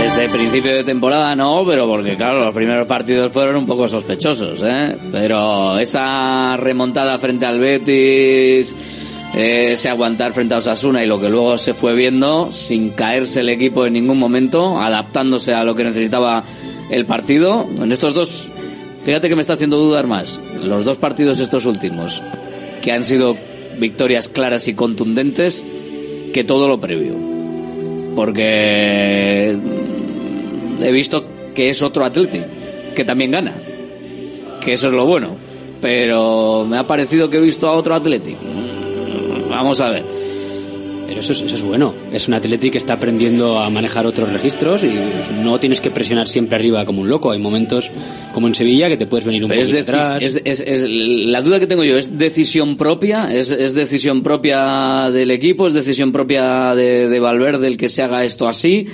Desde 0.03 0.29
principio 0.29 0.75
de 0.75 0.85
temporada 0.85 1.35
no, 1.35 1.65
pero 1.67 1.87
porque 1.87 2.17
claro, 2.17 2.45
los 2.45 2.55
primeros 2.55 2.87
partidos 2.87 3.33
fueron 3.33 3.57
un 3.57 3.67
poco 3.67 3.89
sospechosos, 3.89 4.63
¿eh? 4.65 4.97
Pero 5.11 5.79
esa 5.79 6.57
remontada 6.57 7.19
frente 7.19 7.47
al 7.47 7.59
Betis, 7.59 8.77
ese 9.35 9.89
aguantar 9.89 10.33
frente 10.33 10.55
a 10.55 10.59
Osasuna 10.59 11.03
y 11.03 11.07
lo 11.07 11.19
que 11.19 11.31
luego 11.31 11.57
se 11.57 11.73
fue 11.73 11.95
viendo 11.95 12.53
sin 12.53 12.91
caerse 12.91 13.41
el 13.41 13.49
equipo 13.49 13.87
en 13.87 13.95
ningún 13.95 14.19
momento, 14.19 14.79
adaptándose 14.81 15.55
a 15.55 15.65
lo 15.65 15.75
que 15.75 15.85
necesitaba 15.85 16.45
el 16.91 17.07
partido. 17.07 17.67
En 17.81 17.91
estos 17.93 18.13
dos, 18.13 18.51
fíjate 19.05 19.29
que 19.29 19.35
me 19.35 19.41
está 19.41 19.55
haciendo 19.55 19.79
dudar 19.79 20.07
más. 20.07 20.41
Los 20.63 20.85
dos 20.85 20.99
partidos 20.99 21.39
estos 21.39 21.67
últimos, 21.67 22.23
que 22.81 22.93
han 22.93 23.05
sido 23.05 23.37
victorias 23.79 24.29
claras 24.29 24.69
y 24.69 24.75
contundentes, 24.75 25.65
que 26.33 26.45
todo 26.45 26.69
lo 26.69 26.81
previo. 26.81 27.15
Porque 28.15 29.57
he 30.81 30.93
visto 30.93 31.25
que 31.55 31.71
es 31.71 31.83
otro 31.83 32.05
Athletic, 32.05 32.45
que 32.95 33.05
también 33.05 33.31
gana. 33.31 33.55
Que 34.61 34.75
eso 34.75 34.89
es 34.89 34.93
lo 34.93 35.07
bueno. 35.07 35.37
Pero 35.81 36.65
me 36.69 36.77
ha 36.79 36.87
parecido 36.87 37.29
que 37.29 37.39
he 37.39 37.41
visto 37.41 37.69
a 37.69 37.73
otro 37.73 37.95
Athletic. 37.95 38.37
Vamos 39.49 39.81
a 39.81 39.91
ver. 39.91 40.22
Pero 41.13 41.21
eso 41.21 41.35
es, 41.35 41.43
eso 41.43 41.57
es 41.57 41.63
bueno. 41.63 41.95
Es 42.11 42.27
un 42.27 42.33
Athletic 42.33 42.73
que 42.73 42.79
está 42.79 42.95
aprendiendo 42.95 43.59
a 43.59 43.69
manejar 43.69 44.07
otros 44.07 44.33
registros 44.33 44.83
y 44.83 44.95
no 45.43 45.61
tienes 45.61 45.83
que 45.83 45.91
presionar 45.91 46.27
siempre 46.27 46.57
arriba 46.57 46.87
como 46.87 47.03
un 47.03 47.11
loco. 47.11 47.31
Hay 47.33 47.39
momentos 47.39 47.91
como 48.33 48.47
en 48.47 48.55
Sevilla 48.55 48.89
que 48.89 48.97
te 48.97 49.07
puedes 49.07 49.27
venir 49.27 49.45
un 49.45 49.51
poco 49.51 49.61
atrás. 49.83 50.23
es- 50.23 50.41
es- 50.43 50.61
es- 50.67 50.87
la 50.89 51.43
duda 51.43 51.61
que 51.61 51.67
tengo 51.67 51.85
yo, 51.85 51.99
¿es 51.99 52.17
decisión 52.17 52.79
propia? 52.79 53.31
¿Es, 53.31 53.51
es 53.51 53.75
decisión 53.75 54.23
propia 54.23 55.11
del 55.11 55.31
equipo? 55.33 55.67
¿Es 55.67 55.75
decisión 55.75 56.13
propia 56.13 56.75
de, 56.75 57.11
de 57.11 57.21
Valverde 57.21 57.67
el 57.67 57.77
que 57.77 57.91
se 57.91 58.03
haga 58.03 58.25
esto 58.25 58.49
así? 58.49 58.87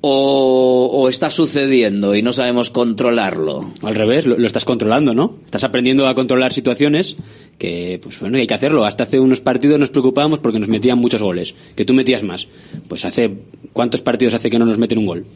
¿O, 0.00 0.90
o 0.92 1.08
está 1.08 1.28
sucediendo 1.28 2.14
y 2.14 2.22
no 2.22 2.32
sabemos 2.32 2.70
controlarlo? 2.70 3.72
Al 3.82 3.94
revés, 3.96 4.26
lo, 4.26 4.38
lo 4.38 4.46
estás 4.46 4.64
controlando, 4.64 5.12
¿no? 5.14 5.38
Estás 5.44 5.64
aprendiendo 5.64 6.06
a 6.06 6.14
controlar 6.14 6.52
situaciones 6.52 7.16
que, 7.58 8.00
pues 8.02 8.20
bueno, 8.20 8.38
hay 8.38 8.46
que 8.46 8.54
hacerlo. 8.54 8.84
Hasta 8.84 9.04
hace 9.04 9.18
unos 9.18 9.40
partidos 9.40 9.78
nos 9.78 9.90
preocupábamos 9.90 10.38
porque 10.38 10.58
nos 10.58 10.68
metían 10.68 10.98
muchos 10.98 11.20
goles, 11.20 11.54
que 11.74 11.84
tú 11.84 11.92
metías 11.92 12.22
más. 12.22 12.48
Pues 12.88 13.04
hace, 13.04 13.30
¿cuántos 13.72 14.00
partidos 14.00 14.34
hace 14.34 14.48
que 14.48 14.58
no 14.58 14.64
nos 14.64 14.78
meten 14.78 14.98
un 14.98 15.06
gol? 15.06 15.26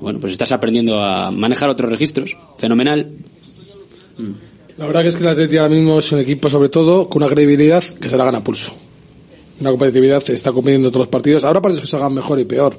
Bueno, 0.00 0.18
pues 0.18 0.32
estás 0.32 0.52
aprendiendo 0.52 1.02
a 1.02 1.30
manejar 1.30 1.68
otros 1.70 1.90
registros. 1.90 2.36
Fenomenal. 2.58 3.10
La 4.76 4.86
verdad 4.86 5.02
que 5.02 5.08
es 5.08 5.16
que 5.16 5.22
el 5.22 5.28
Atleti 5.28 5.56
ahora 5.58 5.74
mismo 5.74 5.98
es 5.98 6.10
un 6.12 6.20
equipo, 6.20 6.48
sobre 6.48 6.70
todo, 6.70 7.08
con 7.08 7.22
una 7.22 7.30
credibilidad 7.30 7.82
que 7.82 8.08
se 8.08 8.16
la 8.16 8.24
gana 8.24 8.42
pulso. 8.42 8.72
Una 9.60 9.70
competitividad 9.70 10.22
está 10.30 10.52
compitiendo 10.52 10.88
todos 10.88 11.00
los 11.00 11.08
partidos. 11.08 11.44
Ahora 11.44 11.60
parece 11.60 11.82
que 11.82 11.86
se 11.86 11.96
hagan 11.96 12.14
mejor 12.14 12.40
y 12.40 12.44
peor. 12.44 12.78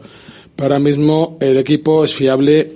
Pero 0.56 0.68
ahora 0.68 0.80
mismo 0.80 1.38
el 1.40 1.58
equipo 1.58 2.04
es 2.04 2.14
fiable. 2.14 2.72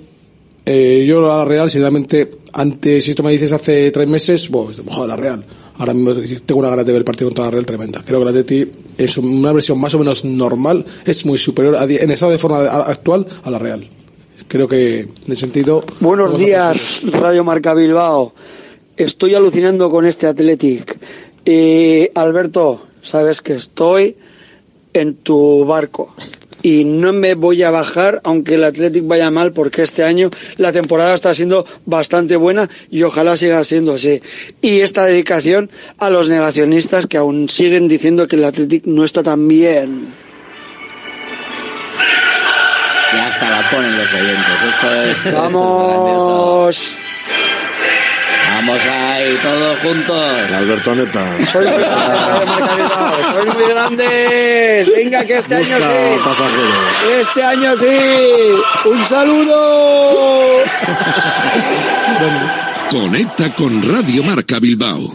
Eh, 0.64 1.04
yo 1.06 1.20
la 1.20 1.44
Real, 1.44 1.68
sinceramente, 1.68 2.30
antes, 2.52 3.04
si 3.04 3.10
esto 3.10 3.22
me 3.24 3.32
dices 3.32 3.52
hace 3.52 3.90
tres 3.90 4.06
meses, 4.06 4.48
pues, 4.48 4.80
joder, 4.86 5.08
la 5.08 5.16
Real. 5.16 5.44
Ahora 5.78 5.94
mismo 5.94 6.14
tengo 6.44 6.60
una 6.60 6.70
ganas 6.70 6.86
de 6.86 6.92
ver 6.92 7.00
el 7.00 7.04
partido 7.04 7.28
contra 7.28 7.44
la 7.46 7.50
Real 7.50 7.66
tremenda. 7.66 8.02
Creo 8.04 8.18
que 8.18 8.22
el 8.22 8.28
Atleti 8.28 8.72
es 8.96 9.18
una 9.18 9.52
versión 9.52 9.78
más 9.78 9.94
o 9.94 9.98
menos 9.98 10.24
normal, 10.24 10.84
es 11.04 11.26
muy 11.26 11.38
superior 11.38 11.76
a 11.76 11.84
en 11.84 12.10
estado 12.10 12.32
de 12.32 12.38
forma 12.38 12.64
actual 12.64 13.26
a 13.44 13.50
la 13.50 13.58
Real. 13.58 13.86
Creo 14.48 14.68
que 14.68 15.00
en 15.00 15.10
ese 15.26 15.36
sentido. 15.36 15.84
Buenos 16.00 16.38
días, 16.38 17.02
Radio 17.04 17.44
Marca 17.44 17.74
Bilbao. 17.74 18.32
Estoy 18.96 19.34
alucinando 19.34 19.90
con 19.90 20.06
este 20.06 20.26
Athletic. 20.26 20.96
Eh, 21.44 22.10
Alberto, 22.14 22.86
sabes 23.02 23.42
que 23.42 23.54
estoy 23.54 24.16
en 24.92 25.16
tu 25.16 25.64
barco 25.64 26.14
y 26.66 26.82
no 26.82 27.12
me 27.12 27.34
voy 27.34 27.62
a 27.62 27.70
bajar 27.70 28.20
aunque 28.24 28.54
el 28.54 28.64
Athletic 28.64 29.06
vaya 29.06 29.30
mal 29.30 29.52
porque 29.52 29.82
este 29.82 30.02
año 30.02 30.30
la 30.56 30.72
temporada 30.72 31.14
está 31.14 31.32
siendo 31.32 31.64
bastante 31.84 32.34
buena 32.34 32.68
y 32.90 33.04
ojalá 33.04 33.36
siga 33.36 33.62
siendo 33.62 33.94
así. 33.94 34.20
Y 34.60 34.80
esta 34.80 35.04
dedicación 35.04 35.70
a 35.98 36.10
los 36.10 36.28
negacionistas 36.28 37.06
que 37.06 37.18
aún 37.18 37.48
siguen 37.48 37.86
diciendo 37.86 38.26
que 38.26 38.34
el 38.34 38.44
Athletic 38.44 38.84
no 38.84 39.04
está 39.04 39.22
tan 39.22 39.46
bien. 39.46 40.12
Y 43.12 43.16
hasta 43.16 43.48
la 43.48 43.70
ponen 43.70 43.96
los 43.96 44.12
oyentes. 44.12 44.62
Esto 44.68 45.02
es. 45.04 45.18
esto 45.24 46.68
es 46.68 47.05
Vamos. 48.56 48.86
Ahí, 48.86 49.36
todos 49.42 49.78
juntos. 49.80 50.50
Alberto 50.50 50.94
Neta. 50.94 51.44
Soy. 51.44 51.66
Soy 51.66 53.46
muy 53.54 53.68
grande. 53.68 54.86
Venga, 54.96 55.24
que 55.26 55.34
este 55.38 55.54
año 55.56 55.62
Busca 55.62 55.78
sí. 55.78 56.20
pasajeros. 56.24 57.20
Este 57.20 57.42
año 57.42 57.76
sí. 57.76 58.88
Un 58.88 59.04
saludo. 59.04 60.64
Conecta 62.90 63.50
con 63.50 63.82
Radio 63.92 64.22
Marca 64.22 64.58
Bilbao. 64.58 65.14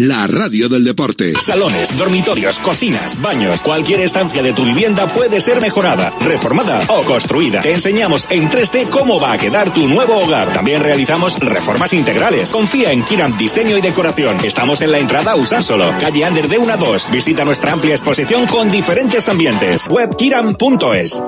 La 0.00 0.26
radio 0.26 0.70
del 0.70 0.82
deporte. 0.82 1.34
Salones, 1.38 1.98
dormitorios, 1.98 2.58
cocinas, 2.58 3.20
baños, 3.20 3.60
cualquier 3.62 4.00
estancia 4.00 4.42
de 4.42 4.54
tu 4.54 4.64
vivienda 4.64 5.06
puede 5.06 5.42
ser 5.42 5.60
mejorada, 5.60 6.10
reformada 6.22 6.80
o 6.88 7.02
construida. 7.02 7.60
Te 7.60 7.74
enseñamos 7.74 8.26
en 8.30 8.48
3D 8.48 8.88
cómo 8.88 9.20
va 9.20 9.32
a 9.32 9.36
quedar 9.36 9.74
tu 9.74 9.86
nuevo 9.86 10.16
hogar. 10.16 10.54
También 10.54 10.82
realizamos 10.82 11.38
reformas 11.38 11.92
integrales. 11.92 12.50
Confía 12.50 12.92
en 12.92 13.02
Kiram 13.02 13.36
Diseño 13.36 13.76
y 13.76 13.82
Decoración. 13.82 14.38
Estamos 14.42 14.80
en 14.80 14.92
la 14.92 15.00
entrada 15.00 15.32
a 15.32 15.36
Usánsolo, 15.36 15.92
calle 16.00 16.24
Ander 16.24 16.48
de 16.48 16.56
1 16.56 16.72
a 16.72 16.76
2. 16.78 17.10
Visita 17.12 17.44
nuestra 17.44 17.72
amplia 17.72 17.92
exposición 17.92 18.46
con 18.46 18.70
diferentes 18.70 19.28
ambientes. 19.28 19.86
Web 19.86 20.16
kiram.es. 20.16 21.20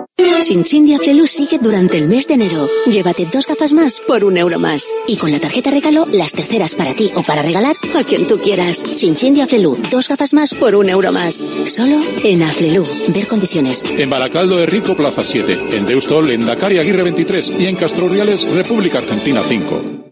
Chinchin 0.43 0.99
Felu 0.99 1.27
sigue 1.27 1.59
durante 1.59 1.99
el 1.99 2.09
mes 2.09 2.27
de 2.27 2.35
enero. 2.35 2.67
Llévate 2.87 3.27
dos 3.27 3.47
gafas 3.47 3.73
más 3.73 4.01
por 4.01 4.25
un 4.25 4.37
euro 4.37 4.59
más. 4.59 4.93
Y 5.07 5.17
con 5.17 5.31
la 5.31 5.39
tarjeta 5.39 5.71
regalo, 5.71 6.05
las 6.11 6.33
terceras 6.33 6.75
para 6.75 6.95
ti 6.95 7.13
o 7.15 7.23
para 7.23 7.43
regalar 7.43 7.77
a 7.95 8.03
quien 8.03 8.27
tú 8.27 8.39
quieras. 8.39 8.62
Chinchin 8.71 9.47
Felu, 9.49 9.77
dos 9.91 10.09
gafas 10.09 10.33
más 10.35 10.55
por 10.55 10.75
un 10.77 10.89
euro 10.89 11.13
más. 11.13 11.35
Solo 11.67 12.01
en 12.25 12.43
Aflelu. 12.43 12.85
Ver 13.09 13.27
condiciones. 13.27 13.85
En 13.85 14.09
Baracaldo 14.09 14.57
de 14.57 14.67
Rico, 14.67 14.97
Plaza 14.97 15.23
7. 15.23 15.77
En 15.77 15.87
Deustol, 15.87 16.31
en 16.31 16.47
Dakar 16.47 16.73
y 16.73 16.79
Aguirre 16.79 17.03
23. 17.03 17.61
Y 17.61 17.67
en 17.67 17.77
Castro 17.77 18.09
Reales, 18.09 18.51
República 18.53 18.99
Argentina 18.99 19.43
5. 19.47 20.12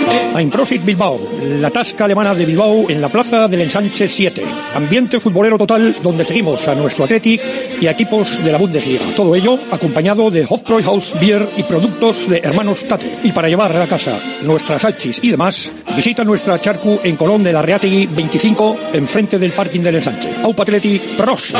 Einprosit 0.35 0.83
Bilbao, 0.85 1.19
la 1.59 1.69
tasca 1.69 2.05
alemana 2.05 2.33
de 2.33 2.45
Bilbao 2.45 2.89
en 2.89 3.01
la 3.01 3.09
plaza 3.09 3.47
del 3.47 3.61
Ensanche 3.61 4.07
7. 4.07 4.43
Ambiente 4.75 5.19
futbolero 5.19 5.57
total 5.57 5.97
donde 6.01 6.23
seguimos 6.23 6.67
a 6.67 6.75
nuestro 6.75 7.03
Athletic 7.03 7.41
y 7.81 7.87
a 7.87 7.91
equipos 7.91 8.43
de 8.43 8.51
la 8.51 8.57
Bundesliga. 8.57 9.13
Todo 9.15 9.35
ello 9.35 9.59
acompañado 9.71 10.31
de 10.31 10.45
Hofbräuhaus 10.47 11.19
Beer 11.19 11.47
y 11.57 11.63
productos 11.63 12.29
de 12.29 12.39
hermanos 12.39 12.85
Tate. 12.87 13.19
Y 13.23 13.31
para 13.33 13.49
llevar 13.49 13.75
a 13.75 13.87
casa 13.87 14.19
nuestras 14.43 14.83
salchis 14.83 15.19
y 15.21 15.31
demás, 15.31 15.71
visita 15.95 16.23
nuestra 16.23 16.59
charcu 16.61 16.99
en 17.03 17.17
Colón 17.17 17.43
de 17.43 17.51
la 17.51 17.61
Reategui 17.61 18.07
25, 18.07 18.77
enfrente 18.93 19.37
del 19.37 19.51
parking 19.51 19.81
del 19.81 19.95
Ensanche. 19.95 20.29
Aupa 20.43 20.63
Athletic 20.63 21.01
Pros. 21.17 21.53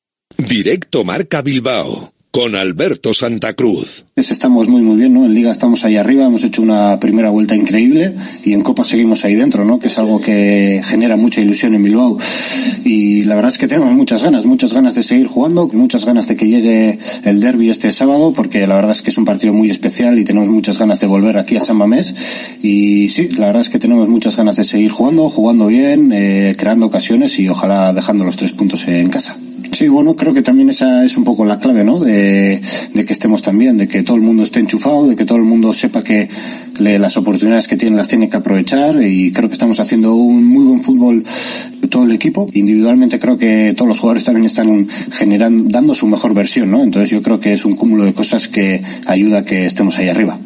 Directo 0.37 1.03
Marca 1.03 1.41
Bilbao 1.41 2.11
con 2.31 2.55
Alberto 2.55 3.13
Santa 3.13 3.53
Cruz. 3.53 4.05
Estamos 4.15 4.69
muy 4.69 4.81
muy 4.81 4.95
bien, 4.95 5.13
¿no? 5.13 5.25
En 5.25 5.33
Liga 5.33 5.51
estamos 5.51 5.83
ahí 5.83 5.97
arriba, 5.97 6.25
hemos 6.25 6.45
hecho 6.45 6.61
una 6.61 6.97
primera 6.97 7.29
vuelta 7.29 7.55
increíble 7.55 8.15
y 8.45 8.53
en 8.53 8.61
Copa 8.61 8.85
seguimos 8.85 9.25
ahí 9.25 9.35
dentro, 9.35 9.65
¿no? 9.65 9.79
Que 9.79 9.87
es 9.87 9.97
algo 9.99 10.21
que 10.21 10.81
genera 10.85 11.17
mucha 11.17 11.41
ilusión 11.41 11.75
en 11.75 11.83
Bilbao 11.83 12.17
y 12.85 13.23
la 13.25 13.35
verdad 13.35 13.51
es 13.51 13.57
que 13.57 13.67
tenemos 13.67 13.93
muchas 13.93 14.23
ganas, 14.23 14.45
muchas 14.45 14.73
ganas 14.73 14.95
de 14.95 15.03
seguir 15.03 15.27
jugando, 15.27 15.67
muchas 15.73 16.05
ganas 16.05 16.27
de 16.27 16.37
que 16.37 16.47
llegue 16.47 16.99
el 17.25 17.41
derby 17.41 17.69
este 17.69 17.91
sábado 17.91 18.31
porque 18.31 18.65
la 18.65 18.75
verdad 18.75 18.91
es 18.91 19.01
que 19.01 19.09
es 19.09 19.17
un 19.17 19.25
partido 19.25 19.51
muy 19.51 19.69
especial 19.69 20.17
y 20.17 20.23
tenemos 20.23 20.47
muchas 20.47 20.79
ganas 20.79 21.01
de 21.01 21.07
volver 21.07 21.37
aquí 21.37 21.57
a 21.57 21.59
San 21.59 21.75
Mamés 21.75 22.15
y 22.61 23.09
sí, 23.09 23.27
la 23.37 23.47
verdad 23.47 23.63
es 23.63 23.69
que 23.69 23.79
tenemos 23.79 24.07
muchas 24.07 24.37
ganas 24.37 24.55
de 24.55 24.63
seguir 24.63 24.91
jugando, 24.91 25.27
jugando 25.27 25.67
bien, 25.67 26.11
eh, 26.13 26.53
creando 26.57 26.85
ocasiones 26.85 27.37
y 27.39 27.49
ojalá 27.49 27.91
dejando 27.91 28.23
los 28.23 28.37
tres 28.37 28.53
puntos 28.53 28.87
en 28.87 29.09
casa. 29.09 29.35
Sí, 29.71 29.87
bueno, 29.87 30.15
creo 30.15 30.33
que 30.33 30.41
también 30.41 30.69
esa 30.69 31.03
es 31.05 31.15
un 31.17 31.23
poco 31.23 31.45
la 31.45 31.57
clave, 31.57 31.83
¿no? 31.83 31.99
De, 31.99 32.61
que 32.93 33.13
estemos 33.13 33.41
también, 33.41 33.77
de 33.77 33.87
que 33.87 34.03
todo 34.03 34.17
el 34.17 34.21
mundo 34.21 34.43
esté 34.43 34.59
enchufado, 34.59 35.07
de 35.07 35.15
que 35.15 35.25
todo 35.25 35.37
el 35.37 35.43
mundo 35.45 35.71
sepa 35.73 36.03
que 36.03 36.27
le- 36.79 36.99
las 36.99 37.15
oportunidades 37.17 37.67
que 37.67 37.77
tiene 37.77 37.95
las 37.95 38.07
tiene 38.09 38.29
que 38.29 38.37
aprovechar 38.37 39.01
y 39.01 39.31
creo 39.31 39.47
que 39.47 39.53
estamos 39.53 39.79
haciendo 39.79 40.13
un 40.13 40.45
muy 40.45 40.65
buen 40.65 40.81
fútbol 40.81 41.23
todo 41.89 42.03
el 42.03 42.11
equipo. 42.11 42.49
Individualmente 42.53 43.17
creo 43.17 43.37
que 43.37 43.73
todos 43.75 43.87
los 43.87 43.99
jugadores 43.99 44.23
también 44.25 44.45
están 44.45 44.87
generando, 45.11 45.63
dando 45.69 45.95
su 45.95 46.05
mejor 46.05 46.33
versión, 46.33 46.69
¿no? 46.69 46.83
Entonces 46.83 47.09
yo 47.09 47.21
creo 47.21 47.39
que 47.39 47.53
es 47.53 47.63
un 47.65 47.75
cúmulo 47.75 48.03
de 48.03 48.13
cosas 48.13 48.47
que 48.49 48.83
ayuda 49.07 49.39
a 49.39 49.43
que 49.43 49.65
estemos 49.65 49.97
ahí 49.97 50.09
arriba. 50.09 50.37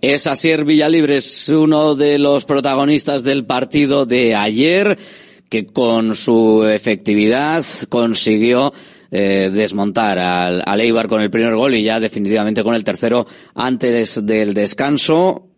Es 0.00 0.26
Asier 0.26 0.64
Villalibre, 0.64 1.18
uno 1.56 1.94
de 1.94 2.18
los 2.18 2.44
protagonistas 2.44 3.22
del 3.24 3.44
partido 3.46 4.04
de 4.06 4.34
ayer, 4.34 4.98
que 5.52 5.66
con 5.66 6.14
su 6.14 6.64
efectividad 6.64 7.62
consiguió 7.90 8.72
eh, 9.10 9.50
desmontar 9.52 10.18
al, 10.18 10.62
al 10.64 10.80
Eibar 10.80 11.08
con 11.08 11.20
el 11.20 11.30
primer 11.30 11.54
gol 11.54 11.74
y 11.74 11.82
ya 11.82 12.00
definitivamente 12.00 12.64
con 12.64 12.74
el 12.74 12.84
tercero 12.84 13.26
antes 13.54 14.24
del 14.24 14.54
descanso. 14.54 15.48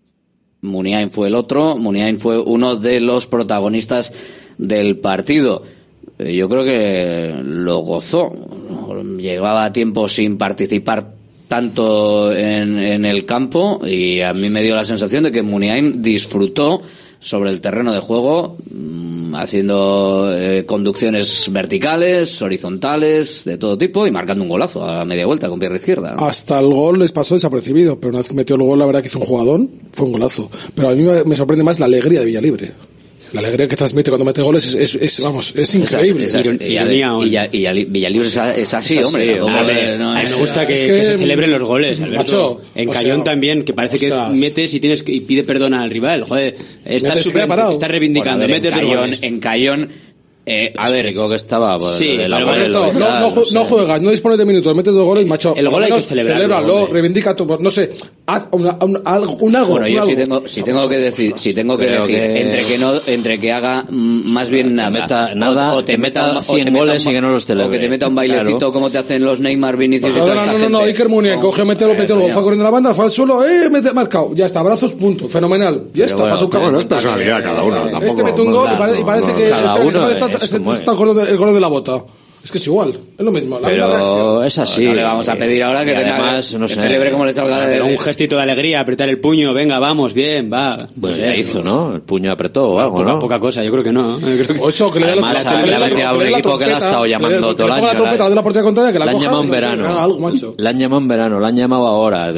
Muniain 0.63 1.11
fue 1.11 1.29
el 1.29 1.37
otro, 1.37 1.77
Muniain 1.77 2.19
fue 2.19 2.43
uno 2.43 2.75
de 2.75 2.99
los 2.99 3.29
protagonistas 3.29 4.13
del 4.59 4.97
partido. 4.97 5.63
Eh, 6.19 6.35
Yo 6.35 6.49
creo 6.49 6.65
que 6.65 7.33
lo 7.45 7.79
gozó. 7.79 8.33
Llevaba 9.17 9.73
tiempo 9.73 10.09
sin 10.09 10.39
participar 10.39 11.13
tanto 11.47 12.33
en, 12.33 12.81
en 12.81 13.05
el 13.05 13.25
campo 13.25 13.81
y 13.87 14.23
a 14.23 14.33
mí 14.33 14.51
me 14.51 14.65
dio 14.65 14.75
la 14.75 14.83
sensación 14.83 15.23
de 15.23 15.31
que 15.31 15.43
Muniain 15.45 16.03
disfrutó 16.03 16.83
sobre 17.25 17.49
el 17.49 17.63
terreno 17.63 17.91
de 17.91 18.01
juego 18.01 18.59
mm, 18.71 19.35
haciendo 19.35 20.31
eh, 20.31 20.67
conducciones 20.67 21.51
verticales, 21.51 22.43
horizontales, 22.43 23.47
de 23.47 23.57
todo 23.57 23.79
tipo 23.79 24.07
y 24.07 24.11
marcando 24.11 24.45
un 24.45 24.51
golazo 24.51 24.85
a 24.85 24.99
la 24.99 25.05
media 25.07 25.25
vuelta 25.25 25.49
con 25.49 25.59
pierna 25.59 25.79
izquierda. 25.79 26.17
Hasta 26.19 26.61
el 26.61 26.67
gol 26.67 26.99
les 26.99 27.13
pasó 27.13 27.35
desapercibido, 27.35 27.99
pero 27.99 28.11
una 28.11 28.19
vez 28.19 28.29
que 28.29 28.35
metió 28.35 28.57
el 28.57 28.63
gol, 28.63 28.79
la 28.79 28.85
verdad 28.85 29.01
que 29.01 29.09
hizo 29.09 29.19
un 29.19 29.25
jugadón, 29.25 29.71
fue 29.93 30.05
un 30.05 30.13
golazo. 30.13 30.51
Pero 30.75 30.91
a 30.91 30.95
mí 30.95 31.03
me, 31.03 31.25
me 31.25 31.35
sorprende 31.35 31.65
más 31.65 31.81
la 31.81 31.87
alegría 31.87 32.21
de 32.21 32.27
Villalibre. 32.27 32.73
La 33.35 33.41
alegría 33.41 33.69
que 33.69 33.77
transmite 33.77 34.11
cuando 34.11 34.25
mete 34.25 34.41
goles 34.43 34.65
es, 34.75 34.75
es- 34.75 34.95
es, 34.95 35.21
vamos, 35.21 35.53
es 35.57 35.75
increíble. 35.75 36.25
Esa- 36.25 36.41
esa- 36.41 36.65
y, 36.65 36.77
es, 36.77 38.75
así, 38.75 38.99
Es 38.99 39.07
hombre. 39.07 39.33
así, 39.33 39.41
hombre. 39.41 39.75
le- 39.75 39.99
no 39.99 40.13
a 40.13 40.23
mí 40.23 40.29
me 40.31 40.37
gusta 40.37 40.67
que, 40.67 40.73
es 40.75 40.81
que 40.81 40.87
que, 40.87 41.05
se 41.05 41.19
celebren 41.19 41.51
los 41.51 41.63
goles, 41.63 42.01
Alberto. 42.01 42.17
macho, 42.19 42.61
en 42.75 42.89
o 42.89 42.93
Cayón 42.93 43.17
sea, 43.19 43.25
también, 43.25 43.65
que 43.65 43.73
parece 43.75 43.97
ostras. 43.97 44.33
que 44.33 44.39
metes 44.39 44.75
y 44.75 44.81
tienes 44.81 45.03
que, 45.03 45.13
y 45.13 45.21
pide 45.21 45.43
perdón 45.43 45.75
al 45.75 45.91
rival. 45.91 46.23
Joder, 46.25 46.57
estás 46.85 47.27
preparado. 47.29 47.73
estás 47.73 47.91
reivindicando, 47.91 48.45
Bueno, 48.47 48.55
metes 48.55 48.73
en 48.73 48.79
Cayón, 48.79 48.97
goles. 49.01 49.23
en 49.23 49.41
Cayón, 49.41 49.89
eh, 50.47 50.73
a 50.77 50.91
ver, 50.91 51.07
Explicó 51.07 51.29
que 51.31 51.37
estaba 51.37 51.79
pues, 51.79 51.95
Sí, 51.97 52.17
del 52.19 52.31
pero 52.31 52.69
no, 52.69 52.93
no, 52.93 53.35
no 53.53 53.65
juegas, 53.65 54.01
no 54.03 54.11
dispones 54.11 54.37
de 54.39 54.45
minutos, 54.45 54.77
metes 54.77 54.93
dos 54.93 55.05
goles, 55.07 55.27
macho. 55.27 55.55
El 55.57 55.69
gol 55.71 55.83
hay 55.85 55.93
que 55.93 56.01
celebrarlo, 56.01 56.43
Celébralo, 56.43 56.87
reivindica 56.87 57.35
tu, 57.35 57.47
no 57.61 57.71
sé, 57.71 57.91
haz 58.27 58.49
una- 58.53 58.77
un, 58.81 59.01
algo, 59.05 59.35
un 59.41 59.55
algo. 59.55 59.73
Bueno, 59.73 59.87
un 59.87 59.93
yo 59.93 60.01
algo. 60.03 60.11
si 60.11 60.17
tengo, 60.17 60.49
si 60.49 60.63
tengo 60.63 60.89
que 60.89 60.97
decir, 60.97 61.35
si 61.37 61.53
tengo 61.55 61.77
que 61.77 61.87
Creo 61.87 62.03
decir, 62.07 62.17
que- 62.17 62.41
entre 62.41 62.65
que 62.65 62.79
no, 62.79 62.93
entre 63.07 63.39
que 63.41 63.53
haga 63.53 63.85
mm, 63.89 64.33
más 64.33 64.49
bien 64.51 64.75
nada, 64.75 64.91
meta 64.91 65.35
nada, 65.35 65.75
o, 65.75 65.77
o 65.79 65.85
te 65.85 65.93
que 65.93 65.99
meta, 65.99 66.23
meta 66.29 66.39
o 66.39 66.41
te 66.41 66.47
100 66.47 66.65
meta 66.73 66.79
goles 66.79 67.05
un- 67.05 67.11
y 67.11 67.15
que 67.15 67.21
no 67.21 67.29
los 67.31 67.45
celebre. 67.47 67.69
o 67.69 67.71
que 67.73 67.79
te 67.79 67.89
meta 67.91 68.09
un 68.09 68.15
bailecito 68.15 68.59
Claro. 68.59 68.73
como 68.73 68.91
te 68.91 68.99
hacen 68.99 69.25
los 69.25 69.41
Neymar, 69.41 69.77
Vinicius 69.77 70.11
y 70.17 70.19
toda 70.19 70.35
No, 70.35 70.47
no, 70.47 70.53
esta 70.53 70.53
no, 70.53 70.59
no, 70.59 70.69
no, 70.71 70.79
gente. 70.85 70.93
Iker 70.93 71.09
cogió, 71.41 71.67
metió, 71.67 71.89
metió 71.89 72.15
el 72.15 72.21
gol, 72.23 72.33
fue 72.33 72.43
corriendo 72.43 72.65
la 72.65 72.71
banda, 72.71 72.95
fue 72.95 73.05
al 73.05 73.11
suelo, 73.11 73.45
eh, 73.47 73.69
mete, 73.71 73.93
marcado, 73.93 74.31
ya 74.35 74.47
está, 74.47 74.61
abrazos, 74.61 74.93
punto, 74.95 75.29
fenomenal, 75.29 75.85
ya 75.93 76.07
está, 76.07 76.17
bueno, 76.19 76.31
para 76.35 76.41
tu 76.47 76.49
cama. 76.51 76.65
Bueno, 76.65 76.81
es 76.81 76.87
personalidad 76.87 77.43
cada 77.43 77.63
uno. 77.63 77.77
Tampoco, 77.77 78.05
Este 78.07 78.23
mete 78.25 78.41
un 78.41 78.53
gol 78.53 78.69
y 78.73 78.77
parece, 78.79 79.01
y 79.01 79.05
parece 79.05 79.33
no, 79.33 79.37
que, 79.37 79.49
cada 79.51 79.61
este- 79.61 80.45
este 80.45 80.59
de- 81.15 81.31
el 81.31 81.37
gol 81.37 81.53
de 81.55 81.61
la 81.61 81.69
bota. 81.69 82.05
Es 82.45 82.53
que 82.53 82.59
es 82.59 82.67
igual, 82.67 82.91
es 83.19 83.25
lo 83.25 83.31
mismo. 83.33 83.59
La. 83.59 83.69
Pero 83.69 84.45
es 84.45 84.59
así. 84.59 84.85
No 84.85 84.93
le 84.93 85.03
vamos 85.03 85.27
a 85.31 85.35
pedir 85.35 85.63
ahora 85.63 85.83
que 85.83 85.93
Y 85.93 85.97
tenga- 85.97 86.15
además, 86.19 86.55
no 86.55 86.67
que 86.67 86.75
sé. 86.75 86.81
celebre 86.83 87.11
como 87.11 87.25
le 87.25 87.33
salga 87.33 87.67
de, 87.67 87.73
Pero 87.73 87.87
un 87.87 87.99
gestito 87.99 88.37
de 88.37 88.43
alegría, 88.43 88.81
apretar 88.81 89.09
el 89.09 89.19
puño, 89.19 89.55
venga, 89.55 89.79
vamos, 89.79 90.13
bien, 90.13 90.51
va. 90.53 90.77
Pues 91.01 91.19
No 91.19 91.25
ya 91.25 91.35
hizo, 91.35 91.63
¿no? 91.63 91.95
El 91.95 92.03
puño 92.03 92.31
apretó 92.31 92.69
o 92.73 92.79
algo, 92.81 92.99
Poca, 92.99 93.13
¿no? 93.13 93.19
poca 93.19 93.39
cosa, 93.41 93.65
yo 93.65 93.71
creo 93.73 93.83
que 93.83 93.93
no. 93.93 94.21
Yo 94.21 94.27
creo 94.27 94.47
que- 94.47 94.61
O 94.63 94.69
eso, 94.69 94.91
que 94.93 95.01
le 95.01 95.07
la- 95.07 95.13
Además, 95.13 95.39
le 95.39 95.45
la- 95.71 95.77
ha 95.77 95.81
metido 95.81 96.07
a 96.09 96.13
un 96.13 96.19
la 96.23 96.29
equipo 96.39 96.59
que 96.59 96.67
le 96.67 96.75
ha 96.75 96.79
estado 96.79 97.07
llamando 97.07 97.57
todo 97.57 97.67
el 97.67 97.73
año. 97.73 97.87
la 97.87 97.95
trompeta 97.97 98.29
de 98.29 98.35
la 98.35 98.43
portería 98.43 98.65
contraria, 98.65 98.93
que 98.93 98.99
la 98.99 99.05
han 99.07 99.21
llamado 99.21 99.43
y 99.43 99.45
en 99.47 99.51
verano. 99.51 100.09
Le 100.59 100.69
han 100.69 100.79
llamado 100.79 101.01
en 101.01 101.09
verano, 101.09 101.41
le 101.41 101.47
han 101.47 101.57
llamado 101.57 101.87
ahora. 101.87 102.31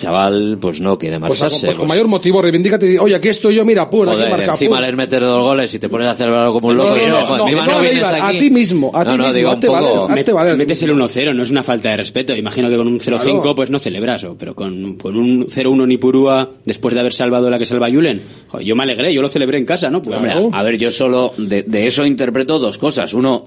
Chaval, 0.00 0.56
pues 0.60 0.80
no 0.80 0.98
quiere 0.98 1.20
Pues, 1.20 1.30
marcharse. 1.40 1.66
pues 1.66 1.76
con 1.78 1.86
pues, 1.86 1.88
mayor 1.96 2.08
motivo, 2.08 2.40
reivindícate 2.40 2.94
y 2.94 2.96
oye, 2.96 3.14
aquí 3.14 3.28
estoy 3.28 3.54
yo, 3.56 3.64
mira, 3.64 3.88
pum, 3.90 4.08
aquí 4.08 4.30
marca, 4.30 4.52
encima 4.52 4.76
pum. 4.76 4.84
les 4.86 4.96
metes 4.96 5.20
dos 5.20 5.42
goles 5.42 5.74
y 5.74 5.78
te 5.78 5.88
pones 5.88 6.08
a 6.08 6.14
celebrarlo 6.14 6.52
como 6.54 6.68
un 6.68 6.76
No, 6.78 6.84
loco. 6.84 6.96
no, 6.96 7.02
y 7.02 7.06
no, 7.06 7.16
joder, 7.26 7.38
no, 7.54 7.62
eso 7.62 7.70
no 7.72 7.80
le 7.82 7.90
vienes 7.90 8.08
aquí. 8.10 8.36
a 8.36 8.40
ti 8.40 8.50
mismo, 8.50 8.90
a 8.94 9.02
ti 9.04 9.10
no, 9.10 9.16
no, 9.18 9.22
mismo, 9.24 9.34
digo, 9.34 9.50
hazte 9.50 9.68
un 9.68 9.78
poco... 9.78 10.00
valer, 10.06 10.18
hazte 10.18 10.32
valer. 10.32 10.56
Metes 10.56 10.82
el 10.82 10.94
1-0, 10.96 11.34
no 11.34 11.42
es 11.42 11.50
una 11.50 11.62
falta 11.62 11.90
de 11.90 11.96
respeto. 11.98 12.34
Imagino 12.34 12.70
que 12.70 12.76
con 12.76 12.86
un 12.88 12.98
0-5 12.98 13.20
Claro. 13.42 13.54
pues 13.54 13.70
no 13.70 13.78
celebras, 13.78 14.26
pero 14.38 14.54
con, 14.54 14.96
con 14.96 15.16
un 15.16 15.46
0-1 15.48 15.86
ni 15.86 15.98
Purúa, 15.98 16.50
después 16.64 16.94
de 16.94 17.00
haber 17.00 17.12
salvado 17.12 17.50
la 17.50 17.58
que 17.58 17.66
salva 17.66 17.90
Julen, 17.90 18.20
yo 18.62 18.74
me 18.74 18.82
alegré, 18.84 19.12
yo 19.12 19.20
lo 19.22 19.28
celebré 19.28 19.58
en 19.58 19.66
casa, 19.66 19.90
¿no? 19.90 20.00
Pues, 20.02 20.16
Hombre, 20.16 20.34
hombre, 20.34 20.58
a 20.58 20.62
ver, 20.62 20.78
yo 20.78 20.90
solo 20.90 21.32
de, 21.36 21.62
de 21.64 21.86
eso 21.86 22.06
interpreto 22.06 22.58
dos 22.58 22.78
cosas. 22.78 23.12
Uno, 23.14 23.46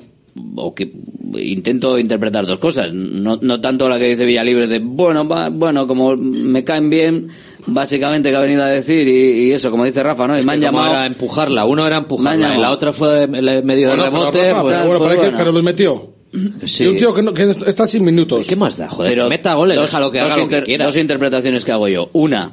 o 0.55 0.73
que 0.73 0.91
intento 1.37 1.97
interpretar 1.99 2.45
dos 2.45 2.59
cosas. 2.59 2.91
No, 2.93 3.37
no 3.41 3.61
tanto 3.61 3.87
la 3.89 3.99
que 3.99 4.09
dice 4.09 4.25
Villalibre 4.25 4.67
de, 4.67 4.79
bueno, 4.79 5.27
va, 5.27 5.49
bueno, 5.49 5.85
como 5.87 6.15
me 6.15 6.63
caen 6.63 6.89
bien, 6.89 7.27
básicamente 7.67 8.29
que 8.29 8.35
ha 8.35 8.41
venido 8.41 8.63
a 8.63 8.67
decir, 8.67 9.07
y, 9.07 9.47
y 9.47 9.51
eso, 9.51 9.69
como 9.71 9.85
dice 9.85 10.01
Rafa, 10.03 10.27
¿no? 10.27 10.39
Y 10.39 10.43
me 10.43 10.53
han 10.53 10.61
llamado. 10.61 10.91
era 10.91 11.05
empujarla, 11.05 11.65
uno 11.65 11.85
era 11.85 11.97
empujarla 11.97 12.55
y 12.57 12.59
la 12.61 12.71
otra 12.71 12.93
fue 12.93 13.27
medio 13.27 13.89
de 13.89 13.95
Bueno, 13.95 14.03
pero, 14.03 14.11
rebote. 14.31 14.49
Rafa, 14.49 14.61
pues, 14.63 14.75
pero 14.77 14.87
bueno, 14.87 14.99
pues 14.99 15.09
pero 15.09 15.09
hay 15.09 15.15
que- 15.17 15.21
bueno. 15.21 15.37
pero 15.37 15.51
los 15.51 15.63
metió. 15.63 16.13
sí. 16.65 16.83
Y 16.83 16.87
un 16.87 16.97
tío 16.97 17.13
que, 17.13 17.21
no- 17.21 17.33
que 17.33 17.43
está 17.67 17.85
sin 17.87 18.03
minutos. 18.03 18.47
¿Qué 18.47 18.55
más 18.55 18.77
da? 18.77 18.89
Joder, 18.89 19.11
Pero 19.13 19.29
meta 19.29 19.53
goles, 19.53 19.77
dos, 19.77 19.85
déjalo 19.91 20.11
que 20.11 20.19
dos 20.19 20.25
haga 20.31 20.35
lo 20.41 20.47
que 20.49 20.55
inter- 20.55 20.63
quiera. 20.63 20.85
dos 20.85 20.97
interpretaciones 20.97 21.63
que 21.63 21.71
hago 21.71 21.87
yo. 21.87 22.09
Una, 22.13 22.49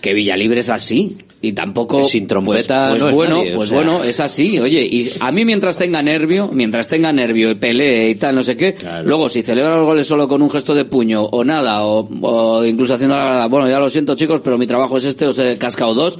que 0.00 0.14
Villalibre 0.14 0.60
es 0.60 0.70
así 0.70 1.18
y 1.42 1.52
tampoco 1.52 2.04
sin 2.04 2.26
trompeta 2.26 2.90
pues, 2.90 3.00
pues 3.00 3.02
no 3.02 3.08
es 3.08 3.14
bueno 3.14 3.36
nadie, 3.38 3.52
o 3.54 3.56
pues 3.56 3.68
sea. 3.70 3.76
bueno 3.78 4.04
es 4.04 4.20
así 4.20 4.58
oye. 4.58 4.82
Y 4.82 5.10
a 5.20 5.32
mí 5.32 5.44
mientras 5.44 5.78
tenga 5.78 6.02
nervio 6.02 6.50
mientras 6.52 6.86
tenga 6.86 7.12
nervio 7.12 7.50
y 7.50 7.54
pelee 7.54 8.10
y 8.10 8.14
tal 8.16 8.34
no 8.34 8.42
sé 8.42 8.56
qué 8.56 8.76
luego 9.04 9.28
si 9.28 9.42
celebra 9.42 9.76
los 9.76 9.86
goles 9.86 10.06
solo 10.06 10.28
con 10.28 10.42
un 10.42 10.50
gesto 10.50 10.74
de 10.74 10.84
puño 10.84 11.22
o 11.22 11.42
nada 11.42 11.84
o, 11.84 12.08
o 12.22 12.64
incluso 12.64 12.94
haciendo 12.94 13.16
la 13.16 13.46
bueno 13.46 13.68
ya 13.70 13.78
lo 13.78 13.88
siento 13.88 14.16
chicos 14.16 14.42
pero 14.44 14.58
mi 14.58 14.66
trabajo 14.66 14.98
es 14.98 15.04
este 15.04 15.26
os 15.26 15.38
he 15.38 15.56
cascado 15.56 15.94
dos 15.94 16.18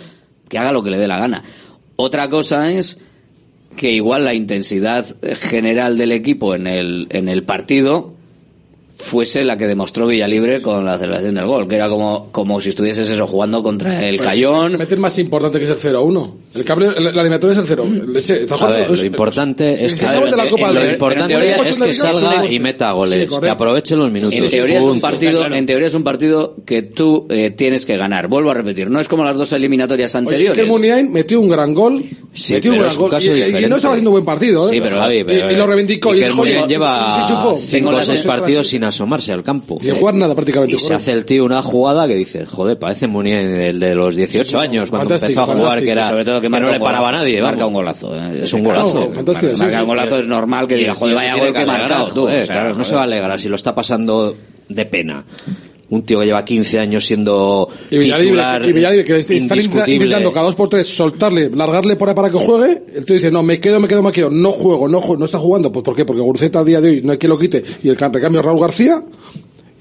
que 0.49 0.59
haga 0.59 0.73
lo 0.73 0.83
que 0.83 0.91
le 0.91 0.99
dé 0.99 1.07
la 1.07 1.19
gana. 1.19 1.43
Otra 1.97 2.29
cosa 2.29 2.73
es 2.73 2.99
que 3.77 3.93
igual 3.93 4.25
la 4.25 4.35
intensidad 4.35 5.07
general 5.37 5.97
del 5.97 6.13
equipo 6.13 6.55
en 6.55 6.67
el 6.67 7.07
en 7.11 7.29
el 7.29 7.45
partido 7.45 8.15
fuese 9.01 9.45
la 9.45 9.57
que 9.57 9.67
demostró 9.67 10.07
Villalibre 10.07 10.61
con 10.61 10.85
la 10.85 10.99
celebración 10.99 11.35
del 11.35 11.47
gol, 11.47 11.67
que 11.67 11.77
era 11.77 11.89
como, 11.89 12.29
como 12.31 12.61
si 12.61 12.69
estuvieses 12.69 13.09
eso 13.09 13.27
jugando 13.27 13.63
contra 13.63 14.07
el 14.07 14.17
Pues, 14.17 14.29
Cayón. 14.29 14.77
Meter 14.77 14.99
más 14.99 15.19
importante 15.19 15.59
que 15.59 15.65
es 15.65 15.71
el 15.71 15.95
0-1. 15.95 16.31
El 16.55 16.65
cable, 16.65 16.87
el, 16.97 17.07
el 17.07 17.15
eliminatorio 17.19 17.53
es 17.53 17.59
el 17.59 17.65
0. 17.67 17.87
Leche, 18.13 18.43
está 18.43 18.55
A 18.55 18.59
jugando- 18.59 18.79
ver, 18.79 18.89
lo 18.89 18.95
es- 18.95 19.05
importante 19.05 19.85
es 19.85 19.95
que, 19.95 20.07
de 20.07 20.37
la 20.37 20.49
Copa 20.49 20.73
lo 20.73 20.91
importante 20.91 21.35
pero 21.35 21.45
en 21.45 21.67
es 21.67 21.79
que 21.79 21.91
es 21.91 21.97
salga 21.97 22.47
y 22.51 22.59
meta 22.59 22.93
goles, 22.93 23.29
Sí, 23.31 23.37
que 23.41 23.49
aproveche 23.49 23.97
los 23.97 24.11
minutos. 24.11 24.39
En 24.39 24.51
teoría, 24.51 24.79
es 24.79 24.85
un 24.85 25.01
partido, 25.01 25.47
en 25.47 25.67
teoría 25.67 25.87
es 25.89 25.95
un 25.95 26.05
partido 26.05 26.57
que 26.67 26.83
tú 26.83 27.27
eh, 27.31 27.51
tienes 27.57 27.87
que 27.87 27.97
ganar. 27.97 28.29
Vuelvo 28.29 28.51
a 28.51 28.55
repetir, 28.55 28.91
no 28.91 29.01
es 29.01 29.09
como 29.09 29.25
las 29.25 29.37
dos 29.37 29.53
eliminatorias 29.53 30.15
Oye, 30.15 30.19
anteriores. 30.19 30.59
que 30.63 30.69
Muniain 30.69 31.13
metió 31.13 31.41
un 31.41 31.49
gran 31.49 31.73
gol. 31.75 32.03
Sí, 32.33 32.53
metió 32.55 32.73
un 32.73 32.79
pero 32.79 32.83
gran 32.83 32.91
es 32.93 32.97
un 32.97 33.03
gol. 33.03 33.11
caso 33.11 33.37
y, 33.37 33.65
y 33.65 33.67
no 33.69 33.77
estaba 33.77 33.95
haciendo 33.95 34.11
buen 34.11 34.25
partido, 34.25 34.67
¿eh? 34.67 34.71
Sí, 34.75 34.81
pero 34.81 34.97
Javi, 34.99 35.25
pero- 35.25 35.51
y, 35.51 35.55
y 35.55 35.57
lo 35.57 35.67
reivindicó. 35.67 36.15
y 36.15 36.19
dijo, 36.19 36.43
oye, 36.43 36.53
Muniain 36.55 36.69
lleva 36.69 37.27
cinco 37.57 37.91
o 37.91 38.03
seis 38.03 38.25
la- 38.25 38.37
partidos 38.37 38.67
sin 38.69 38.85
asomarse 38.91 39.33
al 39.33 39.43
campo. 39.43 39.79
Sin 39.81 39.95
jugar 39.97 40.15
nada 40.15 40.35
prácticamente. 40.35 40.77
Y 40.77 40.79
se 40.79 40.95
hace 40.95 41.13
el 41.13 41.25
tío 41.25 41.45
una 41.45 41.63
jugada 41.63 42.07
que 42.07 42.15
dices, 42.15 42.49
joder, 42.49 42.79
parece 42.79 43.07
Muniain 43.07 43.47
el 43.51 43.81
de 43.81 43.95
los 43.95 44.15
18 44.15 44.61
años 44.61 44.91
cuando 44.91 45.15
empezó 45.15 45.41
a 45.43 45.47
jugar 45.47 45.81
que 45.81 45.91
era 45.91 46.09
Sobre 46.09 46.25
todo 46.25 46.41
que, 46.41 46.49
que 46.51 46.61
no 46.61 46.71
le 46.71 46.79
paraba 46.79 47.09
a 47.09 47.13
nadie. 47.13 47.41
Marca 47.43 47.67
un 47.67 47.73
golazo. 47.75 48.15
eh. 48.15 48.41
Es 48.43 48.53
un 48.53 48.63
golazo. 48.63 49.11
fantástico, 49.13 49.53
Marca 49.59 49.75
sí. 49.77 49.81
un 49.81 49.87
golazo 49.89 50.19
es 50.19 50.27
normal 50.27 50.67
que 50.67 50.77
diga, 50.77 50.95
joder, 50.95 51.15
vaya 51.17 51.37
gol 51.37 51.53
que 51.53 51.59
ha 51.59 51.63
alegrar, 51.63 51.81
marcado 51.81 52.09
tú. 52.13 52.21
joder, 52.23 52.43
O 52.43 52.45
sea, 52.45 52.55
claro, 52.55 52.69
no 52.69 52.75
joder. 52.75 52.87
se 52.87 52.95
va 52.95 53.01
a 53.01 53.05
alegrar 53.05 53.41
si 53.41 53.49
lo 53.49 53.57
está 53.57 53.75
pasando 53.75 54.37
de 54.69 54.85
pena. 54.87 55.25
Un 55.91 56.03
tío 56.03 56.21
que 56.21 56.27
lleva 56.27 56.45
15 56.45 56.79
años 56.79 57.05
siendo 57.05 57.69
Y 57.91 57.99
titular 57.99 58.65
y 58.65 58.73
Villalibre, 58.73 59.05
que 59.05 59.19
está 59.19 59.35
indiscutible. 59.35 59.95
intentando 59.95 60.33
cada 60.33 60.47
dos 60.47 60.55
por 60.55 60.69
tres 60.69 60.87
soltarle, 60.87 61.51
largarle 61.51 61.97
por 61.97 62.09
ahí 62.09 62.15
para 62.15 62.31
que 62.31 62.39
juegue. 62.39 62.83
El 62.95 63.05
tío 63.05 63.17
dice, 63.17 63.31
no, 63.31 63.43
me 63.43 63.59
quedo, 63.61 63.81
me 63.81 63.89
quedo, 63.89 64.03
me 64.03 64.13
quedo. 64.13 64.31
No 64.31 64.53
juego, 64.53 64.89
no 64.89 65.01
juego, 65.01 65.19
no 65.19 65.25
está 65.25 65.39
jugando. 65.39 65.73
Pues 65.73 65.85
¿por 65.85 65.97
qué? 65.97 66.05
Porque 66.05 66.23
Guruceta 66.23 66.61
a 66.61 66.65
día 66.65 66.81
de 66.81 66.91
hoy 66.91 67.01
no 67.03 67.13
hay 67.13 67.19
quien 67.19 67.31
lo 67.31 67.39
quite. 67.39 67.65
Y 67.83 67.89
el 67.89 67.97
recambio 67.97 68.41
es 68.41 68.47
Raúl 68.47 68.61
García. 68.61 69.03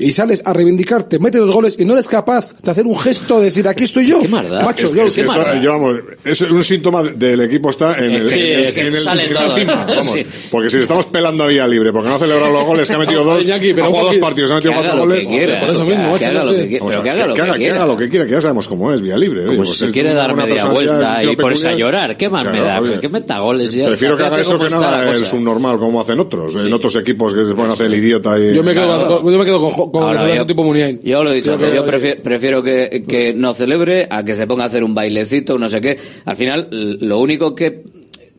Y 0.01 0.13
sales 0.13 0.41
a 0.45 0.53
reivindicarte, 0.53 1.19
mete 1.19 1.39
dos 1.39 1.51
goles 1.51 1.75
y 1.77 1.83
no 1.83 1.91
eres 1.93 2.07
capaz 2.07 2.53
de 2.63 2.71
hacer 2.71 2.85
un 2.85 2.97
gesto 2.97 3.39
de 3.39 3.45
decir, 3.47 3.67
aquí 3.67 3.83
estoy 3.83 4.07
yo. 4.07 4.19
Macho, 4.29 4.87
Es, 4.87 4.93
yo, 4.93 5.03
es 5.07 5.13
que 5.13 5.21
está- 5.21 5.59
llevamos, 5.59 5.97
es 6.23 6.39
un 6.41 6.63
síntoma 6.63 7.03
del 7.03 7.41
equipo 7.41 7.69
está 7.69 7.97
en 7.97 8.11
el, 8.11 8.29
Sí, 8.29 8.39
en 8.39 8.59
el- 8.59 8.65
es 8.65 8.73
que 8.75 8.81
en 8.81 8.87
el- 8.87 8.93
sale 8.95 9.25
en 9.25 9.33
la 9.33 9.39
todo, 9.41 9.55
cima, 9.55 9.85
vamos. 9.89 10.11
Sí. 10.13 10.25
Porque 10.49 10.69
si 10.69 10.77
estamos 10.77 11.05
pelando 11.07 11.43
a 11.43 11.47
Vía 11.47 11.67
Libre, 11.67 11.91
porque 11.91 12.07
no 12.07 12.15
ha 12.15 12.19
celebrado 12.19 12.49
los 12.49 12.63
goles, 12.63 12.87
que 12.87 12.93
ha 12.95 12.97
metido 12.97 13.23
dos, 13.25 13.43
Iñaki, 13.43 13.73
pero 13.73 13.87
ha 13.87 13.89
jugado 13.89 14.07
dos 14.07 14.17
partidos, 14.19 14.51
ha 14.51 14.55
metido 14.55 14.71
que 14.73 14.79
cuatro 14.79 14.99
goles. 14.99 15.19
que 15.19 15.27
quiera, 15.27 15.59
por 15.59 15.69
eso 15.69 15.77
que 15.79 15.83
mismo, 15.91 16.03
haga 16.03 16.11
macho, 16.13 16.31
lo 16.31 16.39
no 16.39 16.51
que 16.69 16.79
O 16.81 16.91
sea, 16.91 17.03
que 17.03 17.09
haga 17.09 17.27
lo 17.27 17.33
que 17.33 17.41
que 17.41 17.57
quiera. 17.57 17.75
haga 17.75 17.85
lo 17.85 17.97
que 17.97 18.09
quiera, 18.09 18.25
que 18.25 18.31
ya 18.31 18.41
sabemos 18.41 18.67
cómo 18.69 18.93
es 18.93 19.01
Vía 19.01 19.17
Libre. 19.17 19.41
Como 19.47 19.51
si 19.51 19.57
pues 19.69 19.77
se 19.79 19.91
quiere 19.91 20.13
dar 20.13 20.33
media 20.33 20.63
vuelta 20.65 21.23
y 21.25 21.35
ponerse 21.35 21.67
a 21.67 21.73
llorar. 21.75 22.15
¿Qué 22.15 22.29
más 22.29 22.45
me 22.45 22.61
da? 22.61 22.79
oye. 22.79 22.99
¿Qué 23.01 23.09
meta 23.09 23.39
goles? 23.39 23.73
ya 23.73 23.85
Prefiero 23.87 24.15
que 24.15 24.23
haga 24.23 24.39
eso 24.39 24.57
que 24.57 24.69
no 24.69 24.81
haga 24.81 25.11
el 25.11 25.25
subnormal 25.25 25.77
como 25.77 25.99
hacen 25.99 26.21
otros. 26.21 26.55
En 26.55 26.71
otros 26.73 26.95
equipos 26.95 27.33
que 27.33 27.45
se 27.45 27.53
pueden 27.53 27.71
hacer 27.71 27.87
el 27.87 27.95
idiota. 27.95 28.37
Yo 28.39 28.53
yo 28.53 28.63
me 28.63 28.73
quedo 28.73 29.59
con, 29.59 29.88
con 29.91 30.03
Ahora, 30.03 30.29
el 30.31 30.37
yo- 30.37 30.45
tipo 30.47 30.63
Muniain. 30.63 30.99
Yo 31.03 31.23
lo 31.23 31.31
he 31.31 31.35
dicho, 31.35 31.57
que- 31.57 31.73
yo 31.73 31.85
prefiero, 31.85 32.21
prefiero 32.21 32.63
que, 32.63 33.03
que 33.07 33.33
no 33.33 33.53
celebre 33.53 34.07
a 34.09 34.23
que 34.23 34.33
se 34.35 34.47
ponga 34.47 34.63
a 34.63 34.67
hacer 34.67 34.83
un 34.83 34.93
bailecito, 34.95 35.57
no 35.57 35.67
sé 35.69 35.81
qué. 35.81 35.97
Al 36.25 36.35
final, 36.35 36.67
lo 37.01 37.19
único 37.19 37.53
que, 37.55 37.83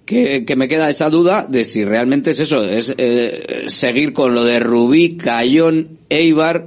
que, 0.05 0.44
que 0.44 0.56
me 0.56 0.66
queda 0.68 0.90
esa 0.90 1.09
duda 1.10 1.47
de 1.48 1.64
si 1.64 1.85
realmente 1.85 2.31
es 2.32 2.40
eso, 2.40 2.64
es 2.64 2.94
eh, 2.98 3.64
seguir 3.68 4.12
con 4.12 4.35
lo 4.35 4.44
de 4.44 4.59
Rubí, 4.60 5.16
Cayón, 5.16 5.98
Eibar, 6.09 6.66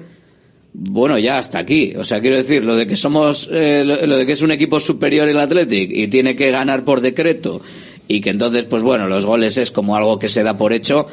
bueno, 0.73 1.19
ya 1.19 1.37
hasta 1.37 1.59
aquí. 1.59 1.93
O 1.97 2.03
sea, 2.03 2.19
quiero 2.21 2.37
decir, 2.37 2.63
lo 2.63 2.75
de 2.75 2.87
que 2.87 2.95
somos, 2.95 3.47
eh, 3.51 3.83
lo, 3.85 4.05
lo 4.07 4.17
de 4.17 4.25
que 4.25 4.31
es 4.31 4.41
un 4.41 4.51
equipo 4.51 4.79
superior 4.79 5.27
el 5.29 5.39
Athletic 5.39 5.91
y 5.93 6.07
tiene 6.07 6.35
que 6.35 6.49
ganar 6.51 6.83
por 6.83 7.01
decreto 7.01 7.61
y 8.07 8.21
que 8.21 8.31
entonces, 8.31 8.65
pues 8.65 8.81
bueno, 8.83 9.07
los 9.07 9.25
goles 9.25 9.57
es 9.57 9.71
como 9.71 9.95
algo 9.95 10.17
que 10.19 10.29
se 10.29 10.41
da 10.43 10.57
por 10.57 10.73
hecho. 10.73 11.07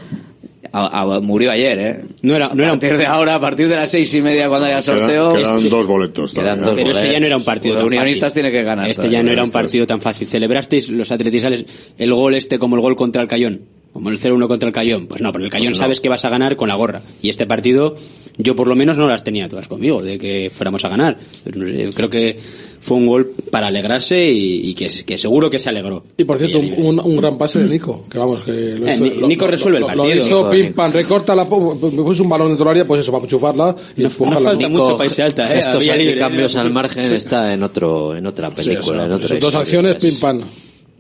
A- 0.73 1.01
a- 1.03 1.21
murió 1.21 1.51
ayer, 1.51 1.79
¿eh? 1.81 2.01
No 2.23 2.37
era, 2.37 2.49
no 2.55 2.63
era 2.63 2.71
a 2.71 2.75
un 2.75 2.79
partir 2.79 2.97
de 2.99 3.07
ahora, 3.07 3.35
a 3.35 3.41
partir 3.41 3.69
de 3.69 3.75
las 3.77 3.91
seis 3.91 4.15
y 4.15 4.23
media 4.23 4.49
cuando 4.49 4.67
haya 4.67 4.81
sorteo, 4.81 5.35
quedan 5.35 5.57
este- 5.57 5.69
dos 5.69 5.87
boletos. 5.89 6.33
quedan 6.33 6.61
todavía. 6.61 6.67
dos 6.67 6.77
Pero 6.77 6.91
este 6.93 7.13
ya 7.13 7.19
no 7.21 7.27
era 7.27 7.37
un 7.37 7.45
partido 7.45 7.75
Los 7.75 7.81
tan 7.81 7.87
unionistas 7.89 8.21
fácil. 8.33 8.35
tienen 8.43 8.53
que 8.53 8.65
ganar. 8.65 8.89
Este 8.89 9.11
ya 9.11 9.23
no 9.23 9.33
era 9.33 9.43
un 9.43 9.51
partido 9.51 9.87
tan 9.87 10.01
fácil. 10.01 10.29
¿Celebrasteis 10.29 10.91
los 10.91 11.11
atletizales 11.11 11.65
el 11.99 12.15
gol 12.15 12.35
este 12.37 12.59
como 12.61 12.77
el 12.77 12.83
gol 12.83 12.95
contra 12.95 13.21
el 13.23 13.27
Cayón? 13.29 13.63
Como 13.93 14.09
el 14.11 14.21
0-1 14.21 14.47
contra 14.47 14.69
el 14.69 14.73
Cayón. 14.73 15.07
Pues 15.09 15.21
no, 15.21 15.33
pero 15.33 15.45
el 15.45 15.51
Cayón 15.51 15.67
Pues 15.69 15.79
no. 15.79 15.85
sabes 15.85 16.01
que 16.01 16.09
vas 16.09 16.25
a 16.25 16.29
ganar 16.31 16.55
con 16.57 16.69
la 16.69 16.77
gorra. 16.77 17.03
Y 17.23 17.29
este 17.29 17.45
partido, 17.45 17.97
yo 18.39 18.55
por 18.55 18.69
lo 18.69 18.77
menos 18.77 18.97
no 18.97 19.09
las 19.09 19.25
tenía 19.25 19.49
todas 19.49 19.67
conmigo, 19.67 20.01
de 20.01 20.17
que 20.17 20.49
fuéramos 20.55 20.85
a 20.85 20.89
ganar. 20.89 21.19
Eh, 21.45 21.91
Creo 21.95 22.09
que 22.09 22.39
fue 22.81 22.97
un 22.97 23.07
gol 23.07 23.33
para 23.51 23.67
alegrarse 23.67 24.31
y, 24.31 24.71
y 24.71 24.75
que, 24.75 24.89
que 25.05 25.19
seguro 25.19 25.51
que 25.51 25.59
se 25.59 25.71
alegró. 25.71 26.05
Y 26.17 26.23
por 26.25 26.39
cierto, 26.39 26.61
un, 26.61 26.73
un- 26.79 27.01
un 27.01 27.17
gran 27.17 27.37
pase 27.37 27.59
de 27.59 27.69
Nico, 27.69 28.05
que 28.09 28.17
vamos, 28.19 28.43
que 28.45 28.53
lo 28.53 28.87
Eh, 28.87 28.93
hizo- 28.95 29.05
Ni- 29.05 29.15
lo- 29.17 29.27
Nico 29.27 29.45
lo- 29.47 29.51
resuelve 29.51 29.79
el 29.79 29.81
lo- 29.83 29.87
partido. 29.89 30.07
Lo 30.07 30.15
hizo, 30.15 30.37
Nico, 30.37 30.51
pim, 30.51 30.73
pam, 30.73 30.93
recorta 30.93 31.35
la, 31.35 31.49
pues 31.49 32.21
un 32.21 32.29
balón 32.29 32.47
dentro 32.49 32.65
del 32.67 32.71
área, 32.71 32.87
pues 32.87 33.01
eso, 33.01 33.11
para 33.11 33.25
enchufarla 33.25 33.75
y 33.97 34.05
empujarla. 34.05 34.51
falta 34.51 34.69
mucho 34.69 35.05
irse 35.05 35.23
alta, 35.25 35.53
eh, 35.53 35.59
Estos 35.59 35.85
cambios 36.19 36.55
eh. 36.55 36.59
al 36.61 36.71
margen 36.71 37.09
Sí. 37.09 37.15
está 37.15 37.53
en 37.53 37.63
otro 37.65 38.17
en 38.17 38.25
otra 38.25 38.51
Sí, 38.51 38.55
película, 38.57 38.79
eso, 38.81 38.95
en 39.07 39.13
otra 39.13 39.29
dos 39.29 39.33
historia. 39.33 39.59
acciones, 39.61 39.97
Es- 39.97 40.05
pim, 40.13 40.21
pam. 40.21 40.41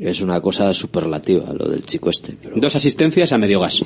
Es 0.01 0.23
una 0.23 0.41
cosa 0.41 0.73
superlativa 0.73 1.53
lo 1.53 1.67
del 1.69 1.85
chico 1.85 2.09
este. 2.11 2.35
pero- 2.43 2.57
Dos 2.57 2.75
asistencias 2.75 3.33
a 3.33 3.39
medio 3.39 3.61
gas. 3.61 3.83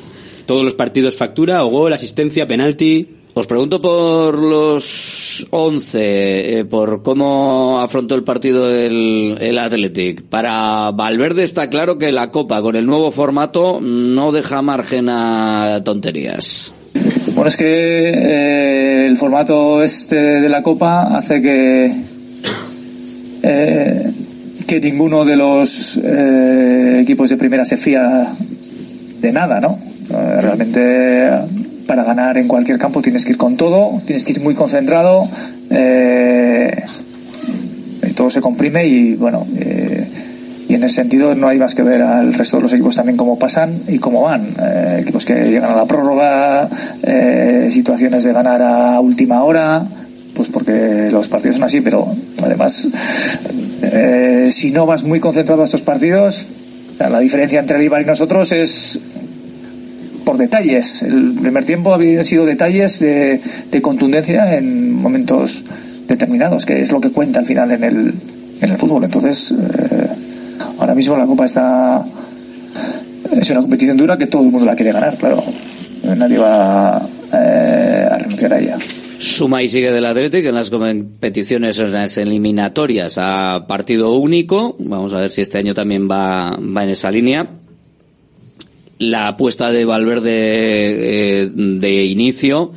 Todos 0.47 0.65
los 0.65 0.75
partidos 0.75 1.17
factura, 1.17 1.65
o 1.65 1.69
gol, 1.69 1.93
asistencia, 1.93 2.47
penalti. 2.47 3.17
Os 3.37 3.49
pregunto 3.49 3.81
por 3.81 4.39
los 4.39 5.45
11, 5.51 6.61
eh, 6.61 6.65
por 6.67 7.03
cómo 7.03 7.81
afrontó 7.81 8.15
el 8.15 8.23
partido 8.23 8.71
el, 8.71 9.37
el 9.41 9.59
Athletic. 9.59 10.23
Para 10.23 10.93
Valverde 10.93 11.43
está 11.43 11.69
claro 11.69 11.99
que 11.99 12.13
la 12.13 12.31
Copa 12.31 12.63
con 12.63 12.77
el 12.77 12.87
nuevo 12.87 13.11
formato 13.11 13.81
no 13.81 14.31
deja 14.31 14.63
margen 14.63 15.09
a 15.09 15.83
tonterías. 15.85 16.73
Bueno, 17.35 17.49
es 17.49 17.57
que 17.57 17.65
eh, 18.15 19.07
el 19.09 19.17
formato 19.17 19.83
este 19.83 20.15
de 20.15 20.49
la 20.49 20.63
Copa 20.63 21.17
hace 21.17 21.43
que 21.43 21.93
eh, 23.43 24.13
que 24.67 24.81
ninguno 24.81 25.25
de 25.25 25.37
los 25.37 25.99
eh, 26.03 27.01
equipos 27.03 27.31
de 27.31 27.37
primera 27.37 27.65
se 27.65 27.77
fía 27.77 28.27
de 29.21 29.33
nada, 29.33 29.61
¿no? 29.61 29.79
Eh, 30.11 30.41
realmente 30.41 31.31
para 31.87 32.05
ganar 32.05 32.39
en 32.39 32.49
cualquier 32.49 32.79
campo 32.79 33.03
tienes 33.03 33.25
que 33.25 33.33
ir 33.33 33.39
con 33.39 33.57
todo, 33.57 34.01
tienes 34.05 34.25
que 34.25 34.33
ir 34.33 34.41
muy 34.41 34.55
concentrado, 34.55 35.23
eh, 35.71 36.83
todo 38.17 38.31
se 38.31 38.41
comprime 38.41 38.87
y 38.87 39.15
bueno, 39.15 39.47
eh, 39.57 40.07
y 40.69 40.75
en 40.75 40.85
ese 40.85 40.95
sentido 40.95 41.35
no 41.35 41.49
hay 41.49 41.59
más 41.59 41.75
que 41.75 41.83
ver 41.83 42.03
al 42.03 42.33
resto 42.33 42.57
de 42.57 42.63
los 42.63 42.73
equipos 42.73 42.97
también 42.97 43.17
cómo 43.17 43.39
pasan 43.39 43.81
y 43.87 43.99
cómo 43.99 44.23
van. 44.23 44.47
Equipos 44.99 45.25
que 45.25 45.35
llegan 45.35 45.71
a 45.71 45.77
la 45.77 45.85
prórroga, 45.85 46.69
eh, 47.03 47.69
situaciones 47.71 48.25
de 48.25 48.33
ganar 48.33 48.63
a 48.63 49.01
última 49.01 49.45
hora, 49.45 49.85
pues 50.35 50.49
porque 50.49 51.09
los 51.11 51.29
partidos 51.29 51.57
son 51.57 51.65
así, 51.65 51.81
pero 51.81 52.07
además, 52.43 52.89
eh, 53.83 54.49
si 54.51 54.71
no 54.71 54.87
vas 54.87 55.05
muy 55.05 55.21
concentrado 55.21 55.63
a 55.63 55.65
estos 55.65 55.83
partidos, 55.83 56.47
la 56.99 57.19
diferencia 57.21 57.61
entre 57.61 57.79
el 57.79 57.85
Ibar 57.85 58.03
y 58.03 58.05
nosotros 58.05 58.53
es 58.53 58.99
por 60.25 60.39
detalles. 60.39 61.03
El 61.03 61.35
primer 61.41 61.65
tiempo 61.65 61.93
había 61.93 62.23
sido 62.23 62.47
detalles 62.47 62.99
de, 63.01 63.41
de 63.71 63.83
contundencia 63.83 64.57
en 64.57 64.93
momentos 64.93 65.65
determinados, 66.09 66.67
que 66.67 66.81
es 66.81 66.91
lo 66.93 67.01
que 67.01 67.11
cuenta 67.11 67.41
al 67.41 67.47
final 67.47 67.71
en 67.73 67.85
el, 67.85 68.15
en 68.61 68.71
el 68.71 68.77
fútbol. 68.77 69.05
Entonces, 69.05 69.53
eh, 69.53 70.07
ahora 70.79 70.95
mismo 70.95 71.17
la 71.17 71.27
Copa 71.27 71.45
está. 71.45 72.05
Es 73.33 73.51
una 73.51 73.61
competición 73.61 73.97
dura 73.97 74.17
que 74.17 74.27
todo 74.27 74.43
el 74.43 74.51
mundo 74.51 74.67
la 74.67 74.77
quiere 74.77 74.93
ganar, 74.93 75.17
claro. 75.17 75.43
Nadie 76.17 76.39
va 76.39 77.03
eh, 77.33 78.09
a 78.11 78.19
renunciar 78.19 78.53
a 78.53 78.59
ella. 78.59 78.77
Suma 79.25 79.63
y 79.63 79.69
sigue 79.69 79.91
del 79.91 80.05
Athletic 80.05 80.45
en 80.45 80.55
las 80.55 80.69
competiciones, 80.71 81.79
en 81.79 81.93
las 81.93 82.19
eliminatorias 82.19 83.17
a 83.19 83.65
partido 83.67 84.13
único. 84.15 84.77
Vamos 84.79 85.13
a 85.15 85.21
ver 85.21 85.31
si 85.31 85.41
este 85.41 85.59
año 85.59 85.73
también 85.75 86.09
va, 86.11 86.51
va 86.59 86.85
en 86.85 86.91
esa 86.91 87.11
línea. 87.11 87.49
La 88.99 89.29
apuesta 89.29 89.71
de 89.71 89.85
Valverde 89.85 91.43
eh, 91.43 91.51
de 91.53 92.05
inicio, 92.05 92.73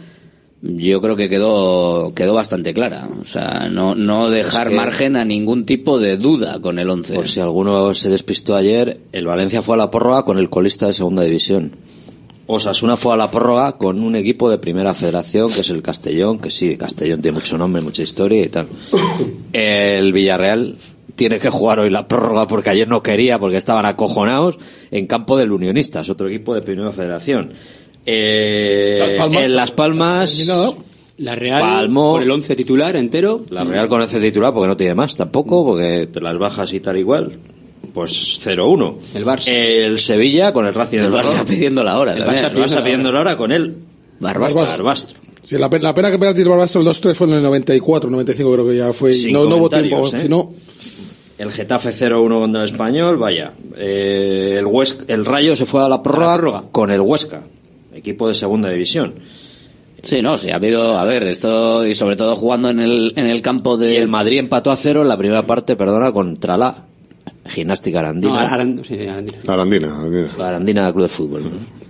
yo 0.61 0.99
creo 0.99 1.15
que 1.15 1.29
quedó, 1.29 2.13
quedó 2.15 2.33
bastante 2.33 2.73
clara. 2.73 3.07
O 3.21 3.25
sea, 3.25 3.67
no, 3.71 3.93
no 3.93 4.29
dejar 4.29 4.69
que- 4.69 4.75
margen 4.75 5.15
a 5.15 5.23
ningún 5.25 5.65
tipo 5.65 5.99
de 5.99 6.17
duda 6.17 6.59
con 6.59 6.79
el 6.79 6.89
11. 6.89 7.13
Por 7.13 7.27
si 7.27 7.39
alguno 7.39 7.93
se 7.93 8.09
despistó 8.09 8.55
ayer, 8.55 8.99
el 9.11 9.27
Valencia 9.27 9.61
fue 9.61 9.75
a 9.75 9.79
la 9.79 9.91
prórroga 9.91 10.23
con 10.23 10.37
el 10.39 10.49
colista 10.49 10.87
de 10.87 10.93
segunda 10.93 11.23
división. 11.23 11.73
Osasuna 12.47 12.95
fue 12.95 13.13
a 13.13 13.17
la 13.17 13.29
prórroga 13.29 13.77
con 13.77 14.01
un 14.01 14.15
equipo 14.15 14.49
de 14.49 14.57
primera 14.57 14.93
federación, 14.93 15.51
que 15.51 15.59
es 15.61 15.69
el 15.69 15.81
Castellón, 15.81 16.39
que 16.39 16.49
sí, 16.49 16.77
Castellón 16.77 17.21
tiene 17.21 17.37
mucho 17.39 17.57
nombre, 17.57 17.81
mucha 17.81 18.03
historia 18.03 18.43
y 18.43 18.47
tal. 18.47 18.67
El 19.51 20.13
Villarreal 20.13 20.77
tiene 21.15 21.39
que 21.39 21.49
jugar 21.49 21.79
hoy 21.79 21.89
la 21.89 22.07
prórroga 22.07 22.47
porque 22.47 22.69
ayer 22.69 22.87
no 22.87 23.03
quería, 23.03 23.37
porque 23.37 23.57
estaban 23.57 23.85
acojonados, 23.85 24.57
en 24.91 25.07
campo 25.07 25.37
del 25.37 25.51
Unionistas, 25.51 26.09
otro 26.09 26.29
equipo 26.29 26.55
de 26.55 26.61
primera 26.61 26.93
federación. 26.93 27.51
Eh, 28.05 28.97
Las 29.01 29.11
Palmas. 29.11 29.43
en 29.43 29.55
Las 29.55 29.71
Palmas, 29.71 30.47
La 31.17 31.35
Real 31.35 31.61
Palmo. 31.61 32.13
con 32.13 32.23
el 32.23 32.31
11 32.31 32.55
titular 32.55 32.95
entero. 32.95 33.43
la 33.49 33.65
Real 33.65 33.89
con 33.89 34.01
ese 34.01 34.21
titular 34.21 34.53
porque 34.53 34.67
no 34.69 34.77
tiene 34.77 34.95
más 34.95 35.17
tampoco, 35.17 35.65
porque 35.65 36.07
te 36.07 36.21
las 36.21 36.37
bajas 36.37 36.71
y 36.71 36.79
tal 36.79 36.97
igual. 36.97 37.33
Pues 37.93 38.39
0-1. 38.45 38.95
El 39.15 39.25
Barça. 39.25 39.47
El 39.51 39.99
Sevilla 39.99 40.53
con 40.53 40.65
el 40.65 40.73
Racing 40.73 40.97
el 40.99 41.11
del 41.11 41.13
Barça 41.21 41.45
pidiendo 41.45 41.83
la 41.83 41.97
hora. 41.99 42.13
El. 42.15 42.23
Barça, 42.23 42.51
el 42.51 42.57
Barça 42.57 42.83
pidiendo 42.83 43.11
la 43.11 43.19
hora 43.21 43.37
con 43.37 43.51
él. 43.51 43.75
Barbastro. 44.19 44.61
Barbastro. 44.63 45.17
Sí, 45.43 45.57
la, 45.57 45.69
la 45.81 45.93
pena 45.93 46.11
que 46.11 46.17
penalti 46.19 46.39
del 46.39 46.49
Barbastro 46.49 46.81
el 46.81 46.87
2-3 46.87 47.13
fue 47.13 47.27
en 47.27 47.33
el 47.33 47.43
94, 47.43 48.09
95 48.09 48.51
creo 48.53 48.67
que 48.67 48.75
ya 48.77 48.91
fue. 48.93 49.11
y 49.11 49.13
Sin 49.13 49.33
no, 49.33 49.45
no 49.45 49.55
hubo 49.57 49.69
tiempo. 49.69 49.97
comentarios, 50.01 50.13
¿eh? 50.13 50.23
si 50.23 50.29
no- 50.29 50.51
El 51.37 51.51
Getafe 51.51 51.91
0-1 51.91 52.39
contra 52.39 52.61
el 52.63 52.69
Español, 52.69 53.17
vaya. 53.17 53.53
Eh, 53.77 54.55
el, 54.59 54.65
Huesca- 54.65 55.05
el 55.07 55.23
Rayo 55.25 55.55
se 55.55 55.65
fue 55.65 55.83
a 55.83 55.87
la 55.87 56.01
prórroga 56.03 56.63
con 56.71 56.91
el 56.91 56.99
Huesca, 56.99 57.41
equipo 57.93 58.27
de 58.27 58.33
segunda 58.33 58.69
división. 58.69 59.15
Sí, 60.03 60.21
no, 60.21 60.37
sí, 60.37 60.49
ha 60.51 60.55
habido, 60.55 60.97
a 60.97 61.03
ver, 61.05 61.23
esto, 61.23 61.85
y 61.85 61.93
sobre 61.95 62.15
todo 62.15 62.35
jugando 62.35 62.69
en 62.69 62.79
el, 62.79 63.13
en 63.15 63.25
el 63.27 63.41
campo 63.41 63.77
de... 63.77 63.93
Y 63.93 63.97
el 63.97 64.07
Madrid 64.07 64.37
empató 64.39 64.71
a 64.71 64.75
cero 64.75 65.01
en 65.01 65.07
la 65.09 65.17
primera 65.17 65.43
parte, 65.43 65.75
perdona, 65.75 66.11
contra 66.11 66.55
la 66.57 66.85
Gimnástica 67.47 67.99
Arandina. 67.99 68.33
No, 68.33 68.39
Aran- 68.39 68.83
sí, 68.83 68.93
Arandina. 69.07 69.37
Arandina, 69.47 69.87
Arandina. 69.99 70.29
Arandina 70.47 70.91
Club 70.93 71.03
de 71.03 71.09
Fútbol. 71.09 71.43
¿no? 71.43 71.86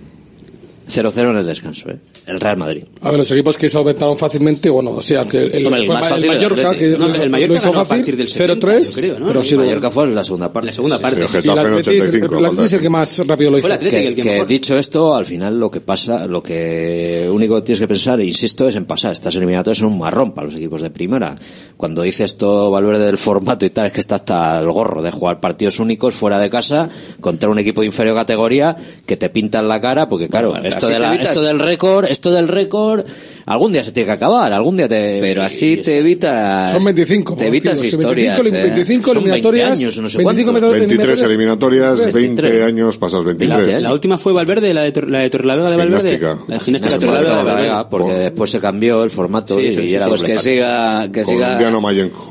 0-0 0.88 1.30
en 1.30 1.36
el 1.36 1.46
descanso, 1.46 1.90
¿eh? 1.90 1.98
El 2.26 2.40
Real 2.40 2.56
Madrid. 2.56 2.84
A 3.02 3.10
ver, 3.10 3.18
los 3.18 3.30
equipos 3.30 3.56
que 3.56 3.68
solventaron 3.68 4.16
fácilmente, 4.18 4.68
bueno, 4.70 4.90
o 4.92 5.02
sea, 5.02 5.24
que 5.24 5.36
el, 5.38 5.52
el 5.54 5.62
fue 5.62 5.70
más 5.70 5.80
el 5.82 5.88
fácil, 6.10 6.24
el 6.24 6.28
Mallorca, 6.28 6.74
que 6.74 6.88
No, 6.88 6.98
lo- 7.08 7.14
el 7.14 7.22
lo 7.24 7.30
Mallorca 7.30 7.56
hizo 7.56 7.66
ganó 7.70 7.80
a 7.80 7.84
fácil, 7.84 7.96
partir 8.04 8.16
del 8.16 8.28
70, 8.28 8.66
0-3, 8.66 8.82
yo 8.88 8.94
creo, 8.94 9.18
¿no? 9.20 9.26
pero 9.26 9.40
El 9.40 9.46
sí, 9.46 9.54
lo- 9.54 9.60
Mallorca 9.60 9.90
fue 9.90 10.04
en 10.04 10.14
la 10.14 10.24
segunda 10.24 10.52
parte. 10.52 10.66
La 10.66 10.72
segunda 10.72 10.98
parte. 11.00 11.28
sí. 11.28 11.38
Y 11.44 11.48
el 11.50 11.58
Atleti 11.58 11.96
es- 11.96 12.14
el 12.14 12.24
Atleti 12.44 12.62
es 12.64 12.72
el 12.72 12.80
que 12.80 12.88
más 12.90 13.26
rápido 13.26 13.50
lo 13.50 13.58
hizo. 13.58 13.68
que, 13.78 14.14
que 14.14 14.44
dicho 14.46 14.76
esto, 14.78 15.14
al 15.14 15.26
final 15.26 15.58
lo 15.58 15.70
que 15.70 15.80
pasa, 15.80 16.26
lo 16.26 16.42
que 16.42 17.28
único 17.32 17.56
que 17.56 17.62
tienes 17.62 17.80
que 17.80 17.88
pensar, 17.88 18.20
e 18.20 18.24
insisto, 18.24 18.66
es 18.68 18.76
en 18.76 18.84
pasar. 18.84 19.12
Estas 19.12 19.34
eliminatorias 19.36 19.78
son 19.78 19.88
un 19.92 19.98
marrón 19.98 20.32
para 20.32 20.46
los 20.46 20.54
equipos 20.56 20.82
de 20.82 20.90
primera. 20.90 21.36
Cuando 21.76 22.02
dice 22.02 22.24
esto 22.24 22.70
Valverde 22.70 23.06
del 23.06 23.18
formato 23.18 23.64
y 23.64 23.70
tal, 23.70 23.86
es 23.86 23.92
que 23.92 24.00
está 24.00 24.16
hasta 24.16 24.58
el 24.58 24.70
gorro 24.70 25.02
de 25.02 25.10
jugar 25.10 25.40
partidos 25.40 25.78
únicos 25.80 26.14
fuera 26.14 26.38
de 26.38 26.50
casa 26.50 26.88
contra 27.20 27.48
un 27.48 27.58
equipo 27.58 27.80
de 27.82 27.86
inferior 27.88 28.16
categoría 28.16 28.76
que 29.06 29.16
te 29.16 29.28
pintan 29.30 29.68
la 29.68 29.80
cara, 29.80 30.08
porque 30.08 30.28
claro, 30.28 30.50
Bueno, 30.50 30.66
esto, 30.78 30.88
de 30.88 30.98
la- 30.98 31.48
del 31.48 31.58
récord, 31.60 32.06
esto 32.06 32.30
del 32.30 32.48
récord, 32.48 33.04
algún 33.46 33.72
día 33.72 33.82
se 33.84 33.92
tiene 33.92 34.06
que 34.06 34.12
acabar, 34.12 34.52
algún 34.52 34.76
día 34.76 34.88
te... 34.88 35.18
Pero 35.20 35.42
así 35.42 35.78
te 35.78 35.98
evitas... 35.98 36.72
Son 36.72 36.84
25. 36.84 37.36
Te 37.36 37.46
evitas 37.48 37.82
historias. 37.82 38.36
25, 38.38 38.56
eh. 38.56 38.62
25 38.62 39.04
Son 39.12 39.14
20 39.24 39.30
eliminatorias. 39.30 39.70
años, 39.78 39.96
no 39.98 40.08
sé 40.08 40.18
25 40.18 40.52
cuánto. 40.52 40.74
eliminatorias. 40.74 40.88
23 40.88 41.22
eliminatorias, 41.22 42.12
20 42.14 42.64
años 42.64 42.98
pasados, 42.98 43.24
23. 43.26 43.82
La 43.82 43.92
última 43.92 44.18
fue 44.18 44.32
Valverde, 44.32 44.72
la 44.74 44.82
de, 44.82 44.92
Tor- 44.92 45.08
la 45.08 45.20
de 45.20 45.30
Torrelavega 45.30 45.70
de 45.70 45.76
Valverde. 45.76 46.10
Gimnástica. 46.10 46.38
La 46.48 46.54
de 46.54 46.60
gimnástica 46.60 46.64
Gimnástica 46.64 47.12
Torrelavega 47.12 47.36
de 47.54 47.62
de 47.62 47.68
Valverde. 47.70 47.88
Porque 47.90 48.12
después 48.14 48.50
se 48.50 48.60
cambió 48.60 49.04
el 49.04 49.10
formato 49.10 49.56
Sí, 49.56 49.62
y, 49.62 49.74
sí, 49.74 49.80
y 49.82 49.88
sí, 49.88 49.94
era 49.94 50.08
pues 50.08 50.22
que 50.22 50.38
siga, 50.38 51.10
que 51.12 51.24
siga, 51.24 51.58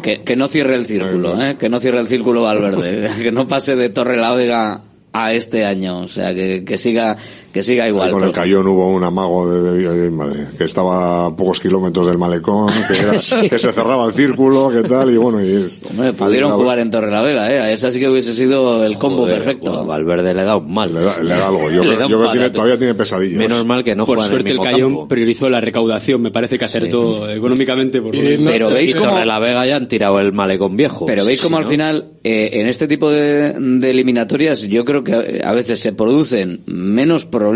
que, 0.02 0.22
que 0.24 0.36
no 0.36 0.48
cierre 0.48 0.76
el 0.76 0.86
círculo, 0.86 1.41
¿eh? 1.41 1.56
que 1.60 1.69
no 1.69 1.80
cierre 1.80 1.99
el 1.99 2.07
círculo 2.07 2.44
Valverde, 2.44 3.10
que 3.22 3.32
no 3.32 3.48
pase 3.48 3.76
de 3.76 3.90
Torre 3.90 4.18
la 4.18 4.34
Vega 4.34 4.82
a 5.14 5.34
este 5.34 5.65
año, 5.65 6.02
o 6.02 6.07
sea, 6.07 6.34
que, 6.36 6.64
que 6.64 6.78
siga, 6.78 7.18
que 7.57 7.63
siga 7.63 7.88
igual. 7.88 8.11
Con 8.11 8.23
el 8.23 8.31
Cayón 8.31 8.67
hubo 8.67 8.88
un 8.89 9.03
amago 9.03 9.49
de, 9.51 9.71
de- 9.81 9.89
de- 10.01 10.11
madre, 10.11 10.45
que 10.57 10.63
estaba 10.63 11.25
a 11.25 11.35
pocos 11.35 11.59
kilómetros 11.59 12.05
del 12.07 12.17
malecón, 12.17 12.71
que, 12.88 12.97
era- 12.99 13.17
Sí. 13.19 13.49
que 13.49 13.57
se 13.59 13.71
cerraba 13.71 14.05
el 14.05 14.13
círculo, 14.13 14.69
que 14.69 14.88
tal, 14.88 15.11
y 15.11 15.17
bueno, 15.17 15.43
y 15.43 15.49
es... 15.51 15.81
Hombre, 15.89 16.13
pudieron 16.13 16.51
jugar 16.51 16.79
en 16.79 16.91
Torre 16.91 17.11
la 17.11 17.21
Vega, 17.21 17.51
¿eh? 17.69 17.73
Esa 17.73 17.91
sí 17.91 17.99
que 17.99 18.07
hubiese 18.09 18.34
sido 18.35 18.85
el 18.85 18.97
combo 18.97 19.23
Joder, 19.23 19.35
perfecto. 19.38 19.73
pues 19.73 19.85
Valverde 19.88 20.34
le 20.34 20.43
da 20.43 20.55
un 20.57 20.73
mal. 20.73 20.93
Le 20.93 21.01
da, 21.01 21.21
le 21.21 21.29
da 21.29 21.47
algo, 21.47 21.69
yo 21.71 21.84
Le 21.84 21.95
creo, 21.95 21.99
da 21.99 22.07
yo 22.07 22.17
creo 22.17 22.31
que 22.31 22.38
tiene- 22.38 22.49
todavía 22.51 22.77
tiene 22.77 22.93
pesadillas. 22.95 23.38
Menos 23.39 23.65
mal 23.65 23.84
que 23.84 23.95
no 23.95 24.05
Por 24.05 24.21
suerte 24.21 24.49
el 24.51 24.57
mismo 24.59 24.63
Cayón 24.63 24.89
campo. 24.91 25.07
priorizó 25.07 25.49
la 25.49 25.59
recaudación, 25.61 26.21
me 26.21 26.31
parece 26.31 26.57
que 26.59 26.65
acertó 26.65 27.29
económicamente. 27.29 28.01
Por 28.01 28.15
Y 28.15 28.38
no- 28.38 28.51
Pero 28.51 28.69
veis 28.69 28.91
Y 28.91 28.93
cómo... 28.93 29.19
la 29.19 29.39
Vega 29.39 29.65
ya 29.65 29.75
han 29.77 29.88
tirado 29.88 30.19
el 30.19 30.31
malecón 30.34 30.77
viejo. 30.77 31.05
Pero 31.05 31.25
veis 31.25 31.39
Sí, 31.39 31.43
como 31.45 31.57
al 31.57 31.63
¿no? 31.63 31.69
final, 31.69 32.05
eh, 32.23 32.49
en 32.53 32.67
este 32.67 32.88
tipo 32.88 33.09
de, 33.09 33.53
de 33.53 33.89
eliminatorias, 33.89 34.61
yo 34.61 34.85
creo 34.85 35.03
que 35.03 35.13
eh, 35.13 35.41
a 35.43 35.53
veces 35.53 35.79
se 35.79 35.93
producen 35.93 36.59
menos 36.65 37.25
problemas 37.25 37.47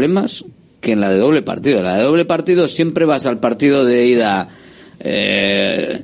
que 0.80 0.92
en 0.94 1.00
la 1.00 1.10
de 1.10 1.18
doble 1.18 1.42
partido. 1.42 1.80
En 1.80 1.86
la 1.86 1.98
de 1.98 2.04
doble 2.04 2.26
partido 2.26 2.68
siempre 2.68 3.06
vas 3.06 3.26
al 3.26 3.40
partido 3.40 3.86
de 3.86 4.06
ida 4.06 4.48
eh, 5.00 6.04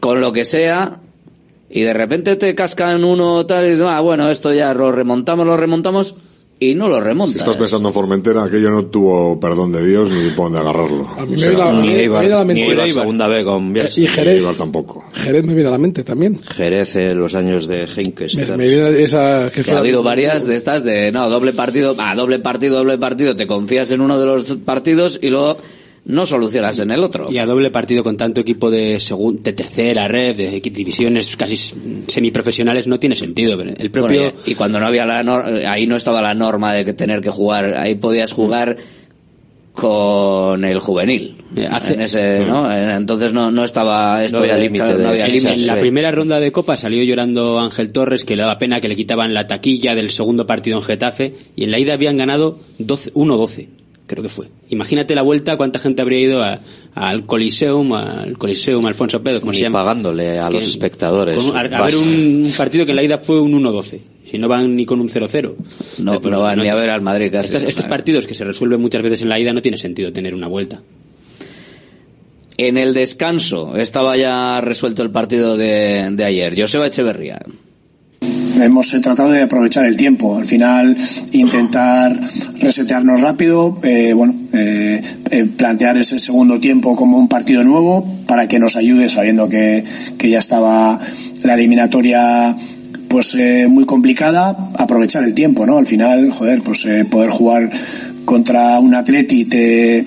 con 0.00 0.20
lo 0.20 0.32
que 0.32 0.44
sea 0.44 1.00
y 1.68 1.82
de 1.82 1.92
repente 1.92 2.36
te 2.36 2.54
cascan 2.54 3.04
uno 3.04 3.46
tal 3.46 3.66
y 3.68 3.80
ah, 3.84 4.00
bueno, 4.00 4.28
esto 4.28 4.52
ya 4.52 4.74
lo 4.74 4.90
remontamos, 4.90 5.46
lo 5.46 5.56
remontamos 5.56 6.14
y 6.62 6.74
no 6.74 6.88
lo 6.88 7.00
remontas. 7.00 7.32
Si 7.32 7.38
estás 7.38 7.56
pensando 7.56 7.88
en 7.88 7.94
Formentera, 7.94 8.44
aquello 8.44 8.70
no 8.70 8.84
tuvo 8.86 9.40
perdón 9.40 9.72
de 9.72 9.84
Dios 9.84 10.10
ni 10.10 10.28
por 10.30 10.52
dónde 10.52 10.58
agarrarlo. 10.60 11.08
A 11.16 11.24
mí 11.24 11.30
me 11.30 11.36
viene 11.36 11.52
la- 11.56 11.72
Ni 11.72 11.88
a 12.04 12.18
la 12.36 12.44
ni 12.44 12.48
mente. 12.48 12.62
Eibar 12.64 12.86
Eibar. 12.86 12.88
segunda 12.90 13.26
B 13.28 13.44
con 13.44 13.72
Bielsa. 13.72 14.00
Y 14.00 14.06
Jerez. 14.06 14.44
Tampoco. 14.58 15.04
Jerez 15.14 15.42
me 15.44 15.54
viene 15.54 15.68
a 15.68 15.72
la 15.72 15.78
mente 15.78 16.04
también. 16.04 16.38
Jerez 16.54 16.94
en 16.96 17.18
los 17.18 17.34
años 17.34 17.66
de 17.66 17.86
Henkes. 17.86 18.34
y 18.34 18.36
Me, 18.36 18.46
me 18.56 18.68
viene 18.68 19.02
esa 19.02 19.48
que 19.48 19.56
Que 19.56 19.64
fue 19.64 19.74
ha 19.74 19.78
habido 19.78 20.02
varias 20.02 20.46
de 20.46 20.54
estas 20.56 20.84
de, 20.84 21.10
no, 21.10 21.28
doble 21.30 21.52
partido, 21.54 21.94
ah, 21.98 22.14
doble 22.14 22.38
partido, 22.40 22.76
doble 22.76 22.98
partido, 22.98 23.34
te 23.34 23.46
confías 23.46 23.90
en 23.90 24.02
uno 24.02 24.20
de 24.20 24.26
los 24.26 24.56
partidos 24.64 25.18
y 25.22 25.30
luego 25.30 25.56
no 26.10 26.26
solucionas 26.26 26.78
en 26.80 26.90
el 26.90 27.02
otro. 27.02 27.26
Y 27.30 27.38
a 27.38 27.46
doble 27.46 27.70
partido 27.70 28.02
con 28.04 28.16
tanto 28.16 28.40
equipo 28.40 28.70
de, 28.70 28.96
segun- 28.98 29.40
de 29.40 29.52
tercera, 29.52 30.08
red, 30.08 30.36
de 30.36 30.60
divisiones 30.60 31.36
casi 31.36 31.56
semiprofesionales 32.06 32.86
no 32.86 32.98
tiene 32.98 33.16
sentido. 33.16 33.56
pero 33.56 33.70
El 33.76 33.90
propio... 33.90 34.20
Bueno, 34.22 34.38
y 34.46 34.54
cuando 34.54 34.80
no 34.80 34.86
había 34.86 35.06
la 35.06 35.22
nor- 35.22 35.66
ahí 35.66 35.86
no 35.86 35.96
estaba 35.96 36.20
la 36.20 36.34
norma 36.34 36.72
de 36.74 36.84
que 36.84 36.92
tener 36.92 37.20
que 37.20 37.30
jugar, 37.30 37.74
ahí 37.76 37.94
podías 37.94 38.32
jugar 38.32 38.76
con 39.72 40.64
el 40.64 40.78
juvenil. 40.80 41.36
Eh, 41.56 41.66
hace- 41.70 41.94
En 41.94 42.00
ese, 42.02 42.40
¿no? 42.46 42.70
Eh, 42.72 42.94
Entonces 42.96 43.32
no, 43.32 43.50
no 43.50 43.64
estaba 43.64 44.24
esto 44.24 44.38
No 44.38 44.44
había 44.44 44.56
límite 44.58 44.84
claro, 44.84 44.98
de- 44.98 45.04
no 45.04 45.10
había 45.10 45.26
En, 45.26 45.66
la 45.66 45.78
primera 45.78 46.10
ronda 46.10 46.40
de 46.40 46.50
Copa 46.52 46.76
salió 46.76 47.02
llorando 47.04 47.60
Ángel 47.60 47.90
Torres 47.92 48.24
que 48.24 48.36
le 48.36 48.42
daba 48.42 48.58
pena 48.58 48.80
que 48.80 48.88
le 48.88 48.96
quitaban 48.96 49.32
la 49.32 49.46
taquilla 49.46 49.94
del 49.94 50.10
segundo 50.10 50.46
partido 50.46 50.76
en 50.78 50.82
Getafe 50.82 51.34
y 51.56 51.64
en 51.64 51.70
la 51.70 51.78
ida 51.78 51.94
habían 51.94 52.16
ganado 52.16 52.58
12 52.78 53.12
1-12, 53.14 53.68
creo 54.10 54.22
que 54.22 54.28
fue. 54.28 54.48
Imagínate 54.68 55.14
la 55.14 55.22
vuelta, 55.22 55.56
cuánta 55.56 55.78
gente 55.78 56.02
habría 56.02 56.18
ido 56.18 56.42
a- 56.42 56.58
al 56.94 57.24
Coliseum, 57.24 57.92
al 57.94 58.36
Coliseum 58.36 58.84
Alfonso 58.86 59.22
Pedro, 59.22 59.40
como 59.40 59.52
se 59.52 59.60
llama. 59.60 59.78
pagándole 59.80 60.38
a 60.40 60.48
Es 60.48 60.54
los 60.54 60.66
espectadores. 60.68 61.42
con- 61.42 61.56
a, 61.56 61.60
a 61.60 61.82
ver 61.84 61.96
un, 61.96 62.42
un 62.46 62.52
partido 62.56 62.84
que 62.84 62.92
en 62.92 62.96
la 62.96 63.02
ida 63.02 63.18
fue 63.18 63.40
un 63.40 63.52
1-12. 63.54 64.00
Si 64.30 64.38
no 64.38 64.46
van 64.48 64.76
ni 64.76 64.84
con 64.86 65.00
un 65.00 65.08
0-0. 65.08 65.54
No, 65.98 66.12
O 66.16 66.20
sea, 66.20 66.30
no 66.30 66.40
van 66.40 66.58
ni 66.58 66.68
a 66.68 66.74
ver 66.74 66.90
al 66.90 67.00
Madrid 67.00 67.30
casi. 67.32 67.46
Estos, 67.46 67.62
estos 67.68 67.86
partidos 67.86 68.26
que 68.26 68.34
se 68.34 68.44
resuelven 68.44 68.80
muchas 68.80 69.02
veces 69.02 69.22
en 69.22 69.28
la 69.28 69.38
ida 69.40 69.52
no 69.52 69.60
tiene 69.62 69.76
sentido 69.78 70.12
tener 70.12 70.34
una 70.34 70.46
vuelta. 70.46 70.80
En 72.56 72.76
el 72.76 72.92
descanso 72.94 73.76
estaba 73.76 74.16
ya 74.16 74.60
resuelto 74.60 75.02
el 75.02 75.10
partido 75.10 75.56
de, 75.56 76.08
de 76.12 76.24
ayer. 76.24 76.54
Joseba 76.60 76.86
Echeverría. 76.86 77.38
Hemos 78.60 78.88
tratado 79.00 79.30
de 79.30 79.42
aprovechar 79.42 79.84
el 79.86 79.96
tiempo, 79.96 80.36
al 80.36 80.46
final 80.46 80.96
intentar 81.32 82.18
resetearnos 82.58 83.20
rápido, 83.20 83.78
eh, 83.82 84.12
bueno, 84.14 84.34
eh, 84.52 85.02
eh, 85.30 85.48
plantear 85.56 85.96
ese 85.96 86.18
segundo 86.18 86.60
tiempo 86.60 86.96
como 86.96 87.18
un 87.18 87.28
partido 87.28 87.64
nuevo 87.64 88.06
para 88.26 88.48
que 88.48 88.58
nos 88.58 88.76
ayude 88.76 89.08
sabiendo 89.08 89.48
que, 89.48 89.84
que 90.18 90.28
ya 90.28 90.38
estaba 90.38 90.98
la 91.42 91.54
eliminatoria 91.54 92.54
pues 93.10 93.34
eh, 93.34 93.66
muy 93.68 93.86
complicada, 93.86 94.56
aprovechar 94.78 95.24
el 95.24 95.34
tiempo, 95.34 95.66
¿no? 95.66 95.78
Al 95.78 95.86
final, 95.86 96.30
joder, 96.30 96.62
pues 96.62 96.84
eh, 96.84 97.04
poder 97.04 97.30
jugar 97.30 97.68
contra 98.24 98.78
un 98.78 98.94
Atleti 98.94 99.46
te, 99.46 100.04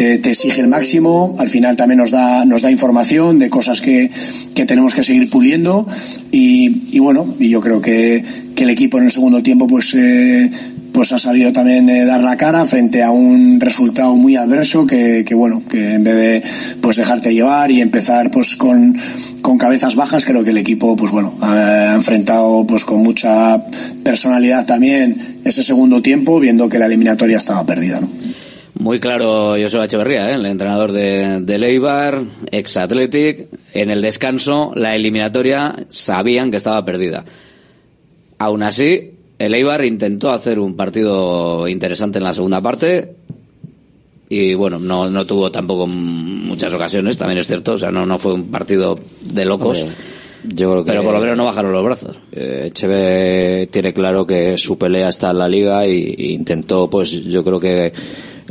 te, 0.00 0.30
exige 0.30 0.62
el 0.62 0.68
máximo, 0.68 1.36
al 1.38 1.50
final 1.50 1.76
también 1.76 1.98
nos 1.98 2.10
da, 2.10 2.46
nos 2.46 2.62
da 2.62 2.70
información 2.70 3.38
de 3.38 3.50
cosas 3.50 3.82
que, 3.82 4.10
que 4.54 4.64
tenemos 4.64 4.94
que 4.94 5.02
seguir 5.02 5.28
puliendo 5.28 5.86
y, 6.32 6.96
y 6.96 6.98
bueno, 7.00 7.34
y 7.38 7.50
yo 7.50 7.60
creo 7.60 7.82
que, 7.82 8.24
que 8.56 8.64
el 8.64 8.70
equipo 8.70 8.96
en 8.96 9.04
el 9.04 9.10
segundo 9.10 9.42
tiempo 9.42 9.66
pues 9.66 9.94
eh, 9.94 10.50
pues 10.94 11.12
ha 11.12 11.18
sabido 11.18 11.52
también 11.52 11.90
eh, 11.90 12.06
dar 12.06 12.24
la 12.24 12.38
cara 12.38 12.64
frente 12.64 13.02
a 13.02 13.10
un 13.10 13.60
resultado 13.60 14.14
muy 14.16 14.36
adverso 14.36 14.86
que, 14.86 15.22
que 15.26 15.34
bueno, 15.34 15.62
que 15.68 15.92
en 15.94 16.04
vez 16.04 16.14
de 16.14 16.42
pues 16.80 16.96
dejarte 16.96 17.34
llevar 17.34 17.70
y 17.70 17.82
empezar 17.82 18.30
pues 18.30 18.56
con, 18.56 18.96
con 19.42 19.58
cabezas 19.58 19.96
bajas, 19.96 20.24
creo 20.24 20.42
que 20.44 20.50
el 20.50 20.56
equipo 20.56 20.96
pues 20.96 21.12
bueno, 21.12 21.34
ha, 21.42 21.92
ha 21.92 21.94
enfrentado 21.94 22.66
pues 22.66 22.86
con 22.86 23.02
mucha 23.02 23.66
personalidad 24.02 24.64
también 24.64 25.40
ese 25.44 25.62
segundo 25.62 26.00
tiempo, 26.00 26.40
viendo 26.40 26.70
que 26.70 26.78
la 26.78 26.86
eliminatoria 26.86 27.36
estaba 27.36 27.66
perdida, 27.66 28.00
¿no? 28.00 28.08
Muy 28.80 28.98
claro 28.98 29.56
Joseba 29.60 29.84
Echeverría, 29.84 30.30
¿eh? 30.30 30.34
el 30.34 30.46
entrenador 30.46 30.90
de, 30.90 31.40
de 31.40 31.58
Leibar, 31.58 32.22
ex 32.50 32.78
Athletic. 32.78 33.46
En 33.74 33.90
el 33.90 34.00
descanso, 34.00 34.72
la 34.74 34.96
eliminatoria 34.96 35.76
sabían 35.88 36.50
que 36.50 36.56
estaba 36.56 36.82
perdida. 36.82 37.22
Aún 38.38 38.62
así, 38.62 39.12
el 39.38 39.52
Eibar 39.52 39.84
intentó 39.84 40.30
hacer 40.30 40.58
un 40.58 40.76
partido 40.76 41.68
interesante 41.68 42.18
en 42.18 42.24
la 42.24 42.32
segunda 42.32 42.62
parte 42.62 43.16
y 44.30 44.54
bueno, 44.54 44.78
no, 44.78 45.10
no 45.10 45.26
tuvo 45.26 45.50
tampoco 45.50 45.86
muchas 45.86 46.72
ocasiones, 46.72 47.18
también 47.18 47.38
es 47.38 47.48
cierto, 47.48 47.72
o 47.72 47.78
sea, 47.78 47.90
no, 47.90 48.06
no 48.06 48.18
fue 48.18 48.32
un 48.32 48.50
partido 48.50 48.96
de 49.20 49.44
locos. 49.44 49.80
Hombre, 49.82 49.94
yo 50.54 50.70
creo 50.70 50.84
que 50.84 50.92
Pero 50.92 51.02
por 51.02 51.12
lo 51.12 51.20
menos 51.20 51.36
no 51.36 51.44
bajaron 51.44 51.72
los 51.72 51.84
brazos. 51.84 52.18
eh, 52.32 53.68
tiene 53.70 53.92
claro 53.92 54.26
que 54.26 54.56
su 54.56 54.78
pelea 54.78 55.10
está 55.10 55.32
en 55.32 55.38
la 55.38 55.48
liga 55.48 55.86
y, 55.86 56.14
y 56.16 56.32
intentó, 56.32 56.88
pues 56.88 57.10
yo 57.10 57.44
creo 57.44 57.60
que 57.60 57.92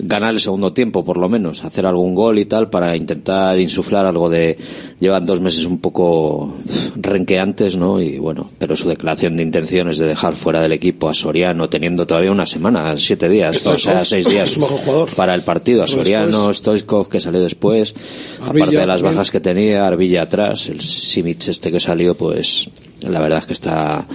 ganar 0.01 0.33
el 0.33 0.39
segundo 0.39 0.73
tiempo, 0.73 1.03
por 1.03 1.17
lo 1.17 1.29
menos, 1.29 1.63
hacer 1.63 1.85
algún 1.85 2.15
gol 2.15 2.39
y 2.39 2.45
tal 2.45 2.69
para 2.69 2.95
intentar 2.95 3.59
insuflar 3.59 4.05
algo 4.05 4.29
de. 4.29 4.57
Llevan 4.99 5.25
dos 5.25 5.41
meses 5.41 5.65
un 5.65 5.79
poco 5.79 6.53
renqueantes, 6.95 7.77
¿no? 7.77 8.01
Y 8.01 8.19
bueno, 8.19 8.49
pero 8.57 8.75
su 8.75 8.89
declaración 8.89 9.37
de 9.37 9.43
intenciones 9.43 9.97
de 9.97 10.07
dejar 10.07 10.35
fuera 10.35 10.61
del 10.61 10.71
equipo 10.71 11.09
a 11.09 11.13
Soriano, 11.13 11.69
teniendo 11.69 12.05
todavía 12.05 12.31
una 12.31 12.45
semana, 12.45 12.95
siete 12.97 13.29
días, 13.29 13.65
o 13.65 13.77
sea, 13.77 14.03
seis 14.03 14.29
días 14.29 14.57
para 15.15 15.35
el 15.35 15.41
partido, 15.41 15.83
a 15.83 15.87
Soriano, 15.87 16.53
Stoichkov 16.53 17.09
que 17.09 17.19
salió 17.19 17.41
después, 17.41 17.93
Arbilla 18.41 18.63
aparte 18.63 18.77
de 18.77 18.85
las 18.85 18.95
también. 18.97 19.15
bajas 19.15 19.31
que 19.31 19.39
tenía, 19.39 19.87
Arbilla 19.87 20.23
atrás, 20.23 20.69
el 20.69 20.81
Simic 20.81 21.47
este 21.47 21.71
que 21.71 21.79
salió, 21.79 22.15
pues 22.15 22.69
la 23.01 23.21
verdad 23.21 23.39
es 23.39 23.45
que 23.45 23.53
está, 23.53 24.05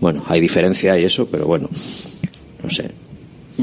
bueno, 0.00 0.22
hay 0.26 0.40
diferencia 0.40 0.98
y 0.98 1.04
eso, 1.04 1.26
pero 1.26 1.46
bueno, 1.46 1.68
no 2.62 2.70
sé. 2.70 2.90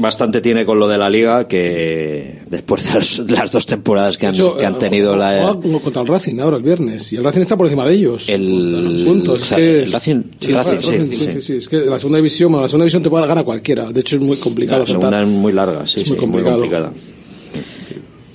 Bastante 0.00 0.40
tiene 0.40 0.64
con 0.64 0.78
lo 0.78 0.88
de 0.88 0.98
la 0.98 1.10
liga 1.10 1.46
que 1.48 2.40
después 2.46 2.92
de 2.92 3.34
las, 3.34 3.52
dos 3.52 3.66
temporadas 3.66 4.16
que 4.18 4.26
han, 4.26 4.34
hecho, 4.34 4.56
que 4.56 4.66
han 4.66 4.74
eh, 4.74 4.78
tenido 4.78 5.16
la, 5.16 5.58
contra 5.82 6.02
el 6.02 6.08
Racing 6.08 6.38
ahora 6.40 6.56
el 6.56 6.62
viernes 6.62 7.12
y 7.12 7.16
el 7.16 7.24
Racing 7.24 7.40
está 7.40 7.56
por 7.56 7.66
encima 7.66 7.84
de 7.86 7.94
ellos 7.94 8.28
el, 8.28 9.04
puntos 9.06 9.52
que 9.52 9.86
Racing, 9.90 10.22
sí, 10.40 10.52
Racing, 10.52 10.76
el 10.76 10.80
sí, 10.80 10.80
Racing, 10.80 10.80
sí, 10.80 11.08
sí, 11.08 11.16
sí. 11.16 11.32
sí, 11.32 11.42
sí, 11.42 11.56
es 11.56 11.68
que 11.68 11.78
la 11.78 11.98
segunda 11.98 12.18
división 12.18 12.50
bueno, 12.50 12.62
la 12.62 12.68
segunda 12.68 12.84
división 12.84 13.02
te 13.02 13.10
puede 13.10 13.26
ganar 13.26 13.44
cualquiera 13.44 13.92
de 13.92 14.00
hecho 14.00 14.16
es 14.16 14.22
muy 14.22 14.36
complicado 14.36 14.80
La 14.80 14.86
segunda 14.86 15.22
es 15.22 15.28
muy 15.28 15.52
larga, 15.52 15.86
sí, 15.86 16.00
Es 16.00 16.04
sí, 16.04 16.10
muy 16.10 16.18
muy 16.18 16.42
complicado. 16.42 16.60
complicada. 16.60 16.92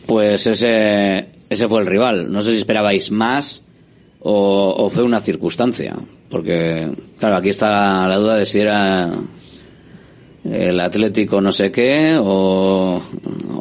Pues 0.05 0.45
ese, 0.47 1.27
ese 1.49 1.67
fue 1.67 1.79
el 1.81 1.87
rival. 1.87 2.31
No 2.31 2.41
sé 2.41 2.51
si 2.51 2.57
esperabais 2.57 3.11
más 3.11 3.63
o, 4.19 4.75
o 4.77 4.89
fue 4.89 5.03
una 5.03 5.19
circunstancia. 5.19 5.95
Porque, 6.29 6.89
claro, 7.19 7.37
aquí 7.37 7.49
está 7.49 8.07
la 8.07 8.17
duda 8.17 8.37
de 8.37 8.45
si 8.45 8.59
era 8.59 9.11
el 10.43 10.79
Atlético 10.79 11.39
no 11.39 11.51
sé 11.51 11.71
qué 11.71 12.17
o, 12.19 13.01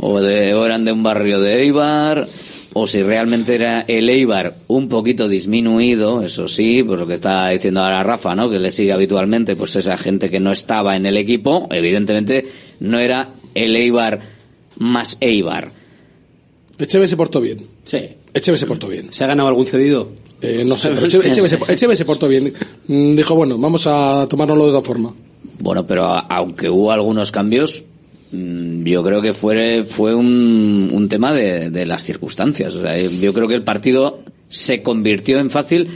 o, 0.01 0.21
de, 0.21 0.55
o 0.55 0.67
eran 0.67 0.85
de 0.85 0.93
un 0.93 1.03
barrio 1.03 1.41
de 1.41 1.63
Eibar 1.63 2.27
o 2.75 2.87
si 2.87 3.03
realmente 3.03 3.55
era 3.55 3.83
el 3.83 4.09
Eibar 4.09 4.55
un 4.69 4.89
poquito 4.89 5.29
disminuido, 5.29 6.23
eso 6.23 6.49
sí, 6.49 6.83
pues 6.83 6.99
lo 6.99 7.07
que 7.07 7.15
está 7.15 7.51
diciendo 7.51 7.81
ahora 7.83 8.03
Rafa, 8.03 8.35
¿no? 8.35 8.49
Que 8.49 8.59
le 8.59 8.71
sigue 8.71 8.93
habitualmente, 8.93 9.57
pues 9.57 9.77
esa 9.77 9.99
gente 9.99 10.31
que 10.31 10.41
no 10.41 10.53
estaba 10.53 10.97
en 10.97 11.05
el 11.05 11.19
equipo, 11.19 11.69
evidentemente 11.71 12.47
no 12.81 12.99
era 12.99 13.29
el 13.55 13.77
Eibar 13.77 14.21
más 14.79 15.19
Eibar. 15.21 15.71
Echeve 16.79 17.07
se 17.07 17.17
portó 17.17 17.41
bien 17.41 17.59
Sí. 17.85 17.99
Echeve 18.35 18.59
se 18.59 18.67
portó 18.67 18.89
bien 18.89 19.13
¿Se 19.13 19.23
ha 19.25 19.27
ganado 19.27 19.49
algún 19.49 19.67
cedido? 19.67 20.11
Eh, 20.41 20.65
no 20.67 20.77
sé 20.77 20.89
pero 20.89 21.07
Echeve, 21.07 21.29
Echeve 21.29 21.49
se, 21.49 21.59
Echeve 21.69 21.95
se 21.95 22.05
portó 22.05 22.29
bien 22.29 22.53
Mm, 22.89 23.15
dijo 23.15 23.35
bueno 23.35 23.59
vamos 23.59 23.87
a 23.87 24.27
tomárnoslo 24.29 24.65
de 24.65 24.71
esa 24.71 24.83
forma 24.83 25.15
Bueno, 25.63 25.87
pero 25.87 26.05
aunque 26.05 26.69
hubo 26.69 26.91
algunos 26.91 27.31
cambios, 27.31 27.85
mm, 28.33 28.83
yo 28.83 29.05
creo 29.05 29.23
que 29.23 29.33
fue, 29.33 29.85
fue 29.85 30.13
un, 30.13 30.91
un 30.93 31.09
tema 31.09 31.33
de, 31.33 31.71
de 31.71 31.87
las 31.87 32.03
circunstancias. 32.03 32.75
O 32.75 32.83
sea, 32.83 33.01
yo 33.01 33.33
creo 33.33 33.47
que 33.47 33.55
el 33.55 33.63
partido 33.63 34.19
se 34.49 34.83
convirtió 34.83 35.39
en 35.39 35.51
fácil. 35.51 35.89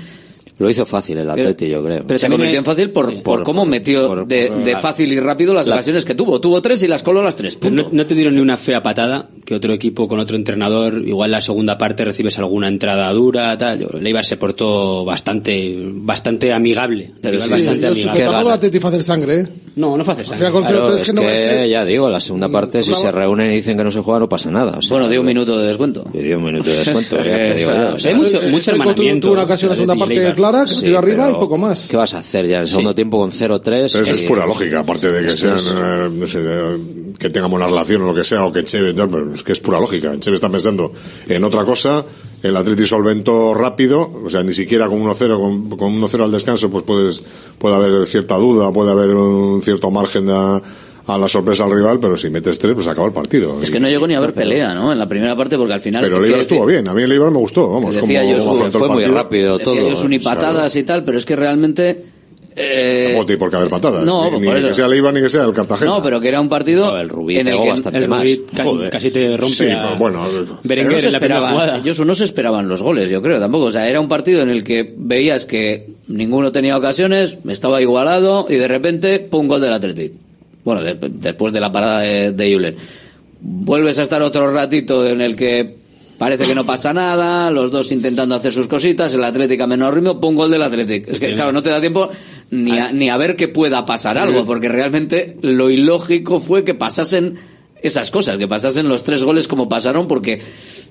Lo 0.59 0.71
hizo 0.71 0.87
fácil 0.87 1.19
el 1.19 1.29
Atleti, 1.29 1.69
yo 1.69 1.85
creo. 1.85 2.03
Pero 2.07 2.19
se 2.19 2.29
convirtió 2.31 2.59
en 2.59 2.65
fácil 2.65 2.89
por, 2.91 3.23
por, 3.23 3.43
cómo 3.43 3.67
metió 3.67 4.25
de, 4.25 4.49
de 4.65 4.77
fácil 4.77 5.13
y 5.13 5.21
rápido 5.21 5.53
las 5.53 5.67
la- 5.67 5.75
ocasiones 5.75 6.05
que 6.07 6.15
tuvo. 6.15 6.41
Tuvo 6.41 6.63
tres 6.63 6.83
y 6.83 6.89
las 6.89 7.03
coló 7.03 7.23
las 7.23 7.37
tres. 7.37 7.59
No, 7.71 7.89
no 7.93 8.07
te 8.07 8.15
dieron 8.15 8.35
ni 8.35 8.41
una 8.41 8.57
fea 8.57 8.83
patada 8.83 9.29
que 9.45 9.55
otro 9.55 9.73
equipo 9.75 10.09
con 10.09 10.19
otro 10.19 10.35
entrenador, 10.35 11.03
igual 11.07 11.31
la 11.31 11.41
segunda 11.43 11.77
parte 11.77 12.05
recibes 12.07 12.39
alguna 12.39 12.69
entrada 12.69 13.13
dura, 13.13 13.57
tal. 13.59 13.81
Yo- 13.81 14.23
se 14.23 14.37
portó 14.39 15.05
bastante, 15.05 15.77
bastante 15.79 16.53
amigable. 16.53 17.11
Pero 17.21 17.41
sí, 17.41 17.51
bastante 17.51 17.87
amigable. 17.87 18.21
tampoco 18.25 18.49
el 18.49 18.55
Atleti 18.55 18.81
fue 18.81 18.89
a 18.89 18.93
hacer 18.93 19.05
sangre 19.05 19.41
¿eh? 19.41 19.49
No, 19.77 19.95
no 19.97 20.05
fue 20.05 20.15
hacer 20.15 20.27
sangre. 20.27 20.51
con 20.51 20.63
Claro, 20.65 20.89
0-3 20.91 20.95
es 20.95 21.03
que 21.03 21.13
no 21.13 21.21
que, 21.21 21.33
es 21.35 21.53
que- 21.65 21.69
ya 21.69 21.85
digo, 21.85 22.09
la 22.09 22.19
segunda 22.21 22.49
parte, 22.49 22.83
si 22.83 22.95
se 22.95 23.13
reúnen 23.13 23.51
y 23.53 23.57
dicen 23.57 23.77
que 23.77 23.85
no 23.85 23.91
se 23.91 24.01
juega, 24.01 24.21
no 24.21 24.29
pasa 24.29 24.51
nada. 24.51 24.79
o 24.79 24.83
sea, 24.83 24.97
Bueno, 24.97 25.11
dio 25.11 25.21
un 25.21 25.27
minuto 25.27 25.59
de 25.59 25.67
descuento. 25.67 26.07
dio 26.15 26.39
un 26.39 26.45
minuto 26.45 26.71
de 26.71 26.77
descuento, 26.79 27.17
ya 27.19 27.23
te 27.37 27.55
digo 27.57 27.71
Hay 27.73 28.15
mucho, 28.15 28.41
mucho 28.51 28.71
hermanamiento. 28.71 29.27
tuvo 29.27 29.35
una 29.35 29.43
ocasión 29.43 29.69
la 29.69 29.75
segunda 29.77 29.97
parte. 29.97 30.15
Clara 30.51 30.65
que 30.65 30.71
se 30.71 30.77
Sí, 30.77 30.85
tiró 30.87 30.99
arriba 30.99 31.25
y 31.25 31.33
pero 31.33 31.41
poco 31.41 31.59
más 31.59 31.89
¿Qué 31.89 31.97
vas 31.97 32.15
a 32.15 32.19
hacer 32.19 32.47
ya 32.47 32.57
en 32.57 32.63
el 32.63 32.69
segundo 32.69 32.95
tiempo 32.95 33.19
con 33.19 33.31
0-3? 33.33 33.61
Pero 33.63 33.85
eso 33.85 34.01
es 34.13 34.25
y- 34.25 34.27
pura 34.29 34.47
lógica, 34.47 34.81
aparte 34.81 35.11
de 35.11 35.27
que 35.27 35.37
sean, 35.37 35.57
es- 35.57 35.75
eh, 35.77 36.09
no 36.13 36.27
sé, 36.27 36.43
de- 36.43 37.13
que 37.19 37.31
tengan 37.31 37.51
buena 37.51 37.67
relación 37.67 38.03
o 38.03 38.07
lo 38.07 38.15
que 38.15 38.25
sea, 38.25 38.45
o 38.45 38.53
que 38.53 38.63
Cheve 38.65 38.93
pero 38.95 39.35
es 39.35 39.43
que 39.43 39.53
es 39.53 39.61
pura 39.61 39.81
lógica. 39.81 40.19
Cheve 40.21 40.35
está 40.37 40.49
pensando 40.51 40.93
en 41.29 41.45
otra 41.45 41.65
cosa, 41.65 42.05
el 42.43 42.57
Atleti 42.57 42.87
solventó 42.87 43.55
rápido, 43.55 44.11
o 44.25 44.29
sea, 44.31 44.43
ni 44.43 44.53
siquiera 44.53 44.87
con 44.89 45.01
1-0, 45.01 45.39
con, 45.41 45.71
con 45.79 45.93
1-0 45.95 46.25
al 46.25 46.31
descanso, 46.31 46.69
pues 46.71 46.85
puedes, 46.85 47.23
puede 47.59 47.75
haber 47.77 48.07
cierta 48.07 48.37
duda, 48.37 48.71
puede 48.73 48.91
haber 48.93 49.11
un 49.15 49.63
cierto 49.63 49.91
margen 49.91 50.29
a, 50.31 50.61
a 51.09 51.17
la 51.19 51.29
sorpresa 51.29 51.65
al 51.65 51.71
rival, 51.73 51.99
pero 52.01 52.17
si 52.17 52.31
metes 52.31 52.59
tres, 52.59 52.75
pues 52.75 52.87
acaba 52.87 53.07
el 53.07 53.13
partido. 53.13 53.63
Es 53.63 53.71
que 53.71 53.79
no 53.81 53.89
llegó 53.89 54.07
ni 54.07 54.15
a 54.15 54.19
haber 54.19 54.35
pelea, 54.35 54.75
¿no? 54.75 54.93
En 54.93 54.99
la 54.99 55.09
primera 55.09 55.37
parte, 55.37 55.57
porque 55.57 55.73
al 55.75 55.81
final. 55.81 56.03
Pero 56.03 56.17
el 56.17 56.23
¿qué 56.23 56.27
Eibar 56.29 56.41
decir? 56.41 56.53
estuvo 56.57 56.67
bien, 56.67 56.89
a 56.89 56.95
mí 56.95 57.03
el 57.03 57.13
Eibar 57.13 57.31
me 57.31 57.39
gustó, 57.39 57.69
vamos, 57.69 57.95
Decía 57.95 58.23
como, 58.23 58.33
yo, 58.39 58.45
como 58.45 58.65
el 58.67 58.73
fue 58.73 58.89
muy 58.89 58.97
partido. 59.05 59.15
rápido 59.15 59.59
Decía 59.59 59.65
todo. 59.65 59.89
yo, 59.89 59.93
o 59.95 59.97
sea, 60.09 60.21
patadas 60.35 60.77
y 60.77 60.83
tal, 60.83 61.05
pero 61.05 61.17
es 61.19 61.25
que 61.25 61.37
realmente. 61.37 62.03
eh, 62.59 63.03
Tampoco 63.09 63.27
tiene 63.27 63.39
por 63.39 63.51
qué 63.51 63.57
haber 63.57 63.69
patadas. 63.71 64.03
No, 64.05 64.25
ni, 64.25 64.31
pues 64.47 64.63
ni 64.63 64.69
que 64.69 64.75
sea 64.75 64.87
el 64.87 64.93
Eibar 64.95 65.13
ni 65.15 65.21
que 65.21 65.29
sea 65.29 65.45
el 65.45 65.53
Cartagena. 65.53 65.91
No, 65.93 66.03
pero 66.03 66.21
que 66.21 66.27
era 66.29 66.41
un 66.41 66.49
partido 66.49 66.87
No, 66.87 66.99
el 66.99 67.09
Rubí 67.09 67.37
en 67.37 67.47
el 67.49 67.61
que 67.61 67.69
bastante 67.69 67.99
El 67.99 68.09
más. 68.09 68.23
Rubí 68.23 68.45
Joder. 68.65 68.91
casi 68.91 69.11
te 69.13 69.37
rompe 69.37 69.55
Sí, 69.55 69.69
a 69.71 69.95
bueno, 69.99 70.25
no 70.27 70.59
Berenguer 70.65 71.01
se 71.01 71.07
en 71.09 71.13
la 71.13 71.19
primera 71.21 71.39
esperaban, 71.41 71.53
jugada. 71.53 71.79
ellos 71.79 72.01
no 72.01 72.15
se 72.17 72.25
esperaban 72.25 72.67
los 72.69 72.83
goles, 72.83 73.11
yo 73.11 73.21
creo, 73.23 73.39
tampoco. 73.39 73.67
O 73.67 73.71
sea, 73.71 73.89
era 73.89 74.01
un 74.01 74.09
partido 74.09 74.41
en 74.43 74.49
el 74.49 74.65
que 74.65 74.93
veías 74.97 75.45
que 75.47 75.87
ninguno 76.09 76.51
tenía 76.51 76.77
ocasiones, 76.77 77.39
estaba 77.49 77.81
igualado 77.81 78.47
y 78.49 78.57
de 78.57 78.67
repente, 78.67 79.19
pum, 79.21 79.47
gol 79.47 79.61
del 79.61 79.73
Athletic. 79.73 80.13
Bueno, 80.67 80.83
de- 80.83 80.99
después 81.01 81.53
de 81.55 81.61
la 81.61 81.73
parada 81.73 82.01
de, 82.01 82.33
de 82.33 82.53
Euler. 82.53 82.77
Vuelves 83.41 83.99
a 83.99 84.03
estar 84.03 84.21
otro 84.21 84.51
ratito 84.51 85.07
en 85.07 85.21
el 85.21 85.37
que 85.37 85.77
parece 86.19 86.45
que 86.47 86.55
no 86.57 86.67
pasa 86.67 86.93
nada, 86.93 87.51
los 87.53 87.71
dos 87.71 87.93
intentando 87.93 88.35
hacer 88.35 88.53
sus 88.53 88.67
cositas, 88.67 89.15
el 89.15 89.23
Atlético 89.23 89.65
a 89.65 89.67
menor 89.69 89.95
ritmo, 89.95 90.21
pum, 90.21 90.35
gol 90.35 90.51
del 90.51 90.63
Athletic. 90.63 91.09
Es 91.09 91.21
que, 91.21 91.35
claro, 91.35 91.53
no 91.53 91.63
te 91.63 91.71
da 91.71 91.81
tiempo 91.81 92.11
ni 92.51 92.77
a, 92.79 92.91
ni 92.91 93.09
a 93.11 93.17
ver 93.17 93.37
que 93.37 93.47
pueda 93.49 93.87
pasar 93.87 94.19
algo, 94.19 94.45
porque 94.45 94.69
realmente 94.69 95.37
lo 95.43 95.71
ilógico 95.71 96.41
fue 96.41 96.65
que 96.65 96.75
pasasen 96.75 97.35
esas 97.83 98.11
cosas, 98.11 98.39
que 98.39 98.49
pasasen 98.49 98.89
los 98.89 99.05
tres 99.05 99.23
goles 99.23 99.47
como 99.47 99.69
pasaron, 99.69 100.09
porque 100.09 100.41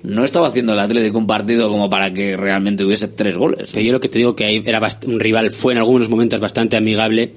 no 0.04 0.24
estaba 0.24 0.48
haciendo 0.48 0.72
el 0.72 0.80
Atlético 0.80 1.18
un 1.18 1.28
partido 1.28 1.68
como 1.70 1.90
para 1.90 2.14
que 2.14 2.38
realmente 2.38 2.86
hubiese 2.86 3.10
tres 3.10 3.36
goles. 3.36 3.72
Pero 3.74 3.86
yo 3.86 3.92
lo 3.92 4.00
que 4.00 4.08
te 4.08 4.20
digo 4.20 4.36
que 4.36 4.46
ahí 4.46 4.64
era 4.66 4.80
un 5.08 5.20
rival, 5.20 5.52
fue 5.52 5.74
en 5.74 5.80
algunos 5.80 6.08
momentos 6.08 6.40
bastante 6.40 6.78
amigable. 6.78 7.34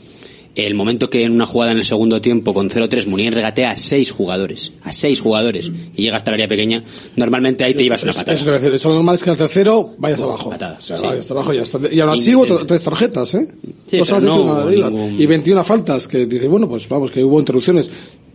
El 0.66 0.74
momento 0.74 1.08
que 1.08 1.22
en 1.22 1.32
una 1.32 1.46
jugada 1.46 1.70
en 1.72 1.78
el 1.78 1.84
segundo 1.84 2.20
tiempo 2.20 2.52
con 2.52 2.68
0-3 2.68 3.06
Munier 3.06 3.32
regatea 3.32 3.70
a 3.70 3.76
seis 3.76 4.10
jugadores, 4.10 4.72
a 4.82 4.92
seis 4.92 5.20
jugadores, 5.20 5.70
y 5.94 6.02
llega 6.02 6.16
hasta 6.16 6.30
el 6.32 6.34
área 6.34 6.48
pequeña, 6.48 6.82
normalmente 7.16 7.62
ahí 7.64 7.74
te 7.74 7.84
llevas 7.84 8.02
una 8.02 8.12
patada. 8.12 8.34
Eso 8.34 8.44
te 8.44 8.50
voy 8.50 8.58
a 8.58 8.60
decir, 8.60 8.74
eso 8.74 8.88
lo 8.88 8.96
normal 8.96 9.14
es 9.14 9.22
que 9.22 9.30
al 9.30 9.36
tercero 9.36 9.94
vayas 9.98 10.20
abajo. 10.20 10.50
patada, 10.50 10.76
O 10.78 10.82
sea, 10.82 10.98
sí. 10.98 11.06
vayas 11.06 11.30
abajo 11.30 11.52
y 11.52 11.56
ya 11.56 11.62
está. 11.62 11.78
Y 11.92 12.00
hubo 12.34 12.42
intento. 12.44 12.66
tres 12.66 12.82
tarjetas, 12.82 13.34
¿eh? 13.36 13.48
Sí, 13.86 14.00
No 14.10 14.20
no 14.20 14.70
ningún- 14.70 15.20
Y 15.20 15.26
21 15.26 15.62
faltas, 15.64 16.08
que 16.08 16.26
dice, 16.26 16.48
bueno, 16.48 16.68
pues 16.68 16.88
vamos, 16.88 17.10
que 17.12 17.22
hubo 17.22 17.38
interrupciones. 17.38 17.90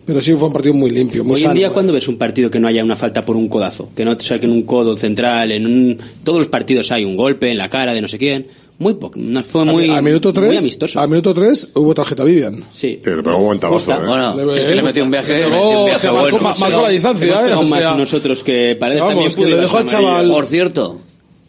Pero 0.05 0.19
sí 0.19 0.33
fue 0.33 0.47
un 0.47 0.53
partido 0.53 0.73
muy 0.73 0.89
limpio, 0.89 1.23
muy 1.23 1.35
Hoy 1.35 1.41
en 1.43 1.47
sano. 1.47 1.53
día, 1.55 1.69
¿cuándo 1.69 1.93
ves 1.93 2.09
un 2.09 2.17
partido 2.17 2.51
que 2.51 2.59
no 2.59 2.67
haya 2.67 2.83
una 2.83 2.97
falta 2.97 3.23
por 3.23 3.37
un 3.37 3.47
codazo? 3.47 3.89
Que 3.95 4.03
no 4.03 4.17
te 4.17 4.25
saquen 4.25 4.51
un 4.51 4.63
codo 4.63 4.97
central, 4.97 5.51
en 5.53 5.65
un... 5.65 5.97
todos 6.25 6.39
los 6.39 6.49
partidos 6.49 6.91
hay 6.91 7.05
un 7.05 7.15
golpe 7.15 7.49
en 7.51 7.57
la 7.57 7.69
cara 7.69 7.93
de 7.93 8.01
no 8.01 8.09
sé 8.09 8.17
quién. 8.17 8.47
Muy 8.83 8.93
poco, 8.95 9.17
no, 9.19 9.41
fue 9.43 9.65
muy, 9.65 9.89
al 9.89 10.03
minuto 10.03 10.29
muy 10.33 10.49
3, 10.49 10.59
amistoso. 10.59 10.99
al 10.99 11.07
minuto 11.09 11.33
3 11.33 11.69
hubo 11.75 11.93
tarjeta 11.93 12.23
Vivian. 12.23 12.63
Sí. 12.73 12.99
Le 13.03 13.23
pegó 13.23 13.37
un 13.37 13.45
buen 13.45 13.59
tabazo, 13.59 13.79
Justa. 13.93 13.95
¿eh? 14.03 14.33
Bueno, 14.35 14.53
es 14.55 14.65
que 14.65 14.75
le 14.75 14.83
metió 14.83 15.03
un 15.03 15.11
viaje, 15.11 15.33
Le 15.39 15.45
metió 15.49 15.79
un 15.79 15.85
viaje 15.85 15.99
se 15.99 16.11
marcó, 16.11 16.21
bueno. 16.31 16.39
ma- 16.49 16.55
marcó 16.59 16.81
la 16.81 16.89
distancia, 16.89 17.47
¿eh? 17.47 17.53
O 17.53 17.63
más 17.63 17.79
sea, 17.79 17.95
nosotros 17.95 18.43
que 18.43 18.77
vamos, 18.79 18.97
también 19.07 19.33
que 19.33 19.45
le 19.45 19.55
dejó 19.61 19.77
al 19.77 19.83
amarilla. 19.87 19.97
chaval- 19.99 20.31
Por 20.31 20.45
cierto, 20.45 20.99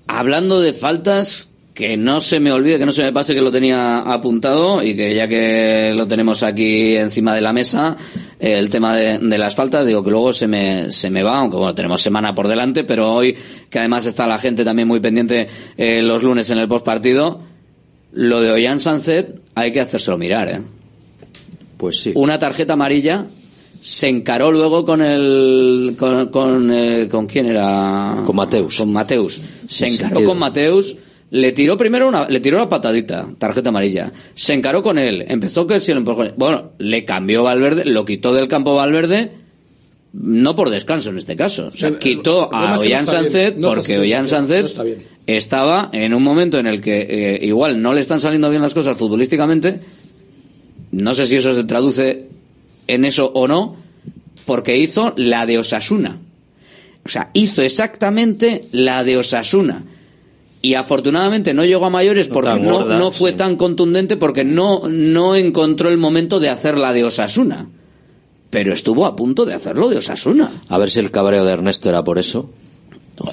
hablando 0.07 0.61
de 0.61 0.73
faltas, 0.73 1.49
que 1.75 1.97
no 1.97 2.21
se 2.21 2.39
me 2.39 2.53
olvide, 2.53 2.79
que 2.79 2.87
no 2.87 2.93
se 2.93 3.03
me 3.03 3.13
pase 3.13 3.35
que 3.35 3.43
lo 3.43 3.51
tenía 3.51 3.99
apuntado 3.99 4.81
y 4.81 4.95
que 4.95 5.13
ya 5.13 5.27
que 5.27 5.93
lo 5.95 6.07
tenemos 6.07 6.45
aquí 6.45 6.95
encima 6.95 7.35
de 7.35 7.41
la 7.41 7.53
mesa, 7.53 7.97
el 8.39 8.71
tema 8.71 8.97
de, 8.97 9.19
de 9.19 9.39
las 9.39 9.57
faltas, 9.57 9.85
digo 9.85 10.05
que 10.05 10.11
luego 10.13 10.33
se 10.33 10.47
me, 10.47 10.93
se 10.93 11.11
me 11.11 11.25
va, 11.25 11.39
aunque 11.39 11.57
bueno, 11.57 11.75
tenemos 11.75 12.01
semana 12.01 12.33
por 12.33 12.47
delante, 12.47 12.85
pero 12.85 13.13
hoy, 13.13 13.37
que 13.69 13.81
además 13.81 14.07
está 14.07 14.25
la 14.29 14.39
gente 14.39 14.65
también 14.65 14.87
muy 14.87 15.01
pendiente 15.01 15.49
eh, 15.77 16.01
los 16.01 16.23
lunes 16.23 16.49
en 16.51 16.59
el 16.59 16.69
postpartido, 16.69 17.41
lo 18.13 18.41
de 18.41 18.53
Ollán 18.53 18.79
Sanzet 18.79 19.41
hay 19.57 19.73
que 19.73 19.81
hacérselo 19.81 20.17
mirar, 20.17 20.49
¿eh? 20.49 20.61
Pues 21.77 21.99
sí. 22.01 22.13
una 22.15 22.39
tarjeta 22.39 22.75
amarilla 22.75 23.27
se 23.83 24.09
encaró 24.09 24.53
luego 24.53 24.87
con 24.87 25.03
el 25.03 25.97
con 25.99 26.29
con, 26.29 26.71
eh, 26.71 27.09
¿con 27.11 27.27
quién 27.27 27.47
era 27.47 28.23
Con 28.25 28.37
Mateus. 28.37 28.79
con 28.79 28.93
Mateus 28.93 29.43
se 29.67 29.89
encaró 29.89 30.09
sentido. 30.09 30.31
con 30.31 30.39
Mateus 30.39 30.97
le 31.35 31.53
tiró 31.53 31.77
primero 31.77 32.09
una 32.09 32.29
le 32.29 32.41
tiró 32.41 32.57
una 32.57 32.69
patadita 32.69 33.29
tarjeta 33.39 33.69
amarilla 33.69 34.13
se 34.35 34.55
encaró 34.55 34.83
con 34.83 34.99
él 34.99 35.25
empezó 35.29 35.67
que 35.67 35.81
si 35.81 35.93
lo 35.93 35.99
empujó 35.99 36.25
bueno 36.37 36.73
le 36.79 37.05
cambió 37.05 37.43
Valverde 37.43 37.85
lo 37.85 38.05
quitó 38.05 38.33
del 38.35 38.49
campo 38.49 38.75
Valverde 38.75 39.33
no 40.13 40.55
por 40.55 40.71
descanso 40.71 41.11
en 41.11 41.19
este 41.19 41.37
caso 41.37 41.69
o 41.69 41.71
sea 41.71 41.99
quitó 41.99 42.55
a 42.55 42.79
Ollán. 42.79 43.07
Sánchez 43.07 43.57
No 43.57 43.69
porque 43.69 43.99
Ollán 43.99 44.29
Sánchez 44.29 44.77
estaba 45.27 45.91
en 45.93 46.15
un 46.15 46.23
momento 46.23 46.59
en 46.59 46.67
el 46.67 46.81
que 46.81 47.07
eh, 47.09 47.47
igual 47.47 47.81
no 47.81 47.93
le 47.93 48.01
están 48.01 48.21
saliendo 48.21 48.51
bien 48.51 48.63
las 48.63 48.75
cosas 48.75 48.97
futbolísticamente 48.97 49.81
no 50.95 51.13
sé 51.15 51.27
si 51.27 51.37
eso 51.37 51.53
se 51.55 51.65
traduce 51.65 52.29
en 52.87 53.05
eso 53.05 53.31
o 53.35 53.49
no, 53.49 53.77
porque 54.47 54.77
hizo 54.77 55.13
la 55.17 55.47
de 55.47 55.59
Osasuna. 55.59 56.19
O 57.05 57.09
sea, 57.09 57.31
hizo 57.35 57.63
exactamente 57.63 58.65
la 58.73 59.05
de 59.05 59.17
Osasuna. 59.17 59.83
Y 60.65 60.77
afortunadamente 60.77 61.53
no 61.53 61.63
llegó 61.67 61.85
a 61.85 61.91
mayores 61.91 62.29
porque 62.29 62.59
no, 62.59 62.79
gorda, 62.79 62.99
no 62.99 63.11
fue 63.11 63.35
tan 63.35 63.57
contundente 63.57 64.17
porque 64.17 64.45
no, 64.45 64.81
no 64.89 65.37
encontró 65.37 65.91
el 65.91 65.99
momento 65.99 66.41
de 66.41 66.49
hacer 66.49 66.79
la 66.79 66.95
de 66.95 67.05
Osasuna. 67.05 67.69
Pero 68.49 68.73
estuvo 68.73 69.05
a 69.05 69.15
punto 69.15 69.45
de 69.45 69.53
hacerlo 69.53 69.91
de 69.91 69.99
Osasuna. 69.99 70.51
A 70.71 70.79
ver 70.79 70.89
si 70.89 71.01
el 71.01 71.11
cabreo 71.11 71.45
de 71.45 71.53
Ernesto 71.53 71.91
era 71.91 72.03
por 72.03 72.19
eso. 72.19 72.49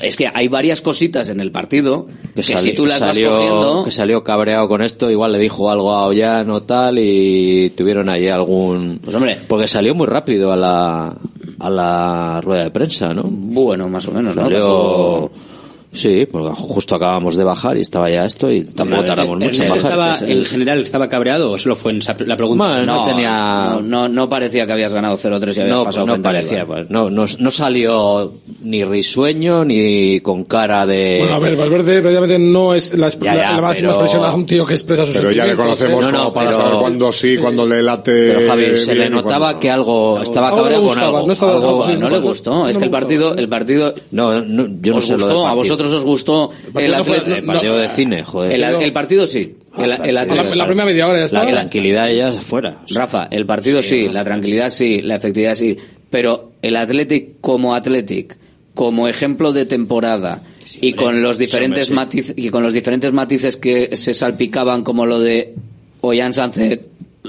Es 0.02 0.18
que 0.18 0.30
hay 0.34 0.50
varias 0.50 0.82
cositas 0.82 1.30
en 1.30 1.40
el 1.40 1.54
partido 1.54 2.06
que, 2.36 2.44
si 2.44 2.74
tú 2.74 2.86
las 2.86 3.00
salió, 3.00 3.32
vas 3.32 3.40
cogiendo... 3.40 3.84
que 3.86 3.92
salió 3.92 4.26
cabreado 4.26 4.68
con 4.68 4.82
esto, 4.82 5.10
igual 5.10 5.32
le 5.32 5.40
dijo 5.40 5.72
algo 5.72 5.94
a 5.94 6.08
Ollano 6.08 6.64
tal 6.64 7.00
y 7.00 7.72
tuvieron 7.78 8.10
ahí 8.10 8.28
algún... 8.28 9.00
Pues 9.02 9.16
hombre... 9.16 9.40
Porque 9.48 9.70
salió 9.70 9.96
muy 9.96 10.08
rápido 10.08 10.52
a 10.52 10.58
la, 10.58 11.16
a 11.60 11.70
la 11.70 12.42
rueda 12.42 12.66
de 12.66 12.72
prensa, 12.72 13.14
¿no? 13.14 13.24
Bueno, 13.24 13.88
más 13.88 14.06
o 14.10 14.12
menos, 14.12 14.36
¿no? 14.36 14.42
Salió... 14.42 15.32
Sí, 15.94 16.26
porque 16.32 16.56
justo 16.56 16.96
acabamos 16.96 17.36
de 17.36 17.44
bajar 17.44 17.76
y 17.78 17.82
estaba 17.82 18.10
ya 18.10 18.24
esto 18.26 18.50
y 18.50 18.64
tampoco 18.64 19.04
tardamos 19.04 19.38
mucho 19.40 19.46
en 19.50 19.54
¿Ernesto 19.70 19.90
bajar. 19.90 20.14
estaba, 20.16 20.32
en 20.32 20.46
general 20.46 20.80
estaba 20.80 21.10
cabreado 21.10 21.52
o 21.52 21.58
solo 21.60 21.76
fue 21.76 21.92
en 21.92 21.98
esa- 21.98 22.16
la 22.26 22.38
pregunta? 22.38 22.80
no, 22.86 23.82
no, 23.82 24.08
no 24.08 24.30
parecía 24.30 24.66
que 24.66 24.72
habías 24.72 24.94
ganado 24.94 25.18
0-3 25.18 25.58
y 25.58 25.62
habías 25.62 25.68
No, 25.76 25.84
pasado 25.84 26.06
no 26.06 26.14
frente 26.14 26.28
al 26.30 26.34
parecía, 26.36 26.66
pues, 26.66 26.90
no, 26.90 27.10
no, 27.10 27.26
no 27.38 27.52
salió 27.52 28.34
ni 28.64 28.86
risueño 28.86 29.66
ni 29.66 30.22
con 30.22 30.46
cara 30.46 30.86
de... 30.86 31.18
Bueno, 31.20 31.36
a 31.36 31.40
ver, 31.40 31.58
Valverde 31.58 32.00
obviamente 32.00 32.40
no 32.40 32.74
es 32.74 32.94
la, 32.98 33.10
Ya, 33.10 33.18
ya, 33.20 33.36
la, 33.36 33.56
la 33.58 33.62
máxima 33.62 33.90
pero- 33.90 34.02
expresión 34.06 34.24
a 34.24 34.34
un 34.34 34.46
tío 34.46 34.66
que 34.66 34.74
expresa 34.76 35.06
sus 35.06 35.16
Pero 35.18 35.32
ya 35.32 35.44
le 35.44 35.50
sentimientos, 35.52 35.78
conocemos 35.88 36.06
¿eh? 36.08 36.18
como 36.18 36.34
para 36.34 36.52
saber 36.54 36.80
cuándo 36.80 37.12
sí, 37.12 37.38
cuándo 37.38 37.66
le 37.66 37.84
late. 37.84 38.12
Pero 38.34 38.48
Javi, 38.48 38.78
se 38.78 38.96
le 38.96 39.10
notaba 39.10 39.48
cuándo 39.48 39.60
que 39.60 39.70
algo 39.70 40.22
estaba 40.22 40.52
no 40.52 40.56
cabreado 40.56 40.84
le 40.84 40.90
con 40.90 41.00
algo. 41.00 41.28
no 41.28 41.34
estaba- 41.34 41.52
Algo- 41.56 41.86
sí, 41.86 41.98
no 42.00 42.10
le 42.10 42.20
gustó. 42.20 42.68
Es 42.70 42.78
que 42.78 42.86
el 42.86 42.90
partido, 42.92 43.36
el 43.36 43.50
partido. 43.50 43.94
No, 44.12 44.42
no, 44.42 44.68
yo 44.82 44.94
no 44.94 45.02
sé 45.02 45.14
lo 45.18 45.18
del 45.18 45.26
gustó, 45.28 45.48
a 45.48 45.56
partido. 45.56 45.81
Vosotros 45.82 46.02
os 46.02 46.04
gustó 46.06 46.50
el, 46.68 46.72
partido 46.74 46.98
no 46.98 47.04
fue- 47.06 47.38
El 47.38 47.44
partido 47.46 47.78
de 47.78 47.90
cine, 47.90 48.24
joder. 48.24 48.52
el, 48.54 48.64
el 48.64 48.92
partido 48.94 49.28
sí. 49.28 49.56
El, 49.78 49.92
el 49.92 50.16
La, 50.16 50.26
Atleti- 50.26 50.56
la 50.56 50.66
primera 50.66 50.86
media 50.86 51.08
hora 51.08 51.20
ya 51.20 51.26
está. 51.26 51.44
La 51.44 51.52
tranquilidad 51.52 52.10
ya 52.10 52.28
es 52.30 52.38
afuera. 52.38 52.80
Rafa, 52.90 53.28
el 53.32 53.46
partido 53.46 53.82
sí, 53.82 54.10
la 54.10 54.24
tranquilidad 54.24 54.70
sí, 54.70 55.02
la 55.02 55.16
efectividad 55.16 55.56
sí, 55.56 55.78
pero 56.10 56.52
el 56.62 56.76
Athletic 56.76 57.40
como 57.42 57.74
Athletic, 57.74 58.38
como 58.74 59.08
ejemplo 59.08 59.54
de 59.54 59.66
temporada 59.66 60.42
y 60.82 60.94
con 60.94 61.22
los 61.22 61.38
diferentes 61.38 61.90
hombre, 61.90 61.96
matices 62.06 62.34
y 62.38 62.50
con 62.50 62.64
los 62.64 62.74
diferentes 62.74 63.12
matices 63.14 63.58
que 63.58 63.96
se 63.96 64.14
salpicaban 64.14 64.84
como 64.84 65.06
lo 65.06 65.20
de 65.20 65.54
Ollán 66.02 66.34
Sánchez, 66.34 66.82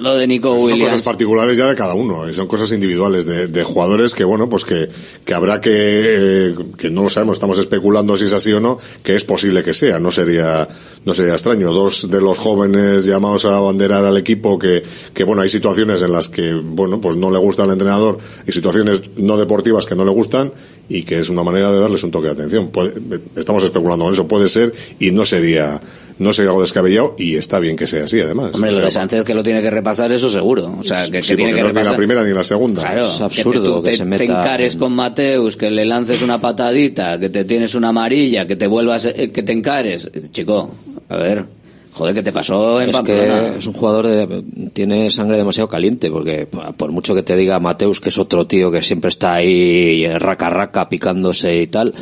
lo 0.03 0.17
de 0.17 0.27
Nico 0.27 0.57
Son 0.57 0.79
cosas 0.79 1.03
particulares 1.03 1.57
ya 1.57 1.69
de 1.69 1.75
cada 1.75 1.95
uno, 1.95 2.29
y 2.29 2.35
son 2.35 2.47
cosas 2.47 2.73
individuales 2.73 3.25
de, 3.25 3.47
de 3.47 3.65
jugadores 3.65 4.15
que, 4.15 4.25
bueno, 4.25 4.49
pues 4.49 4.65
que, 4.65 4.89
que 5.25 5.35
habrá 5.35 5.61
que, 5.61 5.71
eh, 5.73 6.55
que 6.77 6.91
no 6.91 7.05
lo 7.05 7.09
sabemos, 7.09 7.37
estamos 7.37 7.59
especulando 7.59 8.17
si 8.17 8.25
es 8.25 8.33
así 8.33 8.53
o 8.53 8.61
no, 8.61 8.79
que 9.03 9.17
es 9.17 9.25
posible 9.25 9.63
que 9.63 9.73
sea, 9.73 9.99
no 9.99 10.11
sería, 10.11 10.69
no 11.05 11.15
sería 11.15 11.33
extraño. 11.33 11.73
Dos 11.73 12.11
de 12.11 12.21
los 12.21 12.39
jóvenes 12.39 13.07
llamados 13.07 13.45
a 13.45 13.57
abanderar 13.57 14.05
al 14.05 14.17
equipo 14.17 14.59
que, 14.59 14.83
que 15.15 15.25
bueno, 15.25 15.43
hay 15.43 15.49
situaciones 15.49 16.03
en 16.03 16.13
las 16.13 16.29
que, 16.29 16.53
bueno, 16.53 17.01
pues 17.01 17.17
no 17.17 17.31
le 17.31 17.39
gusta 17.39 17.63
al 17.63 17.71
entrenador 17.71 18.19
y 18.47 18.53
situaciones 18.53 19.03
no 19.17 19.37
deportivas 19.37 19.87
que 19.87 19.95
no 19.95 20.05
le 20.05 20.11
gustan 20.11 20.53
y 20.99 21.03
que 21.05 21.19
es 21.19 21.29
una 21.29 21.43
manera 21.43 21.71
de 21.73 21.81
darles 21.81 22.03
un 22.05 22.11
toque 22.11 22.27
de 22.27 22.33
atención. 22.33 22.69
Puede- 22.69 22.93
estamos 23.37 23.63
especulando 23.65 24.05
con 24.05 24.15
eso, 24.15 24.27
puede 24.29 24.49
ser 24.49 24.73
y 25.01 25.11
no 25.11 25.25
sería, 25.25 25.81
no 26.19 26.33
sería 26.33 26.51
algo 26.51 26.61
descabellado 26.63 27.15
y 27.19 27.37
está 27.37 27.59
bien 27.59 27.77
que 27.77 27.87
sea 27.87 28.05
así 28.05 28.21
además. 28.21 28.55
Hombre, 28.55 28.71
O 28.71 28.73
lo 28.75 28.77
sea, 28.79 28.85
de 28.87 28.91
Sánchez 28.91 29.25
que 29.25 29.35
lo 29.35 29.43
tiene 29.43 29.63
que 29.63 29.71
repasar, 29.71 30.13
eso 30.13 30.29
seguro. 30.29 30.75
O 30.79 30.83
sea, 30.83 31.05
que, 31.07 31.11
que 31.13 31.23
Sí, 31.23 31.35
tiene 31.37 31.53
porque 31.53 31.57
que 31.57 31.63
no 31.63 31.67
es 31.69 31.73
ni 31.75 31.79
repasar. 31.79 31.93
la 31.93 31.97
primera 31.97 32.25
ni 32.25 32.33
la 32.35 32.45
segunda. 32.45 32.83
Claro, 32.83 33.07
Es 33.11 33.17
que 33.19 33.25
absurdo 33.25 33.63
te, 33.63 33.69
tú 33.69 33.83
que 33.83 33.91
te, 33.91 33.97
se 33.97 34.03
te 34.03 34.05
meta 34.09 34.25
encares 34.25 34.75
en- 34.75 34.79
con 34.81 34.93
Mateus, 34.93 35.57
que 35.57 35.71
le 35.71 35.85
lances 35.85 36.21
una 36.23 36.39
patadita, 36.41 37.19
que 37.19 37.29
te 37.31 37.45
tienes 37.45 37.75
una 37.75 37.89
amarilla, 37.89 38.47
que 38.47 38.57
te 38.57 38.67
vuelvas, 38.67 39.07
eh, 39.07 39.31
que 39.33 39.43
te 39.43 39.53
encares. 39.53 40.11
Chico, 40.31 40.71
a 41.09 41.17
ver, 41.17 41.45
joder, 41.93 42.15
¿qué 42.15 42.23
te 42.23 42.33
pasó 42.33 42.81
en 42.81 42.89
Es 42.89 42.97
Pamplona? 42.97 43.53
que 43.53 43.59
es 43.59 43.67
un 43.67 43.73
jugador 43.73 44.07
de, 44.07 44.43
tiene 44.73 45.11
sangre 45.11 45.37
demasiado 45.37 45.69
caliente 45.69 46.11
porque 46.11 46.47
por 46.77 46.93
mucho 46.93 47.15
que 47.15 47.23
te 47.23 47.37
diga 47.37 47.61
Mateus 47.61 48.01
que 48.01 48.09
es 48.09 48.19
otro 48.19 48.47
tío 48.47 48.71
que 48.71 48.83
siempre 48.83 49.09
está 49.09 49.35
ahí 49.35 50.07
raca 50.19 50.51
raca 50.51 50.89
picándose 50.89 51.63
y 51.63 51.67
tal 51.67 51.95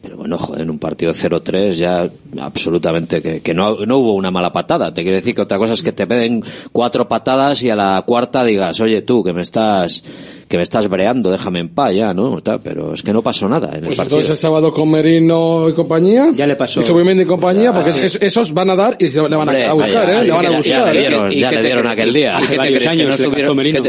pero 0.00 0.16
bueno 0.16 0.38
joder 0.38 0.62
en 0.62 0.70
un 0.70 0.78
partido 0.78 1.12
0-3 1.12 1.72
ya 1.72 2.10
absolutamente 2.40 3.22
que, 3.22 3.40
que 3.40 3.54
no, 3.54 3.84
no 3.86 3.98
hubo 3.98 4.14
una 4.14 4.30
mala 4.30 4.52
patada 4.52 4.92
te 4.94 5.02
quiero 5.02 5.16
decir 5.16 5.34
que 5.34 5.42
otra 5.42 5.58
cosa 5.58 5.72
es 5.74 5.82
que 5.82 5.92
te 5.92 6.06
den 6.06 6.42
cuatro 6.72 7.08
patadas 7.08 7.62
y 7.62 7.70
a 7.70 7.76
la 7.76 8.02
cuarta 8.06 8.44
digas 8.44 8.80
oye 8.80 9.02
tú 9.02 9.22
que 9.24 9.32
me 9.32 9.42
estás 9.42 10.02
que 10.48 10.56
me 10.56 10.62
estás 10.62 10.88
breando 10.88 11.30
déjame 11.30 11.58
en 11.60 11.68
paz 11.70 11.92
ya 11.94 12.14
no 12.14 12.38
pero 12.62 12.94
es 12.94 13.02
que 13.02 13.12
no 13.12 13.22
pasó 13.22 13.48
nada 13.48 13.68
en 13.70 13.74
el 13.76 13.84
Pues 13.86 13.96
partido 13.98 14.18
entonces 14.18 14.30
el 14.30 14.36
sábado 14.36 14.72
con 14.72 14.90
Merino 14.90 15.68
y 15.68 15.72
compañía. 15.72 16.28
Ya 16.34 16.46
le 16.46 16.54
pasó. 16.56 16.80
Y 16.80 16.84
Zubimendi 16.84 17.22
y 17.24 17.26
compañía, 17.26 17.70
O 17.70 17.74
sea, 17.74 17.82
porque 17.82 17.90
es- 17.90 18.12
sí. 18.12 18.18
es- 18.20 18.22
esos 18.22 18.52
van 18.54 18.70
a 18.70 18.76
dar 18.76 18.96
y 19.00 19.08
se 19.08 19.16
le 19.20 19.22
van 19.28 19.32
a, 19.34 19.38
Hombre, 19.52 19.64
a 19.66 19.72
buscar, 19.72 20.08
¿eh? 20.10 20.24
Le 20.24 20.30
van 20.30 20.46
a 20.46 20.60
ya- 20.60 20.92
le 20.92 21.00
dieron- 21.00 21.32
¿Y 21.32 21.40
ya 21.40 21.50
le 21.50 21.62
dieron 21.62 21.86
aquel 21.86 22.12
día. 22.12 22.32
¿Y 22.32 22.34
Hace 22.34 22.46
qué 22.46 22.50
te 22.52 22.56
varios 22.58 22.68
crees? 22.78 22.82
¿Que 22.82 22.88
años 22.88 23.20
no. 23.20 23.30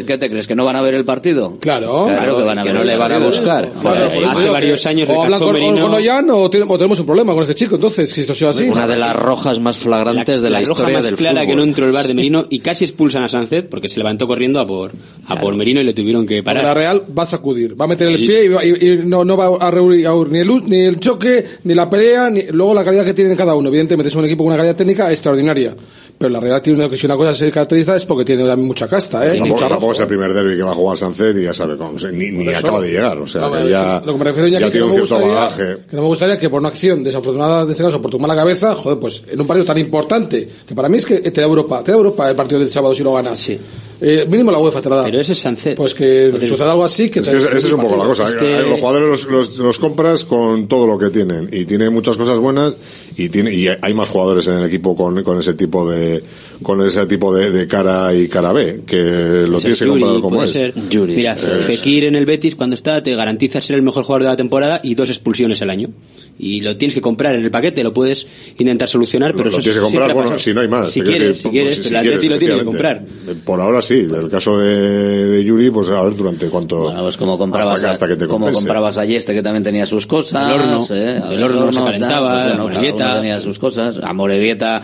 ¿Qué 0.06 0.18
te, 0.18 0.30
crees? 0.30 0.48
¿Que 0.48 0.56
no 0.56 0.66
van 0.66 0.76
a 0.76 0.82
ver 0.82 0.94
el 0.96 1.06
partido? 1.06 1.58
Claro. 1.60 2.06
Claro 2.08 2.38
que 2.38 2.44
van 2.44 2.60
a 2.60 2.64
que 2.64 2.70
ver 2.70 2.76
no 2.76 2.82
el 2.82 2.88
le 2.88 2.98
van 2.98 3.12
a 3.12 3.20
buscar 3.20 3.66
hace 3.66 4.50
varios 4.50 4.82
que 4.82 4.90
años 4.90 5.08
le 5.10 5.16
o 5.16 5.24
hablan 5.24 5.40
con, 5.40 5.54
Merino. 5.54 5.82
con 5.82 5.94
Ollán 5.94 6.30
o, 6.32 6.50
tiene- 6.50 6.66
o 6.70 6.78
tenemos 6.78 7.00
un 7.00 7.06
problema 7.06 7.34
con 7.34 7.42
este 7.44 7.56
chico, 7.56 7.76
entonces, 7.76 8.18
así. 8.50 8.70
una 8.70 8.88
de 8.88 8.98
las 8.98 9.16
rojas 9.16 9.60
más 9.60 9.78
flagrantes 9.78 10.42
de 10.42 10.50
la, 10.50 10.60
roja 10.60 10.72
historia 10.72 10.98
más 10.98 11.06
del 11.06 11.16
clara 11.16 11.42
fútbol 11.42 11.48
que 11.50 11.56
no 11.56 11.64
entró 11.64 11.86
el 11.86 11.92
bar 11.92 12.08
de 12.08 12.14
Merino 12.14 12.46
y 12.50 12.60
casi 12.60 12.86
expulsan 12.86 13.24
a 13.24 13.30
Sánchez 13.30 13.66
porque 13.70 13.90
se 13.90 14.00
levantó 14.00 14.28
corriendo 14.28 14.60
a 14.60 14.68
por 14.68 14.92
a 15.28 15.36
por 15.40 15.56
Merino 15.56 15.80
y 15.82 15.84
le 15.84 15.94
tuvieron 15.94 16.26
que 16.26 16.44
Para 16.44 16.60
parar. 16.62 16.76
la 16.76 16.82
Real 16.82 17.04
va 17.18 17.24
a 17.24 17.26
sacudir, 17.26 17.80
va 17.80 17.86
a 17.86 17.88
meter 17.88 18.08
el, 18.08 18.18
pie 18.28 18.46
y, 18.46 18.48
va- 18.50 18.66
y- 18.66 18.70
y 18.70 19.02
no, 19.06 19.24
no 19.26 19.36
va 19.38 19.48
a 19.66 19.72
reunir 19.72 20.08
a 20.08 20.12
reunir 20.12 20.32
ni 20.32 20.40
el, 20.40 20.70
ni 20.70 20.80
el 20.82 21.00
choque, 21.00 21.46
ni 21.64 21.74
la 21.74 21.90
pelea, 21.90 22.30
ni 22.30 22.44
luego 22.52 22.74
la 22.74 22.84
calidad 22.86 23.06
que 23.06 23.14
tienen 23.14 23.36
cada 23.36 23.56
uno. 23.56 23.70
Evidentemente 23.70 24.10
es 24.10 24.16
un 24.16 24.26
equipo 24.26 24.44
con 24.44 24.48
una 24.54 24.58
calidad 24.58 24.76
técnica 24.76 25.10
extraordinaria. 25.12 25.76
Pero 26.20 26.32
la 26.32 26.40
Real 26.40 26.60
tiene 26.64 26.84
una, 26.84 26.98
si 26.98 27.06
una 27.06 27.16
cosa 27.16 27.36
se 27.36 27.52
caracteriza 27.52 27.96
es 27.96 28.04
porque 28.06 28.26
tiene 28.26 28.44
también 28.48 28.68
mucha 28.68 28.88
casta, 28.88 29.24
¿eh? 29.24 29.38
Tampoco, 29.38 29.50
Mucha 29.54 29.68
tampoco 29.68 29.92
es 29.92 30.00
el 30.00 30.08
primer 30.08 30.34
derby 30.34 30.58
que 30.58 30.64
va 30.64 30.72
a 30.72 30.74
jugar 30.74 30.98
Sánchez 30.98 31.36
y 31.38 31.44
ya 31.44 31.54
sabe 31.54 31.78
se- 31.98 32.12
ni, 32.12 32.48
acaba 32.50 32.82
de 32.82 32.90
llegar. 32.92 33.20
O 33.20 33.28
sea, 33.28 33.42
No, 33.42 33.52
que 33.52 33.70
ya, 33.70 34.02
lo 34.04 34.14
que 34.14 34.18
me 34.20 34.26
refiero 34.26 34.48
ya, 34.48 34.60
ya 34.60 34.66
que, 34.66 34.72
tiene 34.72 34.88
no 34.88 34.94
un 34.94 35.00
me 35.00 35.06
cierto 35.06 35.16
gustaría, 35.24 35.40
bagaje. 35.42 35.78
que 35.90 35.96
no 35.96 36.02
me 36.02 36.08
gustaría 36.08 36.40
que 36.40 36.50
por 36.50 36.60
una 36.60 36.70
acción 36.70 37.04
desafortunada, 37.04 37.62
en 37.62 37.70
este 37.70 37.84
caso, 37.84 38.02
por 38.02 38.10
tu 38.10 38.18
mala 38.18 38.36
cabeza, 38.36 38.74
joder, 38.74 38.98
pues 39.00 39.22
en 39.30 39.40
un 39.40 39.46
partido 39.46 39.66
tan 39.66 39.78
importante, 39.78 40.48
que 40.68 40.74
para 40.74 40.90
mí 40.90 40.98
es 40.98 41.06
que 41.06 41.20
te 41.20 41.40
da 41.42 41.46
Europa, 41.46 41.84
te 41.84 41.92
da 41.92 41.98
Europa 41.98 42.28
el 42.28 42.36
partido 42.36 42.60
del 42.62 42.72
sábado 42.72 42.96
si 42.96 43.04
lo 43.04 43.14
ganas. 43.14 43.38
Sí. 43.40 43.60
Eh, 44.00 44.26
mínimo 44.30 44.52
la 44.52 44.60
UEFA 44.60 44.82
te 44.82 44.90
la 44.90 44.98
da. 44.98 45.04
Pero 45.06 45.20
ese 45.20 45.32
es 45.34 45.40
Sánchez. 45.40 45.76
Pues 45.76 45.94
que 45.96 46.32
suceda 46.46 46.72
algo 46.72 46.84
así, 46.84 47.10
que 47.10 47.20
Es 47.22 47.28
que 47.30 47.36
es 47.58 47.74
un 47.74 47.82
poco 47.82 47.96
la 47.98 48.06
cosa. 48.06 48.28
Es 48.28 48.36
que- 48.36 48.62
Los 48.62 48.80
jugadores 48.80 49.10
los, 49.10 49.26
los- 49.26 49.58
los 49.58 49.80
compras 49.80 50.24
con 50.26 50.68
todo 50.68 50.86
lo 50.86 50.98
que 50.98 51.10
tienen 51.10 51.50
y 51.52 51.66
tiene 51.66 51.90
muchas 51.90 52.16
cosas 52.18 52.40
buenas 52.40 52.78
y 53.18 53.30
tiene 53.30 53.54
y 53.54 53.68
hay 53.68 53.94
más 53.96 54.10
jugadores 54.10 54.48
en 54.48 54.60
el 54.60 54.66
equipo 54.66 54.96
con, 54.96 55.24
con 55.24 55.40
ese 55.40 55.54
tipo 55.56 55.90
de 55.90 56.22
con 56.64 56.82
ese 56.86 57.06
tipo 57.06 57.34
de, 57.36 57.52
de 57.52 57.68
cara 57.68 58.14
y 58.14 58.28
cara 58.28 58.52
B 58.52 58.82
que 58.86 59.46
lo 59.48 59.60
tienes 59.60 59.80
que 59.80 59.86
comprar 59.88 60.22
como 60.22 60.44
es. 60.44 60.52
ser- 60.52 60.74
Mira, 61.18 61.34
es- 61.34 61.64
Fekir 61.66 62.06
en 62.06 62.16
el 62.16 62.26
Betis 62.26 62.56
cuando 62.56 62.76
está 62.76 63.02
te 63.04 63.16
garantiza 63.16 63.62
ser 63.62 63.76
el 63.76 63.82
mejor 63.84 64.04
jugador 64.04 64.24
de 64.24 64.30
la 64.30 64.36
temporada 64.36 64.80
y 64.84 64.96
dos 64.96 65.10
expulsiones 65.10 65.62
al 65.62 65.70
año. 65.70 65.90
Y 66.40 66.62
lo 66.62 66.78
tienes 66.78 66.94
que 66.94 67.02
comprar 67.02 67.34
en 67.34 67.44
el 67.44 67.50
paquete, 67.50 67.84
lo 67.84 67.94
puedes 67.94 68.28
intentar 68.60 68.88
solucionar, 68.88 69.32
pero 69.32 69.46
lo 69.46 69.50
eso 69.50 69.60
tienes 69.60 69.78
que 69.78 69.82
comprar, 69.84 70.14
bueno, 70.14 70.38
si 70.38 70.54
no 70.54 70.62
hay 70.62 70.68
más. 70.68 70.92
Si 70.92 71.02
quieres, 71.02 71.30
decir, 71.30 71.42
si 71.44 71.50
quieres, 71.50 71.76
si 71.78 71.82
pero 71.82 71.90
el 71.90 72.08
Atleti 72.08 72.30
lo 72.30 72.38
tiene 72.38 72.60
que 72.60 72.66
comprar. 72.66 73.04
Por 73.44 73.60
ahora 73.60 73.82
sí, 73.82 74.08
el 74.16 74.30
caso 74.30 74.58
de, 74.60 75.28
de 75.28 75.44
Yuri, 75.44 75.72
pues 75.72 75.90
a 75.90 76.00
ver 76.02 76.16
durante 76.16 76.48
cuánto. 76.50 76.82
Bueno, 76.84 77.02
pues 77.02 77.18
como 77.18 77.40
comprabas, 77.40 77.68
hasta, 77.76 77.88
que, 77.88 77.92
hasta 77.92 78.08
que 78.08 78.16
te 78.18 78.28
como 78.28 78.52
comprabas 78.52 78.98
a 79.00 79.06
Yeste, 79.06 79.34
que 79.34 79.42
también 79.42 79.64
tenía 79.64 79.88
sus 79.88 80.06
cosas. 80.06 80.54
El 80.54 80.60
horno. 80.62 80.86
eh, 80.92 81.22
El 81.32 81.42
horno 81.44 81.72
se 81.72 81.80
calentaba, 81.80 82.28
tal, 82.30 82.32
pues 82.58 82.58
la 82.58 82.64
bueno, 82.64 82.64
uno 83.06 83.16
tenía 83.16 83.40
sus 83.40 83.58
cosas. 83.58 84.00
A 84.04 84.14
Morevieta, 84.14 84.84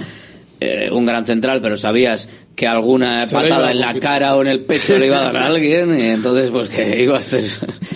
eh, 0.63 0.89
un 0.91 1.05
gran 1.05 1.25
central, 1.25 1.61
pero 1.61 1.77
sabías 1.77 2.29
que 2.55 2.67
alguna 2.67 3.25
Se 3.25 3.35
patada 3.35 3.71
en 3.71 3.79
la 3.79 3.87
poquito. 3.87 4.07
cara 4.07 4.35
o 4.35 4.41
en 4.41 4.47
el 4.47 4.61
pecho 4.61 4.97
le 4.97 5.07
iba 5.07 5.17
a 5.19 5.23
dar 5.23 5.37
a 5.37 5.45
alguien, 5.47 5.99
y 5.99 6.03
entonces, 6.03 6.49
pues 6.51 6.69
que 6.69 7.01
iba 7.03 7.15
a 7.15 7.19
hacer. 7.19 7.43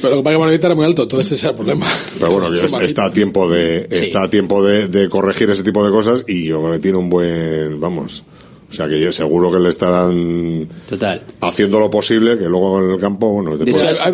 Pero 0.02 0.16
lo 0.16 0.18
que 0.18 0.24
pasa 0.24 0.32
es 0.32 0.36
que 0.36 0.38
Morevieta 0.40 0.68
era 0.68 0.76
muy 0.76 0.86
alto, 0.86 1.04
entonces 1.04 1.28
ese 1.34 1.36
es 1.36 1.50
el 1.52 1.56
problema. 1.56 1.88
Pero 2.20 2.32
bueno, 2.32 2.54
es- 2.54 2.74
está 2.82 3.06
a 3.06 3.14
tiempo 3.14 3.50
de, 3.50 3.88
está 3.92 4.24
a 4.24 4.30
tiempo 4.30 4.64
de, 4.66 4.88
de 4.88 5.10
corregir 5.10 5.50
ese 5.50 5.64
tipo 5.64 5.86
de 5.86 5.92
cosas 5.92 6.24
y 6.28 6.46
yo 6.46 6.60
creo 6.60 6.72
que 6.74 6.80
tiene 6.80 6.98
un 6.98 7.10
buen, 7.10 7.80
vamos, 7.80 8.24
o 8.70 8.74
sea 8.74 8.88
que 8.88 9.00
yo 9.00 9.12
seguro 9.14 9.50
que 9.52 9.60
le 9.60 9.70
estarán 9.70 10.68
Total. 10.90 11.22
haciendo 11.42 11.80
lo 11.80 11.90
posible, 11.90 12.38
que 12.38 12.46
luego 12.46 12.84
en 12.84 12.92
el 12.92 13.00
campo, 13.00 13.30
bueno, 13.30 13.58
te 13.58 13.64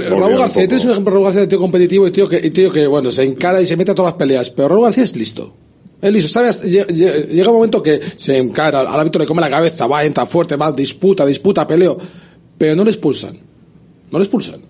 Raúl 0.09 0.37
García, 0.37 0.67
tienes 0.67 0.85
un 0.85 0.91
ejemplo 0.91 1.11
de 1.11 1.15
Raúl 1.15 1.23
García 1.25 1.41
de 1.41 1.47
tío 1.47 1.59
competitivo 1.59 2.05
y 2.07 2.11
tío 2.11 2.27
que, 2.29 2.37
y 2.45 2.49
tío 2.51 2.71
que, 2.71 2.85
bueno, 2.85 3.11
se 3.11 3.23
encara 3.23 3.61
y 3.61 3.65
se 3.65 3.75
mete 3.77 3.91
a 3.91 3.95
todas 3.95 4.11
las 4.11 4.17
peleas. 4.19 4.49
Pero 4.51 4.67
Raúl 4.67 4.83
García 4.83 5.03
es 5.05 5.15
listo. 5.15 5.55
Es 6.03 6.11
listo. 6.13 6.27
¿Sabe? 6.29 6.49
Hasta- 6.49 6.67
lle- 6.67 6.85
lle- 6.87 7.27
Llega 7.29 7.49
un 7.49 7.55
momento 7.55 7.81
que 7.81 7.99
se 8.15 8.37
encara, 8.37 8.81
al 8.81 8.87
árbitro 8.99 9.19
le 9.21 9.25
come 9.25 9.41
la 9.41 9.49
cabeza, 9.49 9.87
va, 9.87 10.03
entra 10.03 10.25
fuerte, 10.25 10.55
va, 10.57 10.71
disputa, 10.71 11.25
disputa, 11.25 11.65
peleo. 11.65 11.97
Pero 12.57 12.75
no 12.75 12.83
le 12.83 12.91
expulsan. 12.91 13.37
No 14.11 14.19
le 14.19 14.25
expulsan. 14.25 14.61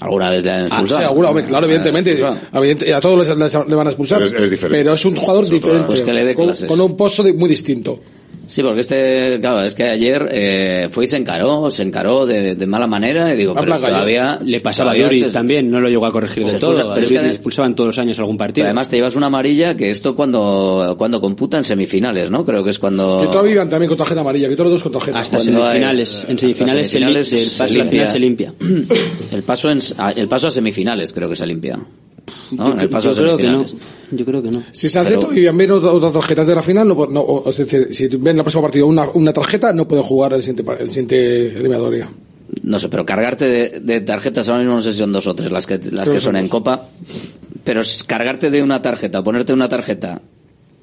Alguna 0.00 0.30
vez 0.30 0.42
le 0.44 0.50
han 0.50 0.62
Ah, 0.62 0.66
sí, 0.68 0.72
expulsado. 0.84 1.12
hombre, 1.12 1.44
claro, 1.44 1.66
evidentemente. 1.66 2.18
Evidente- 2.52 2.92
a 2.94 3.00
todos 3.00 3.26
les, 3.28 3.36
les- 3.36 3.68
le 3.68 3.74
van 3.74 3.86
a 3.86 3.90
expulsar. 3.90 4.18
Pero 4.18 4.36
es- 4.36 4.42
es 4.44 4.50
diferente. 4.50 4.78
Pero 4.82 4.94
es 4.94 5.04
un 5.04 5.16
jugador 5.16 5.44
Es 5.44 5.50
diferente. 5.50 5.86
Pues 5.86 6.02
que 6.02 6.12
le 6.12 6.24
dé 6.24 6.34
con, 6.34 6.80
un 6.80 6.96
pozo 6.96 7.22
de- 7.22 7.32
muy 7.32 7.48
distinto. 7.48 8.00
Sí, 8.46 8.62
porque 8.62 8.80
este, 8.80 9.38
claro, 9.40 9.62
es 9.64 9.74
que 9.74 9.84
ayer 9.84 10.28
eh, 10.30 10.88
fue 10.90 11.04
y 11.04 11.08
se 11.08 11.16
encaró, 11.16 11.70
se 11.70 11.82
encaró 11.82 12.26
de, 12.26 12.54
de 12.54 12.66
mala 12.66 12.86
manera 12.86 13.32
y 13.32 13.36
digo, 13.36 13.54
pero 13.54 13.78
todavía... 13.78 14.38
Le 14.44 14.60
pasaba 14.60 14.92
a 14.92 14.96
Yuri 14.96 15.22
también, 15.32 15.70
no 15.70 15.80
lo 15.80 15.88
llegó 15.88 16.06
a 16.06 16.12
corregir 16.12 16.44
se 16.46 16.52
del 16.52 16.60
todo. 16.60 16.94
pero 16.94 17.04
es 17.06 17.12
que- 17.12 17.22
le 17.22 17.28
expulsaban 17.28 17.74
todos 17.74 17.88
los 17.88 17.98
años 17.98 18.18
algún 18.18 18.36
partido. 18.38 18.66
Además 18.66 18.88
te 18.88 18.96
llevas 18.96 19.16
una 19.16 19.26
amarilla 19.26 19.76
que 19.76 19.90
esto 19.90 20.14
cuando, 20.14 20.94
cuando 20.98 21.20
computa 21.20 21.56
en 21.58 21.64
semifinales, 21.64 22.30
¿no? 22.30 22.44
Creo 22.44 22.62
que 22.62 22.70
es 22.70 22.78
cuando... 22.78 23.20
Que 23.22 23.26
todavía 23.28 23.52
iban 23.52 23.68
también 23.70 23.88
con 23.88 23.98
tarjeta 23.98 24.20
amarilla, 24.20 24.48
que 24.48 24.56
todos 24.56 24.70
los 24.70 24.80
dos 24.80 24.82
con 24.84 24.92
tarjeta. 24.92 25.18
Hasta 25.18 25.38
Cuando 25.38 25.62
hay- 25.64 25.68
semifinales. 25.72 26.24
En 26.28 26.34
hasta 26.34 26.38
semifinales, 26.48 26.88
se, 26.88 26.98
semifinales 26.98 27.32
li- 27.32 27.38
el 27.38 27.44
se 27.46 27.58
paso 27.62 27.74
a 27.74 27.78
la 27.78 27.84
final 27.90 28.08
se 28.08 28.18
limpia. 28.18 28.54
El 29.32 29.42
paso, 29.42 29.70
en, 29.70 29.78
a- 29.98 30.12
el 30.12 30.28
paso 30.28 30.46
a 30.48 30.50
semifinales 30.50 31.12
creo 31.12 31.28
que 31.28 31.36
se 31.36 31.46
limpia. 31.46 31.78
¿No? 32.52 32.66
Yo, 32.66 32.72
En 32.72 32.80
el 32.80 32.88
paso 32.88 33.12
yo 33.12 33.16
creo 33.22 33.36
que 33.36 33.42
no. 33.44 33.66
semifinales. 33.66 33.94
Yo 34.12 34.24
creo 34.24 34.42
que 34.42 34.50
no. 34.50 34.62
Si 34.72 34.88
se 34.88 34.98
hace 34.98 35.18
y 35.34 35.40
bien 35.40 35.70
otra, 35.70 35.92
otra 35.92 36.12
tarjeta 36.12 36.44
de 36.44 36.54
la 36.54 36.62
final, 36.62 36.88
no, 36.88 37.06
no, 37.06 37.20
o- 37.20 37.50
es 37.50 37.56
decir, 37.58 37.88
si 37.92 38.06
ven 38.08 38.28
en 38.28 38.36
el 38.38 38.42
próximo 38.42 38.62
partido 38.62 38.86
una, 38.86 39.08
una 39.14 39.32
tarjeta, 39.32 39.72
no 39.72 39.86
pueden 39.88 40.04
jugar 40.04 40.32
el 40.34 40.42
siguiente, 40.42 40.64
el 40.80 40.88
siguiente 40.90 41.48
eliminatoria. 41.56 42.08
No 42.62 42.78
sé, 42.78 42.88
pero 42.88 43.04
cargarte 43.04 43.46
de, 43.46 43.80
de 43.80 44.00
tarjetas 44.02 44.48
ahora 44.48 44.60
mismo 44.60 44.74
no 44.76 44.80
sé 44.82 44.92
si 44.92 44.98
son 44.98 45.12
dos 45.12 45.26
o 45.26 45.34
tres 45.34 45.50
las 45.50 45.66
que, 45.66 45.78
las 45.90 46.02
Creo 46.02 46.14
que 46.14 46.20
son 46.20 46.36
en. 46.36 46.46
Copa. 46.48 46.86
Pero 47.64 47.80
cargarte 48.06 48.50
de 48.50 48.62
una 48.62 48.80
tarjeta, 48.82 49.24
ponerte 49.24 49.52
una 49.52 49.68
tarjeta 49.68 50.20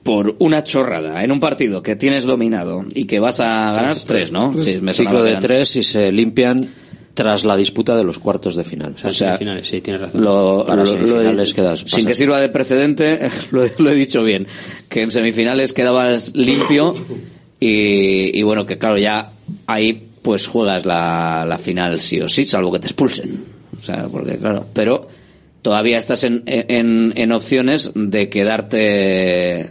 por 0.04 0.36
una 0.40 0.64
chorrada 0.64 1.24
en 1.24 1.32
un 1.32 1.40
partido 1.40 1.84
que 1.84 1.96
tienes 1.96 2.24
dominado 2.24 2.84
y 2.94 3.06
que 3.06 3.20
vas 3.20 3.40
a 3.40 3.74
ganar 3.74 3.96
tres, 3.96 4.32
¿no? 4.32 4.54
Sí, 4.58 4.80
me 4.82 4.94
Ciclo 4.94 5.22
de 5.24 5.36
tres 5.38 5.76
y 5.76 5.84
se 5.84 6.12
limpian 6.12 6.68
tras 7.14 7.44
la 7.46 7.58
disputa 7.58 7.96
de 7.98 8.04
los 8.04 8.20
cuartos 8.20 8.56
de 8.56 8.64
final. 8.64 8.94
O 8.96 8.98
sea, 8.98 9.12
Semifinales, 9.12 9.68
sí, 9.68 9.82
tienes 9.82 10.02
razón. 10.02 10.24
Lo, 10.24 10.64
Para 10.66 10.84
lo- 10.84 10.88
semifinales 10.88 11.36
lo 11.36 11.44
he- 11.44 11.54
quedas- 11.56 11.84
sin 11.86 12.06
que 12.06 12.16
sirva 12.16 12.40
de 12.40 12.50
precedente, 12.50 13.30
lo, 13.52 13.66
he- 13.66 13.74
lo 13.78 13.90
he 13.92 13.96
dicho 13.96 14.24
bien, 14.24 14.48
que 14.90 15.02
en 15.02 15.12
semifinales 15.12 15.74
quedabas 15.74 16.34
limpio 16.36 16.96
y, 17.60 18.38
y 18.40 18.44
bueno, 18.44 18.66
que 18.66 18.78
claro, 18.78 18.98
ya 18.98 19.32
ahí 19.68 20.08
pues 20.22 20.48
juegas 20.48 20.86
la, 20.86 21.46
la 21.48 21.58
final 21.58 22.00
sí 22.00 22.22
o 22.22 22.30
sí, 22.30 22.46
salvo 22.46 22.72
que 22.72 22.80
te 22.80 22.88
expulsen. 22.88 23.44
O 23.80 23.84
sea, 23.84 24.08
porque 24.12 24.38
claro, 24.38 24.68
pero 24.74 25.08
todavía 25.62 25.98
estás 25.98 26.24
en, 26.24 26.44
en, 26.46 27.14
en 27.16 27.32
opciones 27.32 27.92
de 27.96 28.30
quedarte... 28.30 29.70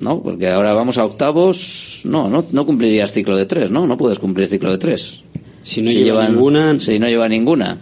¿No? 0.00 0.22
Porque 0.22 0.48
ahora 0.48 0.74
vamos 0.74 0.96
a 0.98 1.04
octavos. 1.04 2.02
No, 2.04 2.28
no, 2.28 2.44
no 2.52 2.64
cumplirías 2.64 3.10
ciclo 3.10 3.36
de 3.36 3.46
tres, 3.46 3.72
¿no? 3.72 3.84
No 3.84 3.96
puedes 3.96 4.20
cumplir 4.20 4.46
ciclo 4.46 4.70
de 4.70 4.78
tres. 4.78 5.24
Si 5.62 5.82
no 5.82 5.90
lleva 5.90 6.28
ninguna- 6.28 6.78
Si 6.80 6.98
no 6.98 7.06
lleva 7.08 7.28
ninguna. 7.28 7.76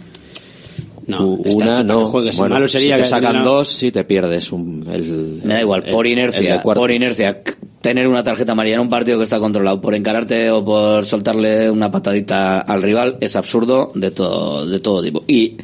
No, 1.07 1.29
Una 1.35 1.83
no. 1.83 2.05
juegues. 2.05 2.37
Bueno, 2.37 2.55
Malo 2.55 2.67
sería 2.67 2.95
si 2.97 3.01
te 3.01 3.03
que 3.03 3.09
sacan 3.09 3.43
dos, 3.43 3.69
si 3.69 3.91
te 3.91 4.03
pierdes 4.03 4.51
un, 4.51 4.85
el, 4.91 5.39
Me 5.43 5.53
da 5.53 5.61
igual, 5.61 5.83
el- 5.85 5.93
por 5.93 6.05
inercia, 6.05 6.61
por 6.61 6.91
inercia, 6.91 7.41
tener 7.81 8.07
una 8.09 8.23
tarjeta 8.23 8.51
amarilla 8.51 8.75
en 8.75 8.81
un 8.81 8.89
partido 8.89 9.17
que 9.17 9.23
está 9.23 9.39
controlado, 9.39 9.79
por 9.79 9.95
encararte 9.95 10.51
o 10.51 10.65
por 10.65 11.05
soltarle 11.05 11.71
una 11.71 11.89
patadita 11.89 12.59
al 12.59 12.81
rival, 12.81 13.15
es 13.21 13.37
absurdo 13.37 13.93
de 13.95 14.11
todo, 14.11 14.65
de 14.65 14.79
todo 14.81 15.01
tipo. 15.01 15.23
Y 15.27 15.55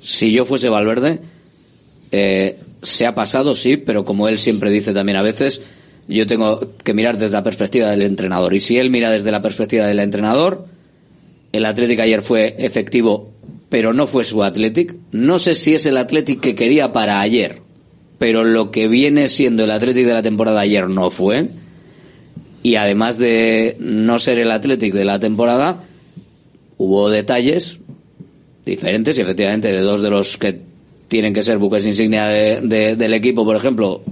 si 0.00 0.32
yo 0.32 0.44
fuese 0.44 0.68
Valverde, 0.68 1.20
eh, 2.10 2.58
se 2.82 3.06
ha 3.06 3.14
pasado, 3.14 3.54
sí, 3.54 3.76
pero 3.76 4.04
como 4.04 4.26
él 4.26 4.40
siempre 4.40 4.70
dice 4.72 4.92
también 4.92 5.18
a 5.18 5.22
veces, 5.22 5.62
yo 6.08 6.26
tengo 6.26 6.72
que 6.82 6.94
mirar 6.94 7.16
desde 7.16 7.34
la 7.34 7.44
perspectiva 7.44 7.88
del 7.92 8.02
entrenador. 8.02 8.54
Y 8.54 8.60
si 8.60 8.76
él 8.78 8.90
mira 8.90 9.08
desde 9.10 9.30
la 9.30 9.40
perspectiva 9.40 9.86
del 9.86 10.00
entrenador, 10.00 10.66
el 11.52 11.64
Athletic 11.64 12.00
ayer 12.00 12.22
fue 12.22 12.54
efectivo, 12.58 13.30
pero 13.68 13.92
no 13.92 14.06
fue 14.06 14.24
su 14.24 14.42
Athletic. 14.42 14.94
No 15.12 15.38
sé 15.38 15.54
si 15.54 15.74
es 15.74 15.86
el 15.86 15.96
Athletic 15.96 16.40
que 16.40 16.54
quería 16.54 16.92
para 16.92 17.20
ayer, 17.20 17.58
pero 18.18 18.44
lo 18.44 18.70
que 18.70 18.88
viene 18.88 19.28
siendo 19.28 19.64
el 19.64 19.70
Athletic 19.70 20.06
de 20.06 20.14
la 20.14 20.22
temporada 20.22 20.60
ayer 20.60 20.88
no 20.88 21.10
fue. 21.10 21.48
Y 22.62 22.74
además 22.74 23.16
de 23.18 23.76
no 23.78 24.18
ser 24.18 24.38
el 24.38 24.50
Athletic 24.50 24.92
de 24.92 25.04
la 25.04 25.18
temporada, 25.18 25.82
hubo 26.76 27.08
detalles 27.08 27.78
diferentes 28.66 29.18
y 29.18 29.22
efectivamente 29.22 29.72
de 29.72 29.80
dos 29.80 30.02
de 30.02 30.10
los 30.10 30.36
que 30.36 30.60
tienen 31.08 31.32
que 31.34 31.42
ser 31.42 31.58
buques 31.58 31.86
insignia 31.86 32.26
de- 32.26 32.60
de- 32.60 32.96
del 32.96 33.14
equipo, 33.14 33.44
por 33.44 33.56
ejemplo, 33.56 34.02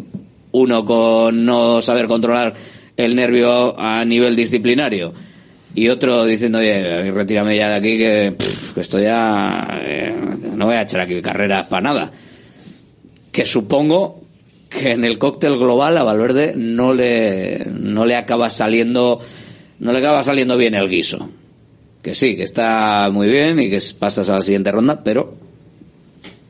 uno 0.52 0.84
con 0.84 1.44
no 1.44 1.80
saber 1.82 2.06
controlar 2.06 2.54
el 2.96 3.14
nervio 3.14 3.78
a 3.78 4.04
nivel 4.04 4.34
disciplinario 4.34 5.12
y 5.74 5.88
otro 5.88 6.24
diciendo, 6.24 6.58
oye, 6.58 7.10
retírame 7.10 7.56
ya 7.56 7.68
de 7.70 7.74
aquí 7.76 7.98
que, 7.98 8.34
pff, 8.36 8.72
que 8.74 8.80
esto 8.80 8.98
ya 8.98 9.80
eh, 9.82 10.14
no 10.54 10.66
voy 10.66 10.74
a 10.74 10.82
echar 10.82 11.00
aquí 11.00 11.20
carreras 11.22 11.66
para 11.66 11.82
nada. 11.82 12.12
Que 13.30 13.44
supongo 13.44 14.22
que 14.68 14.92
en 14.92 15.04
el 15.04 15.18
cóctel 15.18 15.56
global 15.56 15.96
a 15.98 16.02
Valverde 16.02 16.54
no 16.56 16.92
le, 16.92 17.66
no 17.70 18.04
le 18.06 18.16
acaba 18.16 18.50
saliendo, 18.50 19.20
no 19.78 19.92
le 19.92 19.98
acaba 19.98 20.22
saliendo 20.22 20.56
bien 20.56 20.74
el 20.74 20.88
guiso. 20.88 21.30
Que 22.02 22.14
sí, 22.14 22.36
que 22.36 22.42
está 22.42 23.10
muy 23.12 23.28
bien 23.28 23.60
y 23.60 23.70
que 23.70 23.80
pasas 23.98 24.28
a 24.30 24.34
la 24.34 24.40
siguiente 24.40 24.72
ronda, 24.72 25.02
pero 25.02 25.34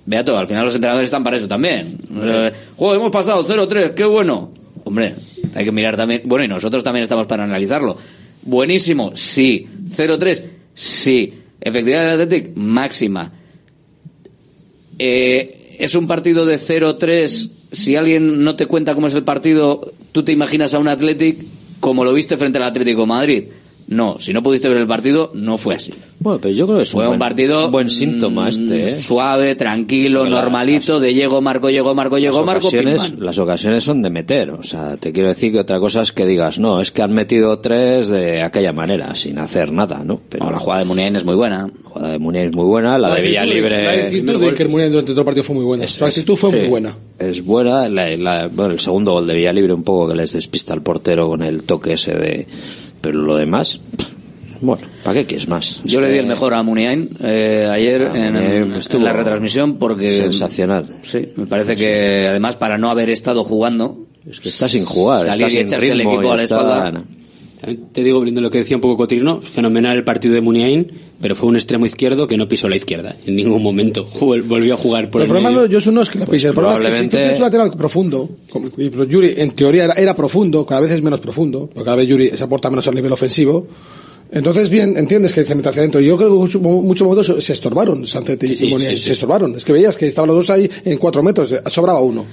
Beato, 0.08 0.38
al 0.38 0.48
final 0.48 0.64
los 0.64 0.74
entrenadores 0.74 1.08
están 1.08 1.22
para 1.22 1.36
eso 1.36 1.46
también. 1.46 1.98
Eh, 2.22 2.50
Joder, 2.76 2.98
hemos 2.98 3.12
pasado 3.12 3.44
0-3, 3.44 3.92
qué 3.92 4.04
bueno. 4.04 4.52
Hombre, 4.84 5.14
hay 5.54 5.66
que 5.66 5.70
mirar 5.70 5.98
también. 5.98 6.22
Bueno, 6.24 6.46
y 6.46 6.48
nosotros 6.48 6.82
también 6.82 7.02
estamos 7.02 7.26
para 7.26 7.44
analizarlo. 7.44 7.98
Buenísimo, 8.48 9.12
sí. 9.14 9.66
0-3, 9.84 10.42
sí. 10.74 11.34
Efectividad 11.60 12.04
del 12.04 12.22
Athletic, 12.22 12.56
máxima. 12.56 13.30
Eh, 14.98 15.76
es 15.78 15.94
un 15.94 16.06
partido 16.06 16.46
de 16.46 16.56
0-3. 16.56 17.50
Si 17.70 17.94
alguien 17.94 18.42
no 18.42 18.56
te 18.56 18.64
cuenta 18.64 18.94
cómo 18.94 19.08
es 19.08 19.14
el 19.14 19.22
partido, 19.22 19.92
tú 20.12 20.22
te 20.22 20.32
imaginas 20.32 20.72
a 20.72 20.78
un 20.78 20.88
Athletic 20.88 21.44
como 21.78 22.04
lo 22.04 22.14
viste 22.14 22.38
frente 22.38 22.56
al 22.56 22.64
Atlético 22.64 23.04
Madrid. 23.04 23.44
No, 23.90 24.18
si 24.20 24.34
no 24.34 24.42
pudiste 24.42 24.68
ver 24.68 24.76
el 24.76 24.86
partido, 24.86 25.30
no 25.34 25.56
fue 25.56 25.74
así. 25.74 25.94
Bueno, 26.20 26.38
pero 26.42 26.52
yo 26.54 26.66
creo 26.66 26.76
que 26.76 26.82
es 26.82 26.90
Fue 26.90 27.04
un 27.04 27.08
buen- 27.10 27.18
partido 27.18 27.70
buen 27.70 27.88
síntoma 27.88 28.44
mm, 28.44 28.48
este, 28.48 28.90
¿eh? 28.90 28.94
suave, 29.00 29.54
tranquilo, 29.54 30.24
la- 30.24 30.42
normalito, 30.42 31.00
de 31.00 31.14
llego, 31.14 31.40
marco, 31.40 31.70
llego, 31.70 31.94
marco, 31.94 32.18
llego, 32.18 32.44
marco, 32.44 32.66
ocasiones, 32.68 33.14
las 33.18 33.38
ocasiones 33.38 33.82
son 33.84 34.02
de 34.02 34.10
meter, 34.10 34.50
o 34.50 34.62
sea, 34.62 34.98
te 34.98 35.10
quiero 35.12 35.28
decir 35.30 35.52
que 35.52 35.60
otra 35.60 35.80
cosa 35.80 36.02
es 36.02 36.12
que 36.12 36.26
digas, 36.26 36.58
no, 36.58 36.82
es 36.82 36.92
que 36.92 37.00
han 37.00 37.12
metido 37.14 37.60
tres 37.60 38.10
de 38.10 38.42
aquella 38.42 38.74
manera, 38.74 39.14
sin 39.14 39.38
hacer 39.38 39.72
nada, 39.72 40.02
¿no? 40.04 40.20
Pero 40.28 40.50
la 40.50 40.58
jugada 40.58 40.80
de 40.80 40.84
Muniain 40.86 41.16
es 41.16 41.24
muy 41.24 41.34
buena. 41.36 41.68
La 41.82 41.88
jugada 41.88 42.12
de 42.12 42.18
Muniain 42.18 42.48
es 42.50 42.54
muy 42.56 42.64
buena, 42.66 42.98
la 42.98 43.08
de 43.08 43.14
actitud 43.14 43.34
La 43.34 43.42
Villalibre 43.44 43.88
actitud 43.88 44.40
de 44.40 44.46
Iker 44.48 44.68
Muniain 44.68 44.92
durante 44.92 45.12
todo 45.12 45.20
el 45.22 45.24
partido 45.24 45.44
fue 45.44 45.56
muy 45.56 45.64
buena. 45.64 45.86
Su 45.86 46.04
actitud 46.04 46.36
fue 46.36 46.50
muy 46.52 46.66
buena. 46.68 46.94
Es 47.18 47.42
buena, 47.42 47.88
la- 47.88 48.14
la- 48.18 48.48
bueno, 48.48 48.72
el 48.74 48.80
segundo 48.80 49.12
gol 49.12 49.26
de 49.26 49.34
Villalibre 49.34 49.72
un 49.72 49.82
poco 49.82 50.08
que 50.08 50.14
les 50.14 50.32
despista 50.34 50.74
al 50.74 50.82
portero 50.82 51.26
con 51.28 51.42
el 51.42 51.62
toque 51.64 51.94
ese 51.94 52.14
de... 52.14 52.46
Pero 53.00 53.22
lo 53.22 53.36
demás, 53.36 53.80
bueno, 54.60 54.82
¿para 55.04 55.20
qué 55.20 55.26
quieres 55.26 55.48
más? 55.48 55.80
Yo 55.84 56.00
Es 56.00 56.06
le 56.06 56.12
di 56.12 56.18
el 56.18 56.26
mejor 56.26 56.52
a 56.54 56.62
Muniain 56.62 57.08
eh, 57.22 57.68
ayer 57.70 58.02
A 58.02 58.16
en, 58.16 58.32
Muniain 58.34 58.72
en 58.92 59.04
la 59.04 59.12
retransmisión 59.12 59.76
porque... 59.78 60.10
sensacional. 60.10 60.86
Sí, 61.02 61.28
me 61.36 61.46
parece 61.46 61.76
que 61.76 62.26
además 62.28 62.56
para 62.56 62.76
no 62.78 62.90
haber 62.90 63.10
estado 63.10 63.44
jugando... 63.44 64.04
Es 64.28 64.40
que 64.40 64.48
está 64.50 64.68
sin 64.68 64.84
jugar, 64.84 65.20
salir 65.26 65.32
está 65.32 65.46
y 65.46 65.50
sin 65.50 65.60
echarse 65.66 65.88
el 65.92 65.98
ritmo 65.98 66.12
equipo 66.14 66.28
y 66.28 66.32
a 66.32 66.36
la 66.36 66.42
está- 66.42 66.56
espalda. 66.56 67.02
Te 67.92 68.04
digo, 68.04 68.20
viendo 68.20 68.40
lo 68.40 68.50
que 68.50 68.58
decía 68.58 68.76
un 68.76 68.80
poco 68.80 68.96
Cotirno, 68.96 69.40
fenomenal 69.40 69.96
el 69.96 70.04
partido 70.04 70.34
de 70.34 70.40
Muniain, 70.40 70.86
pero 71.20 71.34
fue 71.34 71.48
un 71.48 71.56
extremo 71.56 71.86
izquierdo 71.86 72.26
que 72.28 72.36
no 72.36 72.48
pisó 72.48 72.68
la 72.68 72.76
izquierda 72.76 73.16
en 73.26 73.34
ningún 73.36 73.62
momento. 73.62 74.04
Jugó- 74.10 74.36
volvió 74.44 74.74
a 74.74 74.76
jugar 74.76 75.10
por 75.10 75.20
el 75.22 75.26
el 75.26 75.30
problema 75.32 75.50
medio. 75.50 75.68
de 75.68 75.74
Josu 75.74 75.90
no 75.90 76.02
es 76.02 76.10
que 76.10 76.18
la 76.20 76.26
pise, 76.26 76.48
el 76.48 76.54
problema 76.54 76.76
es 76.76 76.82
que 76.82 76.86
si 76.92 76.92
tú 77.04 77.10
probablemente- 77.10 77.16
tienes 77.18 77.38
un 77.38 77.44
lateral 77.44 77.70
profundo, 77.76 78.28
como- 78.50 78.68
Yuri 79.04 79.34
en 79.38 79.50
teoría 79.52 79.84
era, 79.84 79.94
era 79.94 80.14
profundo, 80.16 80.64
cada 80.64 80.82
vez 80.82 80.92
es 80.92 81.02
menos 81.02 81.20
profundo, 81.20 81.68
porque 81.72 81.84
cada 81.84 81.96
vez 81.96 82.08
Yuri 82.08 82.30
se 82.36 82.44
aporta 82.44 82.70
menos 82.70 82.86
al 82.88 82.94
nivel 82.94 83.12
ofensivo. 83.12 83.66
Entonces, 84.30 84.68
bien, 84.68 84.94
entiendes 84.98 85.32
que 85.32 85.42
se 85.42 85.54
mete 85.54 85.70
hacia 85.70 85.80
adentro. 85.80 86.00
Yo 86.02 86.16
creo 86.18 86.28
que 86.28 86.34
mucho- 86.36 86.60
muchos 86.60 87.08
momentos 87.08 87.42
se 87.44 87.52
estorbaron, 87.54 88.06
Sancet 88.06 88.42
y, 88.44 88.56
Sí, 88.56 88.66
Muniain, 88.66 88.90
sí, 88.92 88.98
sí. 88.98 89.04
se 89.06 89.12
estorbaron. 89.12 89.54
Es 89.56 89.64
que 89.64 89.72
veías 89.72 89.96
que 89.96 90.06
estaban 90.06 90.28
los 90.28 90.36
dos 90.36 90.50
ahí 90.50 90.68
en 90.84 90.98
cuatro 90.98 91.22
metros, 91.22 91.50
eh, 91.52 91.62
sobraba 91.66 92.00
uno. 92.02 92.24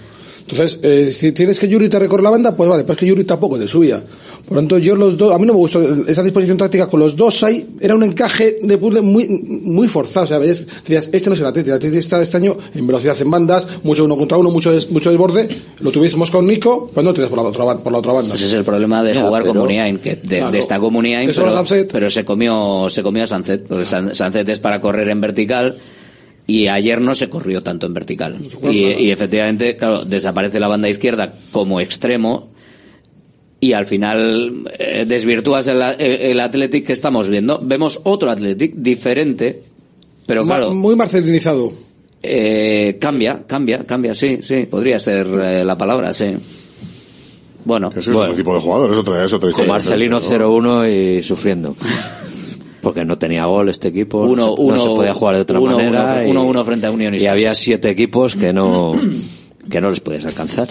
Entonces, 0.48 0.80
eh, 0.84 1.12
si 1.12 1.32
tienes 1.32 1.58
que 1.60 1.68
Yuri 1.68 1.90
te 1.90 1.98
recorre 1.98 2.22
la 2.22 2.30
banda, 2.30 2.56
pues 2.56 2.70
vale, 2.70 2.84
pues 2.84 2.98
que 3.00 3.06
Yuri 3.08 3.24
tampoco 3.24 3.58
te 3.58 3.68
subía. 3.68 4.04
Por 4.46 4.54
lo 4.58 4.62
tanto, 4.62 4.78
yo 4.78 4.96
los 4.96 5.18
dos, 5.18 5.34
a 5.34 5.40
mí 5.40 5.46
no 5.48 5.54
me 5.54 5.58
gustó 5.60 5.82
esa 6.08 6.22
disposición 6.22 6.56
táctica 6.56 6.86
con 6.86 7.00
los 7.00 7.16
dos 7.16 7.42
ahí, 7.44 7.66
era 7.80 7.96
un 7.96 8.04
encaje 8.04 8.58
de 8.62 8.78
puzzle 8.78 9.02
muy, 9.02 9.28
muy 9.64 9.88
forzado. 9.88 10.26
O 10.26 10.28
sea, 10.28 10.38
veías, 10.38 10.68
decías, 10.84 11.10
este 11.12 11.32
no 11.32 11.34
es 11.34 11.40
el 11.40 11.48
Atleti, 11.48 11.70
el 11.72 11.76
Atleti 11.78 11.98
está 11.98 12.22
este 12.22 12.38
año 12.38 12.56
en 12.76 12.86
velocidad 12.86 13.20
en 13.20 13.32
bandas, 13.32 13.68
mucho 13.82 14.04
uno 14.06 14.16
contra 14.16 14.38
uno, 14.38 14.52
mucho, 14.52 14.72
des- 14.72 14.92
mucho 14.92 15.10
desborde. 15.10 15.48
Lo 15.80 15.90
tuviésemos 15.90 16.30
con 16.30 16.46
Nico, 16.46 16.92
pues 16.94 17.04
no 17.04 17.10
lo 17.10 17.16
tenías 17.16 17.30
por 17.32 17.40
la 17.40 17.46
otra, 17.50 17.78
por 17.84 17.92
la 17.92 17.98
otra 17.98 18.14
banda. 18.14 18.36
Ese 18.36 18.46
es 18.46 18.54
el 18.54 18.64
problema 18.64 19.02
de 19.02 19.20
jugar 19.20 19.42
con 19.46 19.54
pero- 19.54 19.64
Muniain, 19.64 19.98
que 19.98 20.16
de- 20.16 20.38
Claro. 20.68 20.92
Muniain, 20.92 21.26
Te 21.28 21.34
sobra 21.34 21.64
pero, 21.68 21.88
pero 21.92 22.10
se 22.12 22.24
comió 22.24 22.88
se 22.92 23.02
comió 23.02 23.24
a 23.24 23.28
Sancet, 23.28 23.66
porque 23.68 23.88
San- 23.88 24.14
Sancet 24.14 24.48
es 24.48 24.60
para 24.60 24.80
correr 24.80 25.10
en 25.10 25.22
vertical 25.22 25.76
y 26.48 26.68
ayer 26.68 27.02
no 27.02 27.16
se 27.16 27.30
corrió 27.30 27.64
tanto 27.64 27.88
en 27.88 27.94
vertical. 27.94 28.38
Y, 28.64 29.10
efectivamente, 29.10 29.76
claro, 29.76 30.06
desaparece 30.06 30.60
la 30.60 30.68
banda 30.68 30.90
izquierda 30.90 31.34
como 31.52 31.80
extremo 31.80 32.50
y 33.60 33.74
al 33.74 33.88
final 33.88 34.64
eh, 34.78 35.06
desvirtúas 35.08 35.68
el, 35.68 35.82
el, 35.82 36.40
Athletic 36.40 36.86
que 36.86 36.94
estamos 36.94 37.30
viendo. 37.30 37.60
Vemos 37.64 38.00
otro 38.04 38.30
Athletic 38.30 38.76
diferente, 38.76 39.62
pero 40.28 40.44
claro. 40.44 40.74
Muy 40.74 40.96
marcelinizado. 40.96 41.72
Eh, 42.22 42.98
cambia, 43.00 43.44
cambia, 43.46 43.84
cambia, 43.84 44.14
sí, 44.14 44.40
sí, 44.42 44.66
podría 44.66 45.00
ser 45.00 45.28
eh, 45.28 45.64
la 45.64 45.78
palabra, 45.78 46.14
sí. 46.14 46.26
Bueno, 47.64 47.90
es 47.96 48.08
bueno. 48.12 48.34
tipo 48.36 48.54
de 48.54 48.62
jugador, 48.62 48.92
es 48.92 48.98
otra, 48.98 49.24
es 49.24 49.34
otra 49.34 49.50
historia. 49.50 49.68
Con 49.68 49.76
Marcelino 49.76 50.22
0-1 50.22 51.18
y 51.20 51.24
sufriendo. 51.24 51.76
porque 52.86 53.04
no 53.04 53.18
tenía 53.18 53.46
gol 53.46 53.68
este 53.70 53.88
equipo, 53.88 54.20
uno, 54.20 54.36
no, 54.36 54.56
se, 54.56 54.62
uno, 54.62 54.76
no, 54.76 54.84
se, 54.84 54.90
podía 54.90 55.14
jugar 55.16 55.36
de 55.38 55.42
otra 55.42 55.60
uno, 55.60 55.76
manera. 55.76 56.24
y, 56.24 56.30
uno, 56.30 56.64
frente 56.64 56.86
a 56.86 56.92
Unión 56.92 57.16
Y 57.16 57.26
había 57.26 57.56
siete 57.56 57.90
equipos 57.90 58.36
que 58.36 58.54
no, 58.54 58.92
que 59.72 59.82
no 59.82 59.90
les 59.90 60.02
podías 60.02 60.24
alcanzar. 60.28 60.68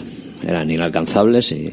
Eran 0.46 0.70
inalcanzables 0.70 1.50
y. 1.50 1.72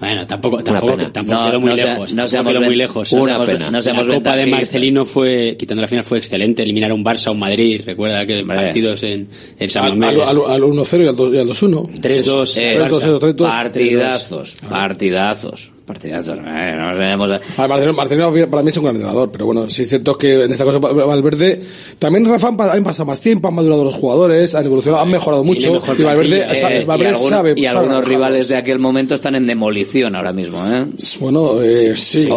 Bueno, 0.00 0.26
tampoco, 0.26 0.64
tampoco, 0.64 0.96
tampoco 1.12 1.38
no, 1.38 1.46
quedó 1.46 1.60
muy 1.60 1.70
no 1.70 1.76
lejos. 1.76 2.10
Sea, 2.10 2.20
no 2.20 2.28
seamos 2.28 2.52
quedó 2.52 2.62
muy 2.62 2.74
lejos. 2.74 3.12
Una 3.12 3.20
no 3.20 3.26
seamos, 3.46 3.48
pena. 3.48 3.70
No 3.70 4.08
la 4.08 4.14
Copa 4.16 4.34
de 4.34 4.46
Marcelino 4.46 5.04
fue, 5.04 5.56
quitando 5.56 5.82
la 5.82 5.86
final, 5.86 6.04
fue 6.04 6.18
excelente. 6.18 6.64
Eliminar 6.64 6.90
a 6.90 6.94
un 6.94 7.04
Barça, 7.04 7.28
a 7.28 7.30
un 7.30 7.38
Madrid, 7.38 7.80
recuerda 7.86 8.26
que 8.26 8.42
vale. 8.42 8.60
partidos 8.60 9.04
en, 9.04 9.28
en 9.56 9.68
San 9.68 10.02
Al, 10.02 10.20
al, 10.20 10.28
al 10.28 10.62
1-0 10.62 11.32
y 11.32 11.38
al 11.38 11.46
2-1. 11.46 11.92
3-2. 12.00 13.20
3-2. 13.20 13.36
Partidazos, 13.36 14.56
ah. 14.64 14.68
partidazos 14.68 15.73
partidazos. 15.84 16.38
Eh, 16.38 16.74
no 16.76 16.92
sabemos. 16.92 17.30
A... 17.30 17.40
Para 17.56 18.62
mí 18.62 18.70
es 18.70 18.76
un 18.76 18.84
gran 18.84 18.96
entrenador, 18.96 19.30
pero 19.30 19.46
bueno, 19.46 19.68
sí 19.68 19.82
es 19.82 19.88
cierto 19.88 20.16
que 20.16 20.44
en 20.44 20.52
esa 20.52 20.64
cosa 20.64 20.78
Valverde 20.78 21.60
también 21.98 22.26
Rafa 22.26 22.48
han 22.48 22.84
pasado 22.84 23.06
más 23.06 23.20
tiempo, 23.20 23.48
han 23.48 23.54
madurado 23.54 23.84
los 23.84 23.94
jugadores, 23.94 24.54
han 24.54 24.64
evolucionado, 24.64 25.02
han 25.02 25.10
mejorado 25.10 25.44
mucho 25.44 25.76
eh, 25.76 25.80
y 25.98 26.02
Valverde, 26.02 26.54
sabe, 26.54 26.84
Valverde 26.84 27.54
y 27.56 27.66
algunos 27.66 28.04
rivales 28.04 28.48
de 28.48 28.56
aquel 28.56 28.78
momento 28.78 29.14
están 29.14 29.34
en 29.34 29.46
demolición 29.46 30.16
ahora 30.16 30.32
mismo, 30.32 30.58
¿eh? 30.66 30.86
Bueno, 31.20 31.60
eh, 31.62 31.94
sí. 31.96 32.24
sí 32.24 32.30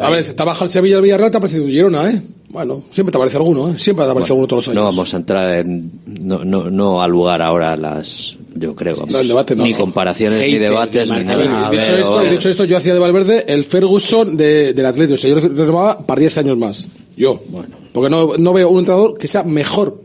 A 0.00 0.10
ver, 0.10 0.24
te 0.24 0.44
baja 0.44 0.64
el 0.64 0.70
Sevilla, 0.70 0.96
el 0.96 1.02
Villarreal, 1.02 1.30
te 1.30 1.36
ha 1.36 1.40
parecido 1.40 1.66
Girona, 1.66 2.10
¿eh? 2.10 2.20
Bueno, 2.48 2.82
siempre 2.90 3.12
te 3.12 3.18
aparece 3.18 3.36
alguno, 3.36 3.70
¿eh? 3.70 3.78
Siempre 3.78 4.04
te 4.04 4.10
aparece 4.10 4.32
bueno, 4.32 4.42
alguno 4.42 4.46
todos 4.48 4.66
los 4.66 4.68
años. 4.68 4.82
No 4.82 4.84
vamos 4.84 5.14
a 5.14 5.16
entrar 5.18 5.58
en, 5.60 5.90
no, 6.06 6.44
no, 6.44 6.68
no 6.68 7.00
a 7.00 7.06
lugar 7.06 7.40
ahora 7.42 7.76
las 7.76 8.36
yo 8.54 8.74
creo. 8.74 9.06
No, 9.08 9.20
el 9.20 9.28
debate. 9.28 9.56
Ni 9.56 9.74
comparaciones, 9.74 10.40
ni 10.40 10.58
debates, 10.58 11.10
ni 11.10 11.24
nada. 11.24 11.70
Dicho, 11.70 11.96
esto, 11.96 12.20
dicho, 12.22 12.48
esto, 12.48 12.64
yo 12.64 12.76
hacía 12.76 12.92
de 12.92 12.98
Valverde 12.98 13.44
el 13.48 13.64
Ferguson 13.64 14.36
de, 14.36 14.72
del 14.72 14.86
Atlético. 14.86 15.14
O 15.14 15.16
sea, 15.16 15.30
yo 15.30 15.40
lo 15.40 15.48
renovaba 15.48 15.98
para 16.06 16.20
10 16.20 16.38
años 16.38 16.56
más. 16.56 16.88
Yo. 17.16 17.40
Bueno. 17.48 17.76
Porque 17.92 18.10
no, 18.10 18.36
no 18.38 18.52
veo 18.52 18.68
un 18.68 18.80
entrenador 18.80 19.18
que 19.18 19.26
sea 19.26 19.42
mejor 19.42 20.02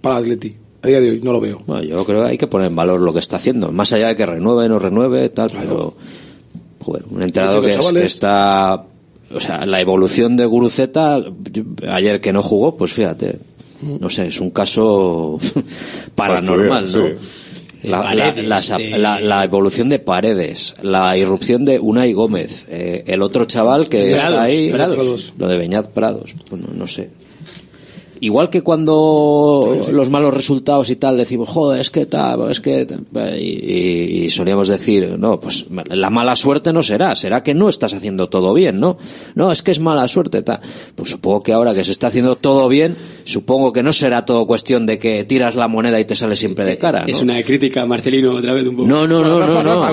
para 0.00 0.18
el 0.18 0.24
Atleti. 0.24 0.56
A 0.82 0.86
día 0.86 1.00
de 1.00 1.10
hoy 1.10 1.20
no 1.22 1.32
lo 1.32 1.40
veo. 1.40 1.58
Bueno, 1.66 1.82
yo 1.82 2.04
creo 2.04 2.22
que 2.22 2.30
hay 2.30 2.38
que 2.38 2.46
poner 2.46 2.68
en 2.68 2.76
valor 2.76 3.00
lo 3.00 3.12
que 3.12 3.18
está 3.18 3.36
haciendo. 3.36 3.72
Más 3.72 3.92
allá 3.92 4.08
de 4.08 4.16
que 4.16 4.26
renueve, 4.26 4.68
no 4.68 4.78
renueve, 4.78 5.28
tal, 5.30 5.50
pero... 5.50 5.94
Un 7.10 7.22
entrenador 7.22 7.64
que, 7.64 7.76
que 7.76 8.04
está... 8.04 8.84
O 9.30 9.40
sea, 9.40 9.66
la 9.66 9.80
evolución 9.80 10.36
de 10.36 10.46
Guruceta, 10.46 11.22
ayer 11.86 12.20
que 12.20 12.32
no 12.32 12.42
jugó, 12.42 12.76
pues 12.76 12.92
fíjate, 12.92 13.38
no 13.82 14.08
sé, 14.08 14.28
es 14.28 14.40
un 14.40 14.50
caso 14.50 15.38
paranormal, 16.14 16.90
¿no? 16.90 17.08
Sí. 17.08 17.14
La, 17.82 19.44
evolución 19.44 19.88
de 19.88 19.98
paredes, 19.98 20.74
la 20.82 21.16
irrupción 21.16 21.64
de 21.64 21.78
Unai 21.78 22.12
Gómez, 22.12 22.66
eh, 22.68 23.04
el 23.06 23.22
otro 23.22 23.44
chaval 23.44 23.88
que 23.88 24.14
está 24.16 24.42
ahí, 24.42 24.70
Prados. 24.70 25.34
lo 25.38 25.48
de 25.48 25.58
Beñat 25.58 25.88
Prados, 25.88 26.34
pues 26.34 26.62
bueno, 26.62 26.68
no 26.74 26.86
sé. 26.86 27.10
Igual 28.20 28.50
que 28.50 28.62
cuando 28.62 29.78
los 29.92 30.10
malos 30.10 30.34
resultados 30.34 30.90
y 30.90 30.96
tal 30.96 31.16
decimos, 31.16 31.48
joder, 31.48 31.80
es 31.80 31.90
que 31.90 32.06
tal, 32.06 32.50
es 32.50 32.60
que... 32.60 32.84
Tal", 32.84 33.40
y, 33.40 34.24
y, 34.24 34.30
solíamos 34.30 34.68
decir, 34.68 35.16
no, 35.18 35.38
pues 35.38 35.66
la 35.70 36.10
mala 36.10 36.34
suerte 36.34 36.72
no 36.72 36.82
será, 36.82 37.14
será 37.14 37.42
que 37.42 37.54
no 37.54 37.68
estás 37.68 37.94
haciendo 37.94 38.28
todo 38.28 38.54
bien, 38.54 38.80
¿no? 38.80 38.98
No, 39.34 39.52
es 39.52 39.62
que 39.62 39.70
es 39.70 39.78
mala 39.78 40.08
suerte, 40.08 40.42
tal. 40.42 40.60
Pues 40.96 41.10
supongo 41.10 41.42
que 41.42 41.52
ahora 41.52 41.74
que 41.74 41.84
se 41.84 41.92
está 41.92 42.08
haciendo 42.08 42.34
todo 42.34 42.68
bien, 42.68 42.96
supongo 43.28 43.72
que 43.72 43.82
no 43.82 43.92
será 43.92 44.24
todo 44.24 44.46
cuestión 44.46 44.86
de 44.86 44.98
que 44.98 45.24
tiras 45.24 45.54
la 45.54 45.68
moneda 45.68 46.00
y 46.00 46.04
te 46.06 46.14
sale 46.14 46.34
siempre 46.34 46.64
de 46.64 46.78
cara. 46.78 47.04
Es 47.06 47.20
una 47.20 47.42
crítica, 47.42 47.84
Marcelino, 47.84 48.34
otra 48.34 48.54
vez 48.54 48.66
un 48.66 48.76
poco. 48.76 48.88
No, 48.88 49.06
no, 49.06 49.22
no, 49.22 49.38
no, 49.40 49.62
no. 49.62 49.88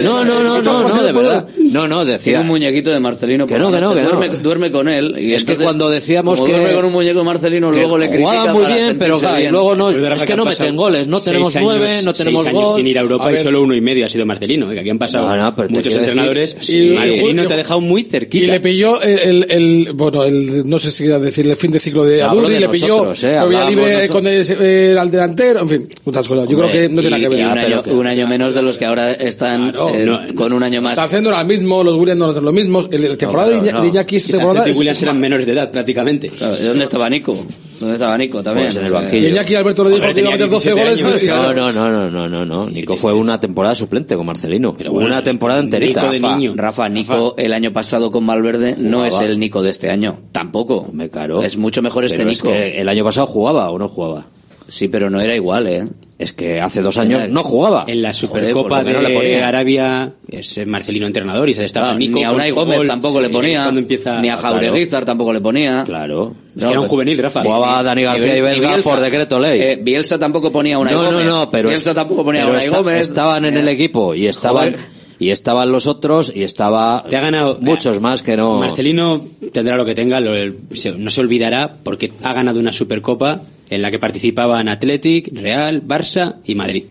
No, 0.00 0.24
no, 0.24 0.42
no, 0.42 0.62
no, 0.62 0.88
no, 0.88 1.02
de 1.02 1.12
verdad. 1.12 1.46
No, 1.70 1.86
no, 1.86 2.04
decía. 2.04 2.40
Un 2.40 2.46
muñequito 2.46 2.90
de 2.90 2.98
Marcelino. 2.98 3.46
Que 3.46 3.58
no, 3.58 3.70
que 3.70 3.80
no. 3.80 3.94
Duerme, 3.94 4.70
con 4.70 4.88
él. 4.88 5.16
Y 5.18 5.34
es 5.34 5.44
que 5.44 5.56
cuando 5.56 5.90
decíamos 5.90 6.40
que. 6.40 6.52
Duerme 6.52 6.72
con 6.72 6.84
un 6.86 6.92
muñequeco 6.92 7.24
Marcelino, 7.24 7.70
luego 7.70 7.98
le 7.98 8.08
critica. 8.08 8.52
muy 8.52 8.66
bien, 8.66 8.96
pero 8.98 9.18
claro, 9.18 9.50
luego 9.50 9.76
no. 9.76 9.90
Es 9.90 10.24
que 10.24 10.36
no 10.36 10.44
meten 10.44 10.76
goles. 10.76 11.06
No 11.06 11.20
tenemos 11.20 11.54
nueve, 11.60 12.00
no 12.02 12.14
tenemos 12.14 12.44
seis 12.44 12.56
años 12.56 12.74
sin 12.74 12.86
ir 12.86 12.98
a 12.98 13.02
Europa 13.02 13.32
y 13.32 13.36
solo 13.36 13.62
uno 13.62 13.74
y 13.74 13.80
medio 13.80 14.06
ha 14.06 14.08
sido 14.08 14.24
Marcelino. 14.24 14.70
Que 14.70 14.80
aquí 14.80 14.90
han 14.90 14.98
pasado 14.98 15.52
muchos 15.68 15.94
entrenadores. 15.94 16.54
Marcelino 16.54 17.46
te 17.46 17.54
ha 17.54 17.56
dejado 17.56 17.80
muy 17.80 18.04
cerquita. 18.04 18.44
Y 18.44 18.48
le 18.48 18.60
pilló 18.60 19.00
el, 19.02 19.90
bueno, 19.92 20.24
no 20.64 20.78
sé 20.78 20.90
si 20.90 21.06
decirle 21.06 21.56
fin 21.56 21.72
de 21.72 21.80
ciclo 21.80 22.04
de 22.04 22.22
Adurri, 22.22 22.69
pilló, 22.70 23.12
eh, 23.12 23.38
había 23.38 23.68
libre 23.68 24.08
con 24.08 24.26
el, 24.26 24.44
eh, 24.48 24.96
al 24.98 25.10
delantero, 25.10 25.60
en 25.60 25.68
fin. 25.68 25.88
Yo 26.04 26.56
creo 26.56 26.70
que 26.70 26.88
no 26.88 27.00
tiene 27.00 27.20
que 27.20 27.28
ver. 27.28 27.82
Un 27.90 28.06
año 28.06 28.26
menos 28.26 28.54
de 28.54 28.62
los 28.62 28.78
que 28.78 28.86
ahora 28.86 29.12
están 29.12 29.74
eh, 29.94 30.06
con 30.34 30.52
un 30.52 30.62
año 30.62 30.80
más. 30.82 30.92
Está 30.92 31.04
haciendo 31.04 31.30
lo 31.30 31.44
mismo, 31.44 31.82
los 31.82 31.96
Williams 31.96 32.18
no 32.18 32.26
hacen 32.30 32.44
lo 32.44 32.52
mismo. 32.52 32.86
El, 32.90 33.04
el 33.04 33.16
temporada 33.16 33.48
de 33.50 33.86
Iñaki 33.88 34.16
esta 34.16 34.36
temporada. 34.38 34.66
Los 34.66 34.78
Williams 34.78 35.02
eran 35.02 35.20
menores 35.20 35.46
de 35.46 35.52
edad 35.52 35.70
prácticamente. 35.70 36.28
Pues, 36.28 36.38
claro, 36.38 36.56
¿Dónde 36.56 36.84
estaba 36.84 37.08
Nico? 37.10 37.36
¿Dónde 37.80 37.94
estaba 37.94 38.18
Nico 38.18 38.42
también? 38.42 38.66
Pues 38.66 38.76
en 38.76 38.84
el 38.86 38.92
banquillo. 38.92 39.28
Iñaki 39.28 39.54
Alberto 39.54 39.84
lo 39.84 39.90
dijo 39.90 40.00
Hombre, 40.02 40.14
que 40.14 40.20
iba 40.20 40.28
a 40.28 40.32
meter 40.32 40.50
12 40.50 40.72
goles. 40.72 41.00
¿eh? 41.00 41.26
No, 41.28 41.54
no, 41.54 41.72
no, 41.72 42.10
no, 42.10 42.28
no, 42.28 42.44
no. 42.44 42.70
Nico 42.70 42.96
fue 42.96 43.12
una 43.14 43.40
temporada 43.40 43.74
suplente 43.74 44.16
con 44.16 44.26
Marcelino. 44.26 44.76
Una 44.90 45.22
temporada 45.22 45.60
enterita. 45.60 46.02
Nico 46.02 46.12
de 46.12 46.20
niño. 46.20 46.52
Rafa, 46.56 46.88
Nico 46.88 47.34
el 47.38 47.52
año 47.52 47.72
pasado 47.72 48.10
con 48.10 48.26
Valverde 48.26 48.76
no 48.78 49.06
es 49.06 49.20
el 49.20 49.38
Nico 49.38 49.62
de 49.62 49.70
este 49.70 49.90
año. 49.90 50.18
Tampoco. 50.32 50.88
Me 50.92 51.08
caro. 51.08 51.42
Es 51.42 51.56
mucho 51.56 51.80
mejor 51.82 52.04
este 52.04 52.24
Nico 52.24 52.50
el 52.68 52.88
año 52.88 53.04
pasado 53.04 53.26
jugaba 53.26 53.70
o 53.70 53.78
no 53.78 53.88
jugaba. 53.88 54.26
Sí, 54.68 54.88
pero 54.88 55.10
no 55.10 55.20
era 55.20 55.34
igual, 55.34 55.66
¿eh? 55.66 55.86
Es 56.16 56.32
que 56.32 56.60
hace 56.60 56.80
dos 56.82 56.96
años 56.98 57.28
no 57.28 57.42
jugaba. 57.42 57.84
En 57.88 58.02
la 58.02 58.12
Supercopa 58.12 58.82
Joder, 58.82 59.00
de 59.00 59.42
Arabia 59.42 60.12
es 60.28 60.64
Marcelino 60.66 61.06
entrenador 61.06 61.48
y 61.48 61.54
se 61.54 61.64
estaba 61.64 61.86
claro, 61.86 61.98
Nico, 61.98 62.18
Ni 62.18 62.24
a 62.24 62.32
Unai 62.32 62.50
Gómez 62.50 62.86
tampoco 62.86 63.20
le 63.20 63.30
ponía. 63.30 63.72
Ni 63.72 64.28
a 64.28 64.36
Jaureguizar 64.36 64.90
claro. 64.90 65.06
tampoco 65.06 65.32
le 65.32 65.40
ponía. 65.40 65.82
Claro. 65.84 66.34
Es 66.54 66.62
que 66.62 66.68
era 66.68 66.78
un 66.78 66.84
pues, 66.84 66.90
juvenil, 66.90 67.18
Rafa. 67.18 67.42
Jugaba 67.42 67.78
a 67.78 67.82
Dani 67.82 68.02
García 68.02 68.36
y, 68.36 68.40
Vesga 68.42 68.76
por 68.82 69.00
decreto 69.00 69.40
ley. 69.40 69.60
Eh, 69.60 69.78
Bielsa 69.80 70.18
tampoco 70.18 70.52
ponía 70.52 70.76
a 70.76 70.78
Unai 70.78 70.94
no, 70.94 71.04
Gómez. 71.04 71.24
No, 71.24 71.38
no, 71.38 71.50
pero... 71.50 71.68
Bielsa 71.68 71.94
tampoco 71.94 72.22
ponía 72.22 72.42
a 72.42 72.68
Gómez. 72.68 73.00
Estaban 73.00 73.46
en 73.46 73.56
el 73.56 73.66
eh, 73.66 73.72
equipo 73.72 74.14
y 74.14 74.26
estaban 74.26 74.76
y 75.20 75.30
estaban 75.30 75.70
los 75.70 75.86
otros 75.86 76.32
y 76.34 76.42
estaba 76.42 76.98
ha 76.98 77.08
ganado 77.08 77.58
muchos 77.60 78.00
más 78.00 78.22
que 78.22 78.36
no. 78.36 78.58
Marcelino 78.58 79.20
tendrá 79.52 79.76
lo 79.76 79.84
que 79.84 79.94
tenga 79.94 80.18
lo, 80.18 80.32
no 80.34 81.10
se 81.10 81.20
olvidará 81.20 81.76
porque 81.84 82.10
ha 82.22 82.32
ganado 82.32 82.58
una 82.58 82.72
Supercopa 82.72 83.42
en 83.68 83.82
la 83.82 83.90
que 83.90 84.00
participaban 84.00 84.68
Athletic, 84.68 85.30
Real, 85.32 85.86
Barça 85.86 86.36
y 86.44 86.54
Madrid 86.56 86.84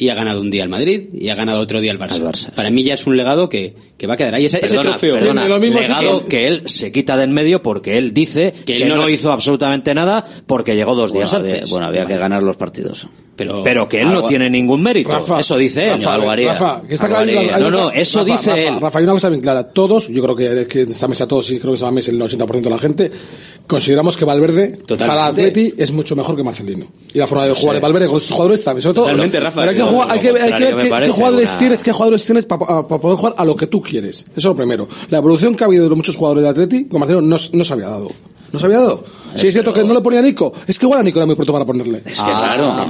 y 0.00 0.10
ha 0.10 0.14
ganado 0.14 0.40
un 0.40 0.48
día 0.48 0.62
al 0.62 0.68
Madrid 0.68 1.08
y 1.12 1.28
ha 1.28 1.34
ganado 1.34 1.58
otro 1.58 1.80
día 1.80 1.90
al 1.90 1.98
Barça. 1.98 2.52
Para 2.52 2.68
sí. 2.68 2.74
mí 2.74 2.84
ya 2.84 2.94
es 2.94 3.04
un 3.08 3.16
legado 3.16 3.48
que, 3.48 3.74
que 3.98 4.06
va 4.06 4.14
a 4.14 4.16
quedar 4.16 4.36
ahí. 4.36 4.44
Ese, 4.44 4.58
perdona, 4.58 4.90
trofeo. 4.90 5.16
Perdona, 5.16 5.48
lo 5.48 5.58
mismo 5.58 5.80
legado 5.80 6.24
que 6.26 6.46
él 6.46 6.62
se 6.66 6.92
quita 6.92 7.16
del 7.16 7.30
medio 7.30 7.62
porque 7.62 7.98
él 7.98 8.14
dice 8.14 8.54
que, 8.64 8.84
no, 8.84 9.08
hizo 9.08 9.32
absolutamente 9.32 9.92
nada 9.94 10.24
porque 10.46 10.76
llegó 10.76 10.94
dos 10.94 11.12
días 11.12 11.34
antes. 11.34 11.68
bueno, 11.70 11.86
había 11.86 12.06
que 12.06 12.16
ganar 12.16 12.44
los 12.44 12.56
partidos. 12.56 13.08
Pero, 13.34 13.62
pero 13.62 13.88
que 13.88 14.00
él 14.00 14.08
no 14.08 14.24
tiene 14.24 14.48
ningún 14.50 14.82
mérito. 14.82 15.10
Eso 15.38 15.56
dice 15.56 15.92
él. 15.92 16.02
Rafa, 16.02 16.82
que 16.86 16.94
está 16.94 17.08
claro, 17.08 17.30
no, 17.60 17.70
no, 17.70 17.90
eso 17.90 18.20
Rafa, 18.20 18.32
dice 18.32 18.66
él. 18.66 18.80
Rafa, 18.80 18.98
hay 18.98 19.04
una 19.04 19.12
cosa 19.12 19.28
bien 19.28 19.40
clara. 19.40 19.68
Todos, 19.68 20.08
yo 20.08 20.22
creo 20.22 20.34
que, 20.34 20.66
que 20.66 20.82
en 20.82 20.90
esta 20.90 21.06
mesa 21.06 21.26
todos, 21.28 21.50
y 21.50 21.58
creo 21.58 21.72
que 21.72 21.76
esta 21.76 21.90
mesa 21.90 22.10
el 22.10 22.20
80% 22.20 22.60
de 22.60 22.70
la 22.70 22.78
gente, 22.78 23.10
consideramos 23.68 24.16
que 24.16 24.24
Valverde 24.24 24.78
Totalmente. 24.78 25.06
para 25.06 25.26
Atleti 25.26 25.74
es 25.76 25.92
mucho 25.92 26.16
mejor 26.16 26.34
que 26.34 26.42
Marcelino. 26.42 26.86
Y 27.14 27.18
la 27.18 27.28
forma 27.28 27.46
de 27.46 27.54
jugar 27.54 27.76
de 27.76 27.80
Valverde 27.80 28.08
con 28.08 28.20
sus 28.20 28.32
jugadores 28.32 28.64
también. 28.64 28.82
Sobre 28.82 28.94
todo, 28.94 29.04
Totalmente, 29.04 29.38
Rafa 29.38 29.66
hay 30.08 30.20
que, 30.20 30.28
hay 30.28 30.52
que 30.52 30.74
ver 30.74 30.76
qué, 30.76 30.90
qué, 31.06 31.10
jugadores 31.10 31.50
una... 31.50 31.58
tienes, 31.58 31.82
qué 31.82 31.92
jugadores 31.92 32.24
tienes 32.24 32.44
para 32.44 32.64
pa 32.66 33.00
poder 33.00 33.18
jugar 33.18 33.34
a 33.36 33.44
lo 33.44 33.56
que 33.56 33.66
tú 33.66 33.82
quieres. 33.82 34.20
Eso 34.20 34.32
es 34.36 34.44
lo 34.44 34.54
primero. 34.54 34.88
La 35.10 35.18
evolución 35.18 35.54
que 35.54 35.64
ha 35.64 35.66
habido 35.66 35.88
de 35.88 35.94
muchos 35.94 36.16
jugadores 36.16 36.44
de 36.44 36.50
Atleti, 36.50 36.88
con 36.88 37.00
Marcelo, 37.00 37.20
no, 37.20 37.36
no 37.52 37.64
se 37.64 37.72
había 37.72 37.88
dado. 37.88 38.08
¿No 38.52 38.58
se 38.58 38.66
había 38.66 38.80
dado? 38.80 39.04
Si 39.34 39.40
sí, 39.40 39.46
es 39.48 39.52
cierto 39.52 39.72
que 39.72 39.84
no 39.84 39.92
le 39.92 40.00
ponía 40.00 40.20
a 40.20 40.22
Nico, 40.22 40.52
es 40.66 40.78
que 40.78 40.86
igual 40.86 41.00
a 41.00 41.02
Nico 41.02 41.18
era 41.18 41.26
muy 41.26 41.34
pronto 41.34 41.52
para 41.52 41.66
ponerle. 41.66 41.98
Es 41.98 42.18
que 42.18 42.30
claro, 42.30 42.86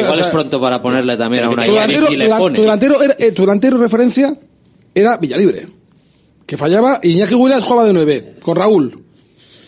igual 0.00 0.18
es 0.18 0.26
pronto 0.28 0.60
para 0.60 0.82
ponerle 0.82 1.16
también 1.16 1.44
a 1.44 1.50
una 1.50 1.62
delantero, 1.62 2.10
y 2.10 2.16
le 2.16 2.28
pone. 2.28 2.56
Tu 2.56 2.62
delantero, 2.62 3.02
era, 3.02 3.14
eh, 3.18 3.32
tu 3.32 3.42
delantero 3.42 3.78
referencia 3.78 4.34
era 4.94 5.16
Villalibre, 5.16 5.68
que 6.44 6.56
fallaba 6.56 6.98
y 7.02 7.10
Iñaki 7.10 7.34
Williams 7.34 7.64
jugaba 7.64 7.86
de 7.86 7.92
nueve, 7.92 8.34
con 8.42 8.56
Raúl. 8.56 9.00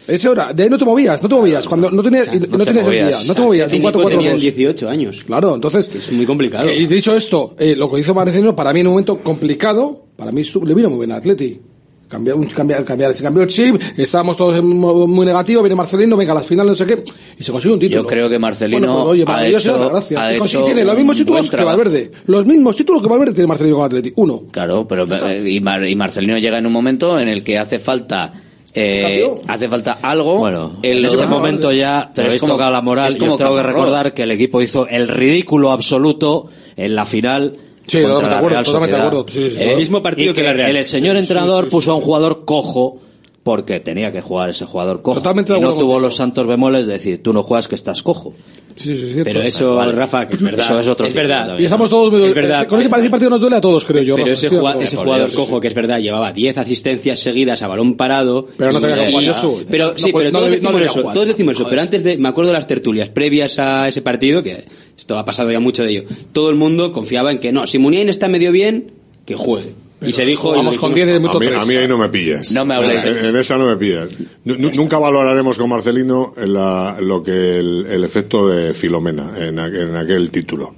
Ese 0.09 0.29
hora, 0.29 0.53
de 0.53 0.63
ahí 0.63 0.71
no 0.71 0.79
te 0.79 0.85
movías, 0.85 1.23
no 1.23 1.29
te 1.29 1.35
movías, 1.35 1.67
cuando 1.67 1.91
no 1.91 2.03
tenías, 2.03 2.29
o 2.29 2.31
sea, 2.31 2.41
no, 2.41 2.59
no 2.59 2.59
te 2.59 2.65
tenías 2.67 2.87
movías. 2.87 3.07
el 3.07 3.19
día, 3.19 3.29
no 3.29 3.35
te 3.35 3.41
movías, 3.41 3.73
un 3.73 3.81
4 3.81 4.03
4 4.03 4.21
18 4.37 4.89
años. 4.89 5.25
Claro, 5.25 5.55
entonces. 5.55 5.91
Es 5.95 6.13
muy 6.13 6.27
complicado. 6.27 6.71
Y 6.71 6.85
eh, 6.85 6.87
dicho 6.87 7.15
esto, 7.15 7.55
eh, 7.59 7.75
lo 7.75 7.91
que 7.91 8.01
hizo 8.01 8.15
Marcelino 8.15 8.55
para 8.55 8.73
mí 8.73 8.81
en 8.81 8.87
un 8.87 8.93
momento 8.93 9.19
complicado, 9.19 10.07
para 10.17 10.31
mí 10.31 10.43
le 10.45 10.75
vino 10.75 10.91
muy 10.91 11.01
bien 11.01 11.13
a 11.13 11.17
Atleti. 11.17 11.61
Cambiar, 12.09 12.37
cambiar, 12.55 12.85
cambiar, 12.85 13.13
se 13.13 13.25
cambió 13.25 13.43
el 13.43 13.49
chip, 13.49 13.83
estábamos 13.97 14.37
todos 14.37 14.63
muy 14.63 15.27
negativos, 15.27 15.65
viene 15.65 15.75
Marcelino, 15.75 16.17
venga, 16.17 16.31
a 16.31 16.37
las 16.37 16.47
finales 16.47 16.71
no 16.71 16.77
sé 16.77 16.87
qué, 16.87 17.03
y 17.37 17.43
se 17.43 17.51
consigue 17.51 17.75
un 17.75 17.81
título. 17.81 18.03
Yo 18.03 18.07
creo 18.07 18.29
que 18.29 18.39
Marcelino 18.39 18.79
bueno, 18.79 19.03
pues, 19.03 19.13
oye, 19.15 19.25
ha 19.27 19.49
hecho, 19.49 19.77
la 19.77 19.89
gracia. 19.89 20.23
Ha 20.23 20.35
hecho 20.37 20.63
tiene 20.63 20.85
los 20.85 20.97
mismos 20.97 21.17
títulos 21.17 21.51
que 21.51 21.65
Valverde, 21.65 22.13
los 22.27 22.47
mismos 22.47 22.77
títulos 22.77 23.03
que 23.03 23.09
Valverde 23.09 23.33
tiene 23.33 23.49
Marcelino 23.49 23.77
con 23.79 23.87
Atleti, 23.87 24.13
uno. 24.15 24.45
Claro, 24.53 24.87
pero 24.87 25.05
eh, 25.27 25.51
y, 25.51 25.61
Mar, 25.61 25.85
y 25.85 25.97
Marcelino 25.97 26.39
llega 26.39 26.59
en 26.59 26.67
un 26.67 26.73
momento 26.73 27.19
en 27.19 27.27
el 27.27 27.43
que 27.43 27.59
hace 27.59 27.81
falta 27.81 28.33
eh, 28.77 29.31
hace 29.49 29.69
falta 29.69 29.99
algo. 30.03 30.37
Bueno, 30.39 30.77
en 30.83 30.99
en 30.99 31.05
este 31.07 31.27
momento 31.27 31.73
ya, 31.73 32.11
es 32.15 32.19
habéis 32.19 32.41
como- 32.41 32.53
tocado 32.55 32.71
la 32.73 32.83
moral, 32.83 33.09
es 33.09 33.15
y 33.15 33.19
como 33.19 33.33
os 33.33 33.39
tengo 33.39 33.57
que 33.57 33.63
recordar 33.63 34.15
que 34.15 34.23
el 34.23 34.31
equipo 34.31 34.61
hizo 34.63 34.87
el 34.89 35.09
ridículo 35.09 35.73
absoluto 35.73 36.49
en 36.77 36.95
la 36.95 37.05
final 37.07 37.57
Sí, 37.87 37.99
contra 38.03 38.15
totalmente 38.15 38.31
la 38.31 38.39
acuerdo, 38.39 38.65
totalmente 38.65 38.97
acuerdo. 38.97 39.27
Sí, 39.29 39.51
sí. 39.51 39.57
Eh, 39.63 39.71
El 39.73 39.77
mismo 39.79 40.03
partido 40.03 40.33
y 40.33 40.35
que 40.35 40.43
la 40.43 40.53
Real. 40.53 40.77
El 40.77 40.85
señor 40.85 41.17
entrenador 41.17 41.65
sí, 41.65 41.71
sí. 41.71 41.77
puso 41.77 41.93
a 41.93 41.95
un 41.95 42.03
jugador 42.03 42.45
cojo 42.45 42.99
porque 43.47 43.79
tenía 43.79 44.11
que 44.11 44.21
jugar 44.21 44.51
ese 44.51 44.65
jugador 44.65 45.03
cojo. 45.03 45.19
Totalmente 45.21 45.53
de 45.53 45.61
y 45.61 45.63
no 45.63 45.73
tuvo 45.73 46.01
los 46.01 46.17
santos 46.17 46.49
bemoles 46.49 46.89
de 46.89 46.95
decir, 46.95 47.23
tú 47.23 47.33
no 47.33 47.45
juegas 47.45 47.69
que 47.69 47.77
estás 47.77 48.03
cojo. 48.03 48.35
Sí, 48.75 48.93
sí, 48.97 49.13
cierto. 49.13 49.23
Pero 49.23 49.41
eso, 49.41 49.77
Vale. 49.77 49.93
Rafa, 49.93 50.27
que 50.27 50.35
es 50.35 50.43
verdad. 50.43 50.65
Eso 50.65 50.81
es 50.81 50.89
otro 50.89 51.07
es 51.07 51.15
verdad. 51.15 51.57
Y 51.57 51.65
estamos 51.65 51.89
todos... 51.89 52.13
Es 52.13 52.35
verdad. 52.35 52.67
Con 52.67 52.81
ese 52.81 52.91
partido 52.91 53.31
nos 53.31 53.41
duele 53.41 53.55
a 53.55 53.61
todos, 53.61 53.85
creo 53.85 54.03
yo. 54.03 54.17
Pero 54.17 54.27
Rafa, 54.27 54.35
ese, 54.35 54.47
acuerdo. 54.49 54.81
ese 54.81 54.97
jugador 54.97 55.33
cojo, 55.33 55.61
que 55.61 55.69
es 55.69 55.75
verdad, 55.75 56.01
llevaba 56.01 56.33
10 56.33 56.59
asistencias 56.59 57.21
seguidas 57.21 57.63
a 57.63 57.69
balón 57.69 57.95
parado. 57.95 58.49
Pero 58.57 58.73
no 58.73 58.81
tenía 58.81 58.97
que 58.97 59.13
jugar. 59.13 59.37
Pero 59.71 59.97
sí, 59.97 60.11
pero 60.13 60.33
todos, 60.33 60.51
decimos 60.51 60.81
eso, 60.81 61.03
todos 61.13 61.29
decimos 61.29 61.55
eso. 61.55 61.69
Pero 61.69 61.83
antes 61.83 62.03
de, 62.03 62.19
me 62.19 62.29
acuerdo 62.29 62.51
de 62.51 62.59
las 62.59 62.67
tertulias 62.67 63.11
previas 63.11 63.61
a 63.61 63.87
ese 63.87 64.03
partido, 64.03 64.43
que 64.43 64.65
esto 64.99 65.17
ha 65.17 65.25
pasado 65.25 65.53
ya 65.53 65.61
mucho 65.61 65.85
de 65.85 65.91
ello. 65.91 66.05
Todo 66.33 66.51
el 66.51 66.57
mundo 66.57 66.91
confiaba 66.91 67.31
en 67.31 67.39
que 67.39 67.53
no, 67.53 67.69
si 67.69 67.79
Muniain 67.79 68.09
está 68.09 68.27
medio 68.27 68.51
bien, 68.51 68.91
que 69.25 69.37
juegue. 69.37 69.86
Y 70.09 70.13
se 70.13 70.25
dijo. 70.25 70.49
jugamos 70.51 70.79
con 70.79 70.95
dijimos. 70.95 70.95
10 70.95 71.07
de 71.07 71.13
minuto 71.21 71.41
mí, 71.41 71.47
3. 71.47 71.59
a 71.61 71.65
mí 71.67 71.75
ahí 71.77 71.89
no 71.89 71.99
me 71.99 72.09
pillas. 72.09 72.53
No 72.53 72.65
me 72.65 72.75
habléis. 72.75 73.05
En, 73.05 73.19
en 73.25 73.37
esa 73.37 73.57
no 73.59 73.67
me 73.67 73.77
pillas. 73.77 74.09
Nu- 74.45 74.57
nu- 74.59 74.71
nunca 74.75 74.99
valoraremos 74.99 75.59
con 75.59 75.69
Marcelino 75.69 76.35
la- 76.37 76.97
lo 77.01 77.23
que 77.23 77.59
el, 77.59 77.87
el 77.91 78.05
efecto 78.05 78.49
de 78.49 78.73
Filomena 78.75 79.33
en, 79.39 79.57
aqu- 79.57 79.89
en 79.89 79.97
aquel 79.97 80.31
título. 80.31 80.75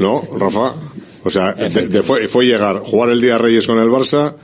¿No, 0.00 0.22
Rafa? 0.38 0.74
O 1.24 1.30
sea, 1.30 1.52
de- 1.52 1.88
de- 1.88 2.02
fue, 2.02 2.28
fue 2.28 2.44
llegar, 2.46 2.80
jugar 2.80 3.10
el 3.10 3.20
día 3.20 3.38
Reyes 3.38 3.66
con 3.66 3.78
el 3.78 3.88
Barça, 3.88 4.36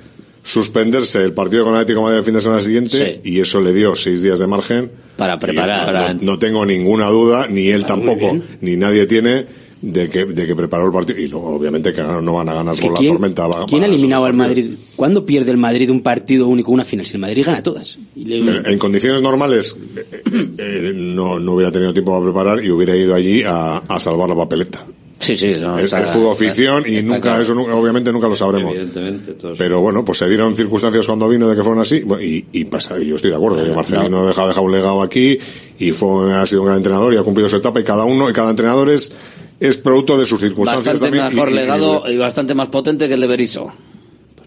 suspenderse 0.42 1.22
el 1.22 1.32
partido 1.34 1.64
con 1.64 1.74
el 1.74 1.80
Atlético 1.80 2.00
de 2.00 2.04
Madrid 2.04 2.18
el 2.18 2.24
fin 2.24 2.34
de 2.34 2.40
semana 2.40 2.62
siguiente 2.62 3.20
y 3.24 3.40
eso 3.40 3.60
le 3.60 3.72
dio 3.74 3.94
seis 3.94 4.22
días 4.22 4.38
de 4.38 4.46
margen 4.46 4.90
Para 5.16 5.38
preparar. 5.38 5.82
Y 5.82 5.86
Para- 5.86 6.14
No, 6.14 6.20
no 6.22 6.38
tengo 6.38 6.64
ninguna 6.64 7.06
duda, 7.08 7.46
ni 7.48 7.68
él 7.68 7.80
muy 7.80 7.86
tampoco, 7.88 8.38
ni 8.62 8.76
nadie 8.76 9.04
tiene 9.06 9.44
de 9.82 10.08
que, 10.10 10.26
de 10.26 10.46
que 10.46 10.54
preparó 10.56 10.86
el 10.86 10.92
partido. 10.92 11.18
Y 11.18 11.26
luego, 11.28 11.48
obviamente, 11.54 11.92
que 11.92 12.02
no 12.02 12.34
van 12.34 12.48
a 12.48 12.54
ganar 12.54 12.74
Es 12.74 12.80
que 12.80 12.88
la 12.88 12.94
¿quién, 12.94 13.12
tormenta. 13.12 13.46
va- 13.48 13.64
¿quién 13.66 13.82
ha 13.82 13.86
eliminado 13.86 14.24
al. 14.26 14.34
Madrid? 14.34 14.74
¿Cuándo 14.96 15.24
pierde 15.24 15.50
el 15.50 15.56
Madrid 15.56 15.90
un 15.90 16.02
partido 16.02 16.48
único, 16.48 16.70
una 16.72 16.84
final? 16.84 17.06
Si 17.06 17.14
el 17.14 17.20
Madrid 17.20 17.44
gana 17.46 17.62
todas. 17.62 17.96
Y 18.16 18.24
le- 18.24 18.70
En, 18.72 18.78
condiciones 18.78 19.22
normales 19.22 19.76
eh, 19.96 20.06
eh, 20.12 20.48
eh, 20.58 20.92
no, 20.94 21.38
no 21.40 21.52
hubiera 21.54 21.72
tenido 21.72 21.92
tiempo 21.92 22.12
para 22.12 22.24
preparar 22.24 22.64
y 22.64 22.70
hubiera 22.70 22.94
ido 22.94 23.14
allí 23.14 23.42
a, 23.42 23.78
a 23.78 24.00
salvar 24.00 24.28
la 24.28 24.36
papeleta. 24.36 24.86
Sí, 25.18 25.36
sí. 25.36 25.54
no, 25.60 25.78
es, 25.78 25.84
está- 25.84 26.02
es 26.02 26.08
fútbol 26.10 26.32
está- 26.32 26.44
ficción 26.46 26.84
y 26.86 27.02
nunca 27.02 27.20
claro. 27.20 27.42
eso 27.42 27.52
obviamente 27.52 28.10
nunca 28.10 28.26
lo 28.26 28.34
sabremos. 28.34 28.72
Evidentemente. 28.74 29.36
Pero 29.58 29.80
bueno, 29.82 30.02
pues 30.02 30.16
se 30.16 30.26
dieron 30.28 30.54
circunstancias 30.54 31.04
cuando 31.06 31.28
vino 31.28 31.46
de 31.46 31.54
que 31.56 31.62
fueron 31.62 31.80
así 31.80 32.02
y, 32.22 32.44
y 32.58 32.64
pasa, 32.64 32.98
y 32.98 33.06
yo 33.08 33.16
estoy 33.16 33.28
de 33.30 33.36
acuerdo. 33.36 33.62
que 33.62 33.70
Marcelino 33.74 34.26
deja, 34.26 34.46
deja 34.46 34.60
un 34.62 34.72
legado 34.72 35.02
aquí 35.02 35.36
y 35.78 35.92
fue, 35.92 36.34
ha 36.34 36.46
sido 36.46 36.62
un 36.62 36.68
gran 36.68 36.78
entrenador 36.78 37.12
y 37.12 37.18
ha 37.18 37.22
cumplido 37.22 37.50
su 37.50 37.56
etapa 37.56 37.80
y 37.80 37.84
cada 37.84 38.04
uno 38.06 38.30
y 38.30 38.32
cada 38.32 38.48
entrenador 38.48 38.88
es, 38.88 39.12
es 39.60 39.76
producto 39.78 40.18
de 40.18 40.26
sus 40.26 40.40
circunstancias. 40.40 40.94
Bastante 41.00 41.04
también, 41.04 41.26
y- 41.26 41.34
mejor 41.36 41.48
y- 41.50 41.52
y- 41.52 41.56
legado 41.56 42.10
y 42.10 42.16
bastante 42.16 42.54
más 42.54 42.68
potente 42.68 43.06
que 43.06 43.14
el 43.14 43.20
de 43.20 43.26
Berizzo. 43.28 43.70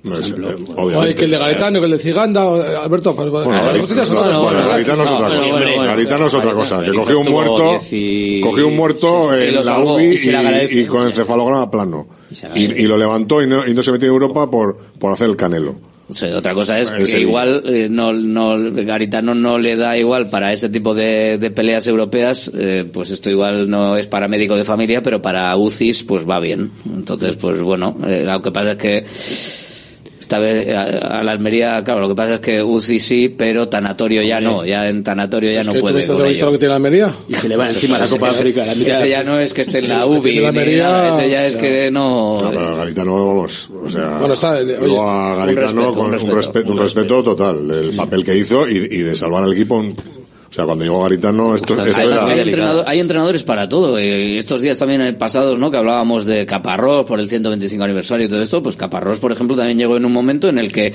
no 0.03 0.17
es, 0.17 0.31
eh, 0.31 0.35
Oye, 0.75 1.15
que 1.15 1.23
el 1.23 1.31
de 1.31 1.37
Garetano, 1.37 1.79
que 1.79 1.85
el 1.85 1.91
de 1.93 1.99
Ciganda, 1.99 2.43
eh, 2.57 2.75
Alberto, 2.75 3.15
pues, 3.15 3.29
Bueno, 3.29 3.51
Garitano. 3.51 4.43
Garitano 4.67 5.03
es 5.03 5.11
otra 5.11 5.27
cosa. 5.29 5.85
Garitano 5.85 6.25
es 6.25 6.33
otra 6.33 6.53
cosa. 6.53 6.83
Que 6.83 6.93
cogió 6.93 7.19
un 7.19 7.29
muerto, 7.31 7.69
10 7.69 7.93
y- 7.93 8.41
cogió 8.41 8.67
un 8.67 8.75
muerto 8.75 9.33
en 9.33 9.55
la 9.65 9.79
UBI 9.79 10.69
y 10.71 10.85
con 10.85 11.05
encefalograma 11.05 11.71
plano. 11.71 12.07
se 12.31 12.49
le 12.49 12.59
Y, 12.59 12.87
lo 12.87 12.97
levantó 12.97 13.41
y 13.41 13.47
no, 13.47 13.65
y 13.67 13.73
no 13.73 13.81
se 13.83 13.91
metió 13.91 14.07
en 14.09 14.13
Europa 14.13 14.49
por, 14.49 14.75
por 14.99 15.11
hacer 15.13 15.29
el 15.29 15.35
canelo. 15.37 15.75
O 16.13 16.15
sea, 16.15 16.37
otra 16.37 16.53
cosa 16.53 16.79
es 16.79 16.91
que 16.91 17.19
igual 17.19 17.63
eh, 17.65 17.87
no, 17.89 18.13
no, 18.13 18.55
Garitano 18.71 19.33
no 19.33 19.57
le 19.57 19.75
da 19.75 19.97
igual 19.97 20.29
para 20.29 20.53
ese 20.53 20.69
tipo 20.69 20.93
de, 20.93 21.39
de 21.39 21.49
peleas 21.49 21.87
europeas, 21.87 22.51
eh, 22.53 22.87
pues 22.91 23.09
esto 23.09 23.31
igual 23.31 23.67
no 23.67 23.97
es 23.97 24.05
para 24.05 24.27
médico 24.27 24.55
de 24.55 24.63
familia, 24.63 25.01
pero 25.01 25.19
para 25.23 25.57
UCIs 25.57 26.03
pues 26.03 26.29
va 26.29 26.39
bien. 26.39 26.69
Entonces, 26.85 27.35
pues 27.35 27.59
bueno, 27.61 27.97
eh, 28.07 28.23
lo 28.23 28.41
que 28.43 28.51
pasa 28.51 28.73
es 28.73 28.77
que 28.77 29.72
esta 30.23 30.39
vez 30.39 30.67
eh, 30.67 30.75
a, 30.75 31.19
a 31.19 31.23
la 31.23 31.31
Almería, 31.33 31.83
claro, 31.83 31.99
lo 32.01 32.09
que 32.09 32.15
pasa 32.15 32.35
es 32.35 32.39
que 32.39 32.61
UCI 32.63 32.99
sí, 32.99 33.29
pero 33.29 33.69
tanatorio 33.69 34.21
ya 34.23 34.39
no, 34.39 34.65
ya 34.65 34.87
en 34.89 35.03
tanatorio 35.03 35.51
ya 35.51 35.61
Es 35.61 35.67
no 35.67 35.73
que 35.73 35.79
tú 35.79 35.83
puede. 35.83 35.95
viste 35.97 36.13
lo 36.13 36.19
viste 36.23 36.37
ello. 36.37 36.45
lo 36.47 36.51
que 36.53 36.57
tiene 36.57 36.69
la 36.69 36.75
Almería. 36.77 37.13
Y 37.29 37.33
se 37.35 37.49
le 37.49 37.55
va 37.57 37.69
encima 37.69 37.99
la 37.99 38.07
Copa 38.07 38.27
África. 38.29 38.63
Ese 38.71 39.09
ya 39.09 39.23
no 39.23 39.37
es 39.39 39.53
que 39.53 39.61
esté 39.61 39.79
en 39.79 39.89
la 39.89 40.05
UBI, 40.05 40.39
la 40.39 40.49
Almería, 40.49 41.09
ese 41.09 41.29
ya 41.29 41.45
es 41.45 41.55
que 41.57 41.91
no... 41.91 42.41
No, 42.41 42.49
pero 42.49 42.75
Garitano, 42.77 43.27
vamos, 43.27 43.69
o 43.85 43.89
sea, 43.89 44.17
Bueno, 44.17 44.33
está, 44.33 44.51
oye, 44.53 44.97
a 44.99 45.33
un 45.33 45.37
Garitano 45.37 45.91
con 45.91 46.13
un 46.13 46.21
un 46.21 46.31
respeto, 46.35 46.71
un 46.71 46.77
un 46.77 46.83
respeto 46.83 47.21
total 47.23 47.67
del 47.67 47.95
papel 47.95 48.23
que 48.23 48.37
hizo 48.37 48.67
y, 48.67 48.77
y 48.77 48.97
de 48.99 49.15
salvar 49.15 49.43
al 49.43 49.53
equipo. 49.53 49.83
O 50.53 50.55
sea, 50.55 50.65
cuando 50.65 50.85
llegó 50.85 51.01
Garitano, 51.01 51.55
esto, 51.55 51.73
esto 51.73 51.99
Además, 51.99 52.21
era... 52.25 52.31
hay, 52.31 52.39
entrenador- 52.47 52.83
hay 52.85 52.99
entrenadores 52.99 53.41
para 53.41 53.67
todo. 53.67 53.99
Y 53.99 54.37
estos 54.37 54.61
días 54.61 54.77
también 54.77 55.01
eh, 55.01 55.13
pasados, 55.13 55.57
¿no? 55.57 55.71
Que 55.71 55.77
hablábamos 55.77 56.27
de 56.27 56.45
Caparrós 56.45 57.07
por 57.07 57.19
el 57.19 57.27
125 57.27 57.83
aniversario 57.83 58.27
y 58.27 58.29
todo 58.29 58.39
esto. 58.39 58.61
Pues 58.61 58.77
Caparrós, 58.77 59.17
por 59.17 59.31
ejemplo, 59.31 59.57
también 59.57 59.79
llegó 59.79 59.97
en 59.97 60.05
un 60.05 60.11
momento 60.11 60.47
en 60.49 60.59
el 60.59 60.71
que 60.71 60.93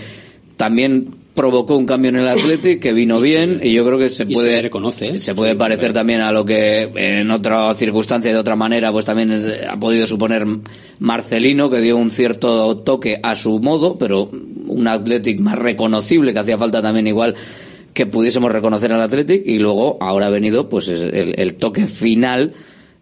también 0.56 1.08
provocó 1.34 1.76
un 1.76 1.86
cambio 1.86 2.10
en 2.10 2.16
el 2.18 2.28
Athletic 2.28 2.78
que 2.80 2.92
vino 2.92 3.20
bien 3.20 3.58
y 3.60 3.72
yo 3.72 3.84
creo 3.84 3.98
que 3.98 4.08
se 4.08 4.22
y 4.28 4.34
puede 4.34 4.56
se 4.56 4.62
reconoce, 4.62 5.04
¿eh? 5.04 5.18
se 5.20 5.34
puede 5.34 5.56
parecer 5.56 5.92
también 5.92 6.20
a 6.20 6.30
lo 6.32 6.44
que 6.44 6.82
en 6.94 7.30
otra 7.32 7.72
circunstancia 7.74 8.32
de 8.32 8.38
otra 8.38 8.56
manera 8.56 8.90
pues 8.90 9.04
también 9.04 9.44
ha 9.68 9.76
podido 9.78 10.04
suponer 10.08 10.44
Marcelino 10.98 11.70
que 11.70 11.80
dio 11.80 11.96
un 11.96 12.10
cierto 12.10 12.78
toque 12.78 13.20
a 13.22 13.36
su 13.36 13.60
modo 13.60 13.96
pero 13.96 14.28
un 14.66 14.88
Athletic 14.88 15.38
más 15.38 15.56
reconocible 15.56 16.32
que 16.32 16.40
hacía 16.40 16.58
falta 16.58 16.82
también 16.82 17.06
igual 17.06 17.36
que 17.92 18.06
pudiésemos 18.06 18.52
reconocer 18.52 18.92
al 18.92 19.02
Athletic 19.02 19.42
y 19.46 19.58
luego 19.58 19.98
ahora 20.00 20.26
ha 20.26 20.30
venido 20.30 20.68
pues 20.68 20.88
es 20.88 21.02
el, 21.02 21.34
el 21.38 21.54
toque 21.56 21.86
final 21.86 22.52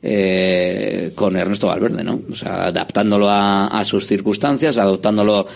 eh, 0.03 1.13
con 1.15 1.37
Ernesto 1.37 1.67
Valverde, 1.67 2.05
¿no? 2.05 2.21
O 2.31 2.35
sea, 2.35 2.67
adaptándolo 2.67 3.29
a, 3.29 3.67
a 3.67 3.85
sus 3.85 4.07
circunstancias, 4.07 4.79
adaptándolo 4.79 5.47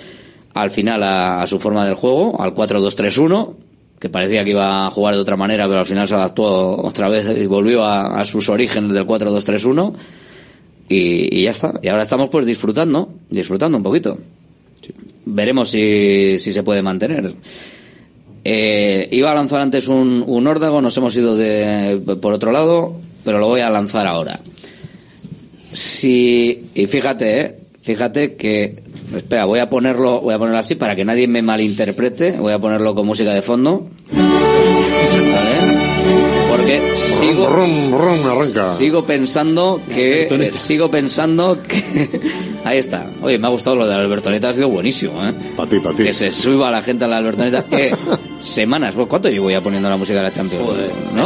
al 0.54 0.70
final 0.70 1.02
a, 1.02 1.42
a 1.42 1.46
su 1.46 1.58
forma 1.60 1.86
del 1.86 1.94
juego, 1.94 2.40
al 2.40 2.54
4-2-3-1, 2.54 3.54
que 4.00 4.08
parecía 4.08 4.42
que 4.44 4.50
iba 4.50 4.86
a 4.86 4.90
jugar 4.90 5.14
de 5.14 5.20
otra 5.20 5.36
manera, 5.36 5.68
pero 5.68 5.80
al 5.80 5.86
final 5.86 6.08
se 6.08 6.14
adaptó 6.14 6.80
otra 6.80 7.08
vez 7.08 7.28
y 7.38 7.46
volvió 7.46 7.84
a, 7.84 8.18
a 8.18 8.24
sus 8.24 8.48
orígenes 8.48 8.94
del 8.94 9.06
4-2-3-1 9.06 9.94
y, 10.88 11.38
y 11.38 11.44
ya 11.44 11.50
está. 11.50 11.74
Y 11.82 11.88
ahora 11.88 12.02
estamos 12.02 12.30
pues 12.30 12.46
disfrutando, 12.46 13.08
disfrutando 13.28 13.76
un 13.76 13.84
poquito. 13.84 14.18
Veremos 15.26 15.70
si, 15.70 16.38
si 16.38 16.52
se 16.52 16.62
puede 16.62 16.82
mantener. 16.82 17.34
Eh, 18.44 19.08
iba 19.12 19.30
a 19.30 19.34
lanzar 19.34 19.60
antes 19.60 19.88
un, 19.88 20.24
un 20.26 20.46
órdago, 20.46 20.80
nos 20.80 20.96
hemos 20.96 21.14
ido 21.16 21.36
de, 21.36 22.00
por 22.20 22.32
otro 22.32 22.52
lado, 22.52 22.94
pero 23.24 23.38
lo 23.38 23.46
voy 23.46 23.60
a 23.60 23.70
lanzar 23.70 24.06
ahora. 24.06 24.40
Si, 25.72 26.70
y 26.74 26.86
fíjate, 26.86 27.40
eh, 27.40 27.58
fíjate 27.82 28.34
que, 28.34 28.82
espera, 29.14 29.44
voy 29.44 29.60
a 29.60 29.68
ponerlo, 29.68 30.20
voy 30.20 30.34
a 30.34 30.38
ponerlo 30.38 30.58
así 30.58 30.74
para 30.74 30.96
que 30.96 31.04
nadie 31.04 31.28
me 31.28 31.42
malinterprete, 31.42 32.32
voy 32.38 32.52
a 32.52 32.58
ponerlo 32.58 32.94
con 32.94 33.06
música 33.06 33.34
de 33.34 33.42
fondo. 33.42 33.88
Sigo, 36.96 37.46
Rum, 37.48 37.92
rum, 37.92 38.26
arranca. 38.26 38.74
sigo 38.74 39.04
pensando 39.04 39.80
que, 39.92 40.28
eh, 40.30 40.52
sigo 40.52 40.90
pensando 40.90 41.58
que, 41.66 42.20
ahí 42.64 42.78
está. 42.78 43.10
Oye, 43.22 43.38
me 43.38 43.46
ha 43.46 43.50
gustado 43.50 43.76
lo 43.76 43.86
de 43.86 43.94
la 43.94 44.00
Albertoneta, 44.00 44.48
ha 44.50 44.52
sido 44.52 44.68
buenísimo, 44.68 45.24
eh. 45.26 45.32
Para 45.56 45.68
ti, 45.68 45.80
para 45.80 45.96
ti. 45.96 46.04
Que 46.04 46.12
se 46.12 46.30
suba 46.30 46.70
la 46.70 46.82
gente 46.82 47.04
a 47.04 47.08
la 47.08 47.16
Albertoneta. 47.18 47.64
Eh, 47.72 47.94
semanas, 48.40 48.94
¿cuánto 49.08 49.28
llevo 49.28 49.50
ya 49.50 49.60
poniendo 49.60 49.88
la 49.88 49.96
música 49.96 50.18
de 50.18 50.24
la 50.24 50.30
Champions? 50.30 50.64
¿No? 51.12 51.22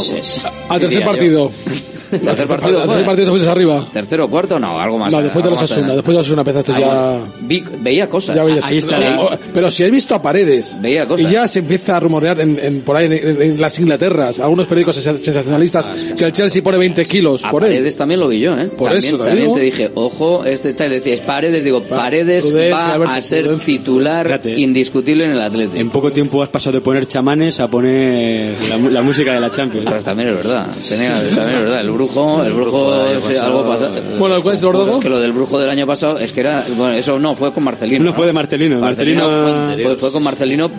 Al 0.68 0.80
tercer 0.80 1.30
yo. 1.30 1.50
Tercer 2.10 2.46
partido, 2.46 2.80
Al 2.82 2.88
tercer 2.88 3.04
partido 3.06 3.26
te 3.26 3.30
fuiste 3.32 3.50
arriba. 3.50 3.86
¿Tercero 3.92 4.24
o 4.26 4.28
cuarto? 4.28 4.58
No, 4.58 4.78
algo 4.80 4.98
más. 4.98 5.12
No, 5.12 5.22
después 5.22 5.44
de 5.44 5.50
los 5.50 5.62
Asuna, 5.62 5.94
después 5.94 6.06
de 6.08 6.12
los 6.14 6.26
Asuna 6.26 6.40
empezaste 6.42 6.72
Ah, 6.74 6.78
ya... 6.80 7.18
vi- 7.42 7.64
veía 7.80 8.08
cosas. 8.08 8.36
Ya 8.36 8.44
veías- 8.44 8.64
Ahí 8.66 8.78
está. 8.78 8.98
No, 8.98 9.24
Veía- 9.30 9.38
Pero 9.52 9.70
si 9.70 9.84
has 9.84 9.90
visto 9.90 10.14
a 10.14 10.22
Paredes. 10.22 10.76
Veía 10.80 11.06
cosas. 11.06 11.30
Y 11.30 11.32
ya 11.34 11.46
se 11.48 11.60
empieza 11.60 11.96
a 11.96 12.00
rumorear 12.00 12.40
en, 12.40 12.58
en- 12.62 12.80
por 12.82 12.96
ahí 12.96 13.06
en, 13.06 13.12
en- 13.12 13.42
en 13.42 13.60
las 13.60 13.78
Inglaterras, 13.78 14.40
algunos 14.40 14.66
periódicos 14.66 14.96
sensa- 14.96 15.22
sensacionalistas, 15.22 15.88
que 16.16 16.24
el 16.24 16.32
Chelsea 16.32 16.62
pone 16.62 16.78
20 16.78 17.04
kilos 17.06 17.44
A 17.44 17.50
por 17.50 17.64
él. 17.64 17.70
Paredes 17.70 17.96
también 17.96 18.20
lo 18.20 18.28
vi 18.28 18.40
yo, 18.40 18.58
¿eh? 18.58 18.66
Por 18.66 18.88
también, 18.90 18.98
eso 18.98 19.18
te 19.18 19.24
también 19.24 19.44
digo. 19.46 19.54
te 19.56 19.60
dije, 19.62 19.90
ojo, 19.94 20.44
este 20.44 20.74
tal, 20.74 20.90
decías 20.90 21.20
Paredes, 21.20 21.64
digo, 21.64 21.86
Paredes 21.86 22.46
prudencia, 22.46 22.76
va 22.76 22.94
Alberto, 22.94 23.14
a 23.14 23.22
ser 23.22 23.42
prudencia. 23.42 23.66
titular 23.78 24.26
Fíjate. 24.26 24.60
indiscutible 24.60 25.24
en 25.24 25.30
el 25.32 25.40
Atlético. 25.40 25.76
En 25.76 25.90
poco 25.90 26.10
tiempo 26.12 26.42
has 26.42 26.48
pasado 26.48 26.72
de 26.74 26.80
poner 26.80 27.06
chamanes 27.06 27.60
a 27.60 27.68
poner 27.68 28.54
la, 28.90 29.02
música 29.02 29.32
de 29.34 29.40
la 29.40 29.50
Champions. 29.50 29.86
Ostras, 29.86 30.04
también 30.04 30.28
es 30.30 30.36
verdad. 30.36 30.68
Tenía- 30.88 31.14
también 31.34 31.58
es 31.58 31.64
verdad. 31.64 31.80
El 31.80 31.90
brujo, 31.94 32.42
el 32.42 32.52
brujo, 32.52 33.06
es 33.06 33.18
pasado. 33.24 33.46
algo 33.46 33.66
pasa. 33.68 33.90
Bueno, 34.18 34.42
¿cuál 34.42 34.54
es 34.54 34.60
el 34.60 34.66
órdago? 34.68 34.90
Es 34.92 34.98
que 34.98 35.08
lo 35.08 35.20
del 35.20 35.32
brujo 35.32 35.58
del 35.58 35.70
año 35.70 35.86
pasado 35.86 36.18
es 36.18 36.32
que 36.32 36.40
era, 36.40 36.64
bueno, 36.76 36.92
eso 36.94 37.18
no 37.18 37.34
fue 37.34 37.52
con 37.52 37.64
Marcelino. 37.64 38.04
No 38.04 38.12
fue 38.12 38.26
de 38.26 38.32
Marcelino, 38.32 38.78
Marcelino, 38.80 39.28
Marcelino- 39.28 39.74
fue, 39.76 39.82
fue- 39.84 39.96
fue 39.96 40.12
con 40.12 40.22
Marcelino 40.22 40.70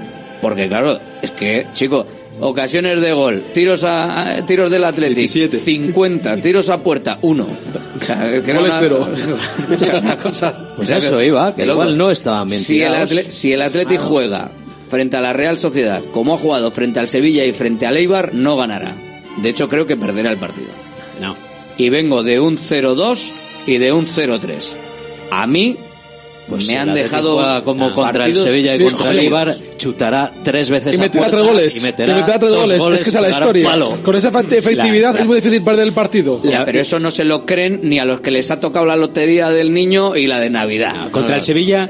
porque 0.41 0.67
claro, 0.67 0.99
es 1.21 1.31
que, 1.31 1.65
chico, 1.73 2.05
ocasiones 2.39 3.01
de 3.01 3.13
gol, 3.13 3.45
tiros 3.53 3.83
a, 3.83 4.35
a- 4.37 4.45
tiros 4.45 4.69
del 4.69 4.83
Atlético, 4.83 5.57
50, 5.57 6.37
tiros 6.41 6.69
a 6.69 6.83
puerta, 6.83 7.17
uno. 7.21 7.47
O 7.99 8.03
sea, 8.03 8.41
que 8.43 8.51
era 8.51 8.59
una- 8.61 8.79
cero. 8.79 9.07
o 9.75 9.79
sea, 9.79 9.99
una 9.99 10.17
cosa. 10.17 10.55
Pues 10.75 10.87
o 10.87 10.89
sea, 10.89 10.97
eso 10.97 11.21
iba, 11.23 11.55
que 11.55 11.65
igual 11.65 11.97
no 11.97 12.11
estaban 12.11 12.47
bien 12.49 12.59
Si 12.59 12.81
el, 12.81 13.07
si 13.31 13.53
el 13.53 13.61
Athletic 13.61 13.99
juega 13.99 14.51
frente 14.89 15.17
a 15.17 15.21
la 15.21 15.33
Real 15.33 15.57
Sociedad, 15.57 16.03
como 16.11 16.35
ha 16.35 16.37
jugado 16.37 16.69
frente 16.69 16.99
al 16.99 17.09
Sevilla 17.09 17.43
y 17.45 17.53
frente 17.53 17.85
al 17.87 17.97
Eibar, 17.97 18.33
no 18.35 18.55
ganará. 18.57 18.95
De 19.41 19.49
hecho, 19.49 19.67
creo 19.67 19.87
que 19.87 19.97
perderá 19.97 20.31
el 20.31 20.37
partido. 20.37 20.67
No. 21.19 21.35
Y 21.77 21.89
vengo 21.89 22.23
de 22.23 22.39
un 22.39 22.57
0-2 22.57 23.31
y 23.67 23.77
de 23.77 23.91
un 23.91 24.05
0-3. 24.05 24.75
A 25.31 25.47
mí 25.47 25.77
pues 26.47 26.67
me 26.67 26.77
han 26.77 26.93
dejado 26.93 27.63
como 27.63 27.93
contra 27.93 28.25
el 28.25 28.35
Sevilla 28.35 28.75
y 28.75 28.83
contra 28.83 29.11
el 29.11 29.19
Eibar 29.19 29.55
chutará 29.77 30.31
tres 30.43 30.69
veces 30.69 30.95
y 30.95 30.97
meterá 30.97 31.25
a 31.25 31.29
tres 31.31 31.43
goles. 31.43 31.77
y 31.77 31.81
meterá, 31.81 32.19
y 32.19 32.39
goles. 32.39 32.81
es 32.99 33.03
que 33.03 33.09
esa 33.09 33.19
es 33.19 33.21
la 33.21 33.29
historia. 33.29 33.69
con 34.03 34.15
esa 34.15 34.29
efectividad 34.29 35.17
es 35.19 35.25
muy 35.25 35.37
difícil 35.37 35.63
perder 35.63 35.87
el 35.87 35.93
partido. 35.93 36.39
La, 36.43 36.65
pero 36.65 36.79
eso 36.79 36.99
no 36.99 37.11
se 37.11 37.23
lo 37.23 37.45
creen 37.45 37.79
ni 37.83 37.99
a 37.99 38.05
los 38.05 38.19
que 38.19 38.31
les 38.31 38.51
ha 38.51 38.59
tocado 38.59 38.85
la 38.85 38.95
lotería 38.95 39.49
del 39.49 39.73
niño 39.73 40.15
y 40.15 40.27
la 40.27 40.39
de 40.39 40.49
Navidad. 40.49 41.09
Contra 41.11 41.37
el 41.37 41.41
Sevilla 41.41 41.89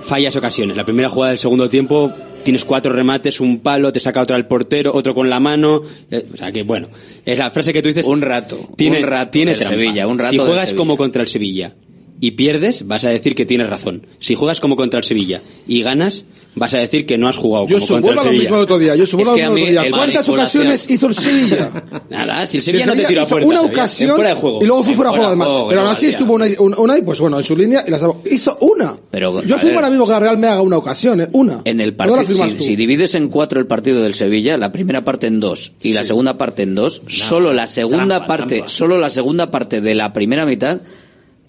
fallas 0.00 0.34
ocasiones. 0.36 0.76
La 0.76 0.84
primera 0.84 1.08
jugada 1.08 1.30
del 1.30 1.38
segundo 1.38 1.68
tiempo 1.68 2.12
tienes 2.42 2.64
cuatro 2.64 2.92
remates, 2.92 3.40
un 3.40 3.60
palo, 3.60 3.92
te 3.92 4.00
saca 4.00 4.20
otro 4.20 4.36
al 4.36 4.46
portero, 4.46 4.94
otro 4.94 5.14
con 5.14 5.30
la 5.30 5.40
mano. 5.40 5.82
Eh, 6.10 6.26
o 6.32 6.36
sea 6.36 6.52
que, 6.52 6.62
bueno, 6.62 6.88
es 7.24 7.38
la 7.38 7.50
frase 7.50 7.72
que 7.72 7.82
tú 7.82 7.88
dices. 7.88 8.06
Un 8.06 8.20
rato. 8.20 8.58
Tiene, 8.76 8.98
un 8.98 9.06
rato. 9.06 9.38
Sevilla, 9.60 10.06
un 10.06 10.18
rato 10.18 10.30
si 10.30 10.38
juegas 10.38 10.74
como 10.74 10.96
contra 10.96 11.22
el 11.22 11.28
Sevilla, 11.28 11.72
y 12.22 12.30
pierdes, 12.30 12.86
vas 12.86 13.02
a 13.04 13.08
decir 13.08 13.34
que 13.34 13.44
tienes 13.44 13.68
razón. 13.68 14.06
Si 14.20 14.36
juegas 14.36 14.60
como 14.60 14.76
contra 14.76 14.98
el 14.98 15.02
Sevilla 15.02 15.42
y 15.66 15.82
ganas, 15.82 16.24
vas 16.54 16.72
a 16.72 16.78
decir 16.78 17.04
que 17.04 17.18
no 17.18 17.28
has 17.28 17.36
jugado 17.36 17.66
yo 17.66 17.80
como 17.80 18.00
contra 18.00 18.12
el 18.12 18.18
Sevilla. 18.20 18.22
Yo 18.22 18.30
lo 18.30 18.38
mismo 18.38 18.56
otro 18.58 18.78
día. 18.78 18.94
Yo 18.94 19.06
subo 19.06 19.24
lo 19.24 19.32
mismo 19.32 19.56
el 19.56 19.76
otro 19.76 19.82
día. 19.82 19.90
¿Cuántas 19.90 20.28
ocasiones 20.28 20.88
hizo 20.88 21.08
el 21.08 21.14
Sevilla? 21.14 21.84
Nada, 22.10 22.46
si 22.46 22.58
el 22.58 22.62
Sevilla, 22.62 22.86
no 22.86 22.94
te 22.94 23.06
tiró 23.06 23.22
a. 23.22 23.26
Una 23.42 23.62
ocasión 23.62 24.20
y 24.60 24.64
luego 24.64 24.84
fue 24.84 24.94
fuera 24.94 25.10
de 25.10 25.16
juego 25.16 25.26
además. 25.26 25.48
Pero 25.68 25.80
aún 25.80 25.90
así 25.90 26.06
estuvo 26.06 26.34
una, 26.34 26.46
una, 26.60 26.96
y 26.96 27.02
pues 27.02 27.18
bueno, 27.18 27.38
en 27.38 27.44
su 27.44 27.56
línea 27.56 27.84
y 27.88 28.34
hizo 28.34 28.56
una. 28.60 28.94
Pero, 29.10 29.42
yo 29.42 29.58
firmo 29.58 29.78
ahora 29.78 29.90
mismo 29.90 30.06
que 30.06 30.12
la 30.12 30.20
Real 30.20 30.38
me 30.38 30.46
haga 30.46 30.62
una 30.62 30.76
ocasión, 30.76 31.22
eh, 31.22 31.28
una. 31.32 31.62
En 31.64 31.80
el 31.80 31.96
partido, 31.96 32.48
si, 32.56 32.76
divides 32.76 33.16
en 33.16 33.30
cuatro 33.30 33.58
el 33.58 33.66
partido 33.66 34.00
del 34.00 34.14
Sevilla, 34.14 34.56
la 34.56 34.70
primera 34.70 35.02
parte 35.02 35.26
en 35.26 35.40
dos 35.40 35.72
y 35.82 35.92
la 35.92 36.04
segunda 36.04 36.38
parte 36.38 36.62
en 36.62 36.76
dos, 36.76 37.02
solo 37.08 37.52
la 37.52 37.66
segunda 37.66 38.26
parte, 38.26 38.62
solo 38.66 38.96
la 38.96 39.10
segunda 39.10 39.50
parte 39.50 39.80
de 39.80 39.96
la 39.96 40.12
primera 40.12 40.46
mitad 40.46 40.78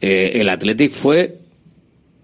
eh, 0.06 0.42
el 0.42 0.50
Athletic 0.50 0.92
fue 0.92 1.38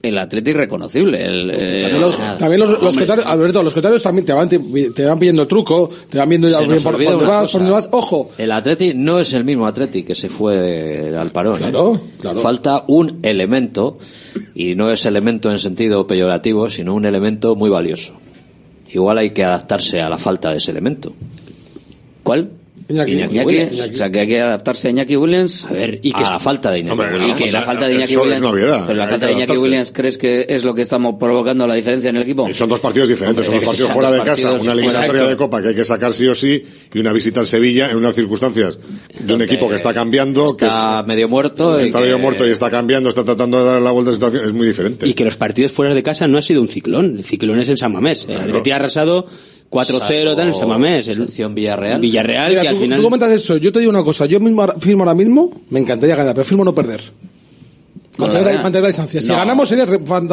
el 0.01 0.18
Athletic 0.18 0.53
reconocible. 0.53 1.26
El, 1.26 1.49
eh, 1.49 1.80
también 1.80 2.01
los, 2.01 2.38
también 2.38 2.60
los, 2.60 2.97
cotarios, 2.97 3.26
Alberto, 3.26 3.64
los 3.64 3.73
cotarios 3.73 4.03
también 4.03 4.26
te 4.26 4.34
van, 4.34 4.49
te, 4.49 4.60
te 4.91 5.06
van 5.06 5.18
pidiendo 5.18 5.47
truco, 5.47 5.89
te 6.10 6.18
van 6.18 6.27
viendo 6.27 6.49
ya 6.49 6.60
por, 6.60 7.01
por, 7.01 7.26
vas, 7.26 7.89
ojo. 7.91 8.31
El 8.38 8.51
Athletic 8.51 8.95
no 8.95 9.18
es 9.18 9.31
el 9.31 9.45
mismo 9.45 9.65
Athletic 9.65 10.07
que 10.07 10.15
se 10.15 10.27
fue 10.27 11.15
al 11.18 11.30
parón. 11.30 11.56
¿eh? 11.56 11.69
Claro, 11.69 12.01
claro. 12.19 12.41
Falta 12.41 12.84
un 12.88 13.19
elemento, 13.23 13.97
y 14.53 14.76
no 14.76 14.91
es 14.91 15.06
elemento 15.06 15.49
en 15.51 15.57
sentido 15.57 16.06
peyorativo, 16.06 16.69
sino 16.69 16.93
un 16.93 17.06
elemento 17.06 17.56
muy 17.56 17.69
valioso. 17.69 18.15
Igual 18.91 19.19
hay 19.19 19.30
que 19.30 19.45
adaptarse 19.45 20.01
a 20.01 20.10
la 20.10 20.18
falta 20.18 20.51
de 20.51 20.57
ese 20.57 20.72
elemento. 20.72 21.14
¿Cuál? 22.23 22.49
Iñaki, 22.90 23.11
Iñaki, 23.11 23.40
Williams. 23.41 23.80
O 23.80 23.95
sea, 23.95 24.10
que 24.10 24.20
hay 24.22 24.28
que 24.28 24.41
adaptarse 24.41 24.88
a 24.88 24.91
Iñaki 24.91 25.16
Williams 25.16 25.66
a, 25.66 25.74
ver, 25.74 25.99
y 26.02 26.11
que 26.11 26.24
a 26.24 26.32
la 26.32 26.40
falta 26.40 26.72
de 26.72 26.80
Iñaki 26.80 26.91
Hombre, 26.91 27.14
Williams. 27.14 27.40
Y 27.40 27.44
que 27.44 27.52
la 27.52 27.61
falta 27.61 27.88
de 27.88 27.94
Iñaki 27.94 28.11
Eso 28.11 28.22
Williams. 28.22 28.38
Es 28.38 28.41
novedad. 28.41 28.84
Pero 28.88 28.98
la 28.98 29.07
falta 29.07 29.26
de 29.28 29.34
Iñaki 29.34 29.57
Williams, 29.57 29.91
¿crees 29.91 30.18
que 30.18 30.45
es 30.49 30.64
lo 30.64 30.74
que 30.74 30.82
estamos 30.82 31.16
provocando 31.20 31.68
la 31.68 31.76
diferencia 31.76 32.10
en 32.10 32.18
el 32.18 32.24
equipo? 32.24 32.52
Son 32.52 32.68
dos 32.68 32.80
partidos 32.80 33.07
diferentes. 33.07 33.48
Hombre, 33.48 33.60
son 33.60 33.66
dos 33.66 33.76
partidos 33.76 33.91
fuera 33.91 34.11
de 34.11 34.24
casa. 34.24 34.53
Una 34.53 34.72
eliminatoria 34.72 35.24
de 35.24 35.38
Copa 35.38 35.61
que 35.61 35.68
hay 35.70 35.76
que 35.76 35.86
sacar 35.86 36.14
sí 36.14 36.28
o 36.28 36.34
sí 36.34 36.64
y 36.94 36.99
una 36.99 37.14
visita 37.14 37.40
al 37.40 37.45
Sevilla 37.45 37.91
en 37.91 37.98
unas 37.98 38.16
circunstancias 38.16 38.80
de 39.20 39.34
un 39.34 39.41
equipo 39.41 39.70
que 39.70 39.76
está 39.76 39.94
cambiando. 39.94 40.48
Está 40.48 40.57
que 40.57 40.66
está 40.66 41.03
medio 41.03 41.30
muerto. 41.30 41.80
Está 41.80 41.99
y 41.99 42.03
medio 42.03 42.20
muerto 42.20 42.48
y 42.48 42.52
está 42.52 42.70
cambiando, 42.70 43.10
está 43.10 43.24
tratando 43.24 43.60
de 43.60 43.72
dar 43.72 43.82
la 43.82 43.91
vuelta 43.91 44.10
a 44.10 44.11
la 44.11 44.16
situación, 44.16 44.45
es 44.45 44.53
muy 44.53 44.68
diferente. 44.68 45.07
Y 45.07 45.14
que 45.14 45.26
los 45.26 45.38
partidos 45.38 45.72
fuera 45.72 45.94
de 45.94 46.03
casa 46.03 46.28
no 46.28 46.38
ha 46.38 46.41
sido 46.41 46.61
un 46.61 46.68
ciclón, 46.68 47.18
el 47.18 47.24
ciclón 47.24 47.60
es 47.60 47.70
el 47.70 47.78
San 47.78 47.94
Mamés. 47.94 48.26
Claro. 48.26 48.61
Ha 48.70 48.76
arrasado 48.76 49.26
4-0 49.70 50.40
en 50.41 50.56
San 50.56 50.68
Mamés. 50.68 51.07
El... 51.07 51.28
Villarreal. 51.53 52.02
Villarreal 52.02 52.49
Mira, 52.49 52.61
que 52.61 52.68
al 52.68 52.76
final... 52.76 52.99
Tú 52.99 53.03
comentas 53.03 53.32
eso, 53.32 53.57
yo 53.57 53.72
te 53.72 53.80
digo 53.80 53.90
una 53.90 54.03
cosa, 54.03 54.26
yo 54.26 54.40
mismo 54.40 54.68
firmo 54.80 55.03
ahora 55.03 55.16
mismo, 55.16 55.61
me 55.70 55.80
encantaría 55.80 56.16
ganar, 56.16 56.34
pero 56.34 56.45
firmo 56.45 56.64
no 56.64 56.74
perder. 56.74 57.02
Mantener, 58.20 58.56
la, 58.56 58.62
mantener 58.62 58.82
la, 58.84 58.88
distancia. 58.88 59.22
Si 59.22 59.28
no. 59.30 59.38
ganamos 59.38 59.70
sería 59.70 59.86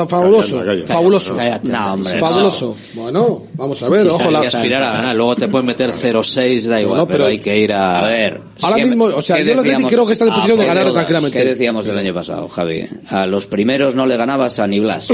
fabuloso. 0.06 0.62
Fabuloso. 0.86 1.36
No, 1.62 1.92
hombre, 1.94 2.18
fabuloso. 2.18 2.76
Bueno, 2.94 3.44
vamos 3.54 3.82
a 3.82 3.88
ver. 3.88 4.02
Si 4.02 4.08
ojo, 4.08 4.30
la... 4.30 4.40
aspirar 4.40 4.82
a 4.82 4.92
ganar. 4.92 5.16
Luego 5.16 5.36
te 5.36 5.48
pueden 5.48 5.66
meter 5.66 5.92
0-6, 5.92 6.62
da 6.62 6.80
igual, 6.80 7.06
pero, 7.06 7.08
pero, 7.08 7.26
hay 7.26 7.38
que 7.38 7.58
ir 7.58 7.72
a... 7.72 8.00
a 8.00 8.08
ver, 8.08 8.40
ahora 8.62 8.76
mismo, 8.76 9.04
o 9.04 9.22
sea, 9.22 9.38
yo 9.40 9.62
decíamos, 9.62 9.90
creo 9.90 10.06
que 10.06 10.12
está 10.12 10.24
en 10.24 10.34
posición 10.34 10.58
de 10.58 10.66
ganar 10.66 10.84
deudas, 10.84 10.94
tranquilamente. 10.94 11.38
¿Qué 11.38 11.44
decíamos 11.44 11.84
del 11.84 11.98
año 11.98 12.14
pasado, 12.14 12.48
Javi? 12.48 12.86
A 13.08 13.26
los 13.26 13.46
primeros 13.46 13.94
no 13.94 14.06
le 14.06 14.16
ganabas 14.16 14.58
a 14.58 14.66
ni 14.66 14.80
Blas. 14.80 15.08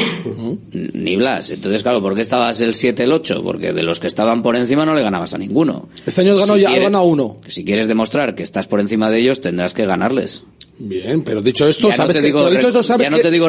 ni 0.72 1.16
Blas. 1.16 1.50
Entonces, 1.50 1.82
claro, 1.82 2.00
¿por 2.00 2.14
qué 2.14 2.22
estabas 2.22 2.60
el 2.60 2.74
7, 2.74 3.04
el 3.04 3.12
8? 3.12 3.42
Porque 3.42 3.72
de 3.72 3.82
los 3.82 4.00
que 4.00 4.06
estaban 4.06 4.42
por 4.42 4.56
encima 4.56 4.84
no 4.84 4.94
le 4.94 5.02
ganabas 5.02 5.34
a 5.34 5.38
ninguno. 5.38 5.88
Este 6.06 6.22
año 6.22 6.36
ganó 6.36 6.54
si 6.54 6.60
ya, 6.60 6.78
gana 6.78 7.02
uno. 7.02 7.36
Si 7.46 7.64
quieres 7.64 7.88
demostrar 7.88 8.34
que 8.34 8.42
estás 8.42 8.66
por 8.66 8.80
encima 8.80 9.10
de 9.10 9.20
ellos, 9.20 9.40
tendrás 9.40 9.74
que 9.74 9.86
ganarles. 9.86 10.44
Bien, 10.78 11.22
pero 11.22 11.42
dicho 11.42 11.66
esto, 11.68 11.90
ya 11.90 11.96
sabes 11.96 12.16
no 12.16 12.20
te 12.20 12.26
que, 12.26 12.26
digo, 12.26 12.50
dicho 12.50 12.68
esto, 12.68 12.82
sabes 12.82 13.08
que, 13.08 13.28
el 13.28 13.40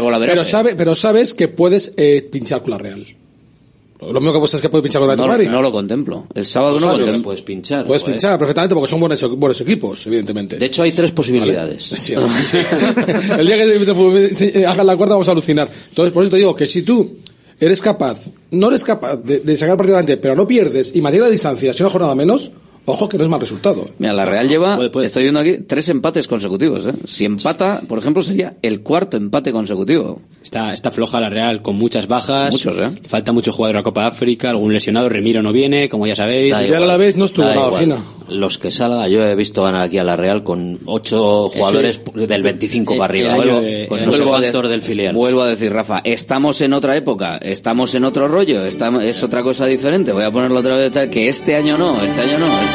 gol 0.00 0.14
a 0.14 0.18
pero, 0.18 0.44
sabe, 0.44 0.74
pero 0.74 0.94
sabes 0.94 1.32
que 1.32 1.48
puedes 1.48 1.94
eh, 1.96 2.28
pinchar 2.30 2.62
con 2.62 2.72
la 2.72 2.78
Real. 2.78 3.06
Lo 4.00 4.20
mismo 4.20 4.32
que 4.32 4.38
vos 4.38 4.52
es 4.52 4.60
que 4.60 4.68
puedes 4.68 4.82
pinchar 4.82 5.00
con 5.00 5.08
la 5.08 5.16
no, 5.16 5.50
No 5.50 5.62
lo 5.62 5.72
contemplo. 5.72 6.26
El 6.34 6.44
sábado 6.44 6.78
no, 6.78 6.96
lo 6.96 7.22
Puedes 7.22 7.42
pinchar. 7.42 7.86
Puedes 7.86 8.02
pinchar 8.02 8.38
perfectamente 8.38 8.74
porque 8.74 8.90
son 8.90 9.00
buenos, 9.00 9.22
buenos, 9.38 9.60
equipos, 9.60 10.06
evidentemente. 10.06 10.58
De 10.58 10.66
hecho, 10.66 10.82
hay 10.82 10.92
tres 10.92 11.12
posibilidades. 11.12 11.92
El 12.18 13.46
día 13.46 13.56
que 13.56 14.60
eh, 14.60 14.66
hagas 14.66 14.84
la 14.84 14.96
cuarta 14.96 15.14
vamos 15.14 15.28
a 15.28 15.30
alucinar. 15.30 15.70
Entonces, 15.88 16.12
por 16.12 16.22
eso 16.22 16.30
te 16.30 16.36
digo 16.36 16.54
que 16.54 16.66
si 16.66 16.82
tú 16.82 17.16
eres 17.58 17.80
capaz, 17.80 18.26
no 18.50 18.68
eres 18.68 18.84
capaz 18.84 19.16
de, 19.16 19.40
de 19.40 19.56
sacar 19.56 19.76
partido 19.76 19.96
adelante, 19.96 20.18
pero 20.18 20.34
no 20.36 20.46
pierdes 20.46 20.94
y 20.94 21.00
mantienes 21.00 21.28
la 21.28 21.32
distancia, 21.32 21.72
si 21.72 21.82
una 21.82 21.90
jornada 21.90 22.14
menos, 22.14 22.50
Ojo 22.86 23.08
que 23.08 23.16
no 23.16 23.24
es 23.24 23.30
mal 23.30 23.40
resultado. 23.40 23.88
Mira, 23.98 24.12
la 24.12 24.26
Real 24.26 24.46
lleva, 24.46 24.78
estoy 25.02 25.22
viendo 25.22 25.40
aquí, 25.40 25.58
tres 25.66 25.88
empates 25.88 26.28
consecutivos. 26.28 26.84
¿eh? 26.86 26.92
Si 27.06 27.24
empata, 27.24 27.80
por 27.88 27.98
ejemplo, 27.98 28.22
sería 28.22 28.56
el 28.60 28.82
cuarto 28.82 29.16
empate 29.16 29.52
consecutivo. 29.52 30.20
Está, 30.42 30.74
está 30.74 30.90
floja 30.90 31.18
la 31.18 31.30
Real, 31.30 31.62
con 31.62 31.76
muchas 31.76 32.06
bajas. 32.08 32.52
Muchos, 32.52 32.76
¿eh? 32.76 32.90
Falta 33.06 33.32
mucho 33.32 33.52
jugador 33.52 33.78
a 33.78 33.82
Copa 33.82 34.06
África, 34.06 34.50
algún 34.50 34.74
lesionado, 34.74 35.08
Remiro 35.08 35.42
no 35.42 35.52
viene, 35.52 35.88
como 35.88 36.06
ya 36.06 36.14
sabéis. 36.14 36.54
Ya 36.68 36.78
la 36.78 36.98
vez 36.98 37.16
no 37.16 37.24
estuvo 37.24 37.46
nada 37.46 37.72
fina. 37.72 38.04
Los 38.28 38.58
que 38.58 38.70
salga, 38.70 39.06
yo 39.08 39.22
he 39.22 39.34
visto 39.34 39.62
ganar 39.62 39.82
aquí 39.82 39.98
a 39.98 40.04
la 40.04 40.16
Real 40.16 40.44
con 40.44 40.80
ocho 40.86 41.48
jugadores 41.50 42.00
del 42.14 42.42
25 42.42 42.94
eh, 42.94 42.98
para 42.98 43.10
arriba. 43.10 43.34
Eh, 43.34 43.36
vuelvo, 43.36 43.60
de, 43.60 43.86
con 43.88 43.98
vuelvo, 44.06 44.40
de, 44.40 44.68
del 44.68 44.82
filial. 44.82 45.14
vuelvo 45.14 45.42
a 45.42 45.48
decir, 45.48 45.72
Rafa, 45.72 46.00
estamos 46.04 46.60
en 46.60 46.72
otra 46.72 46.96
época, 46.96 47.36
estamos 47.38 47.94
en 47.94 48.04
otro 48.04 48.28
rollo, 48.28 48.64
estamos, 48.64 49.02
es 49.02 49.22
otra 49.22 49.42
cosa 49.42 49.66
diferente. 49.66 50.12
Voy 50.12 50.24
a 50.24 50.30
ponerlo 50.30 50.60
otra 50.60 50.76
vez 50.76 50.90
tal, 50.92 51.10
que 51.10 51.28
este 51.28 51.54
año 51.54 51.76
no, 51.76 52.02
este 52.02 52.22
año 52.22 52.38
no. 52.38 52.73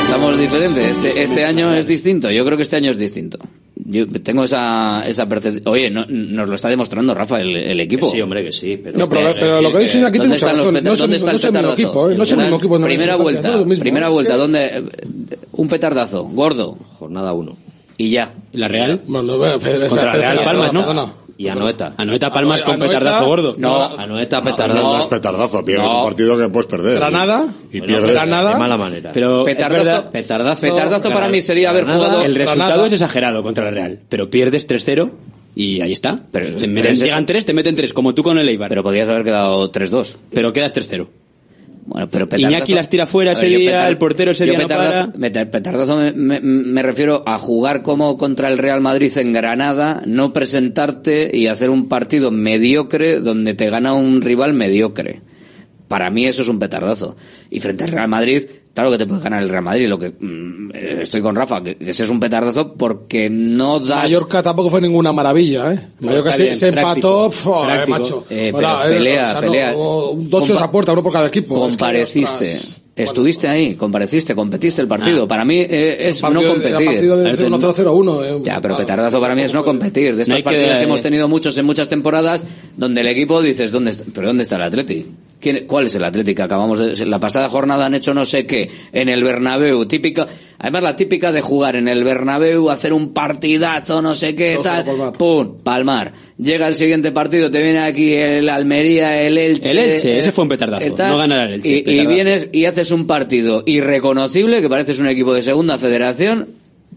Estamos 0.00 0.38
diferentes. 0.38 0.96
Este, 0.96 1.22
este 1.22 1.44
año 1.44 1.74
es 1.74 1.86
distinto. 1.86 2.30
Yo 2.30 2.44
creo 2.44 2.56
que 2.56 2.62
este 2.62 2.76
año 2.76 2.90
es 2.90 2.98
distinto. 2.98 3.38
Yo 3.74 4.06
tengo 4.08 4.44
esa, 4.44 5.02
esa 5.06 5.26
percepción. 5.26 5.62
Oye, 5.66 5.90
no, 5.90 6.06
nos 6.06 6.48
lo 6.48 6.54
está 6.54 6.68
demostrando 6.68 7.14
Rafa, 7.14 7.40
el, 7.40 7.54
el 7.54 7.80
equipo. 7.80 8.10
Sí, 8.10 8.20
hombre, 8.20 8.42
que 8.42 8.52
sí. 8.52 8.80
Pero, 8.82 8.98
no, 8.98 9.04
este 9.04 9.16
pero, 9.16 9.34
pero 9.34 9.60
lo 9.62 9.70
que 9.70 9.76
ha 9.76 9.80
dicho 9.80 10.06
aquí. 10.06 10.18
No 10.18 10.24
¿Dónde 10.24 10.36
está 11.16 11.30
el 11.30 11.40
petardazo? 11.40 12.14
No 12.14 12.22
es 12.22 12.30
el 12.30 12.38
mismo 12.38 12.56
equipo. 12.56 12.80
Primera 12.80 13.16
vuelta, 13.16 13.64
primera 13.78 14.08
vuelta, 14.08 14.36
¿dónde? 14.36 14.84
Un 15.52 15.68
petardazo, 15.68 16.24
gordo. 16.24 16.78
Jornada 16.98 17.32
1. 17.32 17.56
Y 17.98 18.10
ya. 18.10 18.32
La 18.52 18.68
Real? 18.68 19.00
Contra 19.06 20.04
la 20.04 20.12
Real 20.12 20.40
Palmas, 20.44 20.72
¿no? 20.72 21.25
Y 21.38 21.48
Anoeta. 21.48 21.92
Anoeta 21.96 22.32
Palma 22.32 22.58
con 22.60 22.74
Anoeta, 22.74 22.98
petardazo 22.98 23.26
gordo. 23.26 23.54
No, 23.58 23.84
Anoeta 23.98 24.42
petardazo. 24.42 24.82
No, 24.82 24.94
no 24.94 25.00
es 25.00 25.06
petardazo, 25.06 25.64
pierdes 25.64 25.86
no. 25.86 25.98
un 25.98 26.04
partido 26.06 26.38
que 26.38 26.48
puedes 26.48 26.66
perder. 26.66 26.94
Granada. 26.94 27.46
Y 27.70 27.80
pero 27.80 27.86
pierdes. 27.86 28.12
Granada. 28.12 28.52
De 28.54 28.58
mala 28.58 28.76
manera. 28.78 29.12
Pero 29.12 29.44
petardazo, 29.44 29.84
verdad, 29.84 30.10
petardazo, 30.10 30.60
petardazo 30.62 31.10
para 31.10 31.28
mí 31.28 31.42
sería 31.42 31.70
haber 31.70 31.84
jugado. 31.84 32.22
El 32.22 32.34
resultado 32.34 32.68
Granada. 32.68 32.86
es 32.86 32.92
exagerado 32.92 33.42
contra 33.42 33.68
el 33.68 33.74
Real, 33.74 34.00
pero 34.08 34.30
pierdes 34.30 34.66
3-0. 34.66 35.10
Y 35.54 35.80
ahí 35.80 35.92
está. 35.92 36.20
Pero, 36.30 36.54
te 36.54 36.66
meten, 36.66 36.92
es 36.92 37.00
llegan 37.00 37.24
tres, 37.24 37.46
te 37.46 37.54
meten 37.54 37.74
tres, 37.76 37.94
como 37.94 38.14
tú 38.14 38.22
con 38.22 38.36
el 38.38 38.46
Eibar. 38.46 38.68
Pero 38.68 38.82
podías 38.82 39.08
haber 39.08 39.24
quedado 39.24 39.72
3-2. 39.72 40.16
Pero 40.30 40.52
quedas 40.52 40.74
3-0. 40.74 41.08
Bueno, 41.86 42.08
pero 42.10 42.28
Iñaki 42.36 42.74
las 42.74 42.88
tira 42.88 43.06
fuera 43.06 43.32
ese 43.32 43.48
ver, 43.48 43.58
día, 43.58 43.88
el 43.88 43.96
portero 43.96 44.32
ese 44.32 44.44
día 44.44 44.58
petardazo, 44.58 45.06
no 45.06 45.12
para. 45.12 45.50
Petardazo 45.50 45.96
me, 46.16 46.40
me, 46.40 46.82
refiero 46.82 47.22
a 47.26 47.38
jugar 47.38 47.82
como 47.82 48.18
contra 48.18 48.48
el 48.48 48.58
Real 48.58 48.80
Madrid 48.80 49.16
en 49.18 49.32
Granada, 49.32 50.02
no 50.04 50.32
presentarte 50.32 51.30
y 51.32 51.46
hacer 51.46 51.70
un 51.70 51.88
partido 51.88 52.32
mediocre 52.32 53.20
donde 53.20 53.54
te 53.54 53.70
gana 53.70 53.94
un 53.94 54.20
rival 54.20 54.52
mediocre. 54.52 55.20
Para 55.86 56.10
mí 56.10 56.26
eso 56.26 56.42
es 56.42 56.48
un 56.48 56.58
petardazo. 56.58 57.16
Y 57.50 57.60
frente 57.60 57.84
al 57.84 57.90
Real 57.90 58.08
Madrid 58.08 58.42
Claro 58.76 58.90
que 58.90 58.98
te 58.98 59.06
puedes 59.06 59.24
ganar 59.24 59.42
el 59.42 59.48
Real 59.48 59.62
Madrid, 59.62 59.88
lo 59.88 59.96
que 59.96 60.10
mm, 60.10 60.70
eh, 60.74 60.98
estoy 61.00 61.22
con 61.22 61.34
Rafa, 61.34 61.62
que 61.62 61.78
ese 61.80 62.04
es 62.04 62.10
un 62.10 62.20
petardazo 62.20 62.74
porque 62.74 63.30
no 63.30 63.80
das... 63.80 64.02
Mallorca 64.02 64.42
tampoco 64.42 64.68
fue 64.68 64.82
ninguna 64.82 65.14
maravilla, 65.14 65.72
¿eh? 65.72 65.88
Mallorca 66.00 66.36
bien, 66.36 66.54
se, 66.54 66.68
empató, 66.68 67.30
práctico, 67.30 67.70
eh, 67.70 67.86
macho. 67.86 68.26
Eh, 68.28 68.52
pelea, 68.52 69.40
pelea. 69.40 69.72
No, 69.72 70.10
dos, 70.16 70.44
tres 70.44 70.60
a 70.60 70.70
puerta, 70.70 70.92
uno 70.92 71.02
por 71.02 71.10
cada 71.10 71.28
equipo. 71.28 71.54
Compareciste. 71.58 72.58
Estuviste 72.96 73.46
ahí, 73.46 73.74
compareciste, 73.74 74.34
competiste 74.34 74.80
el 74.80 74.88
partido. 74.88 75.24
Eh, 75.24 75.28
para 75.28 75.44
mí 75.44 75.66
es 75.68 76.22
no 76.22 76.42
competir. 76.42 77.00
0 77.00 77.34
-0 77.36 77.92
-1, 77.92 78.24
eh. 78.24 78.40
Ya, 78.42 78.58
pero 78.60 78.74
petardazo 78.74 79.20
para 79.20 79.34
mí 79.34 79.42
es 79.42 79.52
no 79.52 79.62
competir. 79.62 80.16
De 80.16 80.22
estos 80.22 80.38
no 80.38 80.42
partidos 80.42 80.78
que, 80.78 80.82
hemos 80.82 81.02
tenido 81.02 81.28
muchos 81.28 81.58
en 81.58 81.66
muchas 81.66 81.88
temporadas, 81.88 82.46
donde 82.74 83.02
el 83.02 83.08
equipo 83.08 83.42
dices, 83.42 83.70
¿dónde 83.70 83.90
está, 83.90 84.04
¿pero 84.14 84.28
dónde 84.28 84.44
está 84.44 84.56
el 84.56 84.62
Atleti? 84.62 85.06
¿Quién, 85.38 85.66
¿Cuál 85.66 85.86
es 85.86 85.94
el 85.94 86.04
Atlético? 86.04 86.42
Acabamos 86.42 86.78
de, 86.78 87.04
la 87.04 87.18
pasada 87.18 87.50
jornada 87.50 87.84
han 87.84 87.94
hecho 87.94 88.14
no 88.14 88.24
sé 88.24 88.46
qué 88.46 88.70
en 88.92 89.10
el 89.10 89.22
Bernabéu, 89.22 89.84
típica 89.84 90.26
Además, 90.58 90.82
la 90.82 90.96
típica 90.96 91.32
de 91.32 91.40
jugar 91.42 91.76
en 91.76 91.86
el 91.88 92.02
Bernabéu, 92.04 92.70
hacer 92.70 92.92
un 92.92 93.12
partidazo, 93.12 94.00
no 94.00 94.14
sé 94.14 94.34
qué, 94.34 94.54
Todo 94.54 94.62
tal. 94.62 94.84
palmar. 94.84 95.12
Pum, 95.12 95.56
palmar. 95.62 96.12
Llega 96.38 96.66
el 96.68 96.74
siguiente 96.74 97.12
partido, 97.12 97.50
te 97.50 97.62
viene 97.62 97.78
aquí 97.80 98.14
el 98.14 98.48
Almería, 98.48 99.20
el 99.20 99.36
Elche. 99.38 99.70
El 99.70 99.78
Elche, 99.78 100.18
ese 100.18 100.32
fue 100.32 100.42
un 100.44 100.48
petardazo. 100.48 100.84
eh, 100.84 100.90
tal. 100.96 101.10
No 101.10 101.18
ganará 101.18 101.46
el 101.46 101.54
Elche, 101.54 101.82
Y, 101.86 102.06
vienes 102.06 102.48
y 102.52 102.64
haces 102.64 102.90
un 102.90 103.06
partido 103.06 103.62
irreconocible, 103.66 104.60
que 104.60 104.68
pareces 104.68 104.98
un 104.98 105.08
equipo 105.08 105.34
de 105.34 105.42
segunda 105.42 105.78
federación, 105.78 106.48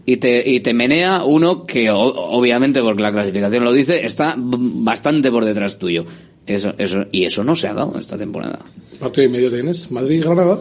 y 0.06 0.16
te, 0.16 0.48
y 0.48 0.60
te 0.60 0.72
menea 0.72 1.24
uno 1.24 1.62
que, 1.64 1.90
o- 1.90 1.98
obviamente, 2.02 2.80
porque 2.80 3.02
la 3.02 3.12
clasificación 3.12 3.62
lo 3.64 3.72
dice, 3.72 4.04
está 4.06 4.34
bastante 4.38 5.30
por 5.30 5.44
detrás 5.44 5.78
tuyo. 5.78 6.04
Eso, 6.46 6.72
eso, 6.78 7.04
y 7.12 7.24
eso 7.24 7.44
no 7.44 7.54
se 7.54 7.68
ha 7.68 7.74
dado 7.74 7.98
esta 7.98 8.16
temporada. 8.16 8.58
Partido 8.98 9.26
y 9.26 9.30
medio 9.30 9.50
tienes. 9.50 9.90
Madrid, 9.90 10.22
Granada. 10.24 10.58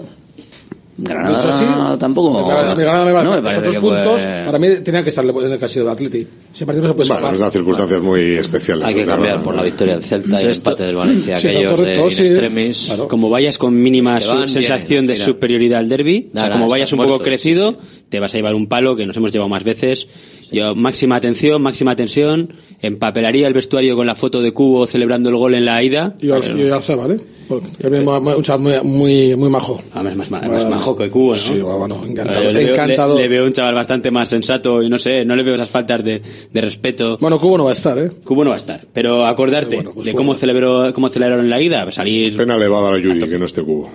Granada 1.01 1.57
sí. 1.57 1.65
tampoco. 1.99 2.31
Me 2.41 2.43
Granada, 2.47 2.75
me 2.75 2.83
Granada 2.83 3.05
me 3.05 3.11
no 3.23 3.31
me 3.31 3.37
Esos 3.37 3.43
parece 3.43 3.65
dos 3.65 3.73
que 3.75 3.79
puntos, 3.81 4.21
para 4.45 4.57
mí 4.59 4.67
tenían 4.83 5.03
que 5.03 5.09
estar 5.09 5.23
en 5.25 5.29
el 5.51 5.69
sido 5.69 5.85
de 5.85 5.91
Atleti. 5.91 6.27
Ese 6.53 6.65
partido 6.65 6.83
no 6.83 6.89
se 6.89 6.93
puede 6.95 7.07
Bueno, 7.07 7.13
escapar. 7.15 7.33
es 7.33 7.39
unas 7.39 7.53
circunstancias 7.53 8.01
muy 8.01 8.21
especiales. 8.35 8.85
Hay 8.87 8.95
que 8.95 9.03
claro. 9.03 9.21
cambiar 9.21 9.43
por 9.43 9.55
la 9.55 9.61
victoria 9.63 9.93
del 9.95 10.03
Celta 10.03 10.41
y 10.41 10.43
el 10.45 10.49
esto- 10.51 10.69
empate 10.71 10.83
del 10.85 10.95
Valencia, 10.95 11.39
Sí, 11.39 11.47
aquellos 11.47 11.79
correcto, 11.79 12.01
de 12.03 12.09
in 12.09 12.15
sí. 12.15 12.21
extremis. 12.23 12.91
Como 13.07 13.29
vayas 13.29 13.57
con 13.57 13.81
mínima 13.81 14.19
que 14.19 14.27
van 14.27 14.49
sensación 14.49 14.87
bien, 14.89 15.07
de 15.07 15.13
mira. 15.13 15.25
superioridad 15.25 15.79
al 15.79 15.89
derby, 15.89 16.27
o 16.29 16.31
sea, 16.33 16.41
Nada, 16.43 16.53
como 16.59 16.69
vayas 16.69 16.91
un 16.93 16.99
poco 16.99 17.19
crecido, 17.19 17.75
te 18.09 18.19
vas 18.19 18.33
a 18.33 18.37
llevar 18.37 18.55
un 18.55 18.67
palo 18.67 18.95
que 18.95 19.05
nos 19.05 19.15
hemos 19.17 19.31
llevado 19.31 19.49
más 19.49 19.63
veces. 19.63 20.07
Yo, 20.51 20.73
máxima 20.75 21.15
atención, 21.15 21.61
máxima 21.61 21.95
tensión, 21.95 22.53
empapelaría 22.81 23.47
el 23.47 23.53
vestuario 23.53 23.95
con 23.95 24.07
la 24.07 24.15
foto 24.15 24.41
de 24.41 24.51
Cubo 24.51 24.87
celebrando 24.87 25.29
el 25.29 25.35
gol 25.35 25.53
en 25.53 25.65
la 25.65 25.81
ida. 25.83 26.15
Y 26.21 26.31
Arce, 26.31 26.95
¿vale? 26.95 27.19
Un 27.49 28.43
chaval 28.43 28.61
muy, 28.61 28.73
muy, 28.83 29.35
muy 29.35 29.49
majo. 29.49 29.79
Además, 29.93 30.15
más, 30.29 30.29
más, 30.31 30.49
más 30.49 30.69
majo 30.69 30.95
que 30.95 31.09
Cubo, 31.09 31.31
¿no? 31.31 31.35
Sí, 31.37 31.59
bueno, 31.59 31.99
encantador. 32.07 32.43
Yo 32.43 32.51
le 32.51 32.63
veo, 32.63 32.73
encantador. 32.73 33.15
le- 33.17 33.21
le 33.23 33.27
veo 33.27 33.45
un 33.45 33.53
chaval 33.53 33.75
bastante 33.75 34.11
más 34.11 34.29
sensato 34.29 34.81
y 34.83 34.89
no 34.89 34.99
sé, 34.99 35.25
no 35.25 35.35
le 35.35 35.43
veo 35.43 35.55
esas 35.55 35.69
faltas 35.69 36.03
de, 36.03 36.21
de 36.51 36.61
respeto. 36.61 37.17
Bueno, 37.19 37.39
Cubo 37.39 37.57
no 37.57 37.63
va 37.65 37.71
a 37.71 37.73
estar, 37.73 37.97
¿eh? 37.97 38.11
Cubo 38.23 38.43
no 38.43 38.49
va 38.51 38.55
a 38.55 38.59
estar, 38.59 38.81
pero 38.93 39.25
acordarte 39.25 39.81
pues 39.93 40.05
de 40.05 40.13
cómo 40.13 40.33
celebró, 40.33 40.93
cómo 40.93 41.09
celebraron 41.09 41.49
la 41.49 41.61
ida, 41.61 41.91
salir. 41.91 42.35
Pena 42.37 42.57
le 42.57 42.67
va 42.67 42.79
a 42.79 42.81
dar 42.81 42.93
a 42.95 42.99
Yuri 42.99 43.19
que 43.27 43.39
no 43.39 43.45
esté 43.45 43.61
cubo. 43.63 43.89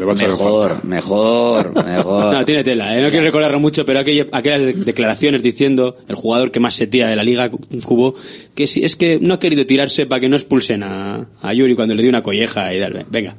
Le 0.00 0.04
va 0.06 0.12
a 0.12 0.14
echar 0.14 0.30
en 0.30 0.36
falta. 0.36 0.80
Mejor, 0.82 0.84
mejor, 0.84 1.84
mejor. 1.86 2.32
No, 2.32 2.44
tiene 2.44 2.64
tela, 2.64 2.96
¿eh? 2.98 3.02
no 3.02 3.10
quiero 3.10 3.24
recordarlo 3.26 3.60
mucho, 3.60 3.84
pero 3.84 4.00
aquella- 4.00 4.26
aquellas 4.32 4.60
de- 4.62 4.72
declaraciones 4.72 5.42
diciendo 5.42 5.96
el 6.08 6.16
jugador 6.16 6.50
que 6.50 6.58
más 6.58 6.74
se 6.74 6.86
tira 6.86 7.08
de 7.08 7.16
la 7.16 7.22
liga, 7.22 7.50
Cubo, 7.84 8.14
que 8.54 8.66
si 8.66 8.82
es 8.84 8.96
que 8.96 9.20
no 9.20 9.34
ha 9.34 9.38
querido 9.38 9.66
tirarse 9.66 10.06
para 10.06 10.20
que 10.20 10.28
no 10.28 10.36
expulsen 10.36 10.82
a, 10.82 11.28
a 11.42 11.54
Yuri 11.54 11.74
cuando 11.76 11.94
le 11.94 12.02
dio 12.02 12.08
una 12.08 12.22
colleja 12.22 12.74
y 12.74 12.80
tal. 12.80 13.04
Venga, 13.10 13.36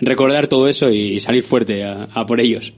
recordar 0.00 0.48
todo 0.48 0.68
eso 0.68 0.90
y 0.90 1.20
salir 1.20 1.42
fuerte 1.42 1.84
a, 1.84 2.08
a 2.12 2.26
por 2.26 2.40
ellos. 2.40 2.74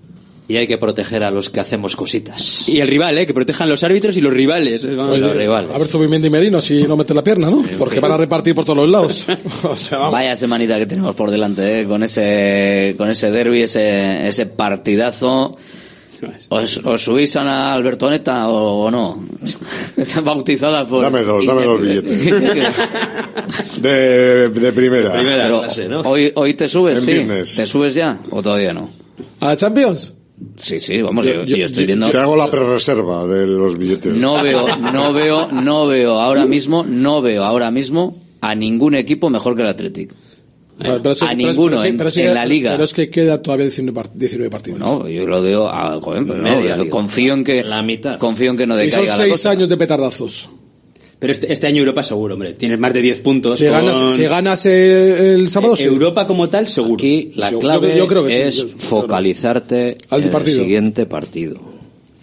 Y 0.47 0.57
hay 0.57 0.67
que 0.67 0.77
proteger 0.77 1.25
a 1.25 1.31
los 1.31 1.49
que 1.49 1.61
hacemos 1.61 1.97
cositas. 1.97 2.69
Y 2.69 2.81
el 2.81 2.87
rival, 2.89 3.17
¿eh? 3.17 3.27
que 3.27 3.33
protejan 3.33 3.67
los 3.67 3.83
árbitros 3.83 4.15
y 4.19 4.21
los 4.21 4.33
rivales. 4.33 4.85
¿eh? 4.85 4.95
Vamos. 4.95 5.19
Oye, 5.23 5.47
A 5.47 5.79
ver, 5.79 5.87
Zubimendi 5.87 6.27
y 6.27 6.31
Merino 6.31 6.61
si 6.61 6.83
no 6.83 6.99
mete 6.99 7.15
la 7.15 7.25
pierna, 7.25 7.49
¿no? 7.49 7.65
Porque 7.79 7.99
van 7.99 8.13
a 8.13 8.19
repartir 8.19 8.55
por 8.55 8.65
todos 8.67 8.77
los 8.77 8.91
lados. 8.91 9.27
o 9.63 9.75
sea, 9.75 9.99
vamos. 9.99 10.13
Vaya 10.13 10.37
semanita 10.37 10.79
que 10.79 10.85
tenemos 10.85 11.15
por 11.17 11.31
delante, 11.31 11.81
¿eh? 11.81 11.87
con 11.87 12.03
ese 12.03 12.95
con 12.99 13.09
ese 13.09 13.31
derby, 13.31 13.63
ese, 13.63 14.29
ese 14.29 14.45
partidazo. 14.45 15.57
¿Os, 16.49 16.79
os 16.85 17.03
subís 17.03 17.37
a 17.37 17.73
Albertoneta 17.73 18.49
o, 18.49 18.85
o 18.85 18.91
no? 18.91 19.27
Está 19.97 20.21
bautizada 20.21 20.87
por... 20.87 21.03
Dame 21.03 21.23
dos, 21.23 21.45
dame 21.45 21.65
dos 21.65 21.81
billetes. 21.81 22.35
De, 23.83 24.49
de 24.49 24.73
primera. 24.73 25.13
Pero 25.75 26.01
hoy, 26.05 26.33
hoy 26.35 26.55
te 26.55 26.69
subes, 26.69 26.99
En 26.99 27.05
sí. 27.05 27.13
business. 27.15 27.57
¿Te 27.57 27.67
subes 27.67 27.95
ya 27.95 28.19
o 28.31 28.43
todavía 28.43 28.73
no? 28.73 28.89
¿A 29.41 29.55
Champions? 29.57 30.15
Sí, 30.57 30.81
sí, 30.81 31.01
vamos, 31.01 31.25
yo, 31.25 31.45
yo 31.45 31.65
estoy 31.65 31.87
viendo... 31.87 32.11
Te 32.11 32.19
hago 32.19 32.35
la 32.37 32.51
prerreserva 32.51 33.27
de 33.27 33.47
los 33.47 33.79
billetes. 33.79 34.15
No 34.17 34.43
veo, 34.43 34.77
no 34.79 35.13
veo, 35.13 35.49
no 35.53 35.87
veo 35.87 36.19
ahora 36.19 36.45
mismo, 36.45 36.85
no 36.85 37.23
veo 37.23 37.45
ahora 37.45 37.71
mismo 37.71 38.19
a 38.41 38.55
ningún 38.55 38.95
equipo 38.95 39.31
mejor 39.31 39.55
que 39.57 39.63
el 39.63 39.69
Athletic. 39.69 40.13
Pero- 40.77 41.01
pero 41.01 41.13
a 41.13 41.15
pero- 41.19 41.37
ninguno 41.37 41.77
pero 41.81 42.05
en, 42.09 42.11
sí 42.11 42.23
en 42.23 42.35
la 42.35 42.45
liga. 42.45 42.73
Pero 42.73 42.83
es 42.83 42.93
que 42.93 43.09
queda 43.09 43.41
todavía 43.41 43.67
19, 43.67 43.97
part- 44.01 44.11
19 44.13 44.51
partidos. 44.51 44.81
No, 44.81 45.09
yo 45.09 45.25
lo 45.27 45.41
veo 45.41 45.69
a, 45.69 46.01
joder, 46.01 46.23
no, 46.27 46.61
yo 46.77 46.91
confío 46.91 47.33
en 47.35 47.45
que 47.45 47.63
La 47.63 47.83
mitad. 47.83 48.19
confío 48.19 48.51
en 48.51 48.57
que 48.57 48.67
no 48.67 48.75
y 48.83 48.91
son 48.91 49.03
decaiga 49.03 49.13
la 49.17 49.25
6 49.25 49.33
cosa. 49.35 49.51
años 49.51 49.69
de 49.69 49.77
petardazos. 49.77 50.51
Pero 51.19 51.33
este, 51.33 51.53
este 51.53 51.67
año 51.67 51.79
Europa 51.79 52.03
seguro, 52.03 52.35
hombre. 52.35 52.53
Tienes 52.53 52.79
más 52.79 52.93
de 52.93 53.01
10 53.03 53.21
puntos. 53.21 53.57
Si 53.59 53.65
con- 53.65 53.73
ganas, 53.73 54.13
si 54.15 54.23
ganas 54.25 54.67
el, 54.67 54.73
el 54.73 55.51
sábado, 55.51 55.75
sí. 55.77 55.85
Europa 55.85 56.27
como 56.27 56.49
tal, 56.49 56.69
seguro. 56.69 56.95
Aquí 56.95 57.31
la 57.37 57.51
Yo- 57.51 57.59
clave 57.61 57.91
yo- 57.91 57.97
yo 57.99 58.07
creo 58.09 58.25
que 58.27 58.31
sí, 58.35 58.41
es 58.43 58.57
yo- 58.57 58.69
focalizarte 58.77 59.97
Al 60.11 60.23
en 60.25 60.31
partido. 60.31 60.57
el 60.59 60.63
siguiente 60.65 61.07
partido. 61.07 61.57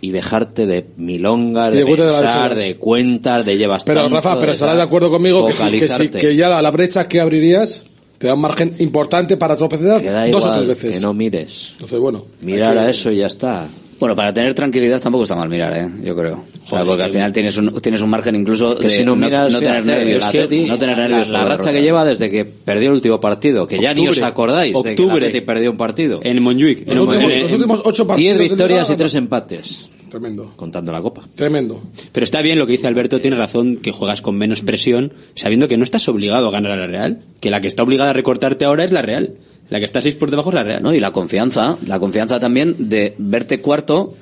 Y 0.04 0.12
dejarte 0.12 0.66
de 0.66 0.86
milongas, 0.98 1.72
de 1.72 1.78
de 1.80 1.86
cuentas 1.86 2.08
de 2.08 2.14
la 2.14 2.22
pensar, 2.22 2.56
de 2.56 2.76
cuentas, 2.78 3.46
de 3.46 3.58
llevas 3.58 3.84
Pero 3.86 4.02
tanto, 4.02 4.16
Rafa, 4.16 4.34
pero 4.36 4.48
de 4.48 4.54
estarás 4.54 4.76
de 4.76 4.82
acuerdo 4.82 5.10
conmigo 5.12 5.46
que, 5.46 5.54
sí, 5.54 5.80
que, 5.80 5.88
sí, 5.88 6.10
que 6.10 6.36
ya 6.36 6.50
la, 6.50 6.62
la 6.62 6.72
brecha 6.72 7.08
que 7.08 7.20
abrirías 7.20 7.86
te 8.18 8.28
da 8.28 8.34
un 8.34 8.42
margen 8.42 8.74
importante 8.80 9.38
para 9.38 9.56
tropezar 9.56 10.02
dos 10.32 10.44
o 10.46 10.54
tres 10.56 10.68
veces. 10.68 10.96
que 10.96 11.02
no 11.02 11.14
mires. 11.14 11.70
Entonces, 11.74 12.00
bueno. 12.00 12.26
Mirar 12.42 12.78
a 12.78 12.90
eso 12.90 13.12
y 13.12 13.18
ya 13.18 13.28
está. 13.28 13.68
Bueno, 14.02 14.16
para 14.16 14.34
tener 14.34 14.54
tranquilidad 14.54 15.00
tampoco 15.00 15.24
está 15.24 15.36
mal 15.36 15.48
mirar, 15.48 15.78
¿eh? 15.78 15.88
Yo 16.04 16.16
creo. 16.16 16.34
O 16.34 16.68
sea, 16.68 16.80
Joder, 16.80 16.86
porque 16.88 17.04
al 17.04 17.10
que- 17.10 17.14
final 17.14 17.32
tienes 17.32 17.56
un, 17.58 17.82
tienes 17.82 18.02
un 18.02 18.10
margen 18.10 18.36
incluso 18.36 18.76
Que 18.78 18.84
de 18.84 18.90
si 18.90 19.06
no 19.06 19.16
miras, 19.16 19.50
no 19.52 19.60
tener 19.60 19.86
nervios. 19.86 20.24
el 20.24 20.30
Atleti, 20.30 20.66
no 20.68 20.78
tener 20.78 20.98
la- 20.98 21.08
racha 21.24 21.32
derrota. 21.44 21.72
que 21.72 21.82
lleva 21.82 22.04
desde 22.04 22.30
que 22.30 22.44
perdió 22.44 22.90
el 22.90 22.96
último 22.96 23.20
partido, 23.22 23.66
que 23.68 23.80
ya 23.80 23.94
ni 23.94 24.02
os 24.08 24.18
Octubre. 24.18 24.26
acordáis 24.28 24.74
de 24.74 24.82
que 24.82 24.88
el 24.90 24.94
Octubre. 25.00 25.26
Atleti 25.28 25.46
perdió 25.46 25.72
un 25.72 25.78
partido. 25.78 26.20
En 26.24 26.42
Montjuic. 26.44 26.88
En 26.88 26.98
Los 26.98 27.08
últimos, 27.08 27.32
en- 27.32 27.42
los 27.44 27.52
últimos 27.54 27.82
ocho 27.86 28.08
partidos. 28.08 28.38
Diez 28.38 28.50
victorias 28.50 28.90
y 28.90 28.96
tres 28.96 29.16
empates, 29.16 29.90
Tremendo. 30.10 30.52
contando 30.56 30.92
la 30.92 31.02
copa. 31.02 31.22
Tremendo. 31.36 31.82
Pero 32.12 32.24
está 32.24 32.42
bien 32.42 32.58
lo 32.58 32.66
que 32.66 32.72
dice 32.74 32.88
Alberto, 32.88 33.22
tiene 33.22 33.38
razón 33.38 33.78
que 33.78 33.92
juegas 33.92 34.22
con 34.24 34.36
menos 34.36 34.62
presión, 34.62 35.14
sabiendo 35.36 35.68
que 35.68 35.78
no 35.78 35.84
estás 35.84 36.08
obligado 36.10 36.48
a 36.48 36.52
ganar 36.52 36.72
a 36.72 36.76
la 36.76 36.88
Real, 36.88 37.20
que 37.40 37.52
la 37.52 37.62
que 37.62 37.68
está 37.68 37.84
obligada 37.84 38.10
a 38.10 38.14
recortarte 38.14 38.66
ahora 38.66 38.84
es 38.84 38.92
la 38.92 39.04
Real. 39.04 39.36
La 39.72 39.80
que 39.80 39.86
está 39.86 40.00
seis 40.02 40.14
por 40.16 40.30
debajo 40.30 40.50
es 40.50 40.54
la 40.56 40.64
Real. 40.64 40.84
¿no? 40.84 40.94
Y 40.94 41.00
la 41.00 41.12
confianza, 41.12 41.78
la 41.88 41.98
confianza 41.98 42.40
también 42.40 42.76
de 42.90 43.16
verte 43.18 43.60
cuarto, 43.62 44.14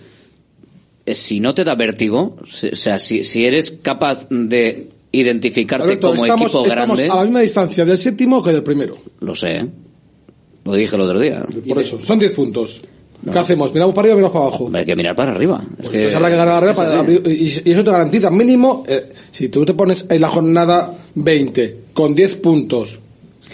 eh, 1.05 1.13
si 1.15 1.39
no 1.41 1.53
te 1.53 1.63
da 1.63 1.75
vértigo, 1.75 2.37
si- 2.49 2.69
o 2.69 2.75
sea, 2.75 2.97
si, 2.99 3.23
si 3.25 3.45
eres 3.45 3.71
capaz 3.81 4.27
de 4.29 4.87
identificarte 5.11 5.83
Alberto, 5.85 6.11
como 6.11 6.23
estamos, 6.23 6.41
equipo 6.51 6.65
estamos 6.67 6.97
grande, 6.99 7.11
a 7.11 7.15
la 7.17 7.23
misma 7.23 7.39
distancia 7.41 7.83
del 7.83 7.97
séptimo 7.97 8.41
que 8.43 8.51
del 8.51 8.63
primero. 8.63 8.95
lo 9.21 9.33
sé, 9.35 9.57
¿eh? 9.57 9.65
lo 10.65 10.73
dije 10.75 10.95
el 10.95 11.01
otro 11.01 11.19
día. 11.19 11.43
Por 11.67 11.79
eso, 11.79 11.99
son 11.99 12.19
10 12.19 12.31
puntos. 12.33 12.81
¿Qué 13.29 13.37
hacemos? 13.37 13.73
¿Miramos 13.73 13.93
para 13.95 14.03
arriba 14.05 14.15
o 14.15 14.17
miramos 14.19 14.33
para 14.33 14.45
abajo? 14.45 14.69
Hay 14.73 14.85
que 14.85 14.95
mirar 14.95 15.13
para 15.15 15.31
arriba. 15.33 15.61
Es 15.79 15.89
que, 15.89 15.97
Entonces 15.97 16.15
habrá 16.15 16.29
que 16.29 16.35
ganar 16.37 16.53
la 16.53 16.59
Real 16.59 16.71
es 16.71 16.77
para 16.77 16.89
así. 16.89 16.97
abrir- 16.99 17.63
y, 17.65 17.69
y 17.69 17.71
eso 17.73 17.83
te 17.83 17.91
garantiza 17.91 18.29
mínimo, 18.31 18.85
eh, 18.87 19.11
si 19.31 19.49
tú 19.49 19.65
te 19.65 19.73
pones 19.73 20.05
en 20.09 20.21
la 20.21 20.29
jornada 20.29 20.93
20 21.15 21.77
con 21.93 22.13
10 22.15 22.35
puntos, 22.35 22.99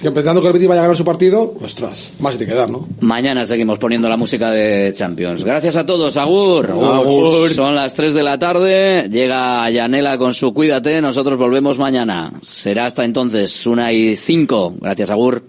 que 0.02 0.08
empezando 0.08 0.42
que 0.42 0.48
el 0.48 0.54
Betis 0.54 0.68
vaya 0.68 0.82
a 0.82 0.84
ganar 0.84 0.98
su 0.98 1.06
partido, 1.06 1.56
ostras, 1.62 2.12
más 2.20 2.38
te 2.38 2.46
quedar, 2.46 2.70
¿no? 2.70 2.88
Mañana 3.00 3.46
seguimos 3.46 3.80
poniendo 3.80 4.10
la 4.10 4.18
música 4.18 4.52
de 4.52 4.92
Champions. 4.94 5.44
Gracias 5.44 5.76
a 5.76 5.86
todos, 5.86 6.18
Agur. 6.18 6.70
Agur. 6.72 7.50
Son 7.50 7.76
las 7.76 7.94
3 7.94 8.14
de 8.14 8.24
la 8.24 8.38
tarde. 8.38 9.08
Llega 9.10 9.70
Yanela 9.70 10.18
con 10.18 10.34
su 10.34 10.54
Cuídate. 10.54 11.02
Nosotros 11.02 11.38
volvemos 11.38 11.80
mañana. 11.80 12.32
Será 12.44 12.86
hasta 12.86 13.06
entonces, 13.06 13.66
una 13.66 13.92
y 13.94 14.16
cinco. 14.16 14.76
Gracias, 14.80 15.12
Agur. 15.12 15.44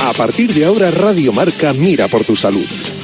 A 0.00 0.12
partir 0.12 0.54
de 0.54 0.64
ahora 0.64 0.90
Radio 0.90 1.32
Marca 1.32 1.72
mira 1.72 2.08
por 2.08 2.24
tu 2.24 2.36
salud. 2.36 2.66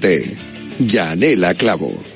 Cuídate. 0.00 0.36
Yanela 0.80 1.54
Clavo. 1.54 2.09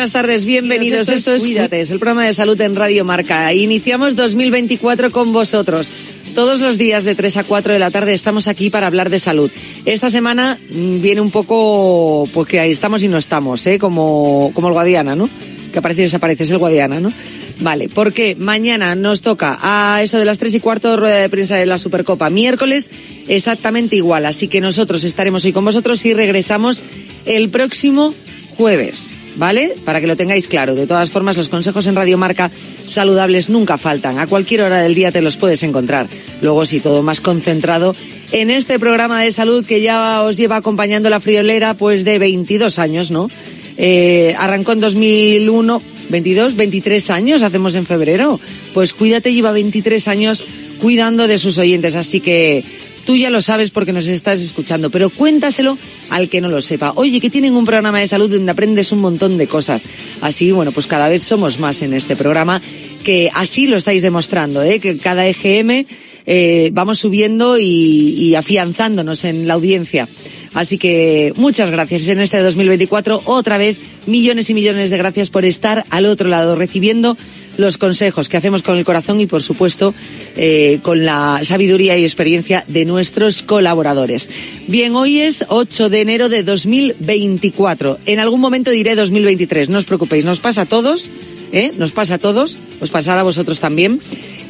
Buenas 0.00 0.12
tardes, 0.12 0.46
bienvenidos. 0.46 1.02
Esto 1.02 1.12
es 1.12 1.18
Esto 1.18 1.34
es 1.34 1.42
Cuídate, 1.42 1.78
es 1.82 1.90
el 1.90 1.98
programa 1.98 2.24
de 2.24 2.32
salud 2.32 2.58
en 2.62 2.74
Radio 2.74 3.04
Marca. 3.04 3.52
Iniciamos 3.52 4.16
2024 4.16 5.10
con 5.10 5.30
vosotros. 5.30 5.92
Todos 6.34 6.60
los 6.60 6.78
días 6.78 7.04
de 7.04 7.14
3 7.14 7.36
a 7.36 7.44
4 7.44 7.74
de 7.74 7.78
la 7.78 7.90
tarde 7.90 8.14
estamos 8.14 8.48
aquí 8.48 8.70
para 8.70 8.86
hablar 8.86 9.10
de 9.10 9.18
salud. 9.18 9.50
Esta 9.84 10.08
semana 10.08 10.58
mm, 10.70 11.02
viene 11.02 11.20
un 11.20 11.30
poco, 11.30 12.26
pues 12.32 12.48
que 12.48 12.60
ahí 12.60 12.70
estamos 12.70 13.02
y 13.02 13.08
no 13.08 13.18
estamos, 13.18 13.66
¿eh? 13.66 13.78
como, 13.78 14.52
como 14.54 14.68
el 14.68 14.72
Guadiana, 14.72 15.14
¿no? 15.14 15.28
Que 15.70 15.80
aparece 15.80 16.00
y 16.00 16.04
desaparece, 16.04 16.44
es 16.44 16.50
el 16.50 16.56
Guadiana, 16.56 16.98
¿no? 16.98 17.12
Vale, 17.58 17.90
porque 17.90 18.34
mañana 18.36 18.94
nos 18.94 19.20
toca 19.20 19.58
a 19.60 20.02
eso 20.02 20.18
de 20.18 20.24
las 20.24 20.38
3 20.38 20.54
y 20.54 20.60
cuarto 20.60 20.96
rueda 20.96 21.16
de 21.16 21.28
prensa 21.28 21.56
de 21.56 21.66
la 21.66 21.76
Supercopa. 21.76 22.30
Miércoles 22.30 22.90
exactamente 23.28 23.96
igual, 23.96 24.24
así 24.24 24.48
que 24.48 24.62
nosotros 24.62 25.04
estaremos 25.04 25.44
hoy 25.44 25.52
con 25.52 25.66
vosotros 25.66 26.02
y 26.06 26.14
regresamos 26.14 26.82
el 27.26 27.50
próximo 27.50 28.14
jueves. 28.56 29.10
¿Vale? 29.40 29.74
Para 29.86 30.02
que 30.02 30.06
lo 30.06 30.16
tengáis 30.16 30.48
claro. 30.48 30.74
De 30.74 30.86
todas 30.86 31.10
formas, 31.10 31.38
los 31.38 31.48
consejos 31.48 31.86
en 31.86 31.96
Radio 31.96 32.18
Marca 32.18 32.50
saludables 32.86 33.48
nunca 33.48 33.78
faltan. 33.78 34.18
A 34.18 34.26
cualquier 34.26 34.60
hora 34.60 34.82
del 34.82 34.94
día 34.94 35.12
te 35.12 35.22
los 35.22 35.38
puedes 35.38 35.62
encontrar. 35.62 36.08
Luego, 36.42 36.66
sí, 36.66 36.78
todo 36.78 37.02
más 37.02 37.22
concentrado 37.22 37.96
en 38.32 38.50
este 38.50 38.78
programa 38.78 39.22
de 39.22 39.32
salud 39.32 39.64
que 39.64 39.80
ya 39.80 40.24
os 40.24 40.36
lleva 40.36 40.56
acompañando 40.56 41.08
la 41.08 41.20
friolera, 41.20 41.72
pues 41.72 42.04
de 42.04 42.18
22 42.18 42.78
años, 42.78 43.10
¿no? 43.10 43.30
Eh, 43.78 44.34
arrancó 44.38 44.72
en 44.72 44.80
2001, 44.80 45.82
22, 46.10 46.56
23 46.56 47.10
años 47.10 47.42
hacemos 47.42 47.74
en 47.76 47.86
febrero. 47.86 48.38
Pues 48.74 48.92
cuídate, 48.92 49.32
lleva 49.32 49.52
23 49.52 50.06
años 50.08 50.44
cuidando 50.82 51.26
de 51.26 51.38
sus 51.38 51.56
oyentes. 51.56 51.94
Así 51.94 52.20
que 52.20 52.62
Tú 53.04 53.16
ya 53.16 53.30
lo 53.30 53.40
sabes 53.40 53.70
porque 53.70 53.92
nos 53.92 54.06
estás 54.06 54.40
escuchando, 54.40 54.90
pero 54.90 55.10
cuéntaselo 55.10 55.78
al 56.10 56.28
que 56.28 56.40
no 56.40 56.48
lo 56.48 56.60
sepa. 56.60 56.92
Oye, 56.96 57.20
que 57.20 57.30
tienen 57.30 57.54
un 57.54 57.64
programa 57.64 58.00
de 58.00 58.08
salud 58.08 58.30
donde 58.30 58.52
aprendes 58.52 58.92
un 58.92 59.00
montón 59.00 59.38
de 59.38 59.46
cosas. 59.46 59.84
Así, 60.20 60.52
bueno, 60.52 60.72
pues 60.72 60.86
cada 60.86 61.08
vez 61.08 61.24
somos 61.24 61.58
más 61.58 61.82
en 61.82 61.94
este 61.94 62.16
programa, 62.16 62.60
que 63.04 63.30
así 63.34 63.66
lo 63.66 63.76
estáis 63.76 64.02
demostrando, 64.02 64.62
¿eh? 64.62 64.80
que 64.80 64.98
cada 64.98 65.26
EGM 65.26 65.86
eh, 66.26 66.70
vamos 66.72 66.98
subiendo 66.98 67.58
y, 67.58 67.64
y 67.64 68.34
afianzándonos 68.34 69.24
en 69.24 69.46
la 69.46 69.54
audiencia. 69.54 70.06
Así 70.52 70.78
que 70.78 71.32
muchas 71.36 71.70
gracias 71.70 72.08
en 72.08 72.20
este 72.20 72.38
2024. 72.38 73.22
Otra 73.24 73.56
vez, 73.56 73.78
millones 74.06 74.50
y 74.50 74.54
millones 74.54 74.90
de 74.90 74.98
gracias 74.98 75.30
por 75.30 75.44
estar 75.44 75.84
al 75.90 76.06
otro 76.06 76.28
lado, 76.28 76.56
recibiendo 76.56 77.16
los 77.56 77.78
consejos 77.78 78.28
que 78.28 78.36
hacemos 78.36 78.62
con 78.62 78.78
el 78.78 78.84
corazón 78.84 79.20
y, 79.20 79.26
por 79.26 79.42
supuesto, 79.42 79.94
eh, 80.36 80.78
con 80.82 81.04
la 81.04 81.40
sabiduría 81.42 81.96
y 81.98 82.04
experiencia 82.04 82.64
de 82.68 82.84
nuestros 82.84 83.42
colaboradores. 83.42 84.30
Bien, 84.66 84.94
hoy 84.94 85.20
es 85.20 85.44
8 85.48 85.88
de 85.88 86.00
enero 86.00 86.28
de 86.28 86.42
2024. 86.42 87.98
En 88.06 88.18
algún 88.20 88.40
momento 88.40 88.70
diré 88.70 88.94
2023. 88.94 89.68
No 89.68 89.78
os 89.78 89.84
preocupéis, 89.84 90.24
nos 90.24 90.40
pasa 90.40 90.62
a 90.62 90.66
todos. 90.66 91.10
¿eh? 91.52 91.72
Nos 91.76 91.92
pasa 91.92 92.14
a 92.14 92.18
todos, 92.18 92.58
os 92.80 92.90
pasará 92.90 93.20
a 93.20 93.24
vosotros 93.24 93.60
también 93.60 94.00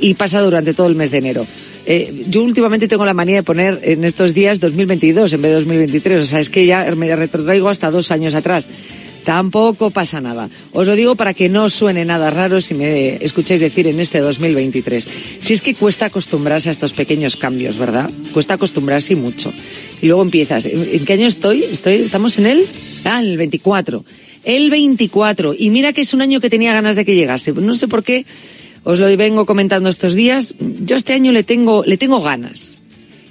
y 0.00 0.14
pasa 0.14 0.40
durante 0.40 0.74
todo 0.74 0.86
el 0.86 0.94
mes 0.94 1.10
de 1.10 1.18
enero. 1.18 1.46
Eh, 1.86 2.26
yo 2.28 2.44
últimamente 2.44 2.88
tengo 2.88 3.04
la 3.04 3.14
manía 3.14 3.36
de 3.36 3.42
poner 3.42 3.80
en 3.82 4.04
estos 4.04 4.34
días 4.34 4.60
2022 4.60 5.32
en 5.32 5.42
vez 5.42 5.50
de 5.50 5.54
2023. 5.56 6.22
O 6.22 6.26
sea, 6.26 6.40
es 6.40 6.50
que 6.50 6.66
ya 6.66 6.84
me 6.94 7.14
retrotraigo 7.16 7.68
hasta 7.68 7.90
dos 7.90 8.10
años 8.10 8.34
atrás. 8.34 8.68
Tampoco 9.24 9.90
pasa 9.90 10.20
nada. 10.20 10.48
Os 10.72 10.86
lo 10.86 10.96
digo 10.96 11.14
para 11.14 11.34
que 11.34 11.48
no 11.48 11.68
suene 11.70 12.04
nada 12.04 12.30
raro 12.30 12.60
si 12.60 12.74
me 12.74 13.22
escucháis 13.22 13.60
decir 13.60 13.86
en 13.86 14.00
este 14.00 14.18
2023. 14.20 15.06
Si 15.40 15.52
es 15.52 15.62
que 15.62 15.74
cuesta 15.74 16.06
acostumbrarse 16.06 16.68
a 16.68 16.72
estos 16.72 16.92
pequeños 16.92 17.36
cambios, 17.36 17.78
¿verdad? 17.78 18.10
Cuesta 18.32 18.54
acostumbrarse 18.54 19.16
mucho. 19.16 19.52
Y 20.00 20.06
luego 20.06 20.22
empiezas. 20.22 20.64
¿En 20.66 21.04
qué 21.04 21.12
año 21.12 21.26
estoy? 21.26 21.64
estoy 21.64 21.94
¿Estamos 21.96 22.38
en 22.38 22.46
el? 22.46 22.66
Ah, 23.04 23.20
en 23.20 23.28
el 23.28 23.36
24. 23.36 24.04
El 24.44 24.70
24. 24.70 25.54
Y 25.56 25.70
mira 25.70 25.92
que 25.92 26.00
es 26.00 26.14
un 26.14 26.22
año 26.22 26.40
que 26.40 26.50
tenía 26.50 26.72
ganas 26.72 26.96
de 26.96 27.04
que 27.04 27.14
llegase. 27.14 27.52
No 27.52 27.74
sé 27.74 27.88
por 27.88 28.02
qué 28.02 28.24
os 28.84 28.98
lo 28.98 29.14
vengo 29.16 29.44
comentando 29.44 29.88
estos 29.88 30.14
días. 30.14 30.54
Yo 30.58 30.96
este 30.96 31.12
año 31.12 31.32
le 31.32 31.44
tengo, 31.44 31.84
le 31.84 31.98
tengo 31.98 32.22
ganas. 32.22 32.78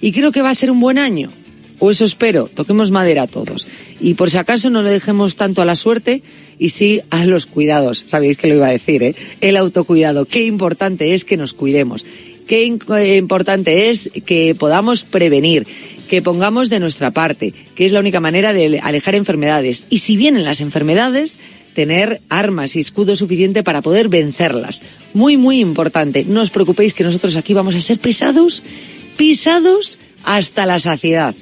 Y 0.02 0.11
creo 0.11 0.32
que 0.32 0.41
va 0.41 0.52
a 0.52 0.56
ser 0.56 0.72
un 0.72 0.80
buen 0.80 0.98
año. 0.98 1.32
O 1.80 1.91
eso 1.91 2.03
espero, 2.03 2.49
toquemos 2.53 2.91
madera 2.91 3.26
todos. 3.26 3.68
Y 3.99 4.14
por 4.15 4.30
si 4.30 4.38
acaso 4.38 4.69
no 4.69 4.84
le 4.84 4.91
dejemos 4.91 5.35
tanto 5.35 5.61
a 5.61 5.65
la 5.65 5.76
suerte 5.76 6.22
y 6.60 6.69
sí 6.69 7.01
a 7.10 7.26
los 7.26 7.45
cuidados. 7.45 8.03
Sabéis 8.07 8.38
que 8.38 8.47
lo 8.47 8.56
iba 8.56 8.68
a 8.68 8.72
decir, 8.72 9.01
¿eh? 9.01 9.15
El 9.39 9.56
autocuidado. 9.56 10.26
Qué 10.26 10.43
importante 10.43 11.14
es 11.14 11.23
que 11.23 11.38
nos 11.38 11.53
cuidemos. 11.53 12.06
Qué 12.47 12.65
importante 12.65 13.89
es 13.89 14.10
que 14.26 14.56
podamos 14.56 15.03
prevenir, 15.03 15.68
que 16.10 16.22
pongamos 16.22 16.69
de 16.69 16.80
nuestra 16.80 17.11
parte, 17.11 17.53
que 17.76 17.85
es 17.85 17.91
la 17.91 17.99
única 17.99 18.19
manera 18.19 18.53
de 18.53 18.80
alejar 18.80 19.14
enfermedades. 19.15 19.85
Y 19.89 19.99
si 19.99 20.18
vienen 20.18 20.43
las 20.43 20.60
enfermedades, 20.60 21.38
tener 21.76 22.22
armas 22.27 22.76
y 22.76 22.80
escudo 22.80 23.15
suficiente 23.15 23.64
para 23.64 23.84
poder 23.84 24.10
vencerlas. 24.10 24.81
Muy, 25.14 25.38
muy 25.38 25.60
importante. 25.60 26.26
No 26.27 26.41
os 26.41 26.49
preocupéis 26.49 26.93
que 26.93 27.03
nosotros 27.03 27.38
aquí 27.38 27.53
vamos 27.53 27.76
a 27.76 27.80
ser 27.80 27.99
pesados, 27.99 28.64
pisados 29.15 29.99
hasta 30.23 30.65
la 30.65 30.80
saciedad 30.80 31.35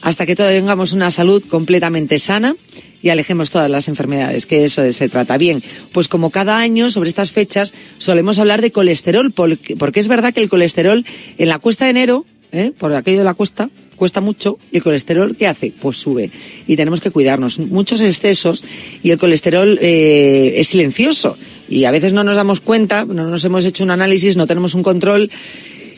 hasta 0.00 0.26
que 0.26 0.36
tengamos 0.36 0.92
una 0.92 1.10
salud 1.10 1.42
completamente 1.48 2.18
sana 2.18 2.56
y 3.02 3.08
alejemos 3.08 3.50
todas 3.50 3.70
las 3.70 3.88
enfermedades, 3.88 4.46
que 4.46 4.64
eso 4.64 4.90
se 4.92 5.08
trata. 5.08 5.38
Bien, 5.38 5.62
pues 5.92 6.08
como 6.08 6.30
cada 6.30 6.58
año 6.58 6.90
sobre 6.90 7.08
estas 7.08 7.32
fechas 7.32 7.72
solemos 7.98 8.38
hablar 8.38 8.60
de 8.60 8.72
colesterol, 8.72 9.32
porque 9.32 10.00
es 10.00 10.08
verdad 10.08 10.34
que 10.34 10.42
el 10.42 10.48
colesterol 10.48 11.04
en 11.38 11.48
la 11.48 11.58
cuesta 11.58 11.86
de 11.86 11.92
enero, 11.92 12.26
¿eh? 12.52 12.72
por 12.76 12.94
aquello 12.94 13.18
de 13.18 13.24
la 13.24 13.34
cuesta, 13.34 13.70
cuesta 13.96 14.20
mucho 14.20 14.58
y 14.72 14.78
el 14.78 14.82
colesterol, 14.82 15.36
¿qué 15.36 15.46
hace? 15.46 15.72
Pues 15.80 15.98
sube. 15.98 16.30
Y 16.66 16.76
tenemos 16.76 17.00
que 17.00 17.10
cuidarnos. 17.10 17.58
Muchos 17.58 18.00
excesos 18.00 18.64
y 19.02 19.10
el 19.10 19.18
colesterol 19.18 19.78
eh, 19.80 20.54
es 20.56 20.68
silencioso. 20.68 21.36
Y 21.68 21.84
a 21.84 21.90
veces 21.90 22.12
no 22.12 22.24
nos 22.24 22.36
damos 22.36 22.60
cuenta, 22.60 23.04
no 23.04 23.28
nos 23.28 23.44
hemos 23.44 23.64
hecho 23.64 23.84
un 23.84 23.90
análisis, 23.90 24.36
no 24.36 24.46
tenemos 24.46 24.74
un 24.74 24.82
control 24.82 25.30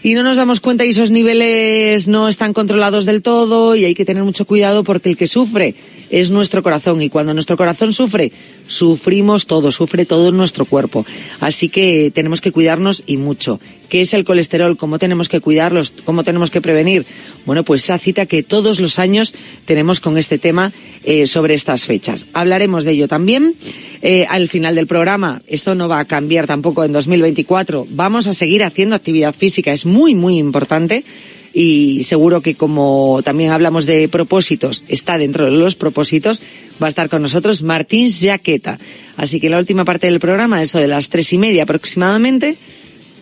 y 0.02 0.14
no 0.14 0.22
nos 0.22 0.36
damos 0.36 0.60
cuenta 0.60 0.84
y 0.84 0.90
esos 0.90 1.10
niveles 1.10 2.08
no 2.08 2.28
están 2.28 2.52
controlados 2.52 3.04
del 3.04 3.22
todo 3.22 3.76
y 3.76 3.84
hay 3.84 3.94
que 3.94 4.04
tener 4.04 4.24
mucho 4.24 4.44
cuidado 4.44 4.84
porque 4.84 5.10
el 5.10 5.16
que 5.16 5.26
sufre 5.26 5.74
es 6.12 6.30
nuestro 6.30 6.62
corazón 6.62 7.02
y 7.02 7.08
cuando 7.08 7.34
nuestro 7.34 7.56
corazón 7.56 7.92
sufre, 7.92 8.30
sufrimos 8.68 9.46
todo, 9.46 9.72
sufre 9.72 10.04
todo 10.04 10.30
nuestro 10.30 10.66
cuerpo. 10.66 11.04
Así 11.40 11.70
que 11.70 12.12
tenemos 12.14 12.40
que 12.40 12.52
cuidarnos 12.52 13.02
y 13.06 13.16
mucho. 13.16 13.58
¿Qué 13.88 14.02
es 14.02 14.14
el 14.14 14.24
colesterol? 14.24 14.76
¿Cómo 14.76 14.98
tenemos 14.98 15.28
que 15.28 15.40
cuidarlos? 15.40 15.92
¿Cómo 16.04 16.22
tenemos 16.22 16.50
que 16.50 16.60
prevenir? 16.60 17.06
Bueno, 17.46 17.64
pues 17.64 17.84
esa 17.84 17.98
cita 17.98 18.26
que 18.26 18.42
todos 18.42 18.78
los 18.78 18.98
años 18.98 19.34
tenemos 19.64 20.00
con 20.00 20.18
este 20.18 20.38
tema 20.38 20.72
eh, 21.02 21.26
sobre 21.26 21.54
estas 21.54 21.86
fechas. 21.86 22.26
Hablaremos 22.34 22.84
de 22.84 22.92
ello 22.92 23.08
también 23.08 23.54
eh, 24.02 24.26
al 24.28 24.48
final 24.48 24.74
del 24.74 24.86
programa. 24.86 25.42
Esto 25.46 25.74
no 25.74 25.88
va 25.88 25.98
a 25.98 26.04
cambiar 26.04 26.46
tampoco 26.46 26.84
en 26.84 26.92
2024. 26.92 27.86
Vamos 27.90 28.26
a 28.26 28.34
seguir 28.34 28.64
haciendo 28.64 28.96
actividad 28.96 29.34
física. 29.34 29.72
Es 29.72 29.86
muy, 29.86 30.14
muy 30.14 30.38
importante 30.38 31.04
y 31.52 32.04
seguro 32.04 32.40
que 32.40 32.54
como 32.54 33.20
también 33.24 33.50
hablamos 33.50 33.86
de 33.86 34.08
propósitos, 34.08 34.84
está 34.88 35.18
dentro 35.18 35.44
de 35.44 35.50
los 35.50 35.74
propósitos, 35.74 36.42
va 36.82 36.86
a 36.86 36.88
estar 36.88 37.08
con 37.08 37.22
nosotros 37.22 37.62
Martín 37.62 38.10
Jaqueta. 38.10 38.78
Así 39.16 39.40
que 39.40 39.50
la 39.50 39.58
última 39.58 39.84
parte 39.84 40.06
del 40.06 40.20
programa, 40.20 40.62
eso 40.62 40.78
de 40.78 40.88
las 40.88 41.08
tres 41.08 41.32
y 41.32 41.38
media 41.38 41.64
aproximadamente, 41.64 42.56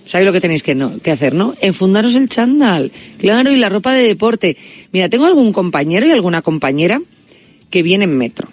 ¿sabéis 0.07 0.27
lo 0.27 0.32
que 0.32 0.40
tenéis 0.40 0.62
que, 0.62 0.74
no, 0.74 0.98
que 0.98 1.11
hacer, 1.11 1.35
no? 1.35 1.55
Enfundaros 1.61 2.15
el 2.15 2.28
chándal, 2.28 2.93
claro, 3.19 3.51
y 3.51 3.57
la 3.57 3.69
ropa 3.69 3.93
de 3.93 4.07
deporte. 4.07 4.57
Mira, 4.93 5.09
tengo 5.09 5.27
algún 5.27 5.52
compañero 5.52 6.07
y 6.07 6.11
alguna 6.12 6.43
compañera 6.43 7.02
que 7.70 7.82
viene 7.82 8.05
en 8.05 8.16
metro 8.16 8.48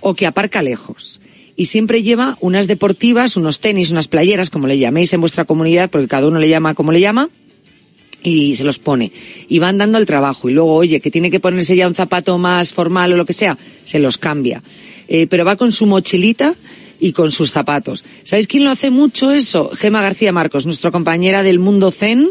o 0.00 0.14
que 0.14 0.26
aparca 0.26 0.62
lejos 0.62 1.20
y 1.56 1.66
siempre 1.66 2.02
lleva 2.02 2.36
unas 2.40 2.66
deportivas, 2.66 3.36
unos 3.36 3.60
tenis, 3.60 3.90
unas 3.90 4.08
playeras, 4.08 4.50
como 4.50 4.66
le 4.66 4.78
llaméis 4.78 5.12
en 5.14 5.20
vuestra 5.22 5.46
comunidad, 5.46 5.90
porque 5.90 6.06
cada 6.06 6.28
uno 6.28 6.38
le 6.38 6.48
llama 6.48 6.74
como 6.74 6.92
le 6.92 7.00
llama, 7.00 7.30
y 8.22 8.56
se 8.56 8.64
los 8.64 8.78
pone. 8.78 9.12
Y 9.48 9.58
van 9.58 9.78
dando 9.78 9.98
el 9.98 10.06
trabajo. 10.06 10.48
Y 10.48 10.52
luego, 10.52 10.74
oye, 10.74 11.00
que 11.00 11.10
tiene 11.10 11.30
que 11.30 11.40
ponerse 11.40 11.76
ya 11.76 11.86
un 11.86 11.94
zapato 11.94 12.38
más 12.38 12.72
formal 12.72 13.12
o 13.12 13.16
lo 13.16 13.24
que 13.24 13.32
sea, 13.32 13.56
se 13.84 13.98
los 13.98 14.18
cambia. 14.18 14.62
Eh, 15.08 15.26
pero 15.28 15.44
va 15.44 15.56
con 15.56 15.72
su 15.72 15.86
mochilita 15.86 16.54
y 16.98 17.12
con 17.12 17.30
sus 17.30 17.52
zapatos. 17.52 18.04
¿Sabéis 18.24 18.46
quién 18.46 18.64
lo 18.64 18.70
hace 18.70 18.90
mucho 18.90 19.32
eso? 19.32 19.70
Gema 19.74 20.02
García 20.02 20.32
Marcos, 20.32 20.66
nuestra 20.66 20.90
compañera 20.90 21.42
del 21.42 21.58
Mundo 21.58 21.90
Zen, 21.90 22.28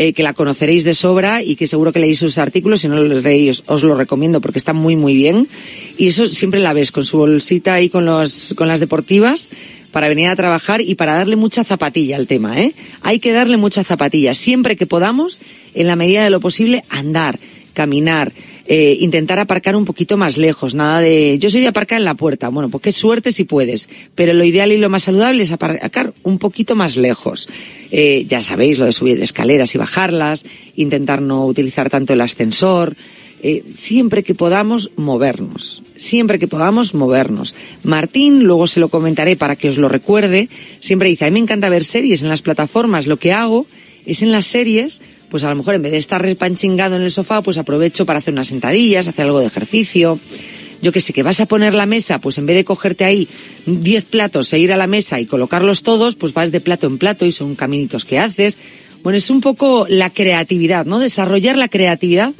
eh, 0.00 0.12
que 0.12 0.22
la 0.22 0.32
conoceréis 0.32 0.84
de 0.84 0.94
sobra 0.94 1.42
y 1.42 1.56
que 1.56 1.66
seguro 1.66 1.92
que 1.92 1.98
leéis 1.98 2.20
sus 2.20 2.38
artículos. 2.38 2.82
Si 2.82 2.88
no 2.88 3.02
los 3.02 3.24
leéis, 3.24 3.64
os 3.66 3.82
lo 3.82 3.96
recomiendo 3.96 4.40
porque 4.40 4.60
está 4.60 4.72
muy, 4.72 4.94
muy 4.94 5.12
bien. 5.12 5.48
Y 5.96 6.06
eso 6.06 6.28
siempre 6.28 6.60
la 6.60 6.72
ves 6.72 6.92
con 6.92 7.04
su 7.04 7.18
bolsita 7.18 7.80
y 7.80 7.88
con, 7.88 8.04
los, 8.04 8.54
con 8.56 8.68
las 8.68 8.78
deportivas 8.78 9.50
para 9.90 10.06
venir 10.06 10.28
a 10.28 10.36
trabajar 10.36 10.82
y 10.82 10.94
para 10.94 11.14
darle 11.14 11.34
mucha 11.34 11.64
zapatilla 11.64 12.14
al 12.14 12.28
tema, 12.28 12.60
¿eh? 12.60 12.74
Hay 13.02 13.18
que 13.18 13.32
darle 13.32 13.56
mucha 13.56 13.82
zapatilla. 13.82 14.34
Siempre 14.34 14.76
que 14.76 14.86
podamos, 14.86 15.40
en 15.74 15.88
la 15.88 15.96
medida 15.96 16.22
de 16.22 16.30
lo 16.30 16.38
posible, 16.38 16.84
andar, 16.90 17.40
caminar, 17.74 18.32
eh, 18.70 18.98
intentar 19.00 19.38
aparcar 19.38 19.76
un 19.76 19.86
poquito 19.86 20.18
más 20.18 20.36
lejos, 20.36 20.74
nada 20.74 21.00
de, 21.00 21.38
yo 21.38 21.48
soy 21.48 21.62
de 21.62 21.68
aparcar 21.68 21.98
en 21.98 22.04
la 22.04 22.12
puerta, 22.12 22.50
bueno, 22.50 22.68
pues 22.68 22.82
qué 22.82 22.92
suerte 22.92 23.32
si 23.32 23.44
puedes, 23.44 23.88
pero 24.14 24.34
lo 24.34 24.44
ideal 24.44 24.70
y 24.72 24.76
lo 24.76 24.90
más 24.90 25.04
saludable 25.04 25.42
es 25.42 25.52
aparcar 25.52 26.12
un 26.22 26.38
poquito 26.38 26.76
más 26.76 26.96
lejos. 26.96 27.48
Eh, 27.90 28.26
ya 28.28 28.42
sabéis 28.42 28.78
lo 28.78 28.84
de 28.84 28.92
subir 28.92 29.22
escaleras 29.22 29.74
y 29.74 29.78
bajarlas, 29.78 30.44
intentar 30.76 31.22
no 31.22 31.46
utilizar 31.46 31.88
tanto 31.88 32.12
el 32.12 32.20
ascensor, 32.20 32.94
eh, 33.42 33.64
siempre 33.74 34.22
que 34.22 34.34
podamos 34.34 34.90
movernos, 34.96 35.82
siempre 35.96 36.38
que 36.38 36.46
podamos 36.46 36.92
movernos. 36.92 37.54
Martín, 37.84 38.42
luego 38.42 38.66
se 38.66 38.80
lo 38.80 38.90
comentaré 38.90 39.36
para 39.36 39.56
que 39.56 39.70
os 39.70 39.78
lo 39.78 39.88
recuerde, 39.88 40.50
siempre 40.80 41.08
dice, 41.08 41.24
a 41.24 41.28
mí 41.28 41.34
me 41.34 41.44
encanta 41.44 41.70
ver 41.70 41.84
series 41.84 42.22
en 42.22 42.28
las 42.28 42.42
plataformas, 42.42 43.06
lo 43.06 43.16
que 43.16 43.32
hago 43.32 43.66
es 44.04 44.22
en 44.22 44.30
las 44.30 44.46
series, 44.46 45.00
pues 45.30 45.44
a 45.44 45.48
lo 45.48 45.56
mejor 45.56 45.74
en 45.74 45.82
vez 45.82 45.92
de 45.92 45.98
estar 45.98 46.20
repanchingado 46.20 46.96
en 46.96 47.02
el 47.02 47.10
sofá, 47.10 47.42
pues 47.42 47.58
aprovecho 47.58 48.06
para 48.06 48.18
hacer 48.18 48.32
unas 48.32 48.48
sentadillas, 48.48 49.08
hacer 49.08 49.26
algo 49.26 49.40
de 49.40 49.46
ejercicio. 49.46 50.18
Yo 50.80 50.92
que 50.92 51.00
sé, 51.00 51.12
que 51.12 51.22
vas 51.22 51.40
a 51.40 51.46
poner 51.46 51.74
la 51.74 51.86
mesa, 51.86 52.20
pues 52.20 52.38
en 52.38 52.46
vez 52.46 52.56
de 52.56 52.64
cogerte 52.64 53.04
ahí 53.04 53.28
10 53.66 54.04
platos 54.04 54.52
e 54.52 54.58
ir 54.58 54.72
a 54.72 54.76
la 54.76 54.86
mesa 54.86 55.20
y 55.20 55.26
colocarlos 55.26 55.82
todos, 55.82 56.14
pues 56.14 56.32
vas 56.32 56.52
de 56.52 56.60
plato 56.60 56.86
en 56.86 56.98
plato 56.98 57.26
y 57.26 57.32
son 57.32 57.56
caminitos 57.56 58.04
que 58.04 58.18
haces. 58.18 58.58
Bueno, 59.02 59.16
es 59.16 59.28
un 59.30 59.40
poco 59.40 59.86
la 59.88 60.10
creatividad, 60.10 60.86
¿no? 60.86 60.98
Desarrollar 61.00 61.56
la 61.56 61.68
creatividad 61.68 62.32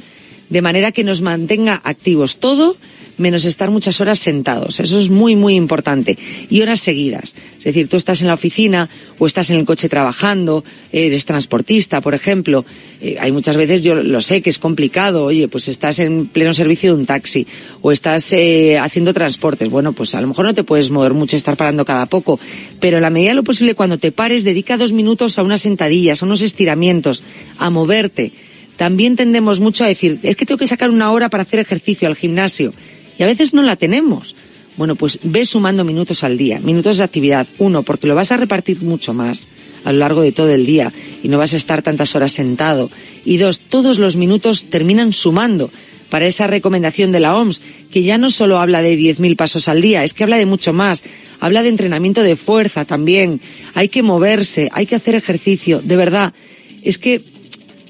de 0.49 0.61
manera 0.61 0.91
que 0.91 1.03
nos 1.03 1.21
mantenga 1.21 1.81
activos 1.83 2.37
todo 2.37 2.77
menos 3.19 3.45
estar 3.45 3.69
muchas 3.69 4.01
horas 4.01 4.17
sentados. 4.19 4.79
Eso 4.79 4.99
es 4.99 5.09
muy, 5.09 5.35
muy 5.35 5.55
importante. 5.55 6.17
Y 6.49 6.61
horas 6.61 6.79
seguidas. 6.79 7.35
Es 7.57 7.65
decir, 7.65 7.87
tú 7.87 7.97
estás 7.97 8.21
en 8.21 8.27
la 8.27 8.33
oficina 8.33 8.89
o 9.19 9.27
estás 9.27 9.49
en 9.49 9.57
el 9.57 9.65
coche 9.65 9.89
trabajando, 9.89 10.63
eres 10.91 11.25
transportista, 11.25 12.01
por 12.01 12.13
ejemplo. 12.13 12.65
Eh, 13.01 13.17
hay 13.19 13.31
muchas 13.31 13.57
veces, 13.57 13.83
yo 13.83 13.95
lo 13.95 14.21
sé 14.21 14.41
que 14.41 14.49
es 14.49 14.57
complicado, 14.57 15.25
oye, 15.25 15.47
pues 15.47 15.67
estás 15.67 15.99
en 15.99 16.27
pleno 16.27 16.53
servicio 16.53 16.93
de 16.93 16.99
un 16.99 17.05
taxi 17.05 17.45
o 17.81 17.91
estás 17.91 18.31
eh, 18.33 18.79
haciendo 18.79 19.13
transportes. 19.13 19.69
Bueno, 19.69 19.93
pues 19.93 20.15
a 20.15 20.21
lo 20.21 20.27
mejor 20.27 20.45
no 20.45 20.53
te 20.53 20.63
puedes 20.63 20.89
mover 20.89 21.13
mucho, 21.13 21.35
estar 21.35 21.57
parando 21.57 21.85
cada 21.85 22.05
poco. 22.05 22.39
Pero 22.79 22.97
en 22.97 23.03
la 23.03 23.09
medida 23.09 23.31
de 23.31 23.35
lo 23.35 23.43
posible, 23.43 23.75
cuando 23.75 23.97
te 23.97 24.11
pares, 24.11 24.43
dedica 24.43 24.77
dos 24.77 24.93
minutos 24.93 25.37
a 25.37 25.43
unas 25.43 25.61
sentadillas, 25.61 26.21
a 26.21 26.25
unos 26.25 26.41
estiramientos, 26.41 27.23
a 27.57 27.69
moverte 27.69 28.31
también 28.79 29.17
tendemos 29.17 29.59
mucho 29.59 29.83
a 29.83 29.87
decir, 29.87 30.19
es 30.23 30.37
que 30.37 30.45
tengo 30.45 30.57
que 30.57 30.65
sacar 30.65 30.89
una 30.89 31.11
hora 31.11 31.27
para 31.27 31.43
hacer 31.43 31.59
ejercicio 31.59 32.07
al 32.07 32.15
gimnasio. 32.15 32.73
Y 33.17 33.23
a 33.23 33.25
veces 33.25 33.53
no 33.53 33.61
la 33.61 33.75
tenemos. 33.75 34.37
Bueno, 34.77 34.95
pues 34.95 35.19
ve 35.21 35.43
sumando 35.43 35.83
minutos 35.83 36.23
al 36.23 36.37
día, 36.37 36.59
minutos 36.59 36.97
de 36.97 37.03
actividad. 37.03 37.45
Uno, 37.57 37.83
porque 37.83 38.07
lo 38.07 38.15
vas 38.15 38.31
a 38.31 38.37
repartir 38.37 38.81
mucho 38.81 39.13
más 39.13 39.49
a 39.83 39.91
lo 39.91 39.99
largo 39.99 40.21
de 40.21 40.31
todo 40.31 40.49
el 40.49 40.65
día 40.65 40.93
y 41.21 41.27
no 41.27 41.37
vas 41.37 41.51
a 41.51 41.57
estar 41.57 41.81
tantas 41.81 42.15
horas 42.15 42.31
sentado. 42.31 42.89
Y 43.25 43.35
dos, 43.35 43.59
todos 43.59 43.99
los 43.99 44.15
minutos 44.15 44.67
terminan 44.69 45.11
sumando 45.11 45.71
para 46.09 46.25
esa 46.25 46.47
recomendación 46.47 47.11
de 47.11 47.19
la 47.19 47.35
OMS, 47.35 47.61
que 47.91 48.03
ya 48.03 48.17
no 48.17 48.31
solo 48.31 48.59
habla 48.59 48.81
de 48.81 48.97
10.000 48.97 49.35
pasos 49.35 49.67
al 49.67 49.81
día, 49.81 50.05
es 50.05 50.13
que 50.13 50.23
habla 50.23 50.37
de 50.37 50.45
mucho 50.45 50.71
más. 50.71 51.03
Habla 51.41 51.63
de 51.63 51.69
entrenamiento 51.69 52.23
de 52.23 52.37
fuerza 52.37 52.85
también. 52.85 53.41
Hay 53.73 53.89
que 53.89 54.03
moverse, 54.03 54.69
hay 54.71 54.85
que 54.85 54.95
hacer 54.95 55.15
ejercicio. 55.15 55.81
De 55.83 55.97
verdad, 55.97 56.33
es 56.81 56.97
que 56.97 57.39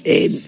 eh, 0.02 0.30